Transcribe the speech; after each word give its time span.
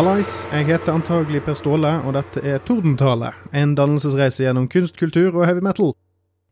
Hallais, 0.00 0.46
jeg 0.48 0.64
heter 0.64 0.94
antagelig 0.96 1.42
Per 1.44 1.58
Ståle, 1.58 1.90
og 2.08 2.14
dette 2.16 2.40
er 2.40 2.62
Tordentale, 2.64 3.34
en 3.52 3.74
dannelsesreise 3.76 4.46
gjennom 4.46 4.64
kunst, 4.72 4.94
kultur 4.96 5.34
og 5.34 5.44
heavy 5.44 5.60
metal. 5.60 5.90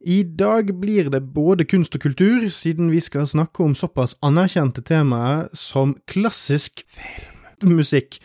I 0.04 0.18
dag 0.20 0.74
blir 0.82 1.08
det 1.08 1.22
både 1.32 1.64
kunst 1.64 1.96
og 1.96 2.02
kultur, 2.04 2.44
siden 2.52 2.90
vi 2.92 3.00
skal 3.00 3.24
snakke 3.24 3.64
om 3.64 3.72
såpass 3.72 4.18
anerkjente 4.20 4.84
temaer 4.84 5.48
som 5.56 5.96
klassisk 6.04 6.84
filmmusikk, 6.92 8.20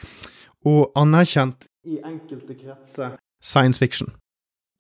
og 0.68 0.92
anerkjent 1.00 1.70
i 1.88 2.02
enkelte 2.04 2.60
kretser 2.60 3.16
science 3.40 3.80
fiction. 3.80 4.12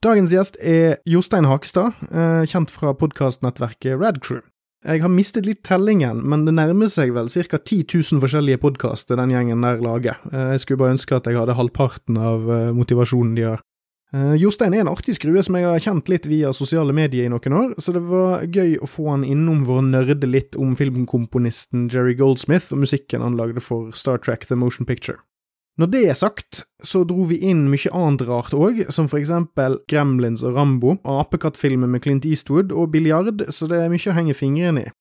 Dagens 0.03 0.35
gjest 0.35 0.59
er 0.59 0.97
Jostein 1.07 1.47
Hakestad, 1.47 1.95
eh, 2.11 2.43
kjent 2.51 2.67
fra 2.67 2.91
podkastnettverket 2.91 3.95
Radcrew. 3.95 4.43
Jeg 4.83 4.99
har 4.99 5.11
mistet 5.11 5.45
litt 5.47 5.61
tellingen, 5.63 6.19
men 6.27 6.41
det 6.43 6.55
nærmer 6.57 6.89
seg 6.91 7.13
vel 7.15 7.29
ca. 7.31 7.59
10 7.59 7.85
000 7.87 8.19
forskjellige 8.23 8.59
podkaster 8.59 9.15
den 9.15 9.31
gjengen 9.31 9.63
der 9.63 9.79
lager. 9.79 10.17
Eh, 10.31 10.51
Jeg 10.53 10.63
skulle 10.63 10.81
bare 10.81 10.95
ønske 10.97 11.15
at 11.15 11.29
jeg 11.29 11.39
hadde 11.39 11.55
halvparten 11.55 12.19
av 12.19 12.49
eh, 12.51 12.71
motivasjonen 12.75 13.37
de 13.37 13.45
har. 13.47 13.63
Eh, 14.13 14.35
Jostein 14.41 14.75
er 14.75 14.83
en 14.83 14.91
artig 14.91 15.15
skrue 15.15 15.41
som 15.41 15.55
jeg 15.55 15.69
har 15.69 15.79
kjent 15.79 16.11
litt 16.11 16.27
via 16.27 16.51
sosiale 16.53 16.91
medier 16.93 17.25
i 17.25 17.31
noen 17.31 17.55
år, 17.61 17.75
så 17.79 17.95
det 17.95 18.03
var 18.09 18.43
gøy 18.43 18.75
å 18.83 18.89
få 18.89 19.07
han 19.13 19.23
innom 19.23 19.63
for 19.65 19.79
å 19.79 19.87
nerde 19.87 20.27
litt 20.27 20.59
om 20.59 20.75
filmkomponisten 20.75 21.87
Jerry 21.87 22.17
Goldsmith 22.19 22.75
og 22.75 22.83
musikken 22.83 23.23
han 23.23 23.39
lagde 23.39 23.63
for 23.63 23.95
Star 23.95 24.19
Trek 24.19 24.49
The 24.51 24.59
Motion 24.59 24.85
Picture. 24.85 25.23
Når 25.81 25.89
det 25.89 26.01
er 26.05 26.17
sagt, 26.17 26.65
så 26.85 27.01
dro 27.09 27.23
vi 27.25 27.39
inn 27.49 27.65
mye 27.71 27.89
annet 27.97 28.27
rart 28.27 28.53
òg, 28.53 28.83
som 28.93 29.07
for 29.09 29.17
eksempel 29.17 29.79
Gremlins 29.89 30.43
og 30.45 30.53
Rambo, 30.59 30.99
apekattfilmer 31.01 31.89
med 31.89 32.03
Clint 32.05 32.27
Eastwood 32.29 32.71
og 32.71 32.91
biljard, 32.93 33.41
så 33.49 33.65
det 33.71 33.79
er 33.81 33.89
mye 33.89 34.11
å 34.11 34.13
henge 34.13 34.37
fingrene 34.37 34.85
i. 34.85 34.91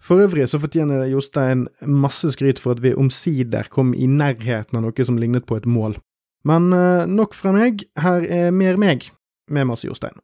For 0.00 0.22
øvrig 0.22 0.46
så 0.48 0.60
fortjener 0.62 1.10
Jostein 1.10 1.66
masse 1.84 2.30
skryt 2.32 2.62
for 2.62 2.76
at 2.76 2.84
vi 2.84 2.94
omsider 2.96 3.68
kom 3.68 3.90
i 3.92 4.06
nærheten 4.08 4.78
av 4.78 4.86
noe 4.86 5.04
som 5.04 5.18
lignet 5.20 5.48
på 5.50 5.58
et 5.58 5.68
mål. 5.68 5.98
Men 6.46 6.70
eh, 6.72 7.10
nok 7.10 7.34
fra 7.36 7.52
meg, 7.52 7.84
her 8.00 8.24
er 8.24 8.54
mer 8.54 8.78
meg, 8.80 9.10
med 9.50 9.68
masse 9.68 9.84
Jostein. 9.84 10.16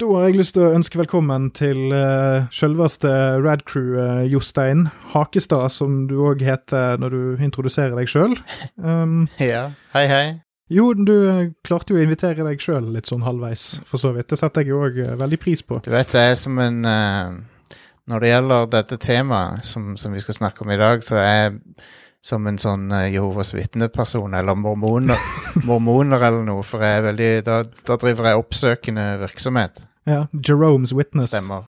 Da 0.00 0.06
har 0.08 0.30
jeg 0.30 0.38
lyst 0.38 0.54
til 0.56 0.62
å 0.64 0.70
ønske 0.72 0.96
velkommen 0.96 1.50
til 1.52 1.90
uh, 1.92 2.46
selveste 2.56 3.10
Radcrew 3.44 3.98
uh, 3.98 4.22
Jostein 4.24 4.86
Hakestad, 5.12 5.66
som 5.74 6.06
du 6.08 6.14
òg 6.24 6.40
heter 6.40 6.96
når 7.02 7.12
du 7.12 7.42
introduserer 7.44 7.92
deg 7.98 8.08
sjøl. 8.08 8.32
Um, 8.80 9.26
Ja. 9.50 9.66
Hei, 9.92 10.06
hei. 10.08 10.24
jo, 10.72 10.86
du 10.96 11.12
eh, 11.18 11.50
klarte 11.66 11.92
jo 11.92 12.00
å 12.00 12.06
invitere 12.06 12.46
deg 12.46 12.64
sjøl 12.64 12.88
litt 12.94 13.12
sånn 13.12 13.26
halvveis, 13.26 13.82
for 13.84 14.00
så 14.00 14.14
vidt. 14.16 14.30
Det 14.32 14.40
setter 14.40 14.64
jeg 14.64 14.72
jo 14.72 14.80
òg 14.86 15.02
veldig 15.20 15.40
pris 15.42 15.60
på. 15.66 15.82
Du 15.84 15.92
vet, 15.92 16.08
det 16.16 16.24
er 16.30 16.36
som 16.40 16.56
en 16.64 16.80
eh, 16.88 17.76
Når 18.08 18.24
det 18.24 18.32
gjelder 18.32 18.72
dette 18.72 19.00
temaet 19.04 19.68
som, 19.68 19.98
som 20.00 20.16
vi 20.16 20.24
skal 20.24 20.38
snakke 20.38 20.64
om 20.64 20.72
i 20.72 20.80
dag, 20.80 21.04
så 21.04 21.20
er 21.20 21.60
som 22.24 22.46
en 22.46 22.58
sånn 22.60 22.90
uh, 22.92 23.06
Jehovas 23.08 23.54
vitneperson 23.56 24.34
eller 24.36 24.58
mormoner, 24.58 25.20
mormoner 25.68 26.20
eller 26.20 26.44
noe, 26.46 26.64
for 26.66 26.84
veldig 26.84 27.30
Da, 27.46 27.62
da 27.64 27.96
driver 28.00 28.30
jeg 28.30 28.42
oppsøkende 28.44 29.06
virksomhet. 29.24 29.84
Ja, 30.08 30.26
Jerome's 30.32 30.92
Witness. 30.96 31.30
Stemmer. 31.32 31.66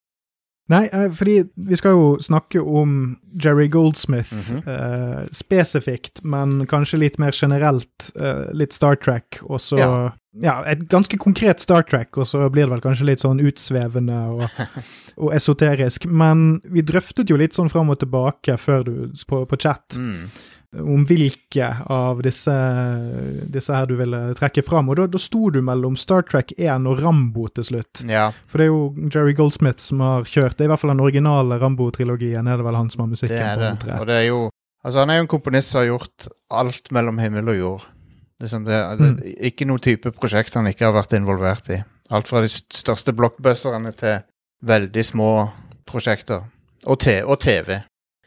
Nei, 0.70 0.86
eh, 0.92 1.08
fordi 1.10 1.48
vi 1.56 1.77
skal 1.77 1.91
jo 1.96 2.16
snakke 2.22 2.60
om 2.64 3.16
Jerry 3.34 3.66
Goldsmith 3.68 4.30
Mhm. 4.32 4.62
eh, 4.69 5.27
spesifikt, 5.34 6.22
men 6.24 6.66
kanskje 6.66 6.98
litt 6.98 7.19
mer 7.19 7.32
generelt. 7.32 8.12
eh, 8.19 8.53
litt 8.54 8.72
Star 8.72 8.94
Trek, 8.97 9.41
og 9.42 9.59
så 9.60 9.78
ja. 9.78 10.12
Ja. 10.41 10.62
et 10.64 10.88
ganske 10.88 11.19
konkret 11.19 11.60
Star 11.60 11.82
Trek, 11.82 12.16
og 12.16 12.25
så 12.26 12.48
blir 12.50 12.66
det 12.66 12.70
vel 12.70 12.81
kanskje 12.81 13.04
litt 13.06 13.19
sånn 13.20 13.41
utsvevende 13.41 14.20
og, 14.31 14.48
og 15.19 15.32
esoterisk. 15.34 16.06
Men 16.06 16.60
vi 16.64 16.81
drøftet 16.82 17.28
jo 17.28 17.37
litt 17.37 17.53
sånn 17.53 17.69
fram 17.70 17.91
og 17.91 17.98
tilbake 17.98 18.56
før 18.56 18.84
du 18.84 18.94
på, 19.28 19.44
på 19.47 19.58
chat 19.60 19.97
Mm. 19.98 20.28
Om 20.72 21.03
hvilke 21.05 21.66
av 21.93 22.22
disse, 22.25 22.53
disse 23.53 23.75
her 23.77 23.87
du 23.91 23.94
ville 23.99 24.21
trekke 24.38 24.62
fram, 24.65 24.88
og 24.88 24.97
da, 24.97 25.06
da 25.12 25.21
sto 25.21 25.50
du 25.53 25.60
mellom 25.65 25.99
Star 26.00 26.25
Trek 26.25 26.55
1 26.56 26.87
og 26.88 27.03
Rambo 27.05 27.49
til 27.53 27.66
slutt. 27.69 28.00
Ja. 28.09 28.31
For 28.49 28.59
det 28.62 28.69
er 28.69 28.72
jo 28.72 29.11
Jerry 29.12 29.34
Goldsmith 29.37 29.84
som 29.84 30.00
har 30.00 30.25
kjørt 30.25 30.56
Det 30.56 30.65
er 30.65 30.71
i 30.71 30.72
hvert 30.72 30.81
fall 30.81 30.94
den 30.94 31.05
originale 31.05 31.59
Rambo-trilogien. 31.61 32.49
Er 32.49 32.56
det 32.61 32.65
vel 32.66 32.78
han 32.81 32.88
som 32.93 33.05
har 33.05 33.11
musikken 33.12 33.37
Det 33.37 33.50
er 33.50 33.61
det. 33.61 33.72
på. 33.78 33.84
tre? 33.87 33.99
Og 34.00 34.06
det 34.09 34.19
er 34.22 34.27
jo 34.31 34.43
Altså, 34.82 34.99
han 35.05 35.11
er 35.11 35.21
jo 35.21 35.22
en 35.22 35.31
komponist 35.31 35.69
som 35.71 35.78
har 35.78 35.93
gjort 35.93 36.25
alt 36.50 36.88
mellom 36.91 37.19
himmel 37.22 37.53
og 37.53 37.59
jord. 37.61 37.82
Liksom 38.43 38.65
det, 38.66 38.81
det, 38.99 39.11
Mm. 39.12 39.19
Ikke 39.47 39.66
noe 39.71 39.78
type 39.78 40.11
prosjekt 40.16 40.56
han 40.59 40.66
ikke 40.66 40.88
har 40.88 40.97
vært 40.97 41.12
involvert 41.15 41.69
i. 41.71 41.77
Alt 42.11 42.27
fra 42.27 42.41
de 42.43 42.49
største 42.50 43.12
blockbusterne 43.15 43.93
til 43.94 44.25
veldig 44.66 45.05
små 45.06 45.28
prosjekter. 45.87 46.43
Og, 46.87 46.99
te, 46.99 47.21
og 47.22 47.38
TV. 47.38 47.77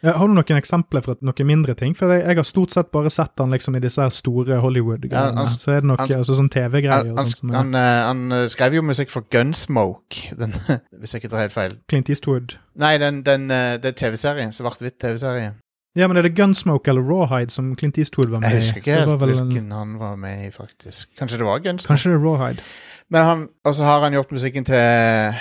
Har 0.03 0.27
du 0.27 0.33
noen 0.35 0.57
eksempler 0.59 1.01
fra 1.01 1.15
noen 1.23 1.47
mindre 1.47 1.73
ting? 1.73 1.95
For 1.97 2.11
jeg, 2.11 2.25
jeg 2.27 2.35
har 2.37 2.43
stort 2.45 2.71
sett 2.75 2.91
bare 2.93 3.09
sett 3.09 3.31
han 3.41 3.49
liksom 3.55 3.75
i 3.77 3.79
disse 3.81 4.01
her 4.03 4.09
store 4.13 4.59
Hollywood-greiene. 4.61 5.39
Ja, 5.39 5.45
så 5.49 5.71
er 5.71 5.79
det 5.81 5.87
noe 5.89 5.97
han- 5.97 6.11
altså, 6.19 6.35
sånn 6.37 6.49
TV-greier 6.51 7.15
Han, 7.15 7.17
han, 7.17 7.53
han, 7.55 7.75
eh, 7.75 8.01
han 8.05 8.31
eh, 8.31 8.47
skrev 8.51 8.73
jo 8.75 8.81
musikk 8.85 9.09
for 9.09 9.23
Gunsmoke, 9.31 10.29
den, 10.39 10.53
hvis 10.99 11.13
jeg 11.15 11.23
ikke 11.23 11.31
tar 11.31 11.45
helt 11.47 11.55
feil. 11.55 11.77
Clint 11.89 12.09
Eastwood. 12.09 12.57
Nei, 12.75 12.97
den, 13.01 13.23
den, 13.23 13.49
eh, 13.51 13.77
det 13.81 13.93
er 13.95 13.97
TV-serien. 14.03 14.51
Svart-hvitt 14.53 14.99
TV-serie. 15.01 15.53
Ja, 15.95 16.07
men 16.11 16.17
er 16.19 16.27
det 16.27 16.35
Gunsmoke 16.35 16.91
eller 16.91 17.01
Rawhide 17.07 17.49
som 17.55 17.71
Clint 17.79 17.97
Eastwood 17.97 18.27
var 18.29 18.41
med 18.43 18.49
i? 18.51 18.55
Jeg 18.59 18.61
husker 18.65 18.81
ikke 18.83 18.97
helt 18.99 19.21
hvilken 19.23 19.57
en- 19.63 19.71
han 19.71 19.97
var 19.99 20.15
med 20.19 20.45
i, 20.47 20.51
faktisk. 20.51 21.07
Kanskje 21.17 21.37
det 21.39 21.45
var 21.47 21.59
Gunsmoke? 21.63 21.87
Kanskje 21.95 22.11
det 22.11 22.19
er 22.19 22.25
Rawhide. 22.27 22.61
Men 23.09 23.23
han, 23.23 23.47
og 23.63 23.75
så 23.75 23.83
har 23.87 24.01
han 24.03 24.13
gjort 24.13 24.31
musikken 24.35 24.65
til 24.65 25.39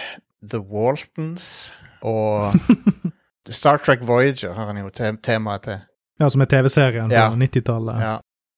The 0.49 0.61
Waltons 0.61 1.73
og 2.07 2.55
Star 3.53 3.79
Trek 3.83 4.01
Voyager 4.07 4.55
har 4.57 4.67
han 4.71 4.79
jo 4.81 4.89
te 4.95 5.11
temaet 5.23 5.67
til. 5.67 5.83
Ja, 6.21 6.29
som 6.31 6.41
er 6.41 6.47
TV-serien 6.47 7.11
Ja. 7.11 7.29
på 7.31 7.37
90-tallet. 7.37 8.01
Ja. 8.01 8.15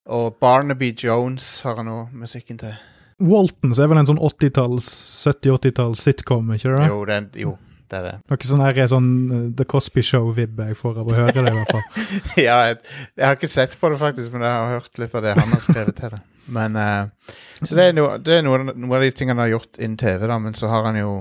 Og 0.07 0.37
Barnaby 0.41 0.93
Jones 0.95 1.63
har 1.67 1.77
han 1.81 1.89
òg 1.91 2.13
musikken 2.15 2.59
til. 2.61 2.75
Waltons 3.19 3.79
er 3.81 3.89
vel 3.89 3.99
en 3.99 4.07
sånn 4.07 4.21
80-talls, 4.21 4.87
70-80-talls 5.27 6.03
sitcom, 6.05 6.53
ikke 6.55 6.75
det? 6.77 6.89
Jo, 6.91 6.99
det 7.09 7.15
er, 7.17 7.27
jo, 7.41 7.55
det 7.91 7.99
er 7.99 8.05
det. 8.11 8.13
Noe 8.29 8.49
sånn 8.51 8.63
her 8.63 8.79
er 8.85 8.91
sånn 8.93 9.09
uh, 9.31 9.39
The 9.57 9.65
Cosby 9.65 10.05
Show-vibb 10.05 10.61
jeg 10.69 10.77
får 10.79 11.01
av 11.01 11.09
å 11.11 11.17
høre 11.17 11.35
det, 11.41 11.49
i 11.49 11.57
hvert 11.57 11.73
fall. 11.73 12.07
ja, 12.47 12.59
jeg, 12.69 12.79
jeg 13.17 13.25
har 13.27 13.39
ikke 13.41 13.51
sett 13.51 13.79
på 13.81 13.91
det, 13.91 13.99
faktisk, 14.05 14.35
men 14.37 14.45
jeg 14.47 14.53
har 14.61 14.75
hørt 14.77 15.01
litt 15.03 15.17
av 15.17 15.25
det 15.25 15.35
han 15.41 15.57
har 15.57 15.65
skrevet 15.65 15.97
til 15.97 16.13
det. 16.15 16.21
Men 16.47 16.77
uh, 16.79 17.33
Så 17.65 17.73
det 17.75 17.89
er, 17.89 17.97
noe, 17.97 18.21
det 18.23 18.37
er 18.39 18.47
noe, 18.47 18.61
noe 18.69 19.01
av 19.01 19.03
de 19.09 19.11
tingene 19.17 19.41
han 19.41 19.47
har 19.49 19.57
gjort 19.57 19.81
innen 19.81 19.97
TV, 19.99 20.27
da, 20.29 20.39
men 20.39 20.55
så 20.55 20.71
har 20.71 20.85
han 20.91 21.01
jo 21.01 21.15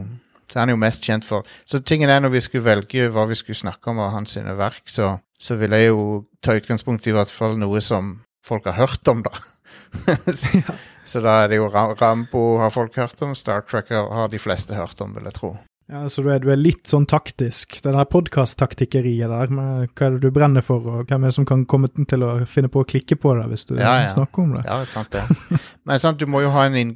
så 0.52 0.62
han 0.62 0.70
er 0.70 0.78
jo 0.78 0.82
mest 0.82 1.06
kjent 1.06 1.26
for 1.26 1.48
Så 1.66 1.82
tingen 1.82 2.10
er, 2.10 2.22
når 2.22 2.36
vi 2.36 2.44
skulle 2.46 2.68
velge 2.68 3.10
hva 3.12 3.26
vi 3.30 3.38
skulle 3.40 3.58
snakke 3.58 3.92
om 3.92 4.02
av 4.04 4.14
hans 4.14 4.36
sine 4.38 4.56
verk, 4.58 4.84
så, 4.92 5.18
så 5.40 5.58
ville 5.60 5.80
jeg 5.82 5.94
jo 5.94 6.26
ta 6.46 6.56
utgangspunkt 6.58 7.08
i 7.08 7.16
hvert 7.16 7.32
fall 7.32 7.58
noe 7.60 7.82
som 7.82 8.20
folk 8.46 8.68
har 8.70 8.78
hørt 8.78 9.08
om, 9.12 9.24
da. 9.26 9.34
så, 10.40 10.62
så 11.06 11.22
da 11.26 11.40
er 11.44 11.54
det 11.54 11.62
jo 11.62 11.70
Rambo 11.74 12.44
har 12.62 12.74
folk 12.74 12.98
hørt 13.02 13.22
om, 13.26 13.34
Star 13.38 13.66
Trek 13.66 13.90
har, 13.94 14.12
har 14.14 14.30
de 14.30 14.42
fleste 14.42 14.78
hørt 14.78 15.02
om, 15.02 15.16
vil 15.18 15.26
jeg 15.30 15.40
tro. 15.40 15.56
Ja, 15.86 16.10
Så 16.10 16.24
du 16.26 16.32
er, 16.34 16.40
du 16.42 16.50
er 16.50 16.58
litt 16.58 16.90
sånn 16.90 17.06
taktisk. 17.06 17.76
Det 17.84 17.92
der 17.94 18.08
podkast-taktikkeriet 18.10 19.30
der, 19.30 19.52
med 19.54 19.92
hva 19.94 20.08
er 20.08 20.16
det 20.16 20.22
du 20.24 20.32
brenner 20.34 20.64
for, 20.66 20.82
og 20.82 21.12
hvem 21.12 21.24
er 21.28 21.30
det 21.30 21.36
som 21.38 21.46
kan 21.46 21.62
komme 21.70 21.92
til 21.94 22.26
å 22.26 22.32
finne 22.50 22.72
på 22.74 22.82
å 22.82 22.88
klikke 22.90 23.18
på 23.22 23.36
det 23.38 23.46
hvis 23.52 23.68
du 23.70 23.76
Ja, 23.78 23.92
ja. 24.02 24.10
snakker 24.10 24.42
om 24.48 24.56
det? 24.56 24.64
Ja, 24.66 24.80
det 24.82 24.88
er 24.88 24.94
sant 24.96 25.14
det. 25.14 25.60
Men 25.86 26.02
sant, 26.02 26.18
du 26.20 26.26
må 26.26 26.42
jo 26.42 26.50
ha 26.56 26.66
en 26.66 26.96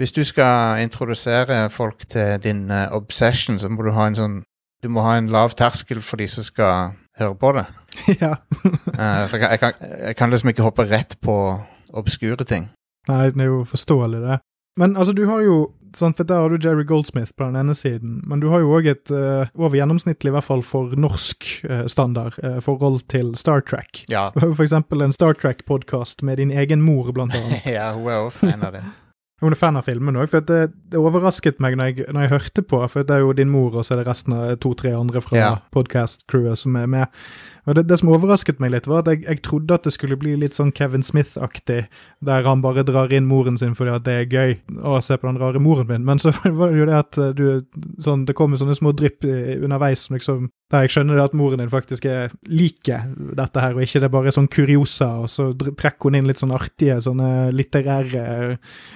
Hvis 0.00 0.12
du 0.16 0.22
skal 0.24 0.80
introdusere 0.80 1.66
folk 1.70 2.06
til 2.08 2.40
din 2.40 2.70
uh, 2.72 2.88
obsession, 2.96 3.58
så 3.60 3.68
må 3.68 3.84
du 3.84 3.92
ha 3.92 4.06
en 4.08 4.16
sånn 4.16 4.38
Du 4.80 4.88
må 4.88 5.04
ha 5.04 5.18
en 5.20 5.28
lav 5.28 5.52
terskel 5.52 6.00
for 6.00 6.16
de 6.16 6.28
som 6.32 6.42
skal 6.42 6.94
høre 7.20 7.36
på 7.36 7.52
det. 7.52 7.66
ja. 8.24 8.38
uh, 8.64 9.26
for 9.28 9.36
jeg, 9.36 9.58
kan, 9.60 9.72
jeg 9.84 10.16
kan 10.16 10.30
liksom 10.32 10.48
ikke 10.54 10.64
hoppe 10.64 10.88
rett 10.88 11.18
på 11.20 11.34
obskure 11.92 12.46
ting. 12.48 12.70
Nei, 13.10 13.26
det 13.34 13.44
er 13.44 13.50
jo 13.52 13.64
forståelig, 13.68 14.22
det. 14.24 14.38
Men 14.80 14.96
altså, 14.96 15.12
du 15.12 15.26
har 15.28 15.42
jo 15.44 15.58
sånn, 15.96 16.14
for 16.16 16.28
Der 16.28 16.42
har 16.42 16.52
du 16.52 16.58
Jerry 16.60 16.84
Goldsmith 16.86 17.32
på 17.36 17.46
den 17.46 17.58
ene 17.60 17.74
siden, 17.76 18.20
men 18.28 18.42
du 18.42 18.48
har 18.52 18.62
jo 18.62 18.72
òg 18.76 18.88
et 18.90 19.12
uh, 19.14 19.50
over 19.58 19.78
gjennomsnittlig, 19.78 20.30
i 20.30 20.36
hvert 20.36 20.46
fall 20.46 20.64
for 20.66 20.94
norsk 20.98 21.46
uh, 21.68 21.84
standard, 21.90 22.38
uh, 22.44 22.58
forhold 22.64 23.04
til 23.12 23.34
Star 23.38 23.64
Trek. 23.64 24.04
Ja. 24.12 24.28
Du 24.34 24.42
har 24.42 24.52
jo 24.52 24.58
eksempel 24.66 25.04
en 25.04 25.14
Star 25.14 25.36
Trek-podkast 25.38 26.24
med 26.26 26.42
din 26.42 26.52
egen 26.54 26.84
mor, 26.84 27.12
blant 27.16 27.36
annet. 27.36 27.66
ja, 27.76 27.92
hun 27.96 28.10
er 28.10 28.26
også 28.26 28.50
fan 28.50 28.66
av 28.66 28.78
det. 28.78 28.84
Hun 29.40 29.54
er 29.54 29.56
fan 29.56 29.76
av 29.80 29.86
filmen 29.86 30.16
òg, 30.20 30.28
det, 30.44 30.58
det 30.92 30.98
overrasket 31.00 31.60
meg 31.64 31.76
når 31.80 31.86
jeg, 31.90 32.04
når 32.12 32.26
jeg 32.26 32.30
hørte 32.34 32.62
på, 32.68 32.80
for 32.92 33.06
det 33.08 33.14
er 33.16 33.22
jo 33.24 33.30
din 33.32 33.48
mor, 33.48 33.72
og 33.72 33.86
så 33.86 33.94
er 33.94 34.02
det 34.02 34.06
resten 34.10 34.34
av 34.36 34.50
to-tre 34.60 34.92
andre 34.92 35.22
fra 35.24 35.36
Ja. 35.38 35.50
podcast-crewet 35.72 36.58
som 36.60 36.76
er 36.76 36.86
med. 36.86 37.06
Og 37.66 37.74
det, 37.78 37.86
det 37.88 37.98
som 38.00 38.10
overrasket 38.12 38.60
meg 38.60 38.74
litt, 38.74 38.86
var 38.90 39.00
at 39.00 39.08
jeg, 39.14 39.22
jeg 39.24 39.42
trodde 39.46 39.74
at 39.74 39.84
det 39.88 39.94
skulle 39.96 40.18
bli 40.20 40.34
litt 40.36 40.58
sånn 40.58 40.72
Kevin 40.76 41.02
Smith-aktig, 41.06 41.86
der 42.20 42.44
han 42.44 42.60
bare 42.60 42.84
drar 42.84 43.12
inn 43.16 43.28
moren 43.30 43.56
sin 43.60 43.74
fordi 43.78 43.96
at 43.96 44.04
det 44.04 44.18
er 44.18 44.28
gøy 44.28 44.56
å 44.84 45.00
se 45.00 45.16
på 45.16 45.28
den 45.30 45.40
rare 45.40 45.60
moren 45.62 45.88
min, 45.88 46.04
men 46.04 46.20
så 46.20 46.34
var 46.44 46.70
det 46.74 46.78
jo 46.82 46.88
det 46.92 46.98
at 47.00 47.18
eh, 47.18 47.32
du 47.32 47.46
sånn, 47.98 48.26
Det 48.28 48.36
kommer 48.36 48.60
sånne 48.60 48.76
små 48.76 48.92
drypp 48.92 49.24
eh, 49.24 49.56
underveis 49.62 50.04
som 50.06 50.16
liksom 50.20 50.50
der 50.70 50.84
jeg 50.84 50.94
skjønner 50.94 51.20
at 51.24 51.34
moren 51.36 51.62
din 51.62 51.72
faktisk 51.72 52.06
er 52.06 52.34
liker 52.46 53.08
dette 53.38 53.62
her, 53.62 53.74
og 53.74 53.82
ikke 53.82 54.02
det 54.02 54.08
er 54.08 54.14
bare 54.14 54.34
sånn 54.34 54.48
kuriosa, 54.52 55.10
og 55.24 55.30
så 55.32 55.50
trekker 55.58 56.08
hun 56.08 56.20
inn 56.20 56.30
litt 56.30 56.42
sånn 56.42 56.54
artige 56.54 57.00
sånne 57.02 57.50
litterære 57.56 58.24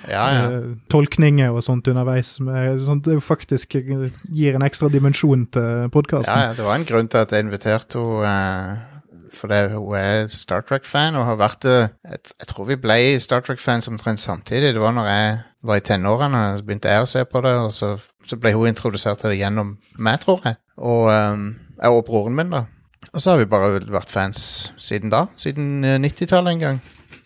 Ja, 0.08 0.24
ja. 0.30 0.46
Uh, 0.48 0.72
tolkninger 0.92 1.54
og 1.54 1.64
sånt 1.66 1.88
underveis. 1.90 2.36
Med, 2.44 2.84
sånt 2.86 3.06
det 3.08 3.18
faktisk 3.24 3.74
gir 3.74 4.56
en 4.56 4.66
ekstra 4.66 4.90
dimensjon 4.92 5.46
til 5.54 5.92
podkasten. 5.94 6.32
ja, 6.34 6.50
ja. 6.50 6.56
Det 6.58 6.66
var 6.66 6.78
en 6.78 6.88
grunn 6.88 7.10
til 7.10 7.24
at 7.24 7.34
jeg 7.34 7.46
inviterte 7.46 8.00
henne 8.00 8.24
Uh 8.24 8.90
for 9.34 9.50
det, 9.50 9.72
hun 9.74 9.96
er 9.98 10.28
Star 10.32 10.62
Trek-fan 10.66 11.16
og 11.18 11.26
har 11.28 11.38
vært 11.40 11.64
det 11.66 11.78
jeg, 12.06 12.48
tror 12.50 12.68
vi 12.68 12.78
ble 12.80 12.98
Star 13.22 13.42
Trek-fans 13.44 13.90
omtrent 13.90 14.22
samtidig. 14.22 14.74
Det 14.74 14.82
var 14.82 14.94
når 14.96 15.10
jeg 15.10 15.36
var 15.64 15.80
i 15.80 15.84
tenårene, 15.84 16.42
begynte 16.64 16.92
jeg 16.92 17.04
å 17.04 17.10
se 17.10 17.24
på 17.28 17.42
det, 17.44 17.54
og 17.58 17.72
så, 17.74 17.94
så 18.28 18.38
ble 18.40 18.54
hun 18.54 18.70
introdusert 18.70 19.22
til 19.22 19.32
det 19.32 19.40
gjennom 19.40 19.74
meg, 19.96 20.20
tror 20.24 20.44
jeg. 20.46 20.60
Og, 20.78 21.08
um, 21.10 21.46
og 21.90 22.04
broren 22.06 22.34
min, 22.38 22.50
da. 22.54 22.64
Og 23.12 23.20
så 23.20 23.34
har 23.34 23.38
vi 23.42 23.46
bare 23.50 23.78
vært 23.92 24.10
fans 24.10 24.72
siden 24.80 25.10
da. 25.12 25.26
Siden 25.38 25.84
eh, 25.84 25.98
90-tallet 26.02 26.54
en 26.54 26.62
gang. 26.62 26.82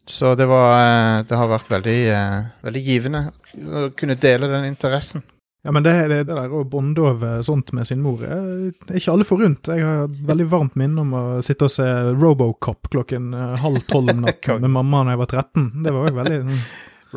Så 0.09 0.35
det 0.41 0.47
var 0.49 0.73
eh, 0.81 1.25
Det 1.29 1.37
har 1.37 1.49
vært 1.50 1.69
veldig, 1.71 1.99
eh, 2.12 2.39
veldig 2.65 2.83
givende 2.85 3.27
å 3.69 3.89
kunne 3.97 4.17
dele 4.21 4.49
den 4.50 4.67
interessen. 4.71 5.23
Ja, 5.67 5.73
men 5.75 5.83
det, 5.83 5.93
det, 6.09 6.19
det 6.29 6.37
der 6.39 6.53
å 6.55 6.62
bonde 6.71 7.03
over 7.03 7.41
sånt 7.45 7.73
med 7.77 7.85
sin 7.89 8.00
mor 8.00 8.21
er 8.25 8.69
ikke 8.95 9.11
alle 9.12 9.27
forunt. 9.27 9.69
Jeg 9.69 9.83
har 9.85 10.05
et 10.06 10.21
veldig 10.29 10.47
varmt 10.53 10.77
minne 10.79 11.03
om 11.03 11.17
å 11.19 11.23
sitte 11.44 11.67
og 11.67 11.73
se 11.75 11.87
Robocop 12.15 12.89
klokken 12.94 13.33
eh, 13.35 13.56
halv 13.62 13.83
tolv 13.91 14.15
om 14.15 14.23
natten 14.27 14.62
med 14.65 14.73
mamma 14.77 15.03
da 15.09 15.17
jeg 15.17 15.23
var 15.25 15.33
13. 15.35 15.67
Det 15.85 15.94
var 15.97 16.09
òg 16.11 16.21
veldig 16.23 16.39
sånn- 16.44 16.62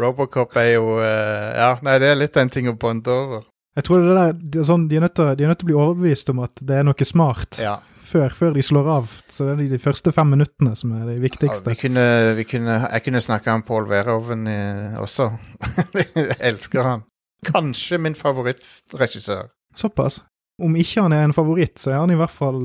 Robocop 0.01 0.53
er 0.55 0.69
jo 0.77 0.97
eh, 1.03 1.47
Ja, 1.59 1.71
nei, 1.83 1.97
det 1.99 2.13
er 2.13 2.19
litt 2.21 2.37
en 2.39 2.49
ting 2.51 2.69
å 2.71 2.77
bonde 2.79 3.11
over. 3.11 3.41
Jeg 3.77 3.83
tror 3.87 4.01
det 4.03 4.15
der, 4.17 4.33
det 4.51 4.59
er 4.59 4.67
sånn, 4.67 4.87
de, 4.91 4.97
er 4.99 5.05
nødt 5.05 5.15
til, 5.15 5.29
de 5.39 5.43
er 5.45 5.51
nødt 5.53 5.59
til 5.61 5.67
å 5.67 5.71
bli 5.71 5.77
overbevist 5.79 6.29
om 6.33 6.41
at 6.43 6.51
det 6.59 6.75
er 6.81 6.83
noe 6.83 7.05
smart 7.07 7.59
Ja. 7.61 7.77
før, 8.03 8.33
før 8.35 8.53
de 8.57 8.63
slår 8.67 8.89
av. 8.97 9.13
Så 9.31 9.45
det 9.47 9.53
er 9.53 9.61
de, 9.61 9.67
de 9.75 9.79
første 9.79 10.11
fem 10.11 10.27
minuttene 10.35 10.73
som 10.75 10.91
er 10.97 11.05
de 11.07 11.15
Ja, 11.15 11.23
viktigste. 11.23 11.69
vi 11.71 11.77
kunne, 11.79 12.03
vi 12.35 12.43
kunne, 12.49 12.75
jeg 12.91 13.05
kunne 13.05 13.21
snakke 13.23 13.53
om 13.55 13.63
Paul 13.63 13.87
Verhoeven 13.87 14.43
eh, 14.51 14.99
også. 14.99 15.29
jeg 15.95 16.35
elsker 16.51 16.83
han. 16.83 17.05
Kanskje 17.47 17.97
min 18.03 18.13
favorittregissør. 18.19 19.47
Såpass. 19.75 20.19
Om 20.61 20.75
ikke 20.77 21.01
han 21.01 21.13
er 21.15 21.23
en 21.25 21.33
favoritt, 21.33 21.75
så 21.81 21.91
er 21.91 21.97
han 22.03 22.11
i 22.13 22.17
hvert 22.19 22.29
fall 22.33 22.59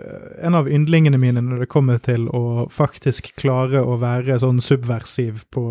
eh, 0.00 0.46
en 0.46 0.54
av 0.56 0.68
yndlingene 0.72 1.18
mine 1.20 1.42
når 1.44 1.64
det 1.64 1.68
kommer 1.72 1.98
til 2.00 2.28
å 2.32 2.66
faktisk 2.72 3.32
klare 3.36 3.82
å 3.84 3.98
være 4.00 4.38
sånn 4.40 4.60
subversiv 4.64 5.44
på 5.52 5.62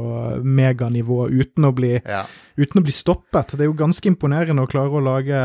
meganivå 0.45 1.25
uten 1.31 1.65
å 1.65 1.73
bli, 1.75 1.95
Ja. 2.05 2.23
uten 2.57 2.81
å 2.81 2.85
bli 2.85 2.91
stoppet. 2.93 3.55
Det 3.57 3.61
er 3.65 3.71
jo 3.71 3.77
ganske 3.81 4.05
imponerende 4.11 4.61
å 4.61 4.69
klare 4.69 4.93
å 4.93 5.01
lage 5.03 5.41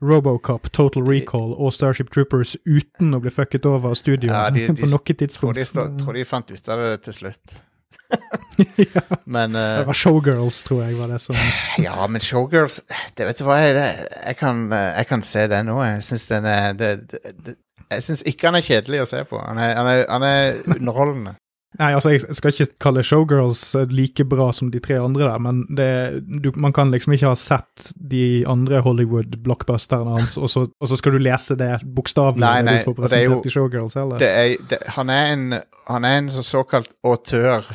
Robocop, 0.00 0.68
Total 0.70 1.02
Recall 1.02 1.54
og 1.58 1.72
Starship 1.74 2.10
Troopers 2.14 2.56
uten 2.66 3.14
å 3.16 3.20
bli 3.20 3.30
fucket 3.34 3.66
over 3.66 3.90
av 3.90 3.96
studioet 3.98 4.30
Ja, 4.30 4.50
de- 4.50 4.66
de- 4.74 4.82
på 4.82 4.90
noe 4.90 4.98
Tror 5.02 5.16
tidspunkt. 5.24 5.54
de, 5.58 5.64
stå, 5.66 5.86
tror 5.98 6.14
de 6.14 6.24
fant 6.24 6.50
ut 6.54 6.68
av 6.68 6.78
det 6.84 6.92
til 7.08 7.12
slutt. 7.22 7.56
ja, 8.94 9.02
Men 9.24 9.54
uh, 9.54 9.62
det 9.80 9.86
var 9.88 9.98
Showgirls, 10.00 10.62
tror 10.66 10.82
jeg 10.86 10.98
var 10.98 11.12
det 11.12 11.20
som 11.22 11.38
Ja, 11.82 11.96
men 12.10 12.20
Showgirls 12.24 12.80
det, 13.16 13.26
Vet 13.28 13.38
du 13.40 13.46
hva? 13.48 13.58
Jeg, 13.62 14.06
jeg, 14.24 14.36
kan, 14.40 14.64
eh, 14.72 14.90
jeg 15.00 15.10
kan 15.10 15.22
se 15.26 15.46
det 15.50 15.62
nå. 15.68 15.78
Jeg 15.86 16.06
syns 16.08 16.28
den 16.32 16.48
er 16.50 16.72
det, 16.78 16.92
det, 17.44 17.56
Jeg 17.90 18.06
syns 18.06 18.24
ikke 18.28 18.50
han 18.50 18.58
er 18.58 18.66
kjedelig 18.66 19.04
å 19.04 19.10
se 19.10 19.20
på. 19.28 19.38
Han 19.40 19.60
er, 19.62 19.76
han 19.78 19.92
er, 19.92 20.06
han 20.10 20.26
er 20.28 20.58
underholdende. 20.78 21.36
Nei, 21.78 21.90
altså, 21.92 22.10
jeg 22.14 22.34
skal 22.34 22.50
ikke 22.54 22.66
kalle 22.80 23.02
Showgirls 23.04 23.60
eh, 23.76 23.90
like 23.92 24.24
bra 24.26 24.46
som 24.56 24.70
de 24.72 24.80
tre 24.82 24.96
andre 24.98 25.26
der, 25.28 25.42
men 25.44 25.60
det, 25.76 25.88
du, 26.42 26.48
man 26.56 26.72
kan 26.74 26.88
liksom 26.90 27.12
ikke 27.14 27.28
ha 27.28 27.36
sett 27.38 27.90
de 27.94 28.40
andre 28.48 28.80
Hollywood-blockbusterne 28.86 30.16
hans, 30.16 30.38
og 30.40 30.48
så, 30.50 30.64
og 30.66 30.90
så 30.90 30.96
skal 30.98 31.14
du 31.14 31.20
lese 31.22 31.58
det 31.60 31.74
bokstavelig 31.84 32.40
Nei, 32.42 32.62
når 32.64 32.80
du 32.80 32.88
får 32.88 32.88
er 32.88 32.96
jo- 32.96 33.02
presentert 33.04 33.50
i 33.50 33.54
Showgirls, 33.54 33.98
heller. 34.00 34.22
Det 34.24 34.30
er, 34.32 34.54
det, 34.72 34.80
han 34.96 35.12
er 35.12 35.32
en, 35.36 35.46
han 35.92 36.08
er 36.08 36.18
en 36.22 36.30
så 36.38 36.42
såkalt 36.46 36.88
autør, 37.06 37.68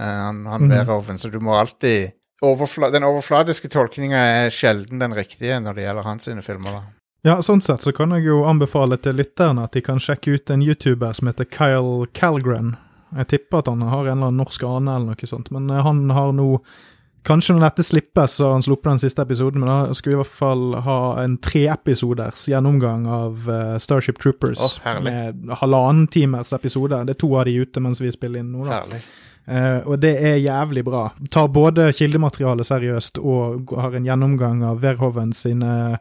han, 0.00 0.44
han 0.46 0.66
mm. 0.66 0.72
Verhoeven, 0.72 1.18
så 1.20 1.28
du 1.28 1.38
må 1.40 1.56
alltid 1.58 2.12
overfla, 2.42 2.90
Den 2.90 3.04
overfladiske 3.06 3.68
tolkninga 3.70 4.18
er 4.18 4.50
sjelden 4.50 5.02
den 5.02 5.14
riktige 5.14 5.60
når 5.62 5.78
det 5.78 5.86
gjelder 5.86 6.08
hans 6.08 6.28
filmer. 6.42 6.78
da. 6.78 6.82
Ja, 7.22 7.36
sånn 7.42 7.60
sett 7.62 7.84
så 7.84 7.92
kan 7.94 8.10
jeg 8.16 8.26
jo 8.26 8.40
anbefale 8.50 8.98
til 8.98 9.20
lytterne 9.20 9.68
at 9.68 9.76
de 9.76 9.82
kan 9.84 10.00
sjekke 10.02 10.34
ut 10.34 10.50
en 10.50 10.62
YouTuber 10.64 11.12
som 11.14 11.30
heter 11.30 11.46
Kyle 11.46 12.08
Calgren. 12.18 12.74
Jeg 13.14 13.28
tipper 13.30 13.60
at 13.60 13.68
han 13.70 13.84
har 13.86 14.08
en 14.08 14.16
eller 14.16 14.32
annen 14.32 14.42
norsk 14.42 14.64
ane 14.66 14.96
eller 14.96 15.12
noe 15.12 15.28
sånt, 15.28 15.52
men 15.54 15.70
eh, 15.70 15.84
han 15.84 16.08
har 16.10 16.34
nå 16.36 16.56
Kanskje 17.22 17.54
når 17.54 17.62
dette 17.62 17.84
slippes, 17.86 18.32
så 18.34 18.48
han 18.50 18.64
sluppet 18.66 18.88
den 18.88 18.98
siste 18.98 19.22
episoden, 19.22 19.62
men 19.62 19.68
da 19.70 19.94
skal 19.94 20.10
vi 20.10 20.16
i 20.16 20.18
hvert 20.18 20.38
fall 20.40 20.72
ha 20.82 20.96
en 21.22 21.36
treepisoders 21.38 22.48
gjennomgang 22.50 23.04
av 23.06 23.46
eh, 23.46 23.76
Starship 23.78 24.18
Troopers. 24.18 24.58
Oh, 24.58 24.72
herlig. 24.82 25.04
med 25.06 25.52
halvannen 25.60 26.08
timers 26.10 26.50
episode. 26.56 26.98
Det 27.06 27.14
er 27.14 27.20
to 27.22 27.30
av 27.38 27.46
de 27.46 27.54
ute 27.62 27.82
mens 27.84 28.02
vi 28.02 28.10
spiller 28.10 28.42
inn 28.42 28.50
nå, 28.50 28.66
da. 28.66 28.80
Herlig. 28.80 28.98
Eh, 29.48 29.80
og 29.90 29.98
det 30.00 30.12
er 30.22 30.36
jævlig 30.38 30.84
bra. 30.86 31.08
Tar 31.34 31.48
både 31.50 31.88
kildematerialet 31.98 32.66
seriøst 32.68 33.18
og 33.18 33.72
har 33.74 33.96
en 33.98 34.04
gjennomgang 34.06 34.60
av 34.64 34.78
Verhoeven 34.84 35.32
sine 35.34 35.98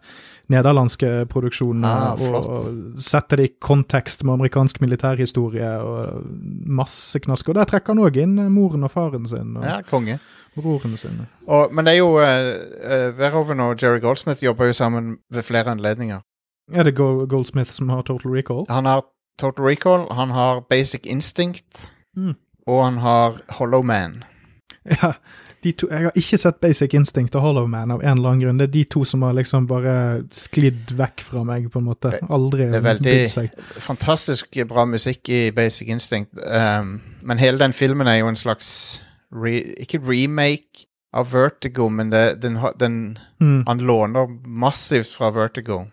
nederlandske 0.52 1.26
produksjoner. 1.32 1.88
Ah, 1.88 2.20
og 2.22 3.00
setter 3.02 3.40
det 3.42 3.48
i 3.50 3.54
kontekst 3.64 4.24
med 4.28 4.34
amerikansk 4.36 4.82
militærhistorie 4.84 5.70
og 5.82 6.26
masse 6.68 7.20
knask. 7.24 7.50
Og 7.50 7.56
der 7.58 7.70
trekker 7.70 7.96
han 7.96 8.04
òg 8.06 8.20
inn 8.22 8.38
eh, 8.44 8.50
moren 8.52 8.86
og 8.88 8.92
faren 8.94 9.26
sin 9.30 9.56
og 9.58 9.66
Ja, 9.66 9.80
konge. 9.90 10.20
broren 10.56 10.98
sin. 11.00 11.22
Og, 11.48 11.72
men 11.74 11.86
det 11.88 11.94
er 11.96 12.02
jo 12.02 12.12
uh, 12.20 13.18
Verhoeven 13.18 13.60
og 13.64 13.78
Jerry 13.82 14.02
Goldsmith 14.04 14.44
jobber 14.44 14.68
jo 14.70 14.74
sammen 14.76 15.18
ved 15.32 15.44
flere 15.48 15.72
anledninger. 15.72 16.20
Er 16.74 16.84
det 16.84 16.94
Goldsmith 16.96 17.72
som 17.72 17.90
har 17.90 18.02
Total 18.04 18.32
Recall? 18.32 18.66
Han 18.70 18.86
har 18.86 19.02
Total 19.40 19.66
Recall, 19.66 20.06
han 20.12 20.30
har 20.36 20.62
Basic 20.70 21.02
Instinct, 21.10 21.94
Mm. 22.16 22.34
Og 22.68 22.84
han 22.84 22.98
har 22.98 23.42
Hollow 23.60 23.84
Man. 23.84 24.24
Ja, 24.86 25.14
de 25.62 25.72
to, 25.78 25.88
Jeg 25.92 26.08
har 26.08 26.16
ikke 26.18 26.38
sett 26.42 26.60
Basic 26.60 26.94
Instinct 26.98 27.36
og 27.38 27.42
Hollow 27.46 27.68
Man 27.70 27.92
av 27.94 28.02
en 28.02 28.18
eller 28.18 28.30
annen 28.32 28.42
grunn. 28.42 28.58
Det 28.58 28.66
er 28.70 28.72
de 28.74 28.84
to 28.90 29.04
som 29.06 29.22
har 29.22 29.36
liksom 29.38 29.68
bare 29.70 30.24
sklidd 30.34 30.90
vekk 30.98 31.22
fra 31.22 31.44
meg, 31.46 31.68
på 31.70 31.78
en 31.78 31.86
måte. 31.86 32.16
Aldri 32.34 32.66
det 32.72 32.80
er 32.80 32.86
veldig- 32.88 33.30
seg. 33.30 33.52
Fantastisk 33.78 34.58
bra 34.68 34.86
musikk 34.90 35.30
i 35.30 35.52
Basic 35.52 35.88
Instinct, 35.88 36.34
um, 36.48 36.96
men 37.22 37.38
hele 37.38 37.58
den 37.62 37.74
filmen 37.78 38.08
er 38.08 38.20
jo 38.24 38.28
en 38.32 38.36
slags 38.36 39.04
re, 39.32 39.62
Ikke 39.78 40.02
remake 40.02 40.88
av 41.14 41.30
Vertigo, 41.34 41.90
men 41.90 42.10
det, 42.10 42.42
den, 42.42 42.58
den, 42.80 43.18
Mm. 43.40 43.64
han 43.68 43.78
låner 43.80 44.28
massivt 44.48 45.14
fra 45.14 45.30
Vertigo. 45.30 45.86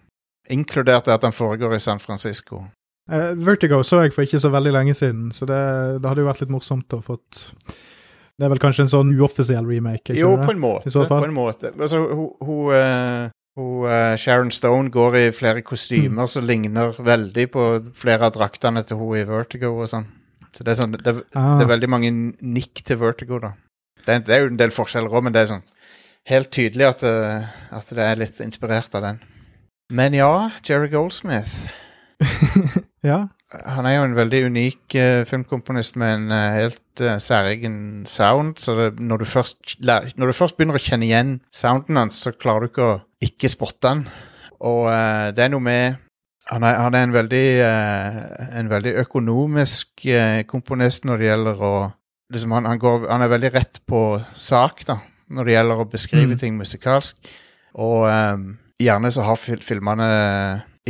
Inkludert 0.50 1.04
det 1.04 1.12
at 1.14 1.22
han 1.22 1.32
foregår 1.32 1.74
i 1.74 1.78
San 1.80 1.98
Francisco. 1.98 2.64
Eh, 3.10 3.30
Vertigo 3.40 3.80
så 3.86 4.02
jeg 4.04 4.12
for 4.12 4.26
ikke 4.26 4.40
så 4.42 4.50
veldig 4.52 4.72
lenge 4.74 4.94
siden, 4.94 5.30
så 5.32 5.46
det, 5.48 5.58
det 6.02 6.08
hadde 6.10 6.20
jo 6.20 6.28
vært 6.28 6.42
litt 6.44 6.50
morsomt 6.52 6.92
å 6.92 7.00
fått 7.04 7.54
Det 8.38 8.44
er 8.44 8.52
vel 8.52 8.60
kanskje 8.62 8.84
en 8.84 8.90
sånn 8.92 9.14
uoffisiell 9.16 9.64
remake? 9.66 10.14
Jo, 10.18 10.34
på 10.42 10.52
en 10.52 10.60
måte. 10.62 10.92
På 11.08 11.24
en 11.24 11.32
måte. 11.34 11.72
Altså, 11.74 12.02
hun, 12.12 12.28
hun, 12.44 12.68
eh, 12.76 13.30
hun 13.58 13.88
eh, 13.90 14.12
Sharon 14.20 14.52
Stone 14.54 14.92
går 14.94 15.16
i 15.16 15.24
flere 15.34 15.62
kostymer 15.66 16.22
Mm. 16.26 16.28
som 16.28 16.44
ligner 16.46 16.92
veldig 16.94 17.46
på 17.50 17.64
flere 17.96 18.28
av 18.28 18.36
draktene 18.36 18.84
til 18.86 18.96
hun 19.00 19.16
i 19.18 19.24
Vertigo 19.26 19.72
og 19.80 19.88
sånn. 19.90 20.06
Så 20.54 20.62
det 20.64 20.72
er, 20.76 20.78
sånn, 20.82 20.92
det, 21.02 21.16
Ah, 21.34 21.56
det 21.58 21.66
er 21.66 21.72
veldig 21.74 21.88
mange 21.90 22.12
nikk 22.42 22.84
til 22.84 22.96
Vertigo, 23.00 23.40
da. 23.40 23.52
Det 24.06 24.20
det 24.26 24.34
er 24.36 24.40
jo 24.44 24.52
en 24.52 24.56
del 24.60 24.70
forskjeller 24.70 25.10
òg, 25.10 25.22
men 25.24 25.32
det 25.34 25.42
er 25.42 25.50
sånn 25.56 25.66
helt 26.30 26.50
tydelig 26.54 26.86
at, 26.88 27.00
det- 27.00 27.48
at 27.72 27.88
det 27.90 28.04
er 28.06 28.16
litt 28.22 28.38
inspirert 28.40 28.94
av 28.94 29.02
den. 29.02 29.18
Men 29.90 30.12
ja, 30.14 30.50
Jerry 30.62 30.88
Goldsmith. 30.88 31.68
ja. 33.04 33.26
Han 33.48 33.86
er 33.88 33.94
jo 33.94 34.02
en 34.04 34.16
veldig 34.16 34.42
unik 34.50 34.94
uh, 35.00 35.24
filmkomponist 35.24 35.96
med 35.96 36.14
en 36.14 36.32
uh, 36.34 36.40
helt 36.52 37.00
uh, 37.00 37.14
særegen 37.22 38.04
sound. 38.06 38.58
Så 38.60 38.74
det, 38.76 38.88
når, 39.00 39.22
du 39.22 39.24
først, 39.24 39.78
når 39.80 40.26
du 40.26 40.32
først 40.36 40.58
begynner 40.58 40.76
å 40.76 40.82
kjenne 40.82 41.06
igjen 41.06 41.30
sounden 41.54 41.96
hans, 41.96 42.18
så 42.20 42.34
klarer 42.36 42.66
du 42.66 42.72
ikke 42.72 42.84
å 42.84 42.98
ikke 43.24 43.48
spotte 43.50 43.88
han. 43.88 44.04
Og 44.60 44.88
det 45.34 45.44
er 45.44 45.50
noe 45.52 45.62
med 45.62 46.04
Han 46.50 46.64
er, 46.64 46.78
han 46.80 46.94
er 46.96 47.02
en 47.04 47.12
veldig 47.12 47.42
En 48.58 48.70
veldig 48.70 48.94
økonomisk 49.04 50.02
komponist 50.50 51.04
når 51.04 51.20
det 51.20 51.28
gjelder 51.28 51.60
å 51.62 51.72
liksom 52.32 52.54
han, 52.56 52.66
han, 52.66 52.80
går, 52.82 53.04
han 53.06 53.22
er 53.22 53.30
veldig 53.30 53.50
rett 53.54 53.78
på 53.86 54.00
sak 54.34 54.82
da 54.88 54.96
når 55.30 55.44
det 55.44 55.54
gjelder 55.54 55.82
å 55.82 55.86
beskrive 55.92 56.32
Mm. 56.34 56.38
ting 56.40 56.56
musikalsk. 56.58 57.30
Og 57.74 58.08
gjerne 58.80 59.12
så 59.12 59.22
har 59.28 59.36
fil 59.36 59.62
filmene 59.62 60.08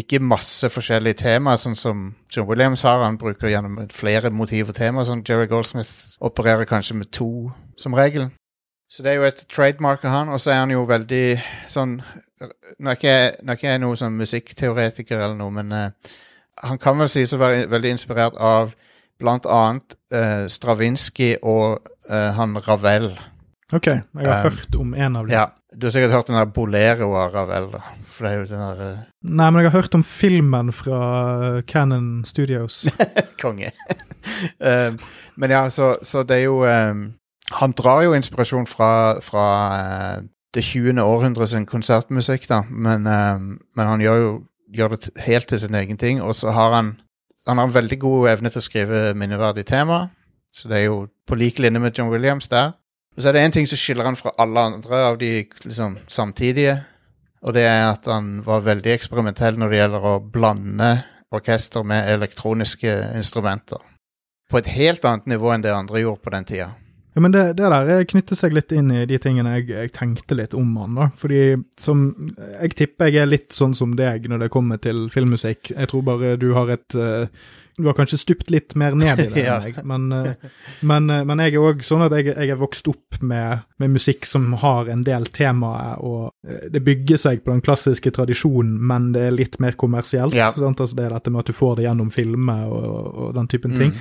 ikke 0.01 0.21
masse 0.23 0.69
forskjellige 0.73 1.21
temaer, 1.23 1.59
sånn 1.61 1.77
som 1.79 2.05
John 2.33 2.49
Williams 2.49 2.85
har. 2.87 3.03
Han 3.05 3.19
bruker 3.21 3.51
gjennom 3.51 3.81
flere 3.95 4.31
motiv 4.35 4.73
og 4.73 4.79
temaer, 4.79 5.09
sånn 5.09 5.25
Jerry 5.27 5.49
Goldsmith 5.51 6.17
opererer 6.25 6.69
kanskje 6.69 6.97
med 6.99 7.11
to 7.15 7.51
som 7.79 7.97
regel. 7.97 8.31
Så 8.89 9.05
det 9.05 9.13
er 9.13 9.21
jo 9.21 9.29
et 9.29 9.45
trademark 9.53 10.05
av 10.09 10.15
han, 10.15 10.33
og 10.33 10.41
så 10.41 10.55
er 10.55 10.63
han 10.63 10.73
jo 10.73 10.87
veldig 10.89 11.27
sånn 11.69 11.99
Nå 12.39 12.93
er 12.93 12.95
ikke 12.95 13.11
jeg, 13.11 13.31
nå 13.43 13.51
er 13.51 13.59
ikke 13.59 13.67
jeg 13.67 13.81
noen 13.83 13.99
sånn 13.99 14.15
musikkteoretiker 14.15 15.19
eller 15.19 15.35
noe, 15.35 15.51
men 15.57 15.73
uh, 15.75 16.13
han 16.63 16.79
kan 16.79 16.95
vel 17.01 17.09
sies 17.11 17.33
å 17.35 17.41
være 17.41 17.65
veldig 17.67 17.91
inspirert 17.97 18.37
av 18.39 18.77
blant 19.19 19.47
annet 19.51 19.97
uh, 20.15 20.45
Stravinskij 20.47 21.41
og 21.43 21.89
uh, 22.07 22.31
han 22.39 22.55
Ravel. 22.63 23.11
Ok, 23.75 23.91
jeg 23.91 24.29
har 24.29 24.47
Um, 24.47 24.55
hørt 24.55 24.79
om 24.79 24.95
en 24.95 25.19
av 25.19 25.27
dem. 25.27 25.35
Ja, 25.35 25.49
du 25.79 25.87
har 25.87 25.93
sikkert 25.95 26.11
hørt 26.11 26.27
den 26.27 26.37
der 26.39 26.49
Bolero 26.51 27.13
av 27.15 27.33
Ravel, 27.35 27.69
da. 27.73 27.81
For 28.05 28.27
det 28.27 28.33
er 28.33 28.39
jo 28.41 28.47
den 28.51 28.63
der 28.65 28.81
eh, 28.87 29.05
Nei, 29.23 29.51
men 29.51 29.63
jeg 29.63 29.71
har 29.71 29.79
hørt 29.79 29.95
om 29.95 30.05
filmen 30.05 30.73
fra 30.75 30.99
Cannon 31.61 31.63
Canon 31.71 32.25
Studios. 32.25 32.81
Konge. 33.43 33.71
um, 34.59 34.99
men 35.37 35.55
ja, 35.55 35.69
så, 35.71 35.97
så 36.03 36.23
det 36.27 36.37
er 36.41 36.45
jo 36.49 36.65
um, 36.67 37.05
Han 37.61 37.73
drar 37.73 38.03
jo 38.03 38.13
inspirasjon 38.19 38.67
fra, 38.67 39.21
fra 39.23 39.47
uh, 40.19 40.25
det 40.55 40.65
20. 40.65 40.99
århundret 41.03 41.49
sin 41.49 41.67
konsertmusikk, 41.67 42.49
da, 42.51 42.63
men, 42.69 43.07
um, 43.07 43.59
men 43.77 43.87
han 43.87 44.03
gjør 44.03 44.23
jo 44.25 44.33
gjør 44.75 44.97
det 44.97 45.01
t- 45.07 45.23
helt 45.25 45.49
til 45.49 45.61
sin 45.61 45.75
egen 45.75 45.97
ting, 45.97 46.23
og 46.23 46.35
så 46.35 46.51
har 46.53 46.75
han 46.75 46.97
han 47.49 47.57
har 47.57 47.65
en 47.65 47.75
veldig 47.75 47.97
god 48.01 48.29
evne 48.29 48.51
til 48.53 48.61
å 48.61 48.65
skrive 48.67 48.99
minneverdig 49.17 49.65
tema. 49.65 50.11
Så 50.53 50.69
det 50.69 50.83
er 50.83 50.85
jo 50.91 50.99
på 51.29 51.37
lik 51.41 51.59
linje 51.59 51.81
med 51.81 51.97
John 51.97 52.11
Williams 52.13 52.49
der. 52.53 52.75
Og 53.19 53.23
så 53.23 53.33
er 53.33 53.35
det 53.35 53.41
én 53.49 53.51
ting 53.57 53.67
som 53.67 53.79
skiller 53.81 54.07
han 54.07 54.15
fra 54.15 54.31
alle 54.39 54.63
andre 54.63 54.99
av 55.03 55.17
de 55.19 55.43
liksom, 55.65 55.97
samtidige. 56.07 56.77
Og 57.43 57.51
det 57.57 57.65
er 57.67 57.89
at 57.89 58.05
han 58.07 58.37
var 58.47 58.63
veldig 58.63 58.93
eksperimentell 58.95 59.59
når 59.59 59.73
det 59.73 59.81
gjelder 59.81 60.07
å 60.07 60.13
blande 60.23 60.91
orkester 61.35 61.83
med 61.83 62.07
elektroniske 62.13 62.93
instrumenter. 63.19 63.83
På 64.47 64.61
et 64.61 64.71
helt 64.71 65.03
annet 65.03 65.27
nivå 65.35 65.51
enn 65.51 65.67
det 65.67 65.75
andre 65.75 66.05
gjorde 66.05 66.23
på 66.23 66.35
den 66.37 66.47
tida. 66.47 66.69
Ja, 67.19 67.21
men 67.21 67.33
det, 67.33 67.53
det 67.53 67.67
der 67.67 68.05
knytter 68.07 68.39
seg 68.39 68.53
litt 68.55 68.71
inn 68.71 68.93
i 68.95 69.01
de 69.11 69.17
tingene 69.19 69.57
jeg, 69.57 69.73
jeg 69.73 69.91
tenkte 69.97 70.37
litt 70.39 70.53
om 70.55 70.69
han, 70.79 70.95
da. 70.95 71.09
Fordi 71.19 71.57
som 71.75 72.13
Jeg 72.39 72.77
tipper 72.79 73.11
jeg 73.11 73.25
er 73.25 73.33
litt 73.33 73.57
sånn 73.57 73.75
som 73.75 73.97
deg 73.99 74.29
når 74.31 74.45
det 74.45 74.49
kommer 74.55 74.79
til 74.79 75.09
filmmusikk. 75.11 75.73
Jeg 75.75 75.91
tror 75.91 76.05
bare 76.07 76.37
du 76.39 76.53
har 76.55 76.71
et 76.71 76.95
uh, 76.95 77.27
Du 77.75 77.89
har 77.89 77.97
kanskje 77.99 78.21
stupt 78.23 78.55
litt 78.55 78.77
mer 78.79 78.95
ned 78.95 79.25
i 79.25 79.27
det 79.35 79.45
enn 79.51 79.67
meg, 79.67 79.83
men, 79.83 80.07
uh, 80.15 80.63
men, 80.87 81.11
men 81.27 81.43
jeg 81.43 81.57
er 81.57 81.67
òg 81.73 81.83
sånn 81.91 82.07
at 82.07 82.15
jeg, 82.15 82.31
jeg 82.37 82.55
er 82.55 82.63
vokst 82.63 82.87
opp 82.95 83.19
med, 83.19 83.67
med 83.83 83.97
musikk 83.99 84.31
som 84.31 84.53
har 84.63 84.87
en 84.95 85.03
del 85.03 85.27
temaer, 85.35 85.99
og 85.99 86.71
det 86.71 86.87
bygger 86.87 87.19
seg 87.19 87.43
på 87.43 87.51
den 87.51 87.67
klassiske 87.67 88.15
tradisjonen, 88.15 88.79
men 88.79 89.11
det 89.19 89.27
er 89.27 89.35
litt 89.35 89.59
mer 89.59 89.75
kommersielt. 89.75 90.39
Ja. 90.39 90.53
Altså 90.55 90.95
det 90.95 91.09
er 91.09 91.19
dette 91.19 91.35
med 91.35 91.43
at 91.43 91.51
du 91.51 91.59
får 91.59 91.81
det 91.81 91.91
gjennom 91.91 92.15
filmer 92.15 92.67
og, 92.71 92.99
og 93.27 93.39
den 93.43 93.51
typen 93.51 93.75
ting. 93.75 93.97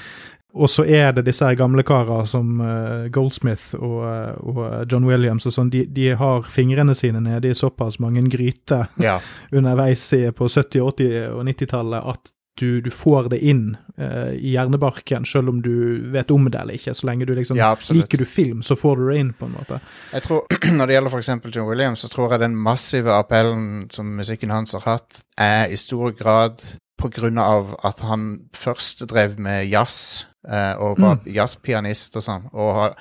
Og 0.58 0.70
så 0.72 0.86
er 0.86 1.12
det 1.18 1.26
disse 1.28 1.46
her 1.46 1.58
gamle 1.60 1.84
karer 1.88 2.26
som 2.30 2.62
eh, 2.64 3.08
Goldsmith 3.14 3.76
og, 3.78 4.00
eh, 4.10 4.48
og 4.50 4.92
John 4.92 5.06
Williams 5.08 5.46
og 5.50 5.54
sånn, 5.56 5.70
de, 5.74 5.86
de 5.94 6.10
har 6.18 6.48
fingrene 6.52 6.96
sine 6.98 7.22
nede 7.24 7.52
i 7.52 7.58
såpass 7.58 8.00
mange 8.04 8.26
gryter 8.32 8.88
Ja. 9.08 9.20
underveis 9.52 10.10
på 10.36 10.50
70-, 10.50 10.82
80- 10.82 11.30
og 11.36 11.46
90-tallet 11.52 12.10
at 12.16 12.34
du, 12.58 12.82
du 12.82 12.90
får 12.90 13.28
det 13.30 13.38
inn 13.46 13.76
uh, 14.02 14.32
i 14.34 14.56
hjernebarken, 14.56 15.26
selv 15.30 15.52
om 15.52 15.60
du 15.62 16.10
vet 16.10 16.32
om 16.34 16.48
det 16.50 16.58
eller 16.58 16.74
ikke. 16.80 16.96
Så 16.98 17.06
lenge 17.06 17.28
du 17.30 17.36
liksom 17.38 17.58
Ja. 17.60 17.76
Liker 17.94 18.18
du 18.18 18.26
film, 18.26 18.64
så 18.66 18.74
får 18.76 18.98
du 18.98 19.04
det 19.12 19.18
inn, 19.22 19.30
på 19.38 19.46
en 19.46 19.54
måte. 19.60 19.78
Jeg 20.14 20.26
tror, 20.26 20.42
Når 20.80 20.90
det 20.90 20.98
gjelder 20.98 21.18
eksempel 21.20 21.54
John 21.54 21.70
Williams, 21.70 22.02
så 22.02 22.10
tror 22.10 22.34
jeg 22.34 22.42
den 22.48 22.58
massive 22.58 23.14
appellen 23.14 23.86
som 23.94 24.10
musikken 24.18 24.50
hans 24.54 24.74
har 24.74 24.88
hatt, 24.88 25.22
er 25.38 25.70
i 25.70 25.78
stor 25.78 26.18
grad 26.18 26.64
på 26.98 27.10
grunn 27.14 27.38
av 27.38 27.76
at 27.86 28.00
han 28.02 28.50
først 28.58 29.06
drev 29.10 29.38
med 29.40 29.68
jazz, 29.70 30.26
eh, 30.50 30.74
og 30.82 30.98
var 31.00 31.20
jazzpianist 31.26 32.16
og 32.18 32.24
sånn. 32.26 32.48
Og 32.54 32.72
har, 32.76 32.96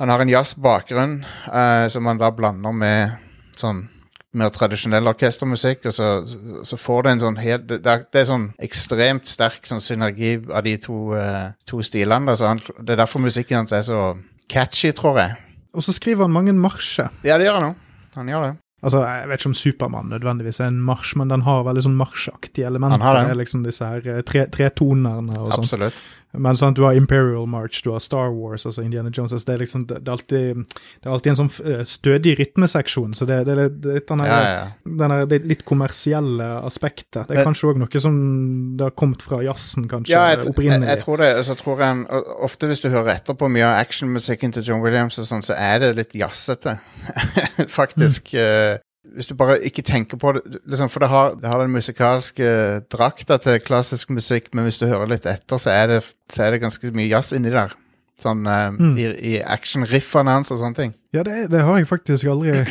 han 0.00 0.08
har 0.08 0.20
en 0.24 0.28
jazzbakgrunn 0.32 1.18
eh, 1.52 1.88
som 1.92 2.06
han 2.06 2.18
da 2.18 2.30
blander 2.30 2.72
med 2.72 3.12
sånn 3.56 3.88
mer 4.34 4.50
tradisjonell 4.50 5.06
orkestermusikk, 5.06 5.84
og 5.86 5.92
så, 5.94 6.06
så 6.66 6.76
får 6.80 7.02
det 7.06 7.10
en 7.12 7.20
sånn 7.22 7.36
helt 7.38 7.66
Det, 7.68 7.86
er- 7.86 8.02
det 8.10 8.20
er 8.24 8.24
sånn 8.32 8.48
ekstremt 8.58 9.28
sterk 9.30 9.68
sånn 9.70 9.78
synergi 9.84 10.32
av 10.50 10.64
de 10.66 10.76
to, 10.82 11.12
eh, 11.14 11.52
to 11.66 11.78
stilene. 11.86 12.26
da, 12.26 12.34
så 12.34 12.48
han, 12.50 12.58
Det 12.80 12.96
er 12.96 13.02
derfor 13.04 13.20
musikken 13.22 13.56
hans 13.62 13.72
er 13.72 13.82
så 13.86 14.16
catchy, 14.48 14.90
tror 14.92 15.18
jeg. 15.20 15.36
Og 15.74 15.82
så 15.86 15.92
skriver 15.94 16.24
han 16.26 16.32
mange 16.34 16.52
marsjer. 16.52 17.10
Ja, 17.22 17.38
det 17.38 17.46
gjør 17.46 17.60
han 17.60 17.68
òg. 17.70 17.76
Han 18.16 18.26
gjør 18.28 18.42
det. 18.48 18.56
Altså, 18.84 19.00
Jeg 19.00 19.28
vet 19.30 19.40
ikke 19.40 19.50
om 19.50 19.56
Supermann 19.56 20.10
nødvendigvis 20.12 20.60
er 20.60 20.68
en 20.68 20.82
marsj, 20.84 21.14
men 21.20 21.32
den 21.32 21.44
har 21.46 21.64
veldig 21.64 21.86
sånn 21.86 21.96
marsjaktige 21.96 22.68
elementer. 22.68 23.00
Han 23.00 23.06
har 23.06 23.30
er 23.30 23.38
liksom 23.40 23.64
disse 23.64 23.88
her 23.88 24.04
eh, 24.12 24.20
tre, 24.28 24.44
tretonerne 24.52 25.38
og 25.38 25.48
sånn. 25.48 25.64
Absolutt. 25.64 26.02
Men 26.34 26.56
sånn, 26.58 26.74
du 26.74 26.82
har 26.82 26.96
Imperial 26.98 27.46
March, 27.50 27.82
du 27.84 27.92
har 27.92 28.02
Star 28.02 28.32
Wars, 28.34 28.64
altså 28.66 28.82
Indiana 28.82 29.10
Jones. 29.14 29.32
Altså 29.32 29.46
det, 29.46 29.54
er 29.54 29.62
liksom, 29.62 29.84
det, 29.86 30.00
det, 30.02 30.10
er 30.10 30.16
alltid, 30.16 30.78
det 31.00 31.08
er 31.08 31.12
alltid 31.14 31.32
en 31.32 31.38
sånn 31.40 31.50
eh, 31.70 31.82
stødig 31.86 32.34
rytmeseksjon. 32.40 33.14
Så 33.14 33.28
det, 33.28 33.40
det 33.46 33.54
er 33.54 33.60
litt, 33.62 33.76
det 33.84 33.92
er 33.92 34.00
litt 34.00 34.08
den 34.10 34.24
Ja, 34.24 34.38
ja, 34.42 34.54
ja. 34.58 34.94
den 35.02 35.16
det 35.30 35.40
litt 35.46 35.64
kommersielle 35.68 36.48
aspektet. 36.66 37.28
Det 37.28 37.38
er 37.38 37.46
kanskje 37.46 37.70
òg 37.70 37.80
noe 37.82 38.02
som 38.02 38.16
det 38.78 38.88
har 38.88 38.96
kommet 38.98 39.22
fra 39.24 39.40
jazzen, 39.44 39.86
kanskje, 39.90 40.14
Ja, 40.14 40.24
jeg, 40.32 40.42
jeg, 40.42 40.54
opprinnelig. 40.54 40.90
jeg 40.90 41.02
tror 41.04 41.22
det. 41.22 41.30
Altså, 41.38 41.58
tror 41.60 41.78
jeg 41.84 41.92
han, 41.92 42.04
og 42.10 42.32
Ofte 42.44 42.68
hvis 42.68 42.82
du 42.82 42.90
hører 42.92 43.14
etter 43.14 43.36
på 43.38 43.48
mye 43.52 43.64
av 43.64 43.78
actionmusikken 43.84 44.52
til 44.56 44.66
John 44.66 44.82
Williams, 44.84 45.18
og 45.22 45.28
sånn, 45.28 45.44
så 45.46 45.54
er 45.56 45.78
det 45.84 45.92
litt 46.00 46.16
jazzete, 46.18 46.76
faktisk. 47.78 48.34
eh, 48.34 48.76
hvis 49.14 49.26
du 49.28 49.34
bare 49.38 49.58
ikke 49.62 49.82
tenker 49.84 50.16
på 50.18 50.32
det 50.36 50.42
liksom, 50.64 50.88
For 50.90 51.00
det 51.04 51.08
har, 51.12 51.34
det 51.38 51.48
har 51.50 51.60
den 51.60 51.70
musikalske 51.74 52.46
drakta 52.90 53.36
til 53.38 53.60
klassisk 53.60 54.10
musikk, 54.10 54.48
men 54.54 54.64
hvis 54.64 54.78
du 54.80 54.86
hører 54.86 55.06
litt 55.12 55.26
etter, 55.26 55.60
så 55.60 55.70
er 55.70 55.86
det, 55.92 56.00
så 56.32 56.42
er 56.46 56.50
det 56.56 56.62
ganske 56.64 56.90
mye 56.96 57.10
jazz 57.12 57.32
inni 57.36 57.52
der. 57.52 57.74
Sånn 58.22 58.46
eh, 58.46 58.70
Mm. 58.74 58.96
i, 58.98 59.06
i 59.34 59.40
action-riffene 59.42 60.30
hans 60.38 60.50
og 60.54 60.58
sånne 60.62 60.74
ting. 60.78 60.94
Ja, 61.12 61.22
det, 61.26 61.50
det 61.52 61.60
har 61.66 61.78
jeg 61.78 61.88
faktisk 61.90 62.26
aldri 62.30 62.62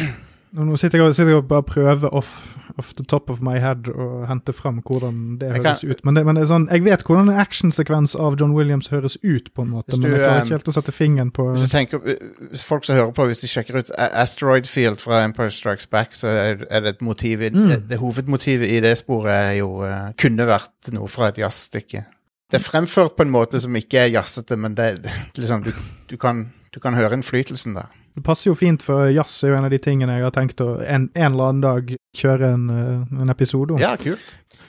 Nå 0.54 0.76
sitter 0.78 1.02
jeg, 1.02 1.16
sitter 1.18 1.32
jeg 1.34 1.40
og 1.42 1.48
bare 1.50 1.64
prøver 1.66 2.12
off, 2.14 2.34
off 2.78 2.92
the 2.94 3.04
top 3.10 3.30
of 3.34 3.40
my 3.42 3.56
head 3.58 3.88
å 3.90 4.26
hente 4.30 4.54
fram 4.54 4.84
hvordan 4.86 5.40
det 5.42 5.50
høres 5.56 5.80
kan- 5.82 5.90
ut. 5.90 6.04
Men, 6.06 6.14
det, 6.14 6.24
men 6.28 6.38
det 6.38 6.44
sånn, 6.50 6.68
jeg 6.70 6.84
vet 6.86 7.02
hvordan 7.08 7.32
en 7.32 7.40
actionsekvens 7.42 8.14
av 8.22 8.38
John 8.38 8.54
Williams 8.54 8.92
høres 8.94 9.16
ut, 9.24 9.50
på 9.54 9.64
en 9.66 9.72
måte, 9.72 9.96
Du, 9.96 9.98
men 10.04 10.12
jeg 10.12 10.20
klarer 10.22 10.38
eh, 10.38 10.44
ikke 10.46 10.58
helt 10.60 10.70
å 10.70 10.76
sette 10.78 10.94
fingeren 10.94 11.32
på 11.34 11.48
Hvis 11.56 11.72
tenker, 11.74 12.04
hvis 12.52 12.66
folk 12.70 12.86
som 12.86 13.00
hører 13.00 13.16
på, 13.18 13.26
hvis 13.32 13.42
de 13.42 13.50
sjekker 13.50 13.80
ut 13.82 13.90
Asteroid 13.98 14.70
Field 14.70 15.02
fra 15.02 15.24
Empire 15.26 15.50
Strikes 15.50 15.90
Back, 15.90 16.14
så 16.14 16.30
er, 16.30 16.62
det 16.70 16.94
et 16.98 17.02
motiv 17.02 17.42
Mm. 17.44 17.68
det, 17.70 17.80
det 17.90 17.98
Hovedmotivet 17.98 18.70
i 18.70 18.80
det 18.80 18.94
sporet 18.98 19.34
er 19.34 19.58
jo 19.58 19.82
eh, 19.88 20.12
kunne 20.22 20.46
vært 20.46 20.94
noe 20.94 21.08
fra 21.10 21.32
et 21.34 21.38
jazzstykke. 21.42 22.06
Det 22.54 22.60
er 22.60 22.64
fremført 22.64 23.16
på 23.18 23.26
en 23.26 23.34
måte 23.34 23.58
som 23.60 23.74
ikke 23.74 24.06
er 24.06 24.14
jazzete, 24.14 24.56
men 24.56 24.76
det, 24.78 25.02
det 25.04 25.12
liksom, 25.42 25.64
du, 25.66 25.72
du, 26.12 26.16
kan, 26.22 26.52
du 26.70 26.80
kan 26.80 26.94
høre 26.94 27.18
innflytelsen 27.18 27.74
der. 27.74 27.90
Det 28.13 28.22
passer 28.24 28.51
jo 28.51 28.55
fint, 28.55 28.84
for 28.86 29.08
jazz 29.10 29.39
er 29.43 29.50
jo 29.53 29.58
en 29.58 29.65
av 29.65 29.72
de 29.74 29.79
tingene 29.82 30.20
jeg 30.20 30.24
har 30.27 30.32
tenkt 30.36 30.62
å 30.62 30.75
en, 30.86 31.10
en 31.15 31.32
eller 31.32 31.50
annen 31.50 31.62
dag 31.65 31.96
kjøre 32.17 32.51
en, 32.53 32.70
eh, 32.70 33.22
en 33.24 33.29
episode 33.34 33.74
om. 33.74 33.79
Ja, 33.82 33.96
kult. 33.98 34.22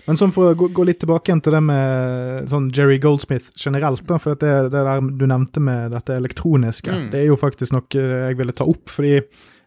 Men 0.07 0.19
sånn 0.21 0.33
for 0.37 0.51
å 0.53 0.57
gå, 0.57 0.67
gå 0.77 0.85
litt 0.85 0.99
tilbake 1.01 1.31
igjen 1.31 1.41
til 1.45 1.55
det 1.57 1.63
med 1.65 2.49
sånn 2.53 2.67
Jerry 2.77 2.99
Goldsmith 3.01 3.51
generelt, 3.57 4.03
da, 4.09 4.19
for 4.21 4.37
det, 4.37 4.51
det 4.73 4.83
der 4.85 5.01
du 5.01 5.25
nevnte 5.29 5.61
med 5.65 5.93
dette 5.97 6.17
elektroniske, 6.21 6.93
Mm. 6.93 7.11
det 7.13 7.21
er 7.23 7.27
jo 7.31 7.37
faktisk 7.41 7.73
noe 7.73 7.89
jeg 8.05 8.37
ville 8.37 8.53
ta 8.53 8.65
opp, 8.69 8.89
fordi 8.93 9.15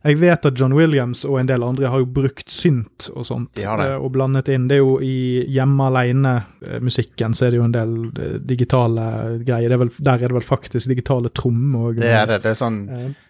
jeg 0.05 0.19
vet 0.21 0.45
at 0.45 0.53
John 0.55 0.75
Williams 0.77 1.23
og 1.25 1.39
en 1.41 1.47
del 1.49 1.63
andre 1.65 1.89
har 1.89 1.99
jo 2.03 2.05
brukt 2.05 2.49
synt 2.53 3.09
og 3.15 3.25
sånt, 3.25 3.49
det. 3.57 3.65
eh, 3.65 3.95
og 3.97 4.11
blandet 4.13 4.47
inn. 4.53 4.67
Det 4.69 4.77
er 4.77 4.83
jo 4.85 4.99
i 5.01 5.43
hjemme 5.49 5.89
alene-musikken, 5.89 7.33
så 7.35 7.47
er 7.47 7.51
det 7.55 7.59
jo 7.59 7.65
en 7.67 7.75
del 7.75 7.95
eh, 8.13 8.37
digitale 8.39 9.07
greier. 9.45 9.69
Det 9.69 9.77
er 9.77 9.81
vel, 9.83 9.91
der 9.97 10.13
er 10.23 10.27
det 10.31 10.37
vel 10.37 10.45
faktisk 10.45 10.87
digitale 10.93 11.29
trommer 11.33 11.97
Det 11.97 12.05
er 12.13 12.29
det. 12.29 12.41
Det 12.45 12.53
er 12.53 12.59
sånn 12.61 12.79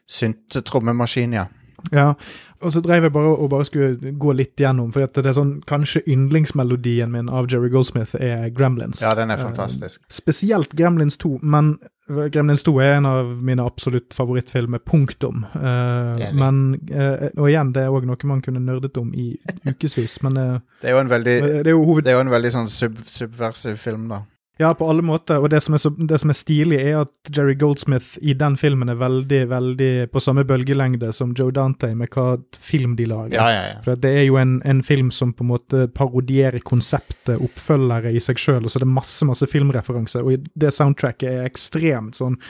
Syntetrommemaskin, 0.07 1.33
ja. 1.33 1.45
ja, 1.91 2.13
og 2.61 2.71
så 2.73 2.81
drev 2.81 3.03
jeg 3.07 3.13
bare 3.13 3.33
og 3.37 3.49
bare 3.51 3.65
skulle 3.67 4.13
gå 4.17 4.33
litt 4.33 4.57
gjennom, 4.59 4.89
for 4.95 5.03
det 5.05 5.25
er 5.29 5.35
sånn, 5.37 5.57
kanskje 5.69 6.01
yndlingsmelodien 6.09 7.11
min 7.13 7.29
av 7.29 7.49
Jerry 7.51 7.69
Goldsmith 7.73 8.15
er 8.17 8.47
Gremlins. 8.55 9.01
Ja, 9.03 9.13
den 9.15 9.29
er 9.31 9.37
Eh, 9.37 9.43
fantastisk. 9.43 10.01
spesielt 10.09 10.73
Gremlins 10.73 11.17
2, 11.17 11.39
men 11.43 11.77
Gremlins 12.07 12.63
2 12.63 12.79
er 12.81 12.93
en 12.97 13.05
av 13.05 13.29
mine 13.43 13.59
absolutt 13.67 14.13
favorittfilmer, 14.15 14.79
punktum. 14.79 15.43
Eh, 15.53 16.31
men, 16.33 16.79
eh, 16.89 17.27
og 17.37 17.49
igjen, 17.49 17.73
det 17.75 17.83
er 17.83 17.91
òg 17.91 18.07
noe 18.07 18.17
man 18.31 18.41
kunne 18.41 18.63
nerdet 18.63 18.97
om 18.97 19.11
i 19.13 19.35
ukevis, 19.67 20.21
men 20.23 20.33
Det 20.81 20.87
er 20.89 20.95
jo 20.95 20.99
en 21.03 21.09
veldig, 21.11 21.35
det 21.63 21.67
er 21.67 21.75
jo 21.75 21.83
hoved... 21.85 22.05
det 22.05 22.13
er 22.13 22.17
jo 22.21 22.25
en 22.25 22.31
veldig 22.31 22.51
sånn 22.55 22.69
sub, 22.71 22.97
subversiv 23.05 23.75
film, 23.77 24.07
da. 24.09 24.21
Ja, 24.57 24.73
på 24.73 24.87
alle 24.89 25.03
måter, 25.05 25.37
og 25.37 25.51
det 25.53 25.59
som, 25.61 25.75
er 25.77 25.81
så, 25.81 25.91
det 26.09 26.17
som 26.21 26.31
er 26.33 26.37
stilig, 26.37 26.79
er 26.81 27.03
at 27.03 27.29
Jerry 27.29 27.53
Goldsmith 27.59 28.17
i 28.25 28.33
den 28.37 28.55
filmen 28.57 28.89
er 28.89 28.97
veldig, 28.97 29.41
veldig 29.51 29.91
på 30.09 30.21
samme 30.23 30.47
bølgelengde 30.49 31.11
som 31.13 31.35
Joe 31.37 31.53
Dante 31.53 31.91
med 31.97 32.09
hva 32.13 32.39
film 32.57 32.95
de 32.97 33.05
lager. 33.09 33.37
Ja, 33.37 33.51
ja, 33.53 33.67
ja. 33.69 33.75
For 33.85 33.99
det 34.01 34.15
er 34.23 34.25
jo 34.25 34.39
en, 34.41 34.57
en 34.65 34.81
film 34.85 35.11
som 35.13 35.35
på 35.37 35.45
en 35.45 35.51
måte 35.51 35.85
parodierer 35.93 36.63
konseptet 36.65 37.37
oppfølgere 37.37 38.15
i 38.17 38.23
seg 38.23 38.41
sjøl, 38.41 38.65
og 38.65 38.73
så 38.73 38.81
er 38.81 38.87
det 38.87 38.95
masse 38.97 39.29
masse 39.29 39.49
filmreferanser, 39.51 40.25
og 40.25 40.49
det 40.57 40.73
soundtracket 40.73 41.29
er 41.35 41.47
ekstremt 41.51 42.17
sånn 42.17 42.41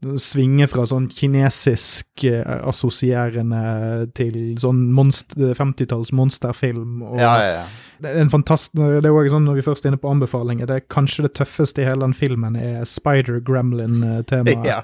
Svinger 0.00 0.64
fra 0.72 0.86
sånn 0.88 1.10
kinesisk 1.12 2.22
eh, 2.24 2.40
assosierende 2.40 4.06
til 4.16 4.56
sånn 4.56 4.86
50-talls 4.96 6.14
monsterfilm. 6.16 7.02
Og 7.04 7.20
ja, 7.20 7.34
ja, 7.36 7.50
ja. 7.58 7.66
Det 8.00 8.10
er 8.14 8.20
en 8.24 8.30
fantast 8.32 8.72
det 8.76 9.04
er 9.04 9.10
også 9.12 9.34
sånn 9.36 9.44
Når 9.48 9.58
vi 9.60 9.64
først 9.66 9.84
er 9.84 9.92
inne 9.92 10.00
på 10.00 10.10
anbefalinger, 10.10 10.66
det 10.70 10.76
er 10.76 10.86
kanskje 10.88 11.26
det 11.28 11.34
tøffeste 11.40 11.82
i 11.82 11.88
hele 11.88 12.06
den 12.06 12.14
filmen 12.16 12.56
er 12.56 12.84
Spider-Gremlin-temaet. 12.88 14.64
ja. 14.72 14.82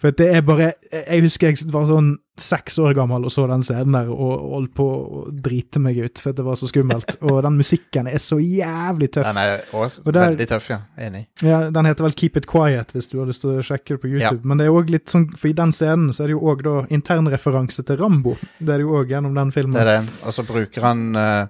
For 0.00 0.14
det 0.16 0.30
er 0.32 0.40
bare 0.46 0.72
Jeg 0.90 1.22
husker 1.26 1.50
jeg 1.52 1.66
var 1.72 1.86
sånn 1.88 2.14
seks 2.40 2.78
år 2.80 2.94
gammel 2.96 3.26
og 3.28 3.32
så 3.34 3.42
den 3.50 3.60
scenen 3.66 3.92
der 3.92 4.06
og 4.08 4.44
holdt 4.54 4.70
på 4.78 4.84
å 4.88 5.24
drite 5.44 5.76
meg 5.84 5.98
ut, 6.00 6.22
for 6.24 6.32
det 6.32 6.40
var 6.46 6.56
så 6.56 6.70
skummelt. 6.70 7.18
Og 7.28 7.42
den 7.44 7.58
musikken 7.58 8.08
er 8.08 8.16
så 8.24 8.38
jævlig 8.40 9.10
tøff. 9.12 9.26
Den 9.28 9.40
er 9.42 9.66
også 9.76 10.06
Og 10.06 10.14
der- 10.16 10.30
veldig 10.30 10.46
tøff, 10.48 10.70
ja. 10.72 10.78
Enig. 10.96 11.26
Ja, 11.44 11.58
Den 11.70 11.84
heter 11.84 12.06
vel 12.06 12.16
Keep 12.16 12.38
It 12.40 12.46
Quiet, 12.48 12.94
hvis 12.96 13.10
du 13.12 13.18
har 13.18 13.26
lyst 13.28 13.42
til 13.44 13.58
å 13.58 13.66
sjekke 13.66 13.92
det 13.98 14.00
på 14.00 14.08
YouTube. 14.08 14.40
Ja. 14.40 14.48
Men 14.48 14.56
det 14.56 14.66
er 14.66 14.72
også 14.72 14.90
litt 14.96 15.12
sånn, 15.12 15.26
for 15.36 15.48
i 15.48 15.52
den 15.52 15.72
scenen 15.76 16.14
så 16.16 16.24
er 16.24 16.26
det 16.32 16.38
jo 16.38 16.48
òg 16.48 16.64
internreferanse 16.88 17.84
til 17.84 18.00
Rambo. 18.00 18.38
Det 18.58 18.72
er 18.72 18.78
det 18.80 18.86
jo 18.88 18.96
òg 19.02 19.12
gjennom 19.12 19.34
den 19.36 19.52
filmen. 19.52 19.76
Det 19.76 19.84
er 19.84 20.00
det. 20.00 20.10
Og 20.24 20.32
så 20.32 20.46
bruker 20.48 20.80
han 20.80 21.14
eh, 21.14 21.46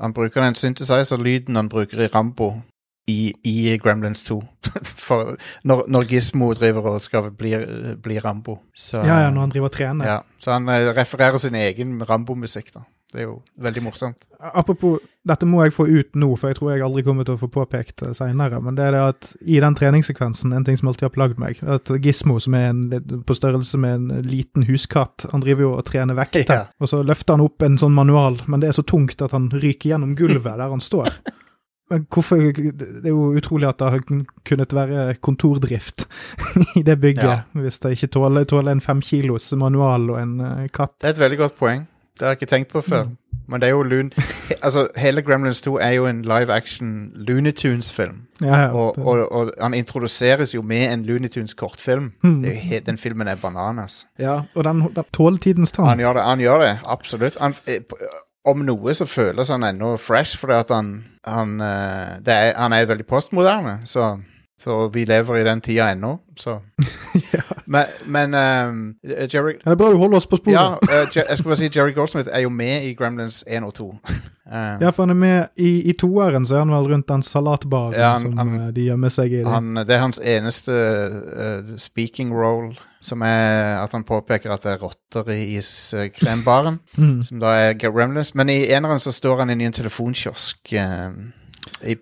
Han 0.00 0.12
bruker 0.12 0.42
den 0.44 0.54
synthesizer-lyden 0.54 1.56
han 1.56 1.68
bruker 1.68 2.00
i 2.00 2.06
Rambo 2.06 2.52
i, 3.08 3.32
i 3.44 3.78
Gremlins 3.82 4.22
2. 4.24 4.42
For 5.06 5.34
når, 5.64 5.84
når 5.88 6.04
Gizmo 6.10 6.52
driver 6.54 6.90
og 6.90 7.00
skal 7.02 7.30
bli, 7.32 7.54
bli 8.02 8.18
Rambo. 8.18 8.58
Så, 8.76 9.00
Ja, 9.00 9.20
ja, 9.24 9.30
når 9.30 9.40
han 9.40 9.50
driver 9.50 9.70
og 9.70 9.72
trener. 9.72 10.06
ja. 10.06 10.18
Så 10.38 10.52
han 10.52 10.68
eh, 10.68 10.92
refererer 10.96 11.36
sin 11.40 11.54
egen 11.54 12.02
Rambo-musikk, 12.10 12.74
da. 12.74 12.80
Det 13.08 13.22
er 13.22 13.24
jo 13.24 13.38
veldig 13.64 13.80
morsomt. 13.86 14.26
Apropos, 14.52 14.98
dette 15.24 15.46
må 15.48 15.62
jeg 15.64 15.72
få 15.72 15.86
ut 15.88 16.16
nå, 16.20 16.26
for 16.36 16.50
jeg 16.50 16.58
tror 16.58 16.74
jeg 16.74 16.82
aldri 16.84 17.02
kommer 17.06 17.24
til 17.24 17.38
å 17.38 17.40
få 17.40 17.48
påpekt 17.54 18.02
det 18.04 18.10
seinere. 18.18 18.58
Men 18.60 18.76
det 18.76 18.84
er 18.84 18.92
det 18.92 19.00
at 19.00 19.30
i 19.48 19.56
den 19.64 19.74
treningssekvensen, 19.78 20.52
en 20.52 20.66
ting 20.66 20.76
som 20.76 20.90
alltid 20.90 21.06
har 21.08 21.14
plagd 21.14 21.40
meg, 21.40 21.62
at 21.64 21.88
Gismo, 22.04 22.36
som 22.44 22.54
er 22.58 22.66
en, 22.74 22.82
på 23.24 23.36
størrelse 23.38 23.80
med 23.80 23.96
en 23.96 24.22
liten 24.28 24.66
huskatt, 24.68 25.24
han 25.32 25.40
driver 25.40 25.62
jo 25.64 25.72
og 25.78 25.86
trener 25.88 26.18
vekter, 26.20 26.44
Ja. 26.52 26.66
og 26.78 26.92
så 26.92 27.00
løfter 27.02 27.38
han 27.38 27.46
opp 27.48 27.64
en 27.64 27.80
sånn 27.80 27.96
manual, 27.96 28.42
men 28.46 28.60
det 28.60 28.68
er 28.74 28.76
så 28.76 28.84
tungt 28.84 29.24
at 29.24 29.32
han 29.32 29.48
ryker 29.56 29.94
gjennom 29.94 30.12
gulvet 30.14 30.60
der 30.60 30.68
han 30.68 30.80
står. 30.84 31.08
Men 31.88 32.02
hvorfor 32.12 32.36
Det 32.52 33.06
er 33.08 33.14
jo 33.14 33.30
utrolig 33.40 33.64
at 33.70 33.78
det 33.80 33.90
har 33.94 34.02
kunnet 34.44 34.72
være 34.76 35.14
kontordrift 35.24 36.04
i 36.76 36.82
det 36.84 37.00
bygget, 37.00 37.24
Ja. 37.24 37.42
hvis 37.56 37.80
det 37.80 37.96
ikke 37.96 38.12
tåler, 38.12 38.44
tåler 38.44 38.72
en 38.76 38.84
fem 38.84 39.00
kilos 39.00 39.48
manual 39.56 40.10
og 40.12 40.18
en 40.20 40.40
eh, 40.44 40.66
katt. 40.68 40.98
Det 41.00 41.08
er 41.08 41.16
et 41.16 41.22
veldig 41.24 41.38
godt 41.46 41.56
poeng. 41.56 41.86
Det 42.18 42.26
har 42.26 42.34
jeg 42.34 42.42
ikke 42.42 42.50
tenkt 42.50 42.72
på 42.72 42.82
før. 42.84 43.08
Mm. 43.08 43.16
Men 43.48 43.60
det 43.60 43.68
er 43.68 43.76
jo 43.76 43.82
lun... 43.82 44.12
Altså, 44.62 44.88
hele 44.96 45.22
Gremlins 45.22 45.60
2 45.62 45.76
er 45.78 45.90
jo 45.90 46.06
en 46.06 46.22
live 46.26 46.52
action 46.52 47.12
Looney 47.14 47.52
Tunes-film. 47.52 48.16
Ja, 48.42 48.56
ja. 48.56 48.68
Og, 48.68 48.98
og, 48.98 49.32
og 49.32 49.52
han 49.60 49.74
introduseres 49.74 50.54
jo 50.54 50.62
med 50.62 50.92
en 50.92 51.04
Looney 51.06 51.28
Tunes-kortfilm. 51.28 52.12
Mm. 52.22 52.42
Den 52.86 52.98
filmen 52.98 53.28
er 53.28 53.36
bananas. 53.36 54.06
Ja, 54.18 54.40
og 54.54 54.64
den, 54.64 54.82
den 54.96 55.04
tåler 55.12 55.38
tidens 55.38 55.72
tann. 55.72 55.86
Han 55.86 56.02
gjør 56.02 56.18
det, 56.18 56.22
han 56.22 56.40
gjør 56.40 56.64
det 56.64 56.72
absolutt. 56.86 57.38
Han, 57.40 57.54
eh, 57.70 57.80
om 58.44 58.66
noe 58.66 58.94
så 58.94 59.06
føles 59.06 59.48
han 59.48 59.62
ennå 59.62 59.94
fresh, 59.96 60.38
fordi 60.38 60.58
at 60.58 60.74
han 60.74 60.90
han, 61.28 61.60
eh, 61.60 62.18
det 62.24 62.34
er, 62.34 62.52
han 62.56 62.72
er 62.72 62.88
veldig 62.88 63.06
postmoderne, 63.06 63.78
så, 63.84 64.18
så 64.60 64.88
vi 64.92 65.04
lever 65.04 65.40
i 65.40 65.46
den 65.46 65.60
tida 65.60 65.92
ennå, 65.92 66.18
så 66.36 66.60
Ja. 67.32 67.42
Men, 67.68 67.84
men 68.06 68.34
eh, 68.34 69.26
Jerry 69.28 69.58
det 69.60 69.66
er 69.68 69.76
bra 69.76 69.90
du 69.92 69.98
holder 70.00 70.16
oss 70.22 70.26
på 70.26 70.38
sporet. 70.40 70.56
Ja, 70.56 71.02
uh, 71.04 71.10
jeg 71.12 71.36
skulle 71.36 71.50
bare 71.52 71.58
si 71.60 71.68
Jerry 71.74 71.92
Goldsmith 71.92 72.28
er 72.32 72.40
jo 72.46 72.48
med 72.48 72.86
i 72.88 72.94
Gremlins 72.96 73.42
1 73.46 73.66
og 73.66 73.74
2. 73.76 73.88
Eh, 74.48 74.76
Ja, 74.80 74.88
for 74.90 75.02
han 75.04 75.10
er 75.12 75.18
med 75.20 75.46
i, 75.60 75.74
i 75.90 75.92
toeren, 75.92 76.46
så 76.48 76.54
er 76.56 76.62
han 76.64 76.72
vel 76.72 76.88
rundt 76.94 77.08
den 77.12 77.22
salatbaren 77.22 77.92
Ja, 77.92 78.14
han- 78.14 78.22
som 78.22 78.38
han- 78.40 78.54
eh, 78.62 78.70
de 78.72 78.86
gjemmer 78.88 79.12
seg 79.12 79.32
i. 79.36 79.42
han, 79.44 79.74
det 79.76 79.90
er 79.90 80.00
hans 80.00 80.18
eneste 80.24 80.72
uh, 80.72 81.74
speaking 81.76 82.32
role, 82.32 82.72
som 83.04 83.20
er 83.22 83.82
at 83.82 83.92
han 83.92 84.02
påpeker 84.08 84.50
at 84.50 84.64
det 84.64 84.72
er 84.72 84.80
rotter 84.86 85.28
i 85.36 85.58
iskrembaren. 85.60 86.80
Mm. 86.98 87.22
som 87.22 87.38
da 87.40 87.52
er 87.68 87.74
Gremlins. 87.78 88.32
Men 88.34 88.48
i 88.48 88.62
eneren 88.72 88.98
så 88.98 89.12
står 89.12 89.38
han 89.44 89.50
inne 89.52 89.62
i 89.62 89.66
en 89.68 89.76
telefonkiosk 89.76 90.72
uh, 90.72 91.12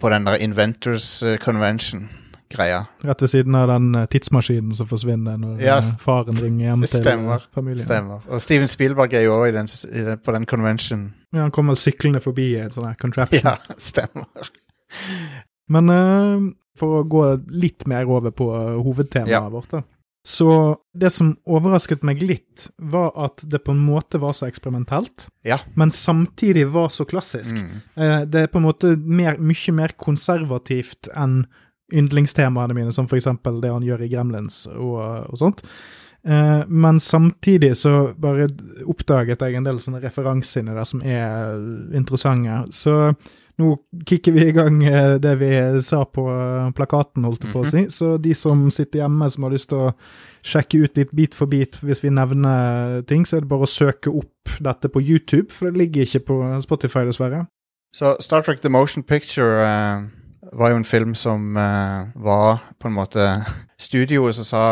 på 0.00 0.08
den 0.14 0.24
der 0.30 0.38
Inventors 0.46 1.22
eh, 1.26 1.36
Convention-greia. 2.50 2.86
Rett 3.04 3.22
ved 3.22 3.30
siden 3.30 3.54
av 3.54 3.68
den 3.68 3.94
eh, 3.94 4.06
tidsmaskinen 4.06 4.74
som 4.74 4.86
forsvinner 4.88 5.36
når 5.38 5.60
Ja, 5.62 5.76
eh, 5.78 5.96
faren 5.98 6.34
ringer 6.38 6.66
hjem 6.70 6.82
til 6.86 7.02
Stemmer. 7.02 7.42
familien. 7.54 7.84
Stemmer. 7.84 8.22
Og 8.28 8.40
Steven 8.42 8.68
Spielberg 8.68 9.14
er 9.14 9.22
jo 9.26 9.32
òg 9.40 10.20
på 10.24 10.32
den 10.32 10.46
convention. 10.46 11.14
Ja, 11.34 11.42
han 11.42 11.50
kommer 11.50 11.74
syklende 11.74 12.20
forbi 12.20 12.52
i 12.54 12.60
en 12.62 12.70
sånn 12.70 12.86
her 12.86 12.94
contraption. 13.00 13.42
Ja, 13.44 13.56
stemmer. 13.78 14.50
Men 15.68 15.90
uh, 15.90 16.46
for 16.78 17.00
å 17.00 17.04
gå 17.08 17.24
litt 17.50 17.86
mer 17.90 18.06
over 18.06 18.30
på 18.30 18.46
hovedtemaet 18.84 19.30
Ja. 19.32 19.48
vårt, 19.50 19.70
da. 19.70 19.82
Så 20.26 20.76
det 20.98 21.12
som 21.14 21.36
overrasket 21.46 22.02
meg 22.02 22.18
litt, 22.20 22.64
var 22.82 23.12
at 23.14 23.44
det 23.46 23.60
på 23.62 23.70
en 23.70 23.78
måte 23.78 24.18
var 24.18 24.32
så 24.34 24.48
eksperimentelt, 24.48 25.28
Ja. 25.46 25.58
men 25.78 25.90
samtidig 25.94 26.64
var 26.74 26.88
så 26.90 27.04
klassisk. 27.06 27.54
Mm. 27.54 28.26
Det 28.30 28.40
er 28.42 28.46
på 28.50 28.58
en 28.58 28.66
måte 28.66 28.96
mer, 28.98 29.38
mye 29.38 29.72
mer 29.72 29.94
konservativt 29.96 31.06
enn 31.14 31.44
yndlingstemaene 31.92 32.74
mine, 32.74 32.92
som 32.92 33.06
for 33.08 33.18
eksempel 33.20 33.60
det 33.62 33.70
han 33.70 33.86
gjør 33.86 34.02
i 34.06 34.10
Gremlins 34.10 34.64
og, 34.74 34.98
og 35.30 35.38
sånt. 35.38 35.62
Eh, 36.26 36.62
Men 36.66 37.00
samtidig 37.00 37.76
så 37.78 38.12
bare 38.18 38.48
oppdaget 38.86 39.42
jeg 39.42 39.54
en 39.54 39.66
del 39.68 39.78
sånne 39.82 40.02
referanser 40.02 40.64
inni 40.64 40.74
der 40.74 40.88
som 40.88 41.02
er 41.06 41.54
interessante. 41.94 42.64
Så 42.74 43.14
nå 43.56 43.70
kicker 44.04 44.34
vi 44.34 44.48
i 44.48 44.52
gang 44.56 44.82
eh, 44.84 45.14
det 45.22 45.36
vi 45.40 45.50
sa 45.86 46.02
på 46.04 46.24
plakaten, 46.76 47.24
holdt 47.24 47.46
jeg 47.46 47.54
på 47.54 47.62
å 47.62 47.70
si. 47.70 47.84
Så 47.94 48.16
de 48.18 48.34
som 48.34 48.66
sitter 48.74 49.04
hjemme 49.04 49.30
som 49.30 49.46
har 49.46 49.54
lyst 49.54 49.70
til 49.70 49.86
å 49.86 49.92
sjekke 50.46 50.82
ut 50.82 50.98
litt 50.98 51.14
bit 51.14 51.34
for 51.34 51.46
bit 51.50 51.78
hvis 51.82 52.02
vi 52.02 52.10
nevner 52.10 53.02
ting, 53.06 53.24
så 53.26 53.38
er 53.38 53.46
det 53.46 53.52
bare 53.54 53.66
å 53.66 53.70
søke 53.70 54.10
opp 54.10 54.58
dette 54.62 54.90
på 54.90 55.00
YouTube, 55.02 55.52
for 55.54 55.70
det 55.70 55.78
ligger 55.78 56.06
ikke 56.06 56.26
på 56.26 56.42
Spotify, 56.66 57.06
dessverre. 57.06 57.46
Så 57.96 58.16
Star 58.20 58.42
Trek 58.44 58.60
The 58.60 58.68
Motion 58.68 59.02
Picture 59.06 59.62
eh, 59.62 60.02
var 60.52 60.70
jo 60.70 60.76
en 60.76 60.84
film 60.84 61.14
som 61.14 61.56
uh, 61.56 62.08
var 62.14 62.58
på 62.78 62.88
en 62.88 62.96
måte 62.96 63.24
studioet 63.80 64.36
som 64.38 64.46
sa 64.46 64.62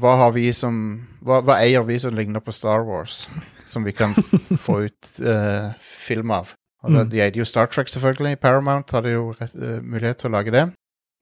hva 0.00 0.14
har 0.22 0.34
vi 0.36 0.50
som 0.56 0.76
hva, 1.24 1.40
hva 1.44 1.58
eier 1.62 1.84
vi 1.88 1.98
som 2.00 2.14
ligner 2.14 2.40
på 2.44 2.52
Star 2.52 2.84
Wars, 2.84 3.28
som 3.64 3.84
vi 3.84 3.92
kan 3.96 4.14
få 4.66 4.84
ut 4.86 5.10
uh, 5.24 5.72
film 5.80 6.30
av? 6.30 6.54
Og 6.84 6.92
da, 6.92 7.00
Mm. 7.00 7.10
De 7.10 7.20
eide 7.24 7.40
jo 7.40 7.44
Star 7.48 7.66
Trek, 7.72 7.88
selvfølgelig. 7.88 8.38
Paramount 8.38 8.92
hadde 8.92 9.14
jo 9.14 9.30
rett, 9.40 9.54
uh, 9.56 9.78
mulighet 9.80 10.20
til 10.20 10.28
å 10.28 10.34
lage 10.36 10.52
det. 10.52 10.66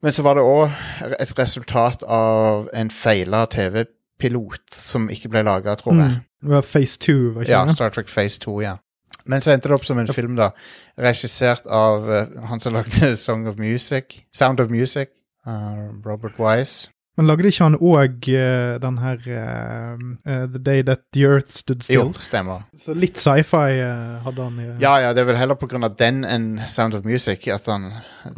Men 0.03 0.13
så 0.13 0.25
var 0.27 0.35
det 0.35 0.43
òg 0.43 0.73
et 1.23 1.33
resultat 1.39 2.03
av 2.03 2.67
en 2.75 2.91
feila 2.91 3.45
TV-pilot 3.47 4.75
som 4.75 5.07
ikke 5.07 5.31
ble 5.31 5.45
laga, 5.47 5.77
tror 5.79 5.95
jeg. 5.95 6.17
Mm. 6.17 6.25
Det 6.43 6.51
var 6.51 6.65
Phase 6.67 6.99
2, 6.99 7.15
var 7.37 7.45
ikke 7.45 7.53
det? 7.53 7.55
Ja. 7.55 7.77
Star 7.77 7.95
Trek 7.95 8.11
Phase 8.11 8.43
2, 8.43 8.57
ja. 8.65 8.77
Men 9.25 9.45
så 9.45 9.53
endte 9.53 9.71
det 9.71 9.77
opp 9.77 9.87
som 9.87 10.01
en 10.03 10.11
film, 10.13 10.37
da. 10.39 10.51
Regissert 11.01 11.67
av 11.67 12.09
uh, 12.09 12.47
han 12.49 12.61
som 12.61 12.75
lagde 12.77 13.15
Song 13.17 13.47
of 13.51 13.61
Music. 13.61 14.23
Sound 14.33 14.61
of 14.61 14.73
Music. 14.73 15.13
Uh, 15.47 15.91
Robert 16.07 16.39
Wise. 16.41 16.91
Men 17.21 17.29
lagde 17.29 17.51
ikke 17.51 17.67
han 17.67 17.75
òg 17.77 18.29
den 18.81 18.99
her 19.03 19.19
uh, 19.29 20.05
eh, 20.25 20.45
The 20.49 20.61
Day 20.65 20.85
That 20.89 21.03
The 21.13 21.27
Earth 21.29 21.53
Stood 21.53 21.83
Still? 21.85 22.09
Jo, 22.09 22.23
stemmer. 22.25 22.63
Så 22.81 22.95
litt 22.97 23.21
sci-fi 23.21 23.83
uh, 23.85 24.23
hadde 24.25 24.47
han 24.47 24.61
i 24.63 24.69
Ja, 24.81 24.95
ja, 25.03 25.11
det 25.13 25.21
er 25.21 25.29
vel 25.29 25.37
heller 25.37 25.59
av 25.61 25.97
den 26.01 26.23
enn 26.25 26.47
Sound 26.73 26.97
of 26.97 27.05
Music 27.05 27.45
at 27.53 27.69
han 27.69 27.91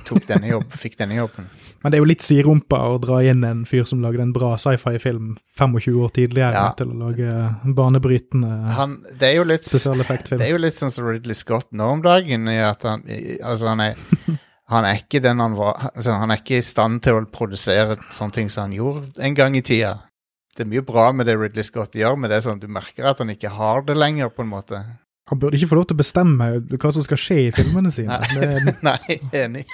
tok 0.09 0.27
denne 0.27 0.51
jobb, 0.51 0.75
fikk 0.83 0.99
denne 0.99 1.21
jobben. 1.21 1.47
Men 1.85 1.93
det 1.93 1.99
er 1.99 2.03
jo 2.03 2.09
litt 2.09 2.25
siderumpa 2.25 2.81
å 2.91 2.99
dra 2.99 3.21
inn 3.23 3.45
en 3.47 3.63
fyr 3.69 3.85
som 3.87 4.03
lagde 4.03 4.25
en 4.25 4.33
bra 4.35 4.55
sci-fi-film 4.59 5.35
25 5.55 6.01
år 6.01 6.15
tidligere, 6.17 6.55
Ja. 6.57 6.71
til 6.75 6.91
å 6.91 6.99
lage 7.05 7.31
banebrytende 7.79 8.73
Han, 8.75 8.97
det 9.21 9.31
er 9.31 9.37
jo 9.39 9.45
litt 9.53 9.69
Det 9.71 10.41
er 10.41 10.51
jo 10.51 10.59
litt 10.63 10.81
sånn 10.81 10.91
som 10.91 11.07
Ridley 11.07 11.37
Scott 11.39 11.71
nå 11.77 11.93
om 11.99 12.03
dagen, 12.03 12.49
i 12.49 12.59
at 12.59 12.83
han 12.89 13.05
i- 13.07 13.39
Altså, 13.39 13.69
han 13.71 13.81
er 13.81 13.95
han 14.73 14.87
er 14.89 15.03
ikke 15.03 15.21
den 15.21 15.43
han 15.43 15.57
var 15.59 15.91
altså, 15.91 16.15
Han 16.17 16.33
er 16.33 16.41
ikke 16.41 16.57
i 16.57 16.65
stand 16.65 17.03
til 17.05 17.19
å 17.19 17.25
produsere 17.29 17.99
sånne 18.15 18.39
ting 18.39 18.51
som 18.53 18.67
han 18.67 18.77
gjorde 18.77 19.21
en 19.21 19.37
gang 19.37 19.57
i 19.59 19.65
tida. 19.65 19.99
Det 20.57 20.65
er 20.65 20.71
mye 20.71 20.85
bra 20.87 21.09
med 21.13 21.29
det 21.29 21.35
Ridley 21.37 21.67
Scott 21.67 21.97
gjør, 21.99 22.17
men 22.17 22.31
det 22.31 22.39
er 22.39 22.47
sånn 22.47 22.63
du 22.63 22.69
merker 22.71 23.11
at 23.11 23.21
han 23.21 23.33
ikke 23.33 23.51
har 23.53 23.83
det 23.85 23.97
lenger, 23.99 24.31
på 24.31 24.45
en 24.45 24.53
måte. 24.53 24.81
Han 25.33 25.41
burde 25.41 25.59
ikke 25.59 25.73
få 25.73 25.81
lov 25.81 25.89
til 25.91 25.97
å 25.97 26.03
bestemme 26.03 26.47
hva 26.71 26.93
som 26.95 27.05
skal 27.05 27.21
skje 27.21 27.39
i 27.47 27.51
filmene 27.57 27.91
sine. 27.93 28.21
Nei. 28.23 28.77
Nei, 28.89 29.19
enig. 29.35 29.65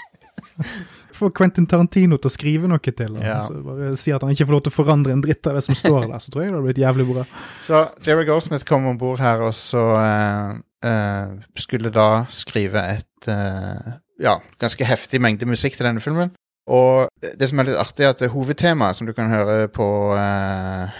Få 1.20 1.28
Quentin 1.36 1.66
Tarantino 1.68 2.16
til 2.16 2.30
å 2.30 2.32
skrive 2.32 2.70
noe 2.70 2.80
til, 2.80 3.16
ham. 3.18 3.20
Ja. 3.20 3.40
Altså, 3.42 3.58
bare 3.66 3.92
si 4.00 4.14
at 4.14 4.24
han 4.24 4.32
ikke 4.32 4.46
får 4.48 4.56
lov 4.56 4.62
til 4.64 4.72
å 4.72 4.76
forandre 4.78 5.12
en 5.12 5.24
dritt 5.24 5.46
av 5.50 5.58
det 5.58 5.64
som 5.66 5.76
står 5.76 6.06
der, 6.06 6.22
så 6.22 6.32
tror 6.32 6.44
jeg 6.44 6.48
det 6.48 6.56
hadde 6.56 6.68
blitt 6.68 6.80
jævlig 6.80 7.06
bra. 7.10 7.24
Så 7.66 7.82
Jerry 8.06 8.24
Goldsmith 8.28 8.64
kom 8.68 8.88
om 8.88 8.96
bord 9.00 9.20
her, 9.20 9.42
og 9.44 9.52
så 9.58 9.84
uh, 10.00 10.54
uh, 10.86 11.34
skulle 11.60 11.92
da 11.92 12.08
skrive 12.32 12.86
et 12.94 13.28
eh, 13.28 13.90
ja, 14.20 14.38
ganske 14.60 14.86
heftig 14.86 15.20
mengde 15.22 15.48
musikk 15.48 15.78
til 15.78 15.88
denne 15.88 16.02
filmen. 16.04 16.34
Og 16.70 17.08
det 17.20 17.48
som 17.50 17.58
er 17.62 17.70
litt 17.70 17.80
artig, 17.80 18.04
er 18.04 18.12
at 18.14 18.20
det 18.22 18.30
hovedtemaet 18.34 18.98
som 18.98 19.08
du 19.08 19.14
kan 19.16 19.32
høre 19.32 19.64
på 19.72 19.86
uh, 20.14 20.92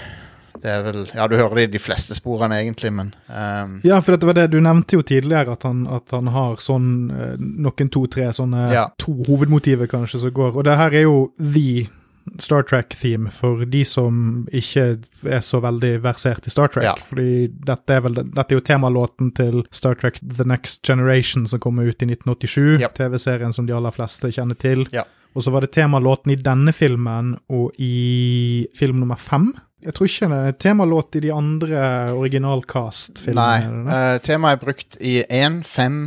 Det 0.61 0.73
er 0.73 0.83
vel 0.89 1.05
Ja, 1.15 1.29
du 1.31 1.37
hører 1.39 1.61
det 1.61 1.67
i 1.69 1.73
de 1.77 1.83
fleste 1.83 2.17
sporene, 2.17 2.59
egentlig, 2.65 2.91
men 2.97 3.13
um, 3.29 3.77
Ja, 3.87 4.01
for 4.01 4.17
dette 4.17 4.27
var 4.27 4.39
det 4.41 4.49
du 4.51 4.59
nevnte 4.65 4.99
jo 4.99 5.05
tidligere, 5.07 5.55
at 5.55 5.69
han, 5.69 5.85
at 5.87 6.11
han 6.17 6.33
har 6.35 6.59
sånn 6.65 6.91
eh, 7.15 7.37
noen 7.39 7.93
to-tre 7.93 8.33
sånne 8.35 8.67
Ja. 8.73 8.89
to 8.99 9.15
hovedmotiver 9.29 9.87
kanskje 9.91 10.25
som 10.25 10.35
går. 10.35 10.57
Og 10.57 10.67
det 10.67 10.77
her 10.81 10.97
er 10.97 11.07
jo 11.07 11.31
the 11.39 11.87
Star 12.42 12.64
Trek-theme 12.66 13.31
for 13.35 13.64
de 13.68 13.83
som 13.85 14.46
ikke 14.53 14.85
er 15.29 15.44
så 15.44 15.61
veldig 15.62 15.92
versert 16.05 16.46
i 16.48 16.53
Star 16.53 16.72
Trek. 16.72 16.87
Ja. 16.88 16.94
Fordi 16.96 17.48
dette 17.68 17.96
er, 17.96 18.05
vel, 18.05 18.18
dette 18.20 18.46
er 18.48 18.59
jo 18.59 18.64
temalåten 18.66 19.33
til 19.37 19.62
Star 19.74 19.98
Trek 20.00 20.20
The 20.22 20.46
Next 20.48 20.83
Generation 20.87 21.46
som 21.50 21.62
kommer 21.62 21.88
ut 21.88 22.03
i 22.03 22.09
1987. 22.09 22.81
Ja. 22.83 22.90
TV-serien 22.96 23.55
som 23.57 23.68
de 23.68 23.76
aller 23.76 23.94
fleste 23.94 24.33
kjenner 24.33 24.59
til. 24.61 24.87
Ja. 24.96 25.07
Og 25.35 25.44
så 25.46 25.53
var 25.55 25.62
det 25.62 25.72
temalåten 25.76 26.33
i 26.35 26.38
denne 26.40 26.72
filmen 26.74 27.37
og 27.53 27.76
i 27.79 28.66
film 28.76 29.03
nummer 29.03 29.20
fem. 29.20 29.53
Jeg 29.81 29.94
tror 29.96 30.11
ikke 30.11 30.29
det 30.29 30.40
er 30.48 30.59
temalåt 30.61 31.16
i 31.16 31.22
de 31.24 31.31
andre 31.33 31.79
originalcast-filmene. 32.12 33.85
Nei. 33.87 33.94
eh, 33.96 34.18
temaet 34.26 34.59
er 34.59 34.64
brukt 34.64 34.98
i 35.00 35.20
én, 35.24 35.62
fem 35.64 36.03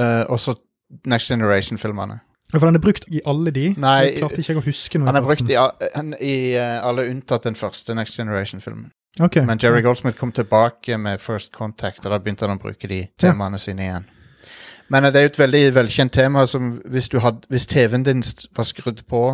uh, 0.00 0.24
og 0.28 0.40
så 0.42 0.58
Next 1.08 1.30
Generation-filmene. 1.32 2.20
Ja, 2.52 2.58
For 2.58 2.68
den 2.68 2.78
er 2.78 2.82
brukt 2.84 3.06
i 3.08 3.22
alle 3.26 3.50
de? 3.54 3.70
Nei, 3.80 3.94
jeg 4.04 4.18
klarte 4.20 4.42
ikke 4.42 4.60
å 4.60 4.66
huske 4.66 5.00
noe. 5.00 5.08
Han 5.08 5.18
er 5.18 5.24
brukt 5.24 5.48
i, 5.50 5.56
i 5.56 6.34
eh, 6.54 6.76
alle 6.84 7.06
unntatt 7.10 7.48
den 7.48 7.56
første 7.58 7.96
Next 7.98 8.20
Generation-filmen. 8.20 8.92
Okay. 9.20 9.46
Men 9.46 9.58
Jerry 9.62 9.82
Goldsmith 9.82 10.18
kom 10.18 10.32
tilbake 10.34 10.98
med 10.98 11.22
First 11.22 11.52
Contact, 11.54 12.04
og 12.04 12.12
da 12.12 12.18
begynte 12.18 12.46
han 12.46 12.58
å 12.58 12.62
bruke 12.62 12.90
de 12.90 13.04
temaene 13.18 13.58
sine 13.62 13.86
igjen. 13.86 14.06
Men 14.92 15.06
eh, 15.06 15.14
det 15.14 15.20
er 15.20 15.26
jo 15.28 15.32
et 15.32 15.42
veldig 15.42 15.64
velkjent 15.80 16.14
tema 16.14 16.46
som 16.50 16.76
hvis, 16.90 17.08
had, 17.22 17.42
hvis 17.50 17.66
TV-en 17.70 18.06
din 18.06 18.22
var 18.54 18.68
skrudd 18.70 19.02
på 19.10 19.26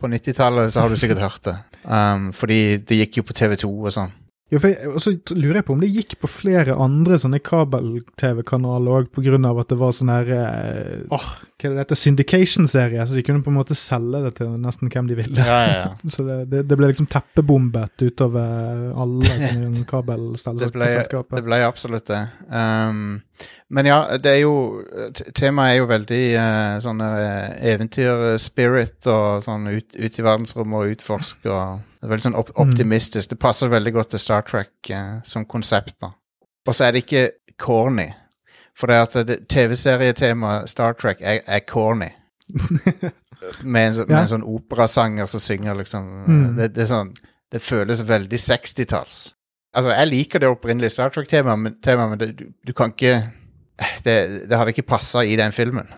på 0.00 0.08
90-tallet, 0.12 0.72
så 0.72 0.80
har 0.80 0.92
du 0.92 0.96
sikkert 1.00 1.22
hørt 1.24 1.44
det. 1.44 1.56
Um, 1.84 2.28
fordi 2.36 2.76
det 2.84 2.98
gikk 2.98 3.20
jo 3.20 3.26
på 3.28 3.36
TV2 3.36 3.70
og 3.70 3.92
sånn. 3.94 4.12
For 4.54 4.70
jeg, 4.70 4.90
og 4.92 5.00
så 5.02 5.10
lurer 5.34 5.58
jeg 5.58 5.66
på 5.66 5.74
om 5.74 5.80
det 5.82 5.88
gikk 5.90 6.12
på 6.22 6.28
flere 6.30 6.76
andre 6.78 7.16
sånne 7.18 7.40
kabel-TV-kanaler 7.42 9.00
òg, 9.00 9.18
av 9.48 9.58
at 9.58 9.72
det 9.72 9.78
var 9.80 9.94
sånn 9.96 10.12
her 10.12 10.30
eh, 10.36 11.00
Åh, 11.10 11.26
hva 11.56 11.66
er 11.66 11.74
det 11.74 11.80
dette? 11.80 11.98
Syndication-serie, 11.98 13.02
så 13.02 13.16
de 13.18 13.24
kunne 13.26 13.42
på 13.42 13.50
en 13.50 13.58
måte 13.58 13.74
selge 13.78 14.20
det 14.22 14.36
til 14.38 14.52
nesten 14.62 14.92
hvem 14.92 15.10
de 15.10 15.18
ville. 15.18 15.42
Ja, 15.42 15.58
ja, 15.66 15.74
ja. 15.80 15.88
Så 16.14 16.22
det, 16.28 16.38
det, 16.52 16.62
det 16.70 16.78
ble 16.78 16.92
liksom 16.92 17.08
teppebombet 17.10 18.06
utover 18.06 18.86
alle 18.94 19.34
sånne 19.48 20.62
Det 20.62 20.70
det 20.70 21.44
ble 21.48 21.62
absolutt 21.66 22.06
det. 22.12 22.22
Um, 22.46 23.24
men 23.68 23.86
ja, 23.88 23.96
det 24.22 24.30
er 24.32 24.40
jo 24.44 24.52
Temaet 25.34 25.72
er 25.74 25.78
jo 25.80 25.86
veldig 25.90 26.20
uh, 26.38 26.76
sånn 26.84 27.00
eventyrspirit 27.86 29.06
og 29.10 29.42
sånn 29.44 29.66
ut, 29.70 29.96
ut 29.96 30.18
i 30.18 30.24
verdensrommet 30.24 30.78
og 30.80 30.92
utforske 30.96 31.50
og 31.50 31.80
Det 31.96 32.06
er 32.06 32.12
veldig 32.12 32.26
sånn 32.28 32.38
op 32.38 32.50
optimistisk. 32.62 33.30
Det 33.32 33.38
passer 33.42 33.70
veldig 33.72 33.92
godt 33.96 34.10
til 34.14 34.20
Star 34.22 34.44
Trek 34.46 34.90
uh, 34.94 35.16
som 35.26 35.46
konsept, 35.48 35.96
da. 36.04 36.12
Og 36.68 36.74
så 36.76 36.84
er 36.86 36.92
det 36.94 37.02
ikke 37.06 37.24
corny. 37.58 38.08
For 38.76 38.86
det 38.92 38.98
at 39.00 39.30
TV-serietemaet 39.50 40.68
Star 40.70 40.94
Trek 40.94 41.18
er, 41.24 41.40
er 41.46 41.64
corny. 41.66 42.10
med, 43.62 43.86
en, 43.88 43.94
så- 43.94 44.04
med 44.06 44.14
Ja. 44.14 44.20
en 44.22 44.28
sånn 44.36 44.44
operasanger 44.46 45.26
som 45.26 45.40
synger, 45.42 45.74
liksom. 45.80 46.06
Mm. 46.28 46.44
Det, 46.60 46.68
det 46.76 46.86
sånn 46.92 47.14
Det 47.52 47.60
føles 47.62 48.00
veldig 48.02 48.38
60-talls. 48.42 49.32
Altså, 49.76 49.92
jeg 49.92 50.08
liker 50.08 50.42
det 50.42 50.48
opprinnelige 50.48 50.94
Star 50.94 51.12
Trek-temaet, 51.12 51.60
men, 51.60 51.74
tema, 51.84 52.08
men 52.08 52.20
det, 52.20 52.30
du, 52.38 52.46
du 52.64 52.72
kan 52.76 52.94
ikke 52.94 53.18
Det, 54.06 54.14
det 54.48 54.56
hadde 54.56 54.72
ikke 54.72 54.86
passa 54.88 55.20
i 55.20 55.34
den 55.36 55.52
filmen. 55.52 55.90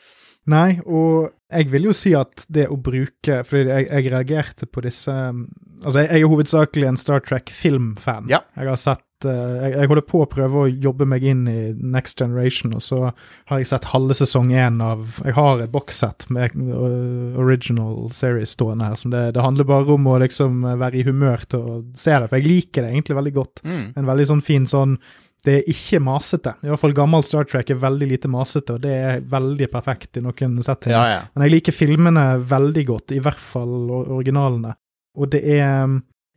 Nei, 0.56 0.78
og 0.86 1.34
jeg 1.52 1.68
vil 1.72 1.88
jo 1.90 1.92
si 1.94 2.14
at 2.16 2.46
det 2.48 2.68
å 2.72 2.78
bruke 2.80 3.42
Fordi 3.46 3.66
jeg, 3.66 3.88
jeg 3.90 4.12
reagerte 4.14 4.68
på 4.70 4.82
disse 4.86 5.12
Altså, 5.12 5.98
jeg, 6.00 6.08
jeg 6.08 6.22
er 6.22 6.30
hovedsakelig 6.32 6.88
en 6.88 6.96
Star 6.96 7.20
Trek-filmfan. 7.20 8.30
Ja. 8.32 8.40
Jeg 8.56 8.70
har 8.70 8.78
sett 8.80 9.02
jeg, 9.24 9.72
jeg 9.72 9.88
holder 9.88 10.04
på 10.04 10.20
å 10.22 10.28
prøve 10.28 10.62
å 10.62 10.68
jobbe 10.68 11.06
meg 11.08 11.24
inn 11.24 11.44
i 11.48 11.58
Next 11.72 12.18
Generation, 12.20 12.74
og 12.76 12.82
så 12.84 12.98
har 13.08 13.60
jeg 13.60 13.68
sett 13.70 13.90
halve 13.92 14.16
sesong 14.18 14.50
én 14.52 14.80
av 14.84 15.20
Jeg 15.24 15.36
har 15.38 15.62
et 15.62 15.72
bokssett 15.72 16.26
med 16.32 16.56
eh, 16.56 17.38
original 17.40 18.10
series 18.12 18.52
stående 18.56 18.90
her, 18.90 18.98
som 19.00 19.14
det, 19.14 19.30
det 19.36 19.44
handler 19.44 19.68
bare 19.68 19.94
om 19.96 20.08
å 20.10 20.18
liksom 20.20 20.64
være 20.66 21.00
i 21.00 21.06
humør 21.06 21.46
til 21.48 21.62
å 21.62 21.76
se 21.96 22.12
det, 22.12 22.28
for 22.28 22.40
jeg 22.40 22.50
liker 22.50 22.84
det 22.84 22.92
egentlig 22.92 23.20
veldig 23.20 23.36
godt. 23.36 23.62
Mm. 23.64 23.86
En 23.96 24.10
veldig 24.10 24.26
sånn 24.32 24.44
fin 24.44 24.66
sånn 24.68 24.98
Det 25.46 25.60
er 25.60 25.68
ikke 25.70 26.00
masete. 26.02 26.56
I 26.64 26.70
hvert 26.72 26.80
fall 26.80 26.94
gammel 26.96 27.22
Star 27.22 27.46
Trek 27.46 27.68
er 27.70 27.78
veldig 27.78 28.08
lite 28.10 28.28
masete, 28.28 28.74
og 28.74 28.82
det 28.82 28.94
er 28.98 29.20
veldig 29.30 29.68
perfekt 29.70 30.18
i 30.18 30.22
noen 30.24 30.56
settinger. 30.58 30.96
Ja, 30.96 31.04
ja. 31.12 31.20
Men 31.34 31.46
jeg 31.46 31.52
liker 31.54 31.76
filmene 31.76 32.24
veldig 32.50 32.84
godt, 32.88 33.14
i 33.14 33.20
hvert 33.22 33.38
fall 33.38 33.92
originalene. 33.94 34.74
Og 35.16 35.30
det 35.30 35.44
er 35.46 35.86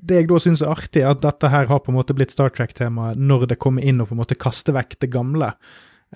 Det 0.01 0.15
jeg 0.21 0.27
da 0.29 0.39
syns 0.39 0.61
er 0.63 0.71
artig, 0.71 1.01
er 1.03 1.09
at 1.11 1.21
dette 1.21 1.49
her 1.51 1.65
har 1.67 1.79
på 1.83 1.91
en 1.91 1.97
måte 1.99 2.13
blitt 2.15 2.31
Star 2.31 2.49
Trek-temaet 2.55 3.17
når 3.19 3.47
det 3.51 3.59
kommer 3.59 3.83
inn 3.83 3.99
og 4.01 4.07
på 4.09 4.15
en 4.15 4.21
måte 4.23 4.35
kaster 4.39 4.73
vekk 4.77 4.95
det 5.03 5.09
gamle. 5.11 5.51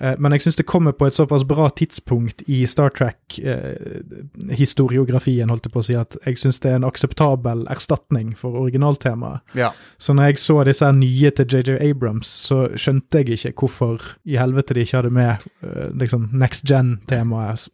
Eh, 0.00 0.14
Men 0.18 0.32
jeg 0.32 0.40
syns 0.42 0.56
det 0.56 0.66
kommer 0.66 0.92
på 0.92 1.06
et 1.06 1.14
såpass 1.14 1.44
bra 1.46 1.68
tidspunkt 1.70 2.42
i 2.50 2.64
Star 2.66 2.90
Trek-historiografien, 2.96 5.48
holdt 5.50 5.64
jeg 5.68 5.72
på 5.74 5.78
å 5.82 5.86
si, 5.86 5.94
at 5.98 6.16
jeg 6.26 6.36
syns 6.40 6.60
det 6.64 6.70
er 6.72 6.76
en 6.80 6.88
akseptabel 6.88 7.66
erstatning 7.70 8.34
for 8.38 8.50
originaltemaet. 8.64 9.40
ja. 9.54 9.70
Så 9.98 10.12
når 10.14 10.22
jeg 10.32 10.38
så 10.42 10.64
disse 10.66 10.92
nye 10.92 11.30
til 11.30 11.46
JJ 11.46 11.78
Abrams, 11.90 12.26
så 12.26 12.68
skjønte 12.74 13.18
jeg 13.22 13.28
ikke 13.38 13.52
hvorfor 13.60 14.00
i 14.24 14.36
helvete 14.40 14.74
de 14.74 14.80
ikke 14.84 14.96
hadde 15.02 15.10
med 15.14 15.36
eh, 15.62 15.88
liksom 15.94 16.28
next 16.32 16.64
gen-temaet. 16.66 17.68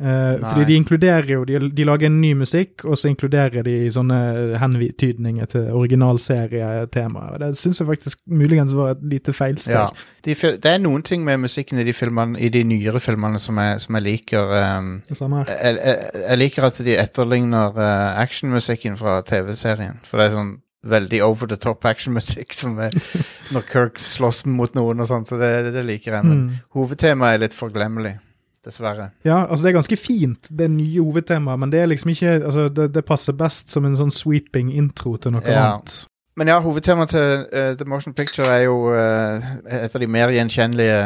Eh, 0.00 0.36
fordi 0.42 0.64
de 0.68 0.74
inkluderer 0.76 1.24
jo 1.32 1.44
de, 1.48 1.58
de 1.72 1.84
lager 1.88 2.06
en 2.10 2.20
ny 2.20 2.34
musikk, 2.36 2.84
og 2.84 2.98
så 3.00 3.08
inkluderer 3.08 3.62
de 3.64 3.76
sånne 3.94 4.18
hentydninger 4.60 5.46
til 5.48 5.70
originalserietemaet. 5.72 7.30
Og 7.32 7.38
Det 7.40 7.56
syns 7.58 7.80
jeg 7.80 7.86
faktisk 7.88 8.18
muligens 8.28 8.74
var 8.76 8.90
et 8.90 9.02
lite 9.02 9.32
feilsteg. 9.32 9.74
ja. 9.74 9.86
De, 10.26 10.34
det 10.34 10.66
er 10.72 10.78
noen 10.82 11.02
ting 11.06 11.24
med 11.24 11.38
musikken 11.38 11.78
i 11.78 11.84
de 11.86 11.92
filmene 11.94 12.38
I 12.40 12.48
de 12.50 12.64
nyere 12.66 13.00
filmene 13.00 13.38
som 13.40 13.56
jeg, 13.62 13.80
som 13.80 13.94
jeg 13.94 14.02
liker. 14.02 14.52
Um, 14.78 15.02
Det 15.08 15.16
samme 15.16 15.36
her. 15.36 15.54
jeg, 15.64 15.78
jeg, 15.84 16.10
jeg 16.28 16.38
liker 16.38 16.64
at 16.68 16.78
de 16.84 16.96
etterligner 16.98 17.72
uh, 17.78 18.20
actionmusikken 18.20 18.96
fra 18.96 19.20
TV-serien. 19.22 20.00
For 20.04 20.18
det 20.18 20.26
er 20.26 20.36
sånn 20.36 20.54
veldig 20.86 21.22
over 21.24 21.46
the 21.50 21.56
top 21.56 21.84
actionmusikk 21.88 22.52
som 22.54 22.76
er 22.78 22.92
når 23.54 23.64
Kirk 23.72 23.98
slåss 23.98 24.44
mot 24.46 24.74
noen 24.76 25.00
og 25.02 25.08
sånn, 25.10 25.24
så 25.26 25.38
det, 25.40 25.72
det 25.74 25.84
liker 25.88 26.18
jeg. 26.20 26.24
Men 26.28 26.36
Mm. 26.46 26.50
hovedtemaet 26.76 27.34
er 27.34 27.44
litt 27.46 27.54
forglemmelig. 27.56 28.18
Dessverre. 28.66 29.10
Ja, 29.24 29.44
altså 29.46 29.62
det 29.62 29.70
er 29.70 29.76
ganske 29.78 29.96
fint, 30.00 30.48
det 30.50 30.66
nye 30.74 30.98
hovedtemaet, 31.06 31.60
men 31.62 31.70
det 31.70 31.80
er 31.84 31.86
liksom 31.92 32.10
ikke 32.10 32.32
Altså, 32.40 32.66
det, 32.74 32.88
det 32.96 33.04
passer 33.06 33.36
best 33.38 33.70
som 33.70 33.86
en 33.86 33.94
sånn 33.96 34.10
sweeping 34.10 34.72
intro 34.74 35.14
til 35.22 35.36
noe 35.36 35.44
Ja. 35.46 35.68
annet. 35.76 36.00
Men 36.36 36.50
ja, 36.50 36.58
hovedtemaet 36.60 37.14
til 37.14 37.46
uh, 37.46 37.70
The 37.78 37.86
Motion 37.88 38.12
Picture 38.12 38.48
er 38.52 38.66
jo 38.66 38.90
uh, 38.90 39.46
et 39.70 39.94
av 39.94 40.02
de 40.02 40.08
mer 40.10 40.28
gjenkjennelige 40.34 40.98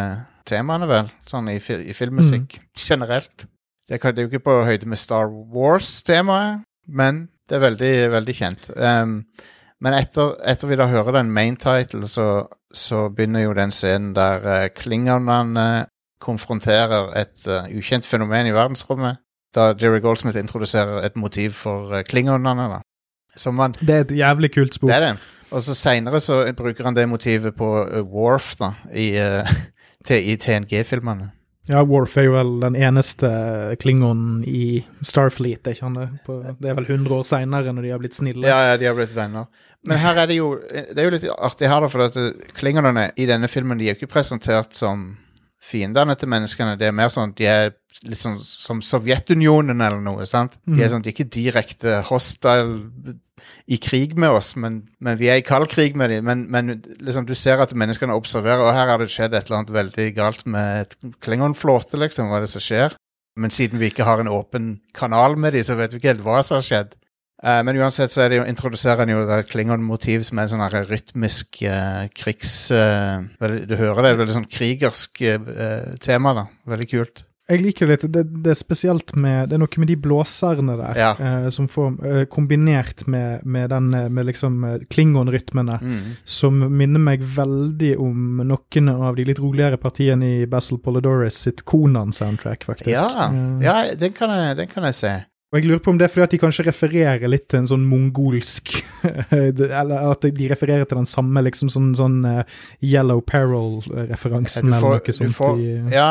temaene, 0.48 0.88
vel, 0.90 1.12
sånn 1.28 1.52
i, 1.52 1.58
fi 1.62 1.76
i 1.86 1.94
filmmusikk 1.94 2.56
generelt. 2.74 3.44
Det, 3.86 4.00
kan, 4.02 4.14
det 4.16 4.24
er 4.24 4.26
jo 4.26 4.32
ikke 4.32 4.46
på 4.48 4.56
høyde 4.66 4.88
med 4.90 4.98
Star 4.98 5.28
Wars-temaet, 5.30 6.64
men 6.88 7.28
det 7.48 7.58
er 7.58 7.64
veldig, 7.68 7.92
veldig 8.16 8.34
kjent. 8.40 8.70
Um, 8.74 9.20
men 9.80 9.94
etter, 9.96 10.34
etter 10.50 10.68
vi 10.70 10.76
da 10.80 10.88
hører 10.90 11.20
den 11.20 11.30
main 11.34 11.56
title, 11.60 12.02
så, 12.10 12.26
så 12.74 13.06
begynner 13.14 13.44
jo 13.46 13.54
den 13.56 13.70
scenen 13.74 14.12
der 14.16 14.42
uh, 14.46 14.66
klingonene 14.74 15.86
konfronterer 16.20 17.10
et 17.18 17.48
uh, 17.48 17.66
ukjent 17.76 18.06
fenomen 18.06 18.48
i 18.48 18.54
verdensrommet. 18.54 19.20
Da 19.54 19.72
Jerry 19.74 20.00
Goldsmith 20.04 20.38
introduserer 20.38 21.02
et 21.06 21.16
motiv 21.18 21.56
for 21.58 21.94
uh, 21.94 22.02
klingonene, 22.06 22.68
da. 22.76 22.80
Som 23.38 23.58
man 23.60 23.74
Det 23.78 23.94
er 23.94 24.06
et 24.06 24.16
jævlig 24.18 24.52
kult 24.54 24.74
spor. 24.74 24.90
det 24.90 24.96
er 24.96 25.06
det. 25.08 25.16
Og 25.50 25.62
så 25.66 25.74
seinere 25.74 26.20
så 26.22 26.44
bruker 26.54 26.84
han 26.86 26.94
det 26.94 27.08
motivet 27.08 27.56
på 27.56 27.68
uh, 27.82 28.00
Worf, 28.06 28.54
da, 28.60 28.74
i, 28.94 29.12
i 30.32 30.36
TNG-filmene. 30.36 31.30
Ja, 31.70 31.82
Worf 31.86 32.16
er 32.18 32.26
jo 32.26 32.34
vel 32.34 32.52
den 32.62 32.76
eneste 32.78 33.28
klingonen 33.78 34.40
i 34.48 34.80
Starfleet, 35.06 35.62
er 35.66 35.76
ikke 35.76 35.86
han 35.86 35.98
det? 35.98 36.06
På, 36.26 36.40
det 36.42 36.70
er 36.70 36.78
vel 36.78 36.88
100 36.88 37.14
år 37.14 37.26
seinere, 37.28 37.74
når 37.76 37.86
de 37.86 37.92
har 37.92 38.00
blitt 38.02 38.16
snille. 38.16 38.46
Ja, 38.48 38.72
ja, 38.72 38.78
de 38.80 38.88
har 38.88 38.96
blitt 38.96 39.14
venner. 39.14 39.46
Men 39.86 40.00
her 40.00 40.18
er 40.18 40.28
det 40.28 40.36
jo 40.36 40.50
Det 40.60 40.98
er 40.98 41.06
jo 41.06 41.12
litt 41.14 41.26
artig 41.38 41.68
her, 41.70 41.80
da, 41.80 41.88
for 41.88 42.08
at 42.08 42.16
klingonene 42.58 43.06
i 43.16 43.24
denne 43.24 43.48
filmen 43.48 43.78
De 43.80 43.86
er 43.86 43.94
jo 43.94 44.02
ikke 44.02 44.10
presentert 44.18 44.76
som 44.76 45.14
fiendene 45.60 46.14
til 46.16 46.28
menneskene. 46.32 46.78
Det 46.80 46.88
er 46.88 46.92
mer 46.96 47.08
sånn 47.12 47.34
De 47.36 47.44
er 47.46 47.70
litt 48.06 48.22
sånn 48.22 48.38
som 48.40 48.78
Sovjetunionen 48.80 49.80
eller 49.82 50.00
noe, 50.00 50.24
sant? 50.26 50.54
De 50.64 50.78
er 50.80 50.86
Mhm. 50.86 50.90
sånn, 50.94 51.02
de 51.02 51.10
er 51.10 51.12
ikke 51.12 51.30
direkte 51.30 52.02
hostile 52.08 53.18
i 53.68 53.76
krig 53.78 54.16
med 54.16 54.30
oss, 54.30 54.54
men, 54.56 54.88
men 55.00 55.18
vi 55.18 55.28
er 55.28 55.36
i 55.40 55.44
kald 55.44 55.68
krig 55.68 55.94
med 55.96 56.10
dem. 56.10 56.24
Men, 56.24 56.46
men 56.50 56.82
liksom, 57.00 57.26
du 57.26 57.34
ser 57.34 57.60
at 57.60 57.72
menneskene 57.76 58.14
observerer, 58.16 58.60
og 58.62 58.72
her 58.74 58.88
har 58.88 58.98
det 58.98 59.08
skjedd 59.12 59.34
et 59.34 59.46
eller 59.50 59.58
annet 59.62 59.74
veldig 59.74 60.14
galt 60.16 60.46
med 60.46 60.80
et 60.86 60.96
Klingon-flåte, 61.20 61.98
liksom. 61.98 62.28
Hva 62.28 62.38
er 62.40 62.46
det 62.46 62.52
som 62.54 62.60
skjer? 62.64 62.96
Men 63.36 63.50
siden 63.50 63.78
vi 63.78 63.90
ikke 63.90 64.04
har 64.04 64.20
en 64.20 64.28
åpen 64.28 64.80
kanal 64.94 65.36
med 65.36 65.52
dem, 65.54 65.62
så 65.62 65.76
vet 65.76 65.92
vi 65.92 65.98
ikke 66.00 66.14
helt 66.14 66.24
hva 66.24 66.42
som 66.44 66.56
har 66.60 66.66
skjedd. 66.66 66.94
Eh, 67.42 67.62
men 67.64 67.78
uansett 67.80 68.12
så 68.12 68.26
er 68.26 68.28
det 68.34 68.40
jo, 68.42 68.44
introduserer 68.50 69.00
han 69.04 69.12
jo 69.14 69.22
et 69.32 69.48
Klingon-motiv 69.48 70.26
som 70.28 70.42
er 70.42 70.50
sånn 70.52 70.60
her 70.66 70.84
rytmisk 70.90 71.62
eh, 71.64 72.04
krigs... 72.12 72.70
eh, 72.74 73.24
veldig, 73.40 73.64
du 73.70 73.74
hører 73.80 74.10
det, 74.10 74.14
veldig 74.20 74.36
sånn 74.36 74.50
krigersk 74.50 75.22
tema, 76.04 76.34
da. 76.36 76.46
Veldig 76.68 76.88
kult. 76.90 77.24
Jeg 77.50 77.64
liker 77.64 77.88
det 77.88 77.94
litt. 78.04 78.12
Det, 78.14 78.50
er 78.52 78.54
spesielt 78.54 79.10
med 79.18 79.48
Det 79.50 79.56
er 79.56 79.58
noe 79.58 79.80
med 79.82 79.88
de 79.90 79.96
blåserne 79.98 80.76
der, 80.78 80.98
Ja. 81.00 81.48
som 81.50 81.66
får 81.66 82.26
Kombinert 82.30 83.08
med, 83.10 83.42
med 83.42 83.72
den 83.72 83.88
Med 84.14 84.28
liksom 84.28 84.60
klingon-rytmene, 84.92 85.80
Mm. 85.82 86.12
som 86.24 86.60
minner 86.76 87.02
meg 87.02 87.24
veldig 87.24 87.96
om 87.98 88.44
noen 88.46 88.92
av 88.92 89.16
de 89.18 89.24
litt 89.26 89.40
roligere 89.42 89.80
partiene 89.82 90.28
i 90.44 90.46
Basil 90.46 90.78
Polidoris 90.78 91.40
sitt 91.48 91.64
Konan-soundtrack, 91.64 92.68
faktisk. 92.68 92.94
Ja, 92.94 93.32
ja 93.64 93.94
den, 93.98 94.12
kan 94.14 94.30
jeg, 94.30 94.56
den 94.60 94.70
kan 94.70 94.86
jeg 94.86 94.94
se. 95.00 95.16
Og 95.50 95.58
jeg 95.58 95.66
lurer 95.66 95.80
på 95.82 95.90
om 95.90 95.96
det 95.98 96.06
er 96.06 96.12
fordi 96.12 96.22
at 96.22 96.34
de 96.34 96.38
kanskje 96.38 96.64
refererer 96.68 97.26
litt 97.26 97.48
til 97.50 97.58
en 97.58 97.66
sånn 97.66 97.82
mongolsk 97.90 98.70
Eller 99.34 99.96
at 100.12 100.22
de 100.22 100.46
refererer 100.50 100.86
til 100.86 101.00
den 101.00 101.08
samme 101.10 101.42
liksom 101.42 101.72
sånn, 101.72 101.88
sånn 101.98 102.18
eh, 102.28 102.58
Yellow 102.86 103.18
Peril-referansen 103.26 104.68
eller 104.70 105.00
noe 105.00 105.14
sånt. 105.16 105.34
får, 105.34 105.58
i, 105.58 105.72
ja, 105.96 106.06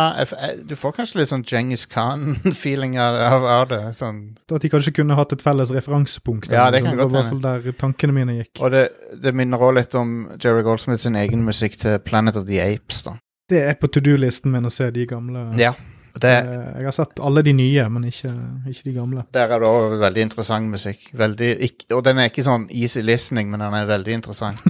du 0.67 0.75
får 0.75 0.97
kanskje 0.97 1.21
litt 1.21 1.32
sånn 1.32 1.45
Genghis 1.47 1.86
Khan-feeling 1.88 2.97
av, 2.99 3.19
av, 3.39 3.67
det. 3.71 3.80
Sånn. 3.95 4.19
At 4.52 4.65
de 4.65 4.71
kanskje 4.73 4.93
kunne 4.97 5.15
hatt 5.15 5.32
et 5.38 5.45
felles 5.45 5.71
referansepunkt. 5.78 6.52
Ja, 6.52 6.67
det 6.73 6.84
kan 6.84 6.99
godt 6.99 7.13
var 7.13 7.30
i 7.30 7.30
hvert 7.30 7.36
fall 7.38 7.45
der 7.45 7.78
tankene 7.80 8.17
mine 8.17 8.36
gikk. 8.41 8.52
Og 8.60 8.73
det, 8.75 8.89
det 9.23 9.34
minner 9.38 9.63
òg 9.63 9.78
litt 9.80 9.95
om 9.95 10.17
Jerry 10.36 10.65
Goldsmith 10.67 11.06
sin 11.06 11.15
egen 11.19 11.47
musikk 11.47 11.80
til 11.80 11.95
Planet 12.04 12.41
of 12.41 12.49
the 12.49 12.60
Apes. 12.65 13.06
da. 13.08 13.15
Det 13.49 13.63
er 13.71 13.80
på 13.80 13.88
to 13.88 14.04
do-listen 14.04 14.52
min 14.52 14.67
å 14.67 14.73
se 14.73 14.89
de 14.93 15.08
gamle. 15.10 15.47
Ja, 15.62 15.78
det, 16.15 16.34
Eh, 16.48 16.78
Jeg 16.80 16.86
har 16.86 16.95
sett 16.95 17.19
alle 17.19 17.43
de 17.45 17.54
nye, 17.54 17.86
men 17.89 18.04
ikke, 18.10 18.32
ikke 18.69 18.84
de 18.86 18.93
gamle. 18.93 19.24
Der 19.34 19.52
er 19.52 19.60
det 19.60 19.67
også 19.67 20.00
veldig 20.00 20.22
interessant 20.22 20.69
musikk. 20.69 21.10
Veldig, 21.13 21.50
ikke, 21.67 21.95
og 21.95 22.04
den 22.06 22.17
er 22.17 22.30
ikke 22.30 22.45
sånn 22.48 22.67
easy 22.72 23.02
listening, 23.02 23.52
men 23.52 23.60
den 23.60 23.74
er 23.74 23.89
veldig 23.89 24.13
interessant. 24.13 24.63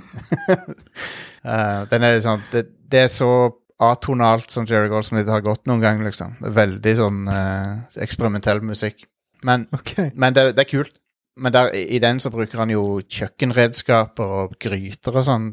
uh, 1.45 1.85
den 1.91 2.03
er 2.03 2.19
sånn, 2.23 2.43
det, 2.51 2.65
det 2.91 3.05
er 3.05 3.11
så 3.13 3.31
atonalt 3.79 4.51
som 4.51 4.67
Jerry 4.67 4.89
Goldsmith 4.91 5.29
har 5.31 5.43
gått 5.45 5.67
noen 5.69 5.83
gang, 5.83 6.03
liksom. 6.03 6.35
Veldig 6.41 6.95
sånn 6.99 7.21
uh, 7.31 7.85
eksperimentell 8.03 8.61
musikk. 8.65 9.05
Men, 9.47 9.67
okay. 9.71 10.11
men 10.19 10.35
det, 10.35 10.49
det 10.57 10.65
er 10.65 10.71
kult. 10.73 10.97
men 11.39 11.53
der, 11.55 11.71
i 11.71 11.95
i 11.95 11.99
den 12.03 12.19
så 12.19 12.29
bruker 12.29 12.59
han 12.59 12.69
jo 12.73 12.99
kjøkkenredskaper 13.07 14.33
og 14.41 14.57
gryter 14.59 15.15
og 15.15 15.23
sånn 15.23 15.49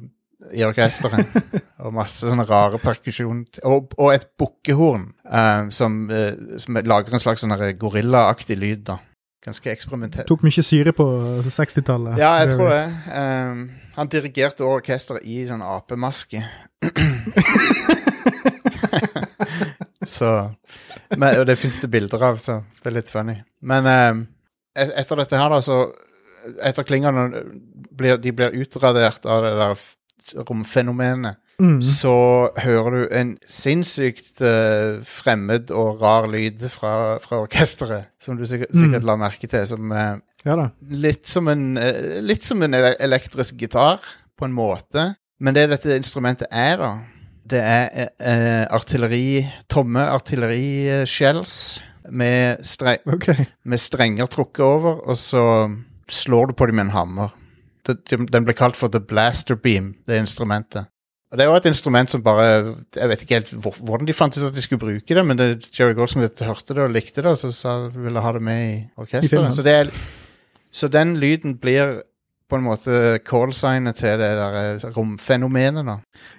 i 0.52 0.64
orkesteret. 0.66 1.36
og 1.84 1.94
masse 1.94 2.26
sånne 2.26 2.46
rare 2.48 2.80
perkusjon... 2.82 3.44
Og, 3.64 3.94
og 3.98 4.12
et 4.14 4.26
bukkehorn 4.38 5.12
eh, 5.26 5.68
som, 5.74 5.98
uh, 6.10 6.58
som 6.62 6.78
lager 6.84 7.14
en 7.14 7.22
slags 7.22 7.44
sånn 7.44 7.56
gorillaaktig 7.80 8.58
lyd, 8.58 8.86
da. 8.90 8.98
Ganske 9.46 9.70
eksperimentert. 9.70 10.26
Tok 10.26 10.42
mye 10.42 10.62
syre 10.66 10.90
på 10.96 11.04
60-tallet. 11.46 12.16
Ja, 12.18 12.32
jeg 12.42 12.56
tror 12.56 12.72
det. 12.72 12.86
Um, 13.14 13.60
han 13.94 14.10
dirigerte 14.10 14.66
orkesteret 14.66 15.22
i 15.22 15.44
sånn 15.46 15.62
apemaske. 15.62 16.42
så 20.16 20.32
men, 21.14 21.38
Og 21.38 21.46
det 21.46 21.56
fins 21.60 21.78
det 21.78 21.90
bilder 21.92 22.24
av, 22.26 22.40
så 22.42 22.58
det 22.80 22.90
er 22.90 22.96
litt 22.98 23.12
funny. 23.12 23.36
Men 23.62 23.86
um, 23.86 24.26
et, 24.74 24.90
etter 25.04 25.22
dette 25.22 25.38
her, 25.38 25.52
da, 25.52 25.62
så 25.62 25.84
Etter 26.62 26.84
klingene 26.86 27.24
blir, 27.98 28.20
de 28.22 28.30
blir 28.30 28.54
utradert 28.54 29.24
av 29.26 29.40
det 29.42 29.54
der 29.58 30.44
romfenomenet, 30.46 31.40
Mm. 31.56 31.78
så 31.80 32.50
hører 32.60 32.92
du 32.92 33.02
en 33.16 33.30
sinnssykt 33.48 34.42
uh, 34.44 35.00
fremmed 35.08 35.70
og 35.72 36.02
rar 36.02 36.28
lyd 36.28 36.60
fra, 36.68 37.16
fra 37.22 37.40
orkesteret, 37.46 38.10
som 38.20 38.36
du 38.36 38.44
sikkert, 38.44 38.74
sikkert 38.76 39.06
la 39.08 39.16
merke 39.20 39.48
til, 39.48 39.64
som 39.68 39.92
uh, 39.94 40.18
Ja 40.44 40.68
litt 40.92 41.24
som 41.26 41.48
en 41.48 41.78
uh, 41.80 42.18
Litt 42.20 42.44
som 42.44 42.60
en 42.62 42.76
elektrisk 42.76 43.56
gitar, 43.60 44.04
på 44.36 44.44
en 44.44 44.52
måte. 44.52 45.14
Men 45.40 45.56
det 45.56 45.70
dette 45.70 45.96
instrumentet 45.96 46.52
er, 46.52 46.76
da, 46.76 46.90
det 47.48 47.62
er 47.64 48.66
artilleri 48.74 49.46
Tomme 49.72 50.04
artillerishells 50.12 51.54
med, 52.12 52.64
stre 52.68 52.98
okay. 53.08 53.46
med 53.64 53.80
strenger 53.80 54.28
trukket 54.28 54.64
over, 54.64 55.00
og 55.08 55.16
så 55.16 55.46
slår 56.08 56.52
du 56.52 56.56
på 56.58 56.68
dem 56.68 56.78
med 56.78 56.88
en 56.88 56.94
hammer. 56.98 57.32
Den 57.86 58.44
ble 58.44 58.54
kalt 58.56 58.76
for 58.76 58.92
the 58.92 59.00
blaster 59.00 59.56
beam, 59.56 59.94
det 60.06 60.20
instrumentet. 60.20 60.90
Og 61.36 61.40
Det 61.40 61.44
er 61.44 61.50
jo 61.50 61.56
et 61.60 61.66
instrument 61.68 62.08
som 62.08 62.22
bare 62.24 62.44
Jeg 62.96 63.08
vet 63.10 63.22
ikke 63.22 63.34
helt 63.34 63.50
hvor, 63.60 63.74
hvordan 63.76 64.08
de 64.08 64.16
fant 64.16 64.36
ut 64.38 64.48
at 64.48 64.56
de 64.56 64.62
skulle 64.64 64.80
bruke 64.80 65.14
det, 65.18 65.24
men 65.26 65.36
det, 65.36 65.68
Jerry 65.68 65.92
Goldsmith 65.92 66.44
hørte 66.48 66.72
det 66.72 66.86
og 66.86 66.94
likte 66.94 67.20
det, 67.20 67.34
og 67.34 67.36
så 67.36 67.52
sa 67.52 67.74
ville 67.92 68.22
ha 68.24 68.32
det 68.32 68.40
med 68.40 68.62
i 68.64 68.76
orkesteret. 68.96 69.52
Så, 69.52 69.64
er, 69.68 69.92
så 70.72 70.88
den 70.88 71.18
lyden 71.20 71.58
blir 71.60 72.00
på 72.48 72.56
en 72.56 72.62
måte 72.62 73.18
callsignet 73.26 73.98
til 73.98 74.20
det 74.20 74.28
der 74.38 74.56
eh, 74.60 74.84
romfenomenet, 74.94 75.84
da. 75.84 75.96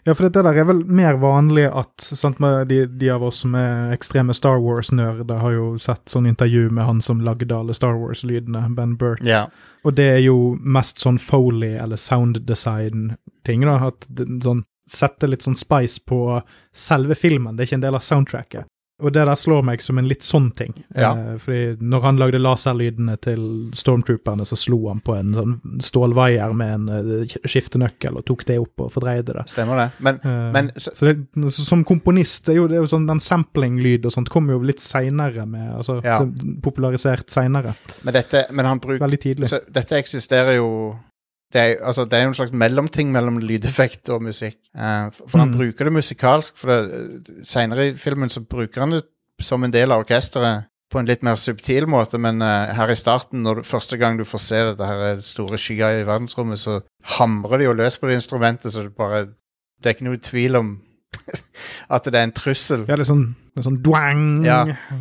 Ja, 0.08 0.14
for 0.16 0.26
dette 0.26 0.42
der 0.46 0.62
er 0.64 0.70
vel 0.70 0.80
mer 0.88 1.20
vanlig 1.20 1.68
at 1.68 2.00
sant, 2.02 2.40
med 2.40 2.72
de, 2.72 2.86
de 2.88 3.10
av 3.12 3.26
oss 3.28 3.42
som 3.44 3.58
er 3.60 3.92
ekstreme 3.94 4.34
Star 4.34 4.62
Wars-nerder, 4.64 5.42
har 5.44 5.58
jo 5.58 5.68
sett 5.82 6.08
sånn 6.10 6.30
intervju 6.32 6.72
med 6.72 6.88
han 6.88 7.04
som 7.04 7.22
lagde 7.28 7.52
alle 7.54 7.76
Star 7.76 8.00
Wars-lydene, 8.00 8.64
Ben 8.78 8.96
Burt. 8.98 9.22
Ja. 9.28 9.46
Og 9.84 10.00
det 10.00 10.08
er 10.16 10.24
jo 10.24 10.56
mest 10.64 11.04
sånn 11.04 11.20
Foley 11.20 11.76
eller 11.76 12.00
sound 12.00 12.40
design-ting, 12.48 13.68
da. 13.68 13.78
At 13.92 14.08
det, 14.08 14.30
sånn, 14.48 14.64
sette 14.88 15.28
litt 15.30 15.42
sånn 15.46 15.56
spice 15.60 16.00
på 16.08 16.42
selve 16.74 17.16
filmen, 17.16 17.56
det 17.56 17.64
er 17.66 17.72
ikke 17.72 17.80
en 17.82 17.88
del 17.90 17.96
av 18.00 18.04
soundtracket. 18.06 18.66
Og 18.98 19.12
det 19.14 19.28
der 19.30 19.38
slår 19.38 19.62
meg 19.62 19.82
som 19.86 20.00
en 20.02 20.08
litt 20.10 20.24
sånn 20.26 20.48
ting. 20.58 20.72
Ja. 20.98 21.12
Eh, 21.14 21.36
fordi 21.38 21.76
når 21.86 22.02
han 22.02 22.18
lagde 22.18 22.40
laserlydene 22.42 23.14
til 23.22 23.44
Stormtrooperne, 23.78 24.42
så 24.50 24.58
slo 24.58 24.88
han 24.90 25.04
på 25.06 25.14
en 25.14 25.36
sånn 25.38 25.52
stålvaier 25.86 26.56
med 26.58 26.74
en 26.74 26.88
eh, 27.22 27.36
skiftenøkkel 27.46 28.18
og 28.18 28.26
tok 28.26 28.42
det 28.50 28.58
opp 28.58 28.82
og 28.88 28.90
fordreide 28.96 29.36
det. 29.38 29.44
Stemmer 29.54 29.84
det. 29.84 29.88
Men, 30.02 30.18
Eh, 30.26 30.50
men 30.56 30.72
så, 30.82 30.96
så 30.98 31.12
det, 31.12 31.52
som 31.54 31.84
komponist 31.86 32.48
det 32.48 32.56
er 32.56 32.58
jo, 32.58 32.66
det 32.72 32.80
er 32.80 32.82
jo 32.88 32.90
sånn 32.96 33.06
den 33.06 33.22
sampling-lyd 33.22 34.08
og 34.10 34.16
sånt 34.18 34.32
kommer 34.34 34.58
jo 34.58 34.64
litt 34.66 34.82
seinere 34.82 35.46
med 35.46 35.76
Altså 35.78 36.00
Ja. 36.04 36.18
popularisert 36.66 37.30
seinere. 37.30 37.76
men 38.04 38.14
dette 38.18 38.48
Men 38.52 38.66
han 38.66 38.80
bruker 38.80 39.06
Veldig 39.06 39.20
tidlig. 39.22 39.50
Så 39.50 39.60
dette 39.70 39.94
eksisterer 40.02 40.56
jo 40.58 40.98
det 41.54 41.62
er, 41.62 41.76
altså, 41.86 42.04
det 42.06 42.18
er 42.18 42.24
jo 42.26 42.32
en 42.34 42.40
slags 42.42 42.52
mellomting 42.52 43.12
mellom 43.14 43.38
lydeffekt 43.40 44.10
og 44.12 44.22
musikk. 44.26 44.58
Uh, 44.76 45.08
for 45.16 45.38
han 45.40 45.52
Mm. 45.54 45.58
bruker 45.58 45.86
det 45.88 45.94
musikalsk. 45.96 46.58
For 46.60 46.68
det, 46.68 47.46
Seinere 47.48 47.90
i 47.90 47.94
filmen 47.96 48.30
så 48.30 48.42
bruker 48.44 48.84
han 48.84 48.92
det 48.98 49.04
som 49.40 49.64
en 49.64 49.72
del 49.72 49.92
av 49.92 50.04
orkesteret 50.04 50.66
på 50.92 51.00
en 51.00 51.06
litt 51.08 51.24
mer 51.24 51.36
subtil 51.36 51.88
måte, 51.88 52.18
men 52.20 52.42
uh, 52.42 52.68
her 52.76 52.92
i 52.92 52.96
starten, 52.96 53.44
når 53.44 53.56
du, 53.56 53.64
første 53.68 53.98
gang 54.00 54.18
du 54.20 54.24
får 54.28 54.40
se 54.44 54.60
dette 54.70 54.86
her 54.88 55.18
store 55.24 55.58
skya 55.60 55.90
i 56.02 56.06
verdensrommet, 56.08 56.60
så 56.60 56.82
hamrer 57.18 57.58
de 57.60 57.68
jo 57.68 57.74
løs 57.76 57.98
på 58.00 58.08
det 58.08 58.20
instrumentet, 58.22 58.72
så 58.72 58.84
det 58.84 58.96
bare 58.96 59.26
Det 59.78 59.86
er 59.92 59.94
ikke 59.96 60.08
noe 60.10 60.18
tvil 60.18 60.56
om 60.56 60.70
at 61.96 62.04
det 62.06 62.16
er 62.16 62.24
en 62.28 62.32
trussel. 62.36 62.86
Ja, 62.88 62.96
det 62.96 63.04
er 63.06 63.12
sånn, 63.14 63.36
det 63.58 63.64
er 63.64 63.70
sånn 63.72 63.82
dwang, 63.84 64.24
Ja. 64.46 64.60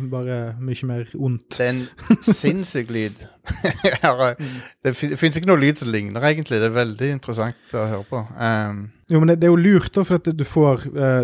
bare 0.09 0.37
mye 0.59 0.85
mer 0.89 1.07
ondt. 1.15 1.47
Det 1.57 1.65
er 1.67 1.69
en 1.75 2.21
sinnssyk 2.25 2.89
lyd. 2.89 3.19
Det 4.83 4.91
fin- 4.95 5.13
fins 5.17 5.37
ikke 5.39 5.47
noe 5.47 5.59
lyd 5.61 5.77
som 5.79 5.89
ligner, 5.93 6.23
egentlig. 6.27 6.59
Det 6.59 6.67
er 6.69 6.75
veldig 6.75 7.09
interessant 7.13 7.75
å 7.77 7.83
høre 7.91 8.05
på. 8.09 8.21
Um, 8.35 8.79
Jo, 9.07 9.21
men 9.23 9.29
det, 9.31 9.37
det 9.39 9.47
er 9.47 9.53
jo 9.53 9.59
lurt, 9.61 9.91
da, 9.95 10.03
for 10.03 10.19
at 10.19 10.25
du 10.35 10.43
får 10.43 10.81
uh, 10.91 11.21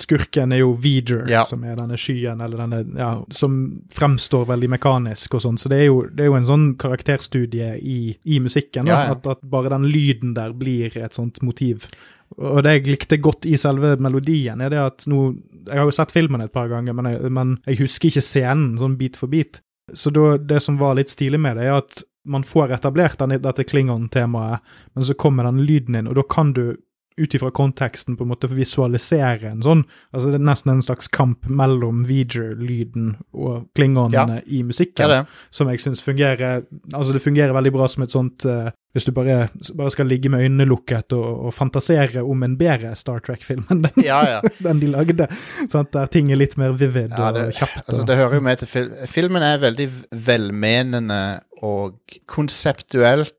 Skurken 0.00 0.54
er 0.56 0.62
jo 0.62 0.70
Veger, 0.80 1.26
Ja. 1.28 1.42
som 1.44 1.64
er 1.68 1.76
denne 1.76 1.98
skyen, 2.00 2.40
eller 2.40 2.62
denne 2.62 2.80
Ja, 2.96 3.10
som 3.36 3.58
fremstår 3.92 4.46
veldig 4.48 4.70
mekanisk 4.78 5.34
og 5.36 5.42
sånn. 5.44 5.58
Så 5.60 5.68
det 5.68 5.82
er, 5.82 5.88
jo, 5.90 5.98
det 6.08 6.24
er 6.24 6.30
jo 6.30 6.38
en 6.38 6.48
sånn 6.48 6.68
karakterstudie 6.80 7.74
i, 7.82 7.98
i 8.24 8.38
musikken, 8.40 8.88
da. 8.88 9.10
At, 9.12 9.26
at 9.28 9.42
bare 9.44 9.74
den 9.74 9.84
lyden 9.92 10.32
der 10.38 10.54
blir 10.56 10.96
et 10.96 11.18
sånt 11.18 11.42
motiv. 11.44 11.90
Og 12.38 12.62
det 12.64 12.74
jeg 12.78 12.86
likte 12.94 13.16
godt 13.24 13.46
i 13.48 13.56
selve 13.60 13.94
melodien, 14.04 14.60
er 14.60 14.72
det 14.72 14.80
at 14.82 15.04
nå 15.08 15.20
Jeg 15.66 15.80
har 15.80 15.88
jo 15.88 15.94
sett 15.94 16.14
filmen 16.14 16.44
et 16.44 16.52
par 16.54 16.68
ganger, 16.70 16.94
men 16.96 17.10
jeg, 17.10 17.32
men 17.34 17.56
jeg 17.66 17.82
husker 17.82 18.12
ikke 18.12 18.24
scenen 18.24 18.76
sånn 18.80 18.98
bit 19.00 19.18
for 19.18 19.30
bit. 19.32 19.62
Så 19.96 20.12
da, 20.14 20.36
det 20.38 20.60
som 20.64 20.78
var 20.80 20.98
litt 20.98 21.12
stilig 21.12 21.40
med 21.40 21.58
det, 21.58 21.68
er 21.68 21.80
at 21.80 22.02
man 22.28 22.44
får 22.44 22.74
etablert 22.76 23.18
denne, 23.20 23.38
dette 23.40 23.64
Klingon-temaet, 23.64 24.64
men 24.94 25.06
så 25.06 25.16
kommer 25.16 25.48
den 25.48 25.62
lyden 25.64 25.96
inn, 25.96 26.10
og 26.10 26.18
da 26.18 26.24
kan 26.28 26.52
du 26.56 26.76
ut 27.18 27.34
ifra 27.36 27.50
konteksten 27.54 28.16
på 28.18 28.24
en 28.26 28.30
måte 28.32 28.48
visualisere 28.50 29.50
en 29.52 29.62
sånn 29.64 29.84
Altså 30.14 30.30
det 30.32 30.38
er 30.40 30.44
nesten 30.48 30.72
en 30.72 30.82
slags 30.84 31.08
kamp 31.12 31.46
mellom 31.50 32.04
Veger-lyden 32.08 33.14
og 33.34 33.68
klingonene 33.76 34.40
i 34.46 34.62
musikken, 34.66 35.10
ja, 35.10 35.24
som 35.50 35.70
jeg 35.72 35.82
syns 35.84 36.02
fungerer 36.04 36.62
Altså 36.94 37.12
det 37.16 37.22
fungerer 37.24 37.54
veldig 37.56 37.72
bra 37.74 37.88
som 37.90 38.04
et 38.06 38.14
sånt 38.14 38.46
uh, 38.48 38.70
Hvis 38.96 39.04
du 39.08 39.12
bare, 39.16 39.48
bare 39.78 39.92
skal 39.94 40.08
ligge 40.10 40.30
med 40.32 40.42
øynene 40.46 40.66
lukket 40.68 41.12
og, 41.16 41.26
og 41.48 41.54
fantasere 41.54 42.22
om 42.24 42.42
en 42.46 42.56
bedre 42.60 42.94
Star 42.98 43.20
Trek-film 43.24 43.66
enn 43.70 43.82
den, 43.86 44.04
Ja, 44.06 44.20
ja. 44.38 44.40
den 44.66 44.80
de 44.82 44.92
lagde, 44.94 45.28
sant? 45.68 45.92
der 45.92 46.06
ting 46.12 46.32
er 46.32 46.40
litt 46.40 46.56
mer 46.60 46.72
vivid 46.78 47.12
Ja, 47.16 47.32
det- 47.36 47.48
og 47.48 47.58
kjapt. 47.58 47.82
Altså, 47.86 48.06
det 48.08 48.16
hører 48.20 48.38
jo 48.40 48.44
med 48.48 48.62
til 48.62 48.68
fil 48.70 48.88
Filmen 49.08 49.42
er 49.44 49.60
veldig 49.62 49.88
velmenende 50.26 51.20
og 51.66 51.98
konseptuelt 52.30 53.34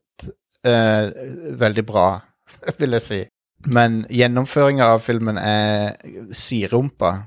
eh, 0.66 1.10
veldig 1.60 1.84
bra, 1.88 2.06
vil 2.80 2.96
jeg 2.98 3.04
si. 3.04 3.20
Men 3.68 4.04
gjennomføringa 4.08 4.92
av 4.94 5.02
filmen 5.04 5.40
er 5.40 5.96
siderumpa. 6.32 7.26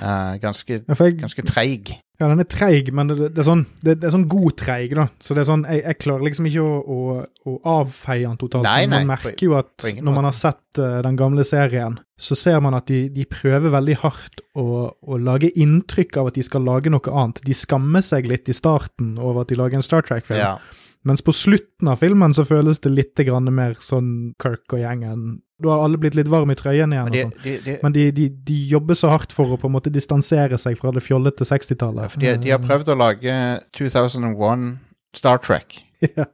Uh, 0.00 0.36
ganske, 0.40 0.80
ja, 0.80 0.96
jeg, 0.96 1.16
ganske 1.20 1.44
treig. 1.46 1.94
Ja, 2.20 2.28
den 2.30 2.40
er 2.40 2.46
treig, 2.46 2.92
men 2.94 3.08
det, 3.10 3.16
det, 3.34 3.40
er 3.42 3.46
sånn, 3.48 3.64
det, 3.82 3.96
det 4.00 4.06
er 4.08 4.12
sånn 4.14 4.26
god 4.30 4.54
treig, 4.60 4.92
da. 4.96 5.08
Så 5.22 5.34
det 5.34 5.42
er 5.42 5.48
sånn, 5.48 5.64
jeg, 5.66 5.82
jeg 5.82 5.98
klarer 6.04 6.26
liksom 6.28 6.46
ikke 6.46 6.62
å, 6.62 6.76
å, 6.78 7.16
å 7.50 7.54
avfeie 7.80 8.22
den 8.22 8.38
totalt. 8.40 8.68
Nei, 8.68 8.84
nei, 8.86 9.00
man 9.02 9.10
merker 9.16 9.48
jo 9.48 9.56
at 9.58 9.72
når 9.82 9.98
måte. 9.98 10.14
man 10.20 10.28
har 10.28 10.36
sett 10.38 10.80
uh, 10.80 11.00
den 11.04 11.18
gamle 11.18 11.46
serien, 11.48 11.98
så 12.14 12.38
ser 12.38 12.60
man 12.64 12.78
at 12.78 12.86
de, 12.90 13.08
de 13.12 13.26
prøver 13.28 13.74
veldig 13.74 13.98
hardt 14.04 14.44
å, 14.54 14.68
å 14.94 15.18
lage 15.18 15.50
inntrykk 15.58 16.20
av 16.22 16.30
at 16.30 16.38
de 16.38 16.46
skal 16.46 16.64
lage 16.68 16.92
noe 16.94 17.12
annet. 17.12 17.42
De 17.44 17.56
skammer 17.58 18.04
seg 18.06 18.30
litt 18.30 18.48
i 18.48 18.56
starten 18.56 19.16
over 19.18 19.42
at 19.42 19.50
de 19.50 19.58
lager 19.58 19.80
en 19.80 19.86
Star 19.86 20.06
Trek-film. 20.06 20.38
Ja. 20.38 20.56
Mens 21.04 21.20
på 21.20 21.34
slutten 21.36 21.90
av 21.92 22.00
filmen 22.00 22.32
så 22.32 22.46
føles 22.48 22.80
det 22.80 22.94
litt 22.94 23.20
grann 23.26 23.50
mer 23.52 23.74
sånn 23.82 24.32
Kirk 24.40 24.72
og 24.72 24.80
gjengen. 24.80 25.42
Da 25.62 25.70
har 25.70 25.84
alle 25.86 25.98
blitt 26.02 26.16
litt 26.18 26.28
varme 26.32 26.56
i 26.56 26.58
trøyen 26.58 26.92
igjen. 26.92 27.04
Men, 27.06 27.14
de, 27.14 27.20
og 27.24 27.34
sånn. 27.34 27.42
de, 27.44 27.52
de, 27.64 27.74
Men 27.82 27.94
de, 27.94 28.04
de, 28.16 28.28
de 28.48 28.56
jobber 28.72 28.98
så 28.98 29.10
hardt 29.12 29.32
for 29.32 29.54
å 29.54 29.58
på 29.60 29.68
en 29.70 29.74
måte 29.76 29.92
distansere 29.94 30.58
seg 30.58 30.78
fra 30.80 30.90
det 30.96 31.02
fjollete 31.06 31.46
60-tallet. 31.46 32.16
Ja, 32.18 32.34
de, 32.34 32.42
de 32.42 32.54
har 32.56 32.62
prøvd 32.64 32.90
å 32.90 32.96
lage 32.98 33.36
2001 33.78 34.70
Star 35.16 35.42
Trek. 35.44 35.80
Ja. 36.04 36.26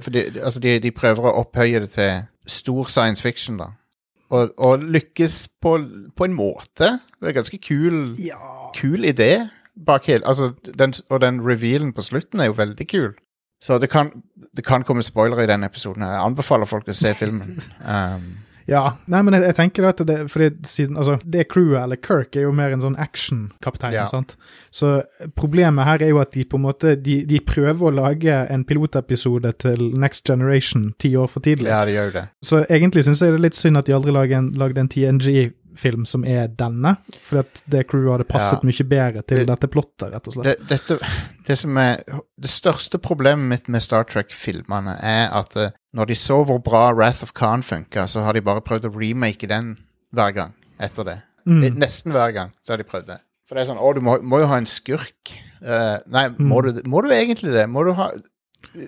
For, 0.00 0.08
det, 0.14 0.38
altså 0.40 0.62
de, 0.64 0.78
de 0.80 0.88
prøver 0.96 1.26
å 1.28 1.42
opphøye 1.42 1.82
det 1.82 1.90
til 1.92 2.22
stor 2.48 2.88
science 2.88 3.20
fiction, 3.20 3.58
da. 3.60 3.66
Og, 4.32 4.54
og 4.56 4.86
lykkes 4.94 5.34
på, 5.60 5.74
på 6.16 6.24
en 6.24 6.32
måte. 6.32 6.88
Det 7.18 7.26
er 7.28 7.34
en 7.34 7.36
ganske 7.36 7.58
kul, 7.60 7.98
Ja. 8.16 8.38
kul 8.78 9.04
idé 9.04 9.50
bak 9.76 10.06
hele 10.08 10.24
altså, 10.24 10.52
den, 10.78 10.94
Og 11.10 11.20
den 11.20 11.42
revealen 11.44 11.92
på 11.92 12.00
slutten 12.06 12.40
er 12.40 12.48
jo 12.48 12.56
veldig 12.56 12.86
kul. 12.88 13.12
Så 13.64 13.78
det 13.80 13.88
kan, 13.92 14.10
det 14.56 14.64
kan 14.66 14.84
komme 14.84 15.02
spoilere 15.06 15.46
i 15.46 15.50
den 15.50 15.64
episoden. 15.64 16.04
Jeg 16.04 16.20
anbefaler 16.20 16.68
folk 16.68 16.88
å 16.92 16.96
se 16.96 17.14
filmen. 17.16 17.56
Um, 17.80 18.32
Ja, 18.64 18.94
nei, 19.12 19.18
men 19.20 19.34
jeg, 19.36 19.42
jeg 19.50 19.56
tenker 19.58 19.84
at 19.90 19.98
det, 20.08 20.14
fordi 20.32 20.46
siden, 20.64 20.96
altså, 20.96 21.18
det 21.28 21.42
crewet, 21.52 21.82
eller 21.82 21.98
Kirk, 22.00 22.32
er 22.36 22.46
jo 22.46 22.52
mer 22.56 22.72
en 22.72 22.80
sånn 22.80 22.94
action-kaptein, 22.96 23.92
Ja. 23.92 24.06
sant? 24.08 24.38
Så 24.72 25.02
problemet 25.36 25.84
her 25.84 26.00
er 26.00 26.14
jo 26.14 26.20
at 26.22 26.32
de 26.32 26.46
på 26.48 26.56
en 26.56 26.64
måte, 26.64 26.94
de, 26.96 27.18
de 27.28 27.40
prøver 27.44 27.90
å 27.90 27.92
lage 27.92 28.38
en 28.48 28.64
pilotepisode 28.64 29.52
til 29.60 29.90
Next 30.00 30.24
Generation 30.24 30.94
ti 30.98 31.12
år 31.12 31.28
for 31.28 31.44
tidlig. 31.44 31.68
ja, 31.68 31.82
de 31.84 31.92
gjør 31.92 32.12
det. 32.16 32.24
Så 32.40 32.64
egentlig 32.70 33.04
synes 33.04 33.20
jeg 33.20 33.34
det 33.34 33.42
er 33.42 33.46
litt 33.50 33.60
synd 33.60 33.76
at 33.82 33.84
de 33.90 33.96
aldri 33.98 34.16
lagde 34.16 34.40
en, 34.40 34.48
lagde 34.56 34.80
en 34.80 34.88
film 35.76 36.04
som 36.06 36.24
er 36.24 36.48
denne. 36.48 36.96
Fordi 37.22 37.40
at 37.44 37.62
det 37.70 37.86
crewet 37.90 38.10
hadde 38.18 38.28
passet 38.28 38.62
Ja. 38.62 38.66
mye 38.68 38.88
bedre 38.88 39.22
til 39.26 39.38
Det- 39.38 39.46
dette 39.46 39.68
plottet, 39.68 40.12
rett 40.14 40.28
og 40.28 40.34
slett. 40.34 40.44
det, 40.44 40.68
dette, 40.68 40.98
det 41.46 41.58
som 41.58 41.76
er 41.78 42.02
Det 42.40 42.50
største 42.50 42.98
problemet 42.98 43.48
mitt 43.48 43.68
med 43.68 43.82
Star 43.82 44.04
Trek-filmene 44.04 44.98
er 45.02 45.30
at 45.32 45.56
eh, 45.56 45.70
når 45.94 46.06
de 46.06 46.14
så 46.14 46.44
hvor 46.44 46.58
bra 46.62 46.92
Wrath 46.92 47.22
of 47.22 47.32
Khan 47.34 47.62
funka, 47.62 48.06
så 48.06 48.22
har 48.24 48.32
de 48.32 48.40
bare 48.42 48.60
prøvd 48.60 48.84
å 48.90 48.94
remake 48.94 49.46
den 49.48 49.76
hver 50.14 50.32
gang 50.34 50.52
etter 50.80 51.04
det. 51.04 51.22
Mm. 51.46 51.60
det 51.60 51.74
Nesten 51.76 52.12
hver 52.12 52.32
gang 52.32 52.52
så 52.64 52.72
har 52.72 52.76
de 52.78 52.84
prøvd 52.84 53.06
det. 53.06 53.18
For 53.46 53.54
det 53.54 53.68
er 53.68 53.74
sånn 53.74 53.78
Å, 53.80 53.94
du 53.94 54.00
må, 54.00 54.18
må 54.22 54.40
jo 54.40 54.46
ha 54.46 54.56
en 54.56 54.64
skurk. 54.66 55.38
Uh, 55.62 55.98
nei, 56.08 56.28
må, 56.38 56.60
Mm. 56.62 56.74
du, 56.74 56.82
må 56.88 57.02
du 57.02 57.08
egentlig 57.10 57.52
det? 57.52 57.68
Må 57.68 57.84
du 57.84 57.92
ha 57.92 58.10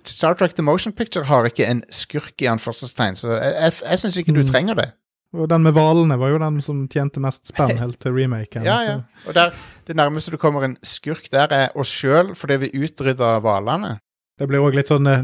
Star 0.04 0.34
Trek 0.34 0.54
The 0.54 0.62
Motion 0.62 0.92
Picture 0.92 1.24
har 1.24 1.44
ikke 1.44 1.66
en 1.68 1.82
skurk 1.92 2.32
i 2.42 2.46
anførselstegn, 2.46 3.14
så 3.16 3.28
jeg, 3.40 3.52
jeg, 3.60 3.72
jeg 3.90 3.98
syns 3.98 4.16
ikke 4.16 4.34
du 4.34 4.42
Mm. 4.42 4.50
trenger 4.50 4.74
det. 4.74 4.92
Og 5.34 5.48
den 5.50 5.64
med 5.66 5.74
hvalene 5.76 6.16
var 6.20 6.30
jo 6.30 6.38
den 6.40 6.60
som 6.64 6.84
tjente 6.92 7.20
mest 7.20 7.50
spenn 7.50 7.76
helt 7.82 7.98
til 8.02 8.14
remaken. 8.14 8.64
Ja, 8.66 8.78
ja. 8.86 8.96
Og 9.26 9.34
der, 9.36 9.52
det 9.88 9.96
nærmeste 9.98 10.32
du 10.32 10.38
kommer 10.40 10.64
en 10.64 10.78
skurk 10.86 11.28
der, 11.32 11.52
er 11.52 11.76
oss 11.76 11.90
sjøl, 11.92 12.34
fordi 12.38 12.60
vi 12.66 12.72
utrydda 12.86 13.36
hvalene. 13.44 13.96
Det 14.38 14.48
blir 14.48 14.64
òg 14.64 14.76
litt 14.76 14.90
sånn 14.92 15.08
eh, 15.08 15.22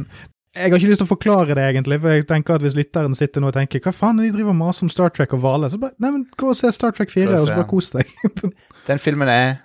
Jeg 0.57 0.73
har 0.73 0.79
ikke 0.81 0.91
lyst 0.91 1.03
til 1.05 1.09
å 1.09 1.13
forklare 1.15 1.57
det, 1.57 1.65
egentlig, 1.71 1.99
for 2.03 2.17
jeg 2.17 2.27
tenker 2.29 2.57
at 2.59 2.65
hvis 2.65 2.77
lytteren 2.77 3.17
sitter 3.17 3.45
nå 3.45 3.51
og 3.53 3.57
tenker 3.57 3.81
hva 3.85 3.93
faen 3.97 4.21
er 4.21 4.29
de 4.29 4.37
driver 4.39 4.55
og 4.55 4.61
maser 4.63 4.87
om 4.87 4.93
Star 4.93 5.13
Trek 5.15 5.35
og 5.37 5.43
hvaler, 5.45 5.73
så 5.73 5.81
bare 5.81 5.97
Nei, 6.03 6.11
men 6.17 6.25
gå 6.41 6.51
og 6.53 6.59
se 6.59 6.73
Star 6.75 6.97
Trek 6.97 7.13
4, 7.13 7.29
og 7.33 7.45
så 7.45 7.53
bare 7.55 7.69
kos 7.71 7.93
deg. 7.95 8.11
Den 8.89 9.01
filmen 9.01 9.31
er 9.33 9.61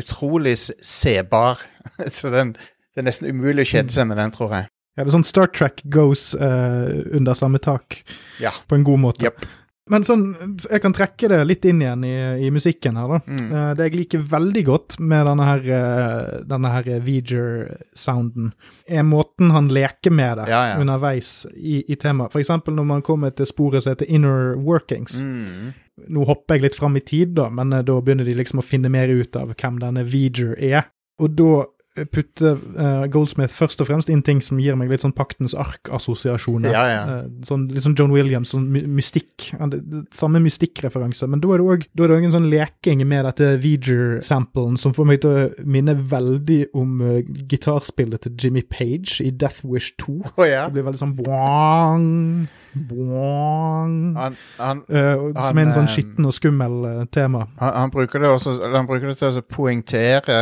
utrolig 0.00 0.56
sebar, 0.58 1.60
så 2.16 2.30
den, 2.34 2.54
det 2.94 3.02
er 3.02 3.06
nesten 3.06 3.28
umulig 3.30 3.62
å 3.66 3.70
kjede 3.76 3.94
seg 3.94 4.08
med 4.10 4.18
den, 4.18 4.32
tror 4.34 4.54
jeg. 4.56 4.70
Ja, 4.94 5.02
det 5.02 5.10
er 5.10 5.14
sånn 5.16 5.26
Star 5.26 5.50
Trek 5.54 5.82
goes 5.90 6.32
uh, 6.38 7.02
under 7.14 7.34
samme 7.38 7.58
tak, 7.62 8.00
Ja. 8.42 8.50
på 8.70 8.78
en 8.78 8.86
god 8.86 9.02
måte. 9.02 9.26
Jepp. 9.26 9.46
Men 9.92 10.04
sånn, 10.06 10.22
jeg 10.64 10.80
kan 10.80 10.94
trekke 10.96 11.28
det 11.28 11.38
litt 11.44 11.66
inn 11.68 11.82
igjen 11.82 12.04
i, 12.08 12.12
i 12.46 12.48
musikken 12.54 12.96
her, 12.96 13.10
da. 13.10 13.18
Mm. 13.28 13.50
Eh, 13.52 13.66
det 13.76 13.88
jeg 13.90 13.96
liker 13.98 14.22
veldig 14.30 14.62
godt 14.64 14.96
med 15.04 15.26
denne 15.28 15.48
her, 15.48 15.66
eh, 15.76 16.30
denne 16.48 16.70
her 16.72 16.88
V'ger-sounden, 17.04 18.52
er 18.88 19.04
måten 19.04 19.52
han 19.52 19.68
leker 19.68 20.14
med 20.14 20.38
det 20.40 20.48
Ja, 20.48 20.62
ja. 20.70 20.78
underveis 20.80 21.44
i, 21.52 21.82
i 21.84 21.98
temaet. 22.00 22.32
For 22.32 22.40
eksempel 22.40 22.76
når 22.78 22.88
man 22.94 23.04
kommer 23.04 23.34
til 23.36 23.48
sporet 23.50 23.84
som 23.84 23.92
heter 23.92 24.08
Inner 24.08 24.54
Workings. 24.56 25.18
Mm. 25.20 25.74
Nå 26.16 26.24
hopper 26.26 26.56
jeg 26.56 26.64
litt 26.64 26.80
fram 26.80 26.96
i 26.96 27.04
tid, 27.04 27.36
da, 27.36 27.50
men 27.52 27.76
eh, 27.76 27.84
da 27.84 28.00
begynner 28.00 28.24
de 28.24 28.38
liksom 28.40 28.64
å 28.64 28.66
finne 28.66 28.88
mer 28.92 29.12
ut 29.12 29.36
av 29.36 29.52
hvem 29.52 29.80
denne 29.84 30.06
V'ger 30.08 30.56
er. 30.64 30.88
Og 31.20 31.36
da 31.36 31.52
putter 31.94 32.58
eh, 32.58 33.04
Goldsmith 33.12 33.54
først 33.54 33.82
og 33.82 33.88
fremst 33.88 34.10
inn 34.10 34.22
ting 34.26 34.40
som 34.42 34.58
gir 34.58 34.74
meg 34.78 34.90
litt 34.90 35.04
sånn 35.04 35.14
Paktens 35.14 35.54
ark-assosiasjoner. 35.58 36.72
Ja, 36.74 36.82
ja. 36.90 37.02
uh, 37.06 37.28
sånn, 37.46 37.68
litt 37.70 37.84
sånn 37.86 37.94
John 37.98 38.14
Williams, 38.14 38.50
sånn 38.54 38.66
my 38.74 38.82
mystikk. 38.96 39.52
Ja, 39.52 39.68
det, 39.70 39.84
det, 39.90 40.02
samme 40.16 40.42
mystikkreferanse. 40.42 41.28
Men 41.30 41.44
da 41.44 41.54
er 41.54 41.62
det 41.62 42.08
òg 42.08 42.26
en 42.26 42.34
sånn 42.34 42.50
leking 42.50 43.04
med 43.06 43.28
dette 43.28 43.52
V'ger-samplen 43.62 44.78
som 44.80 44.96
får 44.96 45.10
meg 45.10 45.22
til 45.22 45.38
å 45.38 45.70
minne 45.76 45.94
veldig 46.14 46.60
om 46.74 46.98
eh, 47.04 47.22
gitarspillet 47.54 48.26
til 48.26 48.36
Jimmy 48.40 48.64
Page 48.66 49.20
i 49.22 49.30
Death 49.30 49.62
Wish 49.62 49.94
2. 50.02 50.18
Oh, 50.34 50.46
ja. 50.48 50.66
Det 50.66 50.78
blir 50.78 50.88
veldig 50.90 51.04
sånn 51.04 51.16
boing 51.22 52.50
Han, 52.74 54.36
han, 54.58 54.82
uh, 54.90 55.32
som 55.32 55.58
er 55.58 55.66
en 55.66 55.74
sånn 55.74 55.88
eh, 55.88 55.92
skitten 55.94 56.28
og 56.28 56.34
skummel 56.34 56.78
eh, 56.88 57.02
tema. 57.14 57.46
han, 57.60 57.74
han 57.76 57.92
bruker 57.94 58.22
det 58.22 58.30
også 58.34 58.56
Han 58.74 58.88
bruker 58.88 59.12
det 59.12 59.18
til 59.20 59.38
å 59.38 59.44
poengtere 59.46 60.38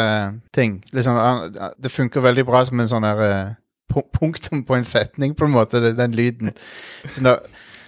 ting. 0.55 0.81
Liksom, 0.93 1.19
han, 1.19 1.59
det 1.79 1.93
funker 1.93 2.25
veldig 2.25 2.47
bra 2.49 2.65
som 2.69 2.81
en 2.81 2.91
sånn 2.91 3.09
her 3.09 3.25
punktum 3.93 4.65
på 4.65 4.79
en 4.79 4.85
setning, 4.89 5.35
på 5.37 5.45
en 5.45 5.53
måte, 5.53 5.83
den 5.97 6.17
lyden. 6.17 6.55
Så 7.11 7.21
da, 7.25 7.37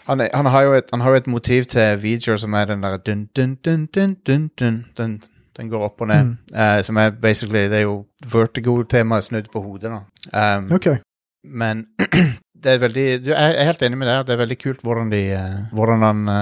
han, 0.04 0.20
han, 0.34 0.46
har 0.46 0.62
jo 0.62 0.72
et, 0.72 0.90
han 0.92 1.00
har 1.00 1.10
jo 1.10 1.16
et 1.16 1.26
motiv 1.26 1.64
til 1.64 1.98
V'ger 2.02 2.36
som 2.36 2.52
er 2.52 2.64
den 2.64 2.82
der 2.82 2.96
dun, 2.96 3.28
dun, 3.36 3.54
dun, 3.64 3.86
dun, 3.86 4.16
dun, 4.26 4.50
dun. 4.60 4.84
Den, 4.96 5.22
den 5.56 5.68
går 5.68 5.84
opp 5.84 6.00
og 6.00 6.08
ned. 6.08 6.24
Mm. 6.24 6.36
Uh, 6.54 6.82
som 6.82 6.96
er 6.96 7.10
basically 7.10 7.58
Det 7.58 7.72
er 7.72 7.80
jo 7.80 8.04
vertigo-temaet 8.32 9.24
snudd 9.24 9.48
på 9.52 9.60
hodet, 9.60 9.90
da. 9.90 10.58
Um, 10.58 10.72
okay. 10.72 10.96
Men 11.44 11.86
det 12.64 12.70
er 12.72 12.78
veldig 12.82 13.04
du, 13.24 13.28
Jeg 13.34 13.50
er 13.60 13.68
helt 13.68 13.82
enig 13.86 13.98
med 14.00 14.08
deg. 14.08 14.18
Det 14.26 14.32
er 14.34 14.40
veldig 14.42 14.58
kult 14.62 14.80
hvordan, 14.86 15.08
de, 15.12 15.22
eh, 15.36 15.58
hvordan 15.76 16.00
han 16.06 16.20
uh, 16.28 16.34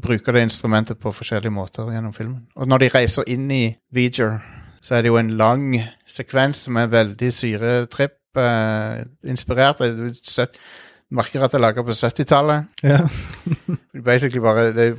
bruker 0.00 0.30
det 0.36 0.42
instrumentet 0.48 0.96
på 1.02 1.08
forskjellige 1.12 1.52
måter 1.52 1.90
gjennom 1.92 2.12
filmen. 2.16 2.42
Og 2.56 2.64
når 2.70 2.78
de 2.86 2.92
reiser 2.96 3.24
inn 3.30 3.46
i 3.52 3.64
Veger, 3.92 4.32
så 4.80 4.90
er 4.96 5.00
det 5.04 5.10
jo 5.12 5.18
en 5.20 5.34
lang 5.36 5.66
sekvens 6.08 6.56
som 6.66 6.76
er 6.80 6.88
veldig 6.92 7.30
syretripp-inspirert. 7.36 9.78
du 9.96 10.06
søt- 10.24 10.56
merker 11.10 11.42
at 11.42 11.50
det 11.50 11.58
er 11.58 11.62
laga 11.64 11.82
på 11.82 11.90
70-tallet. 11.90 12.66
Ja. 12.86 13.00
Basically 14.06 14.38
bare 14.40 14.68
det, 14.72 14.94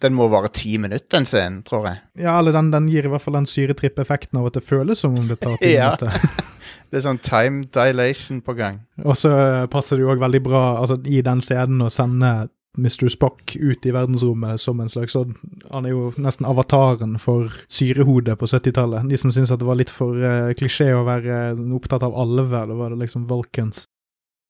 Den 0.00 0.14
må 0.16 0.24
vare 0.32 0.48
ti 0.48 0.78
minutter, 0.80 1.04
den 1.12 1.26
scenen, 1.28 1.60
tror 1.62 1.86
jeg. 1.90 1.98
ja, 2.24 2.38
eller 2.38 2.52
den, 2.56 2.70
den 2.72 2.88
gir 2.88 3.04
i 3.04 3.08
hvert 3.12 3.20
fall 3.22 3.34
den 3.36 3.44
syretripp-effekten 3.46 4.38
av 4.40 4.46
at 4.48 4.54
det 4.56 4.64
føles 4.64 4.98
som 5.04 5.12
om 5.18 5.28
det 5.28 5.36
tar 5.42 5.56
ti 5.60 5.74
Ja. 5.76 5.90
minutter. 5.92 6.12
Det 6.92 6.98
er 7.00 7.06
sånn 7.06 7.22
time 7.24 7.62
dilation 7.72 8.42
på 8.44 8.52
gang. 8.58 8.82
Og 9.00 9.16
så 9.16 9.30
eh, 9.32 9.66
passer 9.72 9.96
det 9.96 10.04
jo 10.04 10.10
òg 10.12 10.20
veldig 10.20 10.42
bra 10.44 10.64
altså, 10.82 10.98
i 11.08 11.22
den 11.24 11.40
scenen 11.40 11.80
å 11.86 11.88
sende 11.92 12.50
Mr. 12.76 13.08
Spock 13.12 13.52
ut 13.60 13.84
i 13.84 13.92
verdensrommet 13.92 14.60
som 14.60 14.78
en 14.80 14.88
slags 14.88 15.12
sånn 15.12 15.34
Han 15.70 15.84
er 15.84 15.92
jo 15.92 16.06
nesten 16.16 16.46
avataren 16.48 17.18
for 17.20 17.50
syrehodet 17.68 18.38
på 18.40 18.48
70-tallet. 18.48 19.08
De 19.10 19.16
som 19.20 19.32
syntes 19.32 19.52
at 19.52 19.60
det 19.60 19.68
var 19.68 19.76
litt 19.80 19.92
for 19.92 20.16
uh, 20.20 20.52
klisjé 20.56 20.90
å 20.96 21.02
være 21.08 21.40
eh, 21.52 21.64
opptatt 21.76 22.04
av 22.06 22.14
alver, 22.16 22.68
da 22.70 22.76
var 22.78 22.92
det 22.94 23.02
liksom 23.06 23.26
Vulcans. 23.28 23.86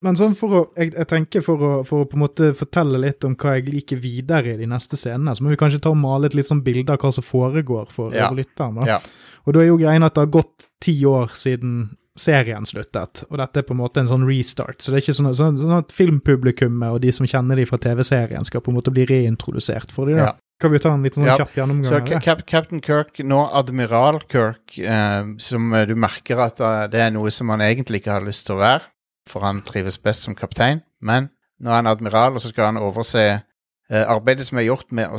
Men 0.03 0.17
sånn 0.19 0.35
for 0.35 0.51
å, 0.55 0.61
jeg, 0.75 0.91
jeg 0.97 1.07
tenker 1.07 1.43
for 1.45 1.63
å, 1.63 1.71
for 1.87 2.03
å 2.03 2.07
på 2.11 2.17
en 2.19 2.23
måte 2.25 2.49
fortelle 2.59 2.99
litt 2.99 3.23
om 3.23 3.37
hva 3.39 3.53
jeg 3.55 3.69
liker 3.71 3.99
videre 4.03 4.51
i 4.55 4.59
de 4.59 4.67
neste 4.67 4.99
scenene, 4.99 5.31
så 5.35 5.43
må 5.45 5.53
vi 5.53 5.59
kanskje 5.59 5.79
ta 5.85 5.93
og 5.95 5.99
male 6.01 6.27
et 6.27 6.35
litt 6.35 6.49
sånn 6.49 6.63
bilde 6.65 6.91
av 6.91 6.99
hva 6.99 7.11
som 7.15 7.23
foregår 7.23 7.87
for 7.91 8.11
Ja. 8.11 8.27
lytteren. 8.35 8.81
da. 8.81 8.87
Ja. 8.87 8.99
Og 9.47 9.55
da 9.55 9.61
er 9.63 9.69
jo 9.71 9.79
greien 9.79 10.03
at 10.03 10.15
det 10.15 10.25
har 10.25 10.33
gått 10.41 10.67
ti 10.83 10.97
år 11.07 11.31
siden 11.39 11.97
serien 12.19 12.65
sluttet, 12.65 13.23
og 13.29 13.37
dette 13.41 13.59
er 13.59 13.65
på 13.65 13.73
en 13.73 13.79
måte 13.81 14.01
en 14.03 14.07
sånn 14.09 14.25
restart. 14.27 14.81
Så 14.81 14.91
det 14.91 14.99
er 14.99 15.05
ikke 15.07 15.15
sånn, 15.17 15.31
sånn, 15.33 15.57
sånn 15.57 15.77
at 15.79 15.91
filmpublikummet 15.95 16.93
og 16.93 17.01
de 17.01 17.11
som 17.15 17.25
kjenner 17.25 17.57
de 17.57 17.65
fra 17.65 17.79
TV-serien, 17.81 18.45
skal 18.45 18.61
på 18.61 18.69
en 18.71 18.77
måte 18.77 18.93
bli 18.93 19.05
reintrodusert 19.09 19.91
for 19.91 20.05
dem. 20.11 20.17
Ja. 20.21 20.33
Kan 20.61 20.71
vi 20.71 20.79
ta 20.79 20.93
en 20.93 21.01
litt 21.03 21.15
sånn 21.17 21.25
Ja. 21.25 21.35
kjapp 21.41 21.55
gjennomgang 21.57 21.89
Så? 21.89 22.21
Cap 22.21 22.45
Captain 22.45 22.81
Kirk, 22.81 23.17
nå 23.25 23.49
Admiral 23.51 24.21
Kirk, 24.29 24.77
eh, 24.77 25.23
som 25.39 25.73
eh, 25.73 25.85
du 25.89 25.95
merker 25.95 26.39
at 26.39 26.61
eh, 26.61 26.87
det 26.87 27.01
er 27.01 27.11
noe 27.11 27.31
som 27.31 27.49
han 27.49 27.59
egentlig 27.65 28.01
ikke 28.03 28.13
har 28.19 28.21
lyst 28.21 28.45
til 28.45 28.55
å 28.55 28.59
være, 28.61 28.81
for 29.27 29.41
han 29.41 29.61
trives 29.65 29.97
best 29.97 30.23
som 30.23 30.35
kaptein, 30.35 30.83
men 31.01 31.29
nå 31.59 31.69
er 31.71 31.75
han 31.81 31.87
admiral, 31.87 32.33
og 32.35 32.41
så 32.41 32.49
skal 32.53 32.65
han 32.71 32.77
overse 32.77 33.41
eh, 33.89 34.05
arbeidet 34.05 34.45
som 34.47 34.57
er 34.59 34.69
gjort 34.69 34.91
med 34.91 35.09
å 35.09 35.17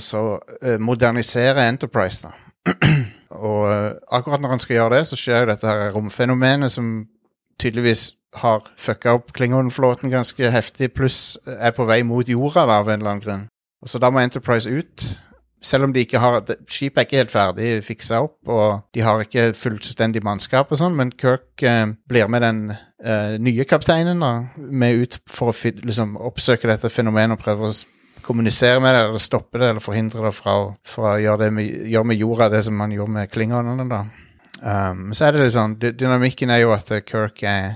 eh, 0.62 0.78
modernisere 0.78 1.66
Enterprise. 1.68 2.22
da. 2.22 2.32
og 3.34 3.70
eh, 3.70 3.90
akkurat 4.14 4.42
når 4.42 4.54
han 4.54 4.62
skal 4.62 4.78
gjøre 4.78 4.98
det, 4.98 5.06
så 5.08 5.18
skjer 5.18 5.44
jo 5.44 5.50
dette 5.52 5.70
her 5.70 5.92
romfenomenet 5.94 6.72
som 6.72 6.94
tydeligvis 7.60 8.12
har 8.40 8.64
fucka 8.80 9.14
opp 9.14 9.32
Klingon-flåten 9.34 10.10
ganske 10.10 10.50
heftig, 10.50 10.90
pluss 10.94 11.36
er 11.46 11.74
på 11.74 11.86
vei 11.86 12.02
mot 12.06 12.28
jorda 12.28 12.66
av 12.66 12.88
en 12.88 12.98
eller 12.98 13.12
annen 13.12 13.24
grunn. 13.24 13.46
Og 13.84 13.88
Så 13.88 14.00
da 14.00 14.10
må 14.10 14.22
Enterprise 14.22 14.70
ut. 14.70 15.04
Selv 15.64 15.86
om 15.86 15.92
de 15.92 16.02
ikke 16.04 16.20
har 16.20 16.42
Skipet 16.68 16.98
er 16.98 17.06
ikke 17.06 17.20
helt 17.22 17.32
ferdig 17.32 17.68
fiksa 17.84 18.20
opp, 18.26 18.36
og 18.48 18.82
de 18.94 19.00
har 19.00 19.22
ikke 19.24 19.52
fullstendig 19.56 20.20
mannskap 20.24 20.72
og 20.72 20.80
sånn, 20.80 20.96
men 20.96 21.12
Kirk 21.12 21.62
eh, 21.64 21.86
blir 22.08 22.28
med 22.28 22.44
den 22.44 22.60
eh, 22.74 23.36
nye 23.40 23.64
kapteinen 23.64 24.20
da, 24.20 24.32
med 24.56 25.04
ut 25.04 25.18
for 25.30 25.52
å 25.52 25.56
liksom, 25.86 26.18
oppsøke 26.20 26.68
dette 26.68 26.92
fenomenet 26.92 27.38
og 27.38 27.44
prøve 27.44 27.70
å 27.70 27.76
kommunisere 28.24 28.80
med 28.82 28.94
det, 28.96 29.04
eller 29.06 29.22
stoppe 29.22 29.60
det, 29.60 29.68
eller 29.72 29.84
forhindre 29.84 30.24
det 30.26 30.34
fra 30.36 30.54
fra 30.88 31.14
å 31.14 31.22
gjøre, 31.22 31.44
det 31.44 31.52
med, 31.56 31.70
gjøre 31.92 32.08
med 32.10 32.20
jorda 32.20 32.48
det 32.52 32.62
som 32.66 32.76
man 32.80 32.92
gjorde 32.94 33.14
med 33.18 33.30
klingonene. 33.32 33.86
da. 33.90 34.02
Um, 34.64 35.12
så 35.12 35.26
er 35.26 35.34
det 35.36 35.42
litt 35.44 35.52
sånn 35.56 35.74
Dynamikken 35.82 36.48
er 36.54 36.62
jo 36.62 36.70
at 36.72 36.90
eh, 36.94 37.02
Kirk 37.04 37.42
er 37.44 37.74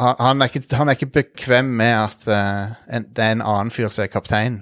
han, 0.00 0.40
er 0.40 0.48
ikke, 0.48 0.76
han 0.78 0.88
er 0.88 0.96
ikke 0.96 1.10
bekvem 1.12 1.72
med 1.76 1.96
at 1.98 2.22
uh, 2.30 2.76
en, 2.88 3.04
det 3.10 3.24
er 3.24 3.34
en 3.34 3.42
annen 3.44 3.72
fyr 3.74 3.90
som 3.92 4.04
er 4.06 4.12
kaptein. 4.12 4.60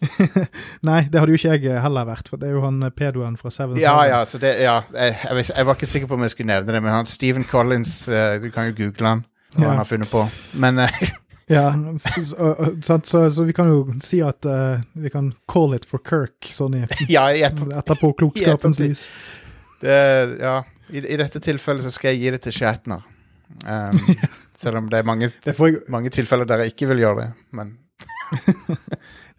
Nei, 0.88 1.02
det 1.12 1.20
hadde 1.20 1.34
jo 1.34 1.36
ikke 1.40 1.56
jeg 1.58 1.82
heller 1.84 2.06
vært, 2.08 2.30
for 2.30 2.40
det 2.40 2.48
er 2.48 2.54
jo 2.56 2.62
han 2.64 2.78
eh, 2.86 2.92
pedoen 2.96 3.34
fra 3.36 3.50
Seven 3.52 3.76
Ja, 3.80 3.98
ja, 4.08 4.22
så 4.24 4.38
det, 4.40 4.54
ja 4.62 4.78
jeg, 4.94 5.16
jeg, 5.26 5.44
jeg 5.50 5.66
var 5.68 5.76
ikke 5.76 5.88
sikker 5.90 6.08
på 6.08 6.16
om 6.16 6.24
jeg 6.24 6.32
skulle 6.32 6.52
nevne 6.54 6.72
det, 6.72 6.80
men 6.86 6.94
han 6.94 7.08
Stephen 7.10 7.44
Collins 7.44 7.96
uh, 8.08 8.38
Du 8.40 8.48
kan 8.54 8.70
jo 8.70 8.76
google 8.78 9.10
han, 9.10 9.24
hva 9.56 9.64
Ja. 9.66 9.68
han 9.74 9.82
har 9.82 9.88
funnet 9.90 10.08
på. 10.12 10.22
Men 10.62 10.78
eh, 10.86 11.02
Ja, 11.50 11.74
så, 11.98 12.22
så, 12.82 12.98
så, 13.04 13.22
så, 13.34 13.44
vi 13.46 13.54
kan 13.56 13.66
jo 13.66 13.80
si 14.06 14.20
at 14.22 14.46
uh, 14.46 14.82
vi 14.94 15.10
kan 15.10 15.32
call 15.50 15.74
it 15.74 15.86
for 15.88 15.98
Kirk, 16.06 16.46
sånn 16.54 16.76
i 16.78 16.84
ja, 17.16 17.24
i, 17.34 17.42
et, 17.46 17.64
etterpå 17.82 18.12
klokskapens 18.22 18.78
I 18.78 18.90
lys. 18.90 19.08
det, 19.82 19.96
ja 20.38 20.60
i, 20.92 21.02
I 21.14 21.16
dette 21.20 21.40
tilfellet 21.42 21.84
så 21.84 21.92
skal 21.94 22.14
jeg 22.14 22.22
gi 22.22 22.34
det 22.34 22.42
til 22.46 22.54
Shatner. 22.54 23.04
Um, 23.64 23.98
selv 24.60 24.80
om 24.82 24.90
det 24.90 25.00
er 25.00 25.06
mange, 25.06 25.30
Det 25.44 25.54
jeg, 25.56 25.82
mange 25.90 26.10
tilfeller 26.14 26.48
der 26.48 26.64
jeg 26.64 26.74
ikke 26.74 26.90
vil 26.92 27.04
gjøre 27.04 27.24
det. 27.24 27.30
Men 27.56 27.76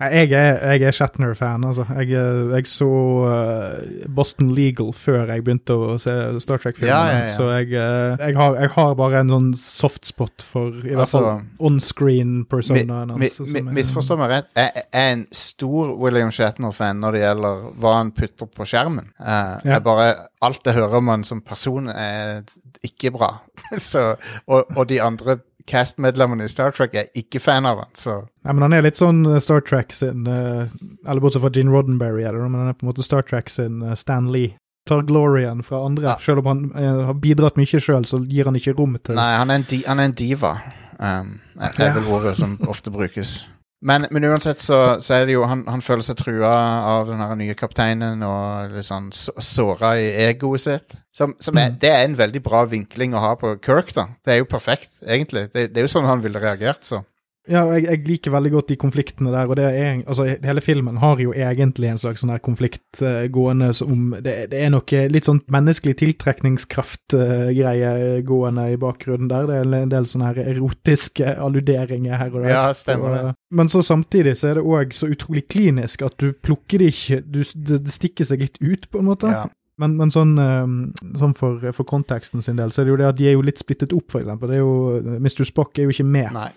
Jeg 0.02 0.32
er, 0.34 0.56
jeg 0.74 0.82
er 0.88 0.96
Shatner-fan, 0.96 1.66
altså. 1.68 1.86
Jeg, 2.00 2.10
eh, 2.18 2.56
jeg 2.56 2.68
så 2.70 2.90
eh, 3.30 4.08
Boston 4.10 4.50
Legal 4.58 4.90
før 4.98 5.30
jeg 5.30 5.44
begynte 5.46 5.76
å 5.78 5.98
se 6.02 6.14
Star 6.42 6.62
Trek-filmene. 6.64 6.90
Ja, 6.90 7.02
ja, 7.12 7.20
ja. 7.28 7.30
Så 7.34 7.50
jeg, 7.52 7.70
eh, 7.78 8.16
jeg, 8.24 8.38
har, 8.40 8.58
jeg 8.58 8.74
har 8.74 8.96
bare 8.98 9.22
en 9.22 9.34
sånn 9.36 9.52
softspot 9.62 10.46
for 10.46 10.74
i 10.82 10.96
hvert 10.96 11.04
Altså, 11.06 11.22
fall 11.22 11.70
on-screen-personaen 11.70 13.14
hans. 13.14 13.22
Mi, 13.22 13.52
mi, 13.54 13.64
mi, 13.70 13.78
misforstå 13.82 14.18
meg 14.22 14.34
rett. 14.34 14.50
Jeg 14.58 14.86
er 14.90 15.14
en 15.14 15.24
stor 15.36 15.94
William 16.02 16.34
Shatner-fan 16.34 17.04
når 17.04 17.18
det 17.18 17.24
gjelder 17.26 17.64
hva 17.84 17.96
han 18.00 18.12
putter 18.18 18.50
på 18.50 18.68
skjermen. 18.74 19.14
Jeg 19.22 19.86
bare, 19.86 20.12
alt 20.42 20.66
jeg 20.66 20.80
hører 20.80 21.00
om 21.02 21.14
han 21.14 21.28
som 21.28 21.46
person, 21.46 21.94
er 21.94 22.42
ikke 22.86 23.14
bra. 23.14 23.36
så, 23.92 24.16
og, 24.50 24.74
og 24.76 24.86
de 24.90 25.02
andre 25.04 25.38
cast-medlemmene 25.68 26.46
i 26.46 26.52
Star 26.52 26.74
Trek 26.76 26.96
er 26.98 27.10
ikke 27.18 27.42
fan 27.44 27.68
av 27.70 27.84
han. 27.84 27.92
Så 27.98 28.18
Nei, 28.46 28.54
men 28.54 28.66
han 28.66 28.76
er 28.78 28.86
litt 28.86 29.00
sånn 29.00 29.24
eh, 29.30 29.40
Star 29.44 29.64
Trek 29.66 29.94
sin 29.96 30.26
eh, 30.30 30.72
Eller 31.06 31.22
bortsett 31.24 31.44
fra 31.44 31.52
Gene 31.54 31.74
Roddenberry, 31.74 32.26
er 32.26 32.36
det, 32.38 32.48
men 32.48 32.64
han 32.64 32.72
er 32.72 32.78
på 32.78 32.88
en 32.88 32.92
måte 32.92 33.06
Star 33.06 33.26
Trek 33.28 33.52
sin 33.54 33.82
eh, 33.86 33.96
Stan 34.00 34.32
Lee. 34.34 34.56
Tar 34.90 35.04
glorien 35.06 35.62
fra 35.64 35.84
andre. 35.86 36.08
Ja. 36.10 36.18
Selv 36.22 36.42
om 36.42 36.50
han 36.50 36.64
eh, 36.74 37.02
har 37.12 37.18
bidratt 37.22 37.60
mye 37.60 37.82
sjøl, 37.82 38.08
så 38.10 38.22
gir 38.26 38.50
han 38.50 38.58
ikke 38.58 38.74
rom 38.80 38.98
til 39.04 39.20
nei, 39.20 39.32
han 39.38 39.54
er 39.54 39.62
en, 39.62 39.68
di, 39.70 39.84
han 39.86 40.02
er 40.02 40.10
en 40.10 40.18
diva. 40.18 40.56
Um, 41.02 41.36
er 41.58 41.78
er 41.82 41.96
vel 41.98 42.10
ordet 42.14 42.36
som 42.38 42.58
ofte 42.70 42.94
brukes. 42.94 43.42
Men, 43.82 44.06
men 44.14 44.24
uansett 44.30 44.60
så, 44.62 44.76
så 45.02 45.16
er 45.16 45.24
det 45.26 45.34
jo 45.34 45.46
Han, 45.50 45.64
han 45.66 45.82
føler 45.82 46.06
seg 46.06 46.20
trua 46.20 46.52
av 46.86 47.08
den 47.10 47.22
nye 47.40 47.56
kapteinen 47.58 48.22
og 48.28 48.76
litt 48.76 48.86
sånn 48.86 49.08
såra 49.16 49.96
i 49.98 50.12
egoet 50.28 50.62
sitt. 50.62 50.94
Som, 51.18 51.34
som 51.42 51.58
er, 51.58 51.72
Mm. 51.72 51.80
det 51.82 51.90
er 51.92 52.04
en 52.06 52.18
veldig 52.20 52.42
bra 52.46 52.62
vinkling 52.70 53.16
å 53.18 53.24
ha 53.24 53.32
på 53.36 53.56
Kirk, 53.66 53.90
da. 53.98 54.06
Det 54.24 54.36
er 54.36 54.38
jo 54.44 54.46
perfekt, 54.52 55.02
egentlig. 55.02 55.48
Det, 55.52 55.68
det 55.74 55.82
er 55.82 55.88
jo 55.88 55.92
sånn 55.96 56.06
han 56.08 56.22
ville 56.24 56.40
reagert, 56.40 56.86
så. 56.88 57.02
Ja, 57.50 57.64
jeg, 57.74 57.88
jeg 57.88 58.04
liker 58.06 58.36
veldig 58.36 58.52
godt 58.54 58.68
de 58.70 58.76
konfliktene 58.78 59.32
der, 59.34 59.50
og 59.50 59.58
det 59.58 59.64
er, 59.66 60.04
altså 60.06 60.28
hele 60.30 60.62
filmen 60.62 61.00
har 61.02 61.18
jo 61.24 61.32
egentlig 61.34 61.90
en 61.90 61.98
slags 61.98 62.22
sånn 62.22 62.30
her 62.30 62.38
konflikt 62.46 63.02
uh, 63.02 63.26
gående 63.34 63.74
som 63.74 64.14
det, 64.14 64.52
det 64.52 64.60
er 64.62 64.70
noe 64.70 65.08
litt 65.10 65.26
sånn 65.26 65.42
menneskelig 65.52 65.96
tiltrekningskraft-greie 66.04 68.22
gående 68.28 68.72
i 68.76 68.78
bakgrunnen 68.82 69.30
der. 69.32 69.48
Det 69.50 69.56
er 69.58 69.64
en 69.80 69.94
del 69.94 70.06
sånne 70.12 70.28
her 70.30 70.38
erotiske 70.54 71.26
alluderinger 71.34 72.16
her 72.22 72.30
og 72.30 72.40
der. 72.44 72.52
Ja, 72.54 72.66
stemmer 72.78 73.10
det. 73.16 73.24
Og, 73.32 73.36
men 73.58 73.68
så 73.74 73.80
samtidig 73.86 74.34
så 74.38 74.46
er 74.52 74.56
det 74.60 74.70
òg 74.78 74.88
så 74.94 75.06
utrolig 75.10 75.44
klinisk 75.50 75.98
at 76.06 76.16
du 76.22 76.28
plukker 76.38 76.78
det 76.84 76.90
ikke 76.94 77.18
du, 77.26 77.42
det, 77.56 77.78
det 77.88 77.94
stikker 77.96 78.26
seg 78.30 78.38
litt 78.46 78.58
ut, 78.62 78.86
på 78.94 78.98
en 79.02 79.10
måte. 79.10 79.28
Ja. 79.34 79.50
Men, 79.82 79.98
men 79.98 80.14
sånn, 80.14 80.38
eh, 80.38 80.70
sånn 81.18 81.34
for, 81.38 81.58
for 81.74 81.86
konteksten 81.90 82.42
sin 82.46 82.58
del, 82.60 82.70
så 82.70 82.82
er 82.84 82.86
det 82.86 82.94
jo 82.94 83.00
det 83.02 83.10
at 83.10 83.18
de 83.18 83.26
er 83.32 83.34
jo 83.34 83.42
litt 83.46 83.62
splittet 83.62 83.94
opp, 83.98 84.12
for 84.14 84.22
eksempel. 84.22 84.48
Det 84.52 84.58
er 84.60 84.62
jo, 84.62 84.74
Mr. 85.18 85.44
Spock 85.48 85.72
er 85.80 85.84
jo 85.90 85.94
ikke 85.96 86.06
med 86.06 86.30
Nei. 86.38 86.52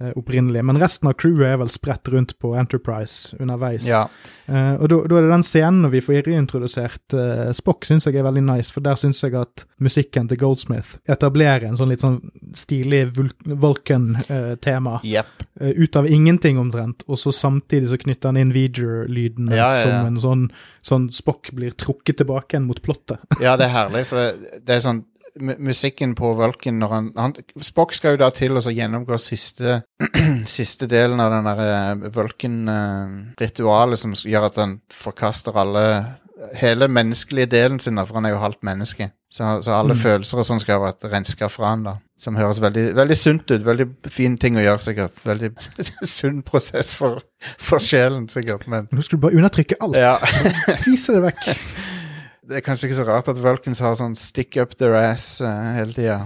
Eh, 0.00 0.12
opprinnelig, 0.16 0.62
men 0.64 0.78
resten 0.80 1.08
av 1.10 1.14
crewet 1.20 1.52
er 1.54 1.60
vel 1.60 1.70
spredt 1.72 2.08
rundt 2.12 2.34
på 2.42 2.54
Enterprise 2.58 3.36
underveis. 3.40 3.86
Ja. 3.88 4.04
Eh, 4.46 4.74
og 4.76 4.88
da 4.90 5.00
er 5.18 5.26
det 5.26 5.32
den 5.32 5.44
scenen 5.46 5.82
når 5.84 5.94
vi 5.96 6.02
får 6.06 6.26
reintrodusert 6.28 7.16
eh, 7.16 7.52
Spock, 7.56 7.84
syns 7.88 8.06
jeg 8.06 8.16
er 8.20 8.26
veldig 8.28 8.44
nice, 8.46 8.72
for 8.74 8.84
der 8.84 8.98
syns 9.00 9.22
jeg 9.24 9.34
at 9.38 9.64
musikken 9.82 10.28
til 10.30 10.38
Goldsmith 10.40 10.96
etablerer 11.10 11.68
en 11.68 11.76
sånn 11.80 11.90
litt 11.92 12.04
sånn 12.04 12.20
stilig 12.56 13.04
Vulcan-tema 13.16 15.00
Jepp. 15.04 15.42
eh, 15.60 15.70
ut 15.76 15.96
av 15.96 16.06
ingenting 16.06 16.58
omtrent, 16.58 17.04
og 17.08 17.18
så 17.20 17.32
samtidig 17.34 17.90
så 17.90 17.98
knytter 18.00 18.32
han 18.32 18.40
inn 18.40 18.54
Veger-lyden 18.54 19.50
Ja, 19.52 19.70
ja, 19.76 19.82
som 19.82 20.10
en 20.12 20.20
sånn, 20.22 20.46
sånn 20.86 21.10
Spock 21.14 21.50
blir 21.56 21.74
trukket 21.76 22.20
tilbake 22.22 22.54
igjen 22.56 22.66
mot 22.68 22.80
plottet. 22.84 23.18
Ja, 23.40 23.56
det 23.56 23.68
er 23.68 23.74
herlig, 23.76 24.06
for 24.08 24.20
det, 24.22 24.62
det 24.66 24.76
er 24.78 24.84
sånn 24.84 25.04
Musikken 25.40 26.14
på 26.16 26.30
Vulcan 26.38 26.78
når 26.80 26.92
han, 26.94 27.08
han 27.16 27.34
Spock 27.60 27.92
skal 27.92 28.14
jo 28.16 28.22
da 28.24 28.30
til 28.34 28.56
å 28.56 28.62
gjennomgå 28.72 29.18
siste 29.20 29.82
Siste 30.48 30.88
delen 30.88 31.20
av 31.20 31.30
den 31.34 31.44
der 31.50 32.10
Vulcan-ritualet 32.14 33.98
som 34.00 34.14
gjør 34.16 34.48
at 34.50 34.56
han 34.62 34.78
forkaster 34.92 35.56
alle 35.60 35.86
Hele 36.60 36.84
menneskelige 36.92 37.48
delen 37.48 37.78
sin, 37.80 37.96
da, 37.96 38.02
for 38.04 38.18
han 38.18 38.26
er 38.28 38.34
jo 38.34 38.40
halvt 38.42 38.60
menneske. 38.68 39.06
Så, 39.32 39.54
så 39.64 39.72
alle 39.72 39.94
Mm. 39.96 40.00
følelser 40.02 40.38
og 40.42 40.44
sånn 40.44 40.60
skal 40.60 40.76
være 40.82 40.92
vært 40.92 41.06
renska 41.14 41.48
fra 41.48 41.70
han, 41.72 41.82
da. 41.86 41.94
Som 42.20 42.36
høres 42.36 42.60
veldig, 42.60 42.84
veldig 42.94 43.16
sunt 43.16 43.48
ut. 43.50 43.64
Veldig 43.64 43.86
fin 44.12 44.36
ting 44.38 44.58
å 44.60 44.62
gjøre, 44.62 44.78
sikkert. 44.84 45.16
Veldig 45.24 45.50
sunn 46.18 46.42
prosess 46.44 46.92
for, 46.94 47.16
for 47.56 47.80
sjelen, 47.80 48.28
sikkert. 48.28 48.68
Men 48.68 48.84
Nå 48.92 49.00
skal 49.02 49.16
du 49.16 49.22
bare 49.24 49.40
undertrykke 49.40 49.80
alt. 49.80 49.96
ja. 49.96 50.18
Spise 50.82 51.16
det 51.16 51.24
vekk. 51.30 51.40
Det 52.46 52.56
er 52.60 52.62
kanskje 52.62 52.86
ikke 52.88 52.98
så 53.00 53.06
rart 53.08 53.28
at 53.32 53.38
Vulcans 53.42 53.80
har 53.82 53.94
sånn 53.98 54.14
stick 54.14 54.56
up 54.62 54.76
their 54.78 54.94
ass 54.94 55.40
uh, 55.42 55.48
hele 55.74 55.92
tida. 55.96 56.18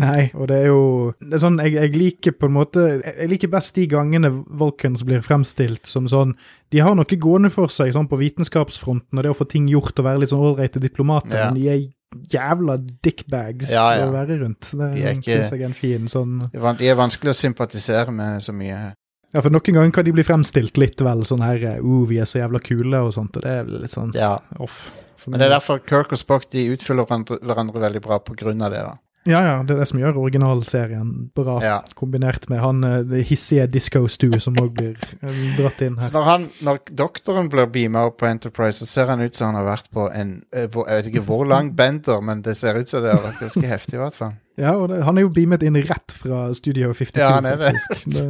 Nei, 0.00 0.30
og 0.34 0.48
det 0.50 0.56
er 0.64 0.66
jo 0.72 0.80
det 1.20 1.36
er 1.36 1.42
sånn, 1.42 1.58
jeg, 1.62 1.74
jeg 1.76 1.92
liker 1.94 2.32
på 2.40 2.48
en 2.48 2.54
måte 2.56 2.84
Jeg 3.04 3.28
liker 3.28 3.50
best 3.52 3.74
de 3.76 3.84
gangene 3.86 4.30
Vulcans 4.32 5.02
blir 5.04 5.20
fremstilt 5.20 5.84
som 5.86 6.06
sånn 6.08 6.32
De 6.72 6.80
har 6.80 6.96
noe 6.96 7.04
gående 7.20 7.50
for 7.52 7.68
seg 7.68 7.92
sånn 7.92 8.08
på 8.08 8.16
vitenskapsfronten, 8.22 9.18
og 9.20 9.22
det 9.26 9.30
å 9.34 9.36
få 9.36 9.44
ting 9.52 9.68
gjort 9.68 9.98
og 10.00 10.08
være 10.08 10.22
litt 10.24 10.32
sånn 10.32 10.40
ålreite 10.48 10.80
diplomater, 10.82 11.36
Ja. 11.36 11.50
men 11.52 11.60
de 11.60 11.68
er 11.68 11.84
jævla 12.32 12.78
dickbags 13.04 13.70
Ja, 13.74 13.86
ja. 13.98 14.08
å 14.08 14.12
være 14.14 14.40
rundt. 14.40 14.70
Det 14.72 14.90
De 14.94 15.02
ikke- 15.18 15.22
synes 15.36 15.50
jeg 15.50 15.60
er 15.60 15.66
en 15.66 15.74
fin 15.78 16.08
sånn 16.08 16.50
de 16.50 16.88
er 16.88 16.96
vanskelig 16.98 17.30
å 17.34 17.38
sympatisere 17.44 18.10
med 18.14 18.40
så 18.42 18.52
mye. 18.56 18.94
Ja, 19.34 19.40
for 19.42 19.50
noen 19.50 19.74
ganger 19.74 19.90
kan 19.92 20.04
de 20.06 20.12
bli 20.14 20.22
fremstilt 20.22 20.78
litt 20.78 21.00
vel 21.02 21.24
sånn 21.26 21.42
her 21.42 21.78
uh, 21.82 22.04
vi 22.06 22.18
er 22.22 22.24
så 22.24 22.38
jævla 22.38 22.60
kule 22.62 23.00
og 23.02 23.12
sånt, 23.12 23.36
og 23.36 23.42
det 23.42 23.50
er 23.50 23.64
litt 23.64 23.90
sånn 23.90 24.14
Ja. 24.14 24.38
off. 24.60 24.92
Men 25.30 25.40
det 25.40 25.46
er 25.48 25.54
derfor 25.56 25.80
Kirk 25.86 26.12
og 26.12 26.18
Spock 26.20 26.50
de 26.52 26.66
utfyller 26.74 27.06
hverandre, 27.08 27.38
hverandre 27.42 27.80
veldig 27.88 28.02
bra 28.04 28.20
av 28.20 28.70
det. 28.72 28.84
da. 28.84 28.94
Ja, 29.24 29.38
ja, 29.40 29.52
det 29.64 29.72
er 29.72 29.78
det 29.80 29.86
som 29.88 29.98
gjør 30.02 30.18
originalserien 30.20 31.30
bra, 31.34 31.54
Ja. 31.62 31.78
kombinert 31.96 32.44
med 32.50 32.60
han 32.60 32.84
eh, 32.84 32.98
det 33.08 33.22
hissige 33.30 33.64
disco-stue 33.72 34.36
som 34.38 34.52
òg 34.60 34.74
blir 34.76 34.98
eh, 35.22 35.38
dratt 35.56 35.80
inn 35.80 35.96
Så 35.96 36.10
her. 36.10 36.12
når, 36.12 36.24
han, 36.28 36.44
når 36.60 36.80
doktoren 36.92 37.48
blir 37.48 37.70
beama 37.72 38.02
opp 38.10 38.18
på 38.20 38.28
Enterprise, 38.28 38.84
så 38.84 38.86
ser 38.86 39.06
han 39.08 39.22
ut 39.24 39.34
som 39.34 39.46
han 39.46 39.54
har 39.62 39.64
vært 39.70 39.88
på 39.96 40.10
en 40.12 40.34
eh, 40.52 40.68
Jeg 40.68 40.84
vet 40.84 41.08
ikke 41.14 41.24
hvor 41.24 41.46
lang 41.48 41.72
bender, 41.74 42.20
men 42.20 42.42
det 42.44 42.56
ser 42.60 42.76
ut 42.76 42.88
som 42.92 43.00
det 43.02 43.14
har 43.14 43.24
vært 43.24 43.40
ganske 43.40 43.64
heftig, 43.66 43.96
i 43.96 44.02
hvert 44.04 44.14
fall. 44.18 44.34
Ja, 44.60 44.76
og 44.76 44.90
det, 44.92 45.00
han 45.08 45.16
er 45.16 45.24
jo 45.24 45.32
beamet 45.32 45.64
inn 45.64 45.80
rett 45.88 46.12
fra 46.20 46.50
Studio 46.52 46.92
52, 46.92 47.16
Ja, 47.24 47.32
han 47.38 47.46
er 47.48 47.56
det. 47.56 47.72
faktisk. 47.80 48.12
Det, 48.12 48.28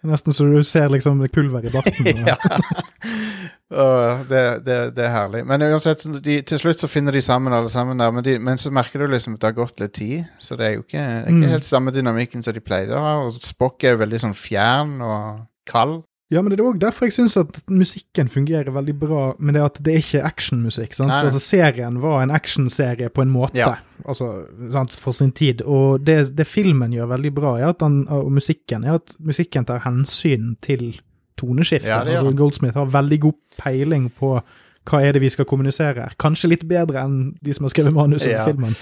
er 0.00 0.10
nesten 0.14 0.32
så 0.36 0.48
du 0.48 0.62
ser 0.64 0.88
liksom 0.92 1.20
pulver 1.32 1.64
i 1.68 1.70
barten. 1.72 2.24
ja. 2.32 2.36
Åh, 3.74 4.22
det, 4.28 4.42
det, 4.66 4.78
det 4.96 5.04
er 5.04 5.10
herlig. 5.10 5.42
Men 5.46 5.62
uansett, 5.66 6.04
de, 6.24 6.38
til 6.46 6.58
slutt 6.58 6.78
så 6.84 6.88
finner 6.88 7.12
de 7.12 7.20
sammen, 7.24 7.52
alle 7.52 7.68
sammen 7.72 7.98
der. 7.98 8.10
Men, 8.14 8.24
de, 8.24 8.38
men 8.38 8.58
så 8.60 8.70
merker 8.70 9.02
du 9.04 9.06
liksom 9.12 9.34
at 9.34 9.40
det 9.40 9.50
har 9.52 9.58
gått 9.64 9.80
litt 9.82 9.92
tid. 9.98 10.24
Så 10.38 10.56
det 10.60 10.66
er 10.68 10.74
jo 10.78 10.82
ikke, 10.86 10.98
er 11.02 11.22
ikke 11.28 11.42
Mm. 11.44 11.50
helt 11.56 11.64
samme 11.68 11.90
dynamikken 11.94 12.42
som 12.42 12.54
de 12.54 12.60
pleide 12.60 12.94
å 12.94 13.02
ha. 13.02 13.14
Og 13.26 13.32
Spock 13.42 13.84
er 13.84 13.96
jo 13.96 14.02
veldig 14.04 14.20
sånn 14.22 14.34
fjern 14.38 15.00
og 15.02 15.46
kald. 15.66 16.02
Ja, 16.32 16.40
men 16.42 16.50
det 16.50 16.58
er 16.58 16.64
òg 16.66 16.78
derfor 16.80 17.04
jeg 17.06 17.12
syns 17.12 17.36
at 17.36 17.58
musikken 17.68 18.30
fungerer 18.32 18.72
veldig 18.72 18.94
bra, 18.98 19.34
Men 19.38 19.54
det 19.54 19.60
er 19.60 19.66
at 19.66 19.76
det 19.84 19.92
er 19.94 19.98
ikke 20.00 20.22
actionmusikk. 20.24 20.94
sant? 20.96 21.08
Nei, 21.12 21.20
Så 21.20 21.26
Altså, 21.26 21.40
serien 21.40 22.00
var 22.00 22.22
en 22.22 22.30
actionserie 22.30 23.08
på 23.12 23.22
en 23.22 23.30
måte, 23.30 23.54
Ja. 23.60 23.74
altså, 24.06 24.46
sant, 24.72 24.90
for 24.98 25.12
sin 25.12 25.32
tid. 25.32 25.60
Og 25.62 26.02
det, 26.04 26.34
det 26.34 26.46
filmen 26.46 26.90
gjør 26.92 27.08
veldig 27.12 27.34
bra, 27.34 27.56
er 27.60 27.68
at 27.68 27.78
den, 27.78 28.06
og 28.08 28.32
musikken, 28.32 28.84
er 28.84 28.94
at 28.94 29.16
musikken 29.20 29.64
tar 29.66 29.80
hensyn 29.84 30.56
til 30.62 31.00
toneskiftet. 31.40 31.90
Ja, 31.90 32.02
altså. 32.04 32.34
Goldsmith 32.36 32.78
har 32.78 32.92
veldig 32.92 33.20
god 33.20 33.40
peiling 33.58 34.10
på 34.18 34.36
hva 34.84 35.00
er 35.00 35.16
det 35.16 35.22
vi 35.22 35.30
skal 35.32 35.46
kommunisere 35.48 36.02
her. 36.02 36.14
Kanskje 36.20 36.50
litt 36.52 36.64
bedre 36.68 37.00
enn 37.06 37.34
de 37.44 37.54
som 37.56 37.64
har 37.64 37.72
skrevet 37.72 37.94
manuset 37.96 38.34
Ja. 38.34 38.44
filmen. 38.44 38.74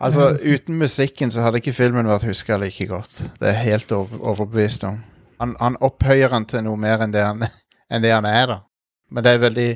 Altså, 0.00 0.30
uten 0.40 0.78
musikken 0.80 1.30
så 1.30 1.44
hadde 1.44 1.60
ikke 1.60 1.76
filmen 1.76 2.08
vært 2.08 2.24
huska 2.24 2.56
like 2.56 2.86
godt. 2.88 3.30
Det 3.40 3.48
er 3.48 3.58
jeg 3.58 3.72
helt 3.74 3.92
overbevist 3.92 4.84
om. 4.88 5.02
Han, 5.40 5.56
han 5.60 5.76
opphøyer 5.80 6.32
han 6.32 6.46
til 6.48 6.64
noe 6.64 6.76
mer 6.80 7.04
enn 7.04 7.12
det 7.12 7.24
han, 7.24 7.44
enn 7.92 8.02
det 8.02 8.12
han 8.12 8.24
er, 8.24 8.46
da. 8.46 8.58
Men 9.10 9.24
det 9.24 9.32
er 9.34 9.38
veldig 9.38 9.68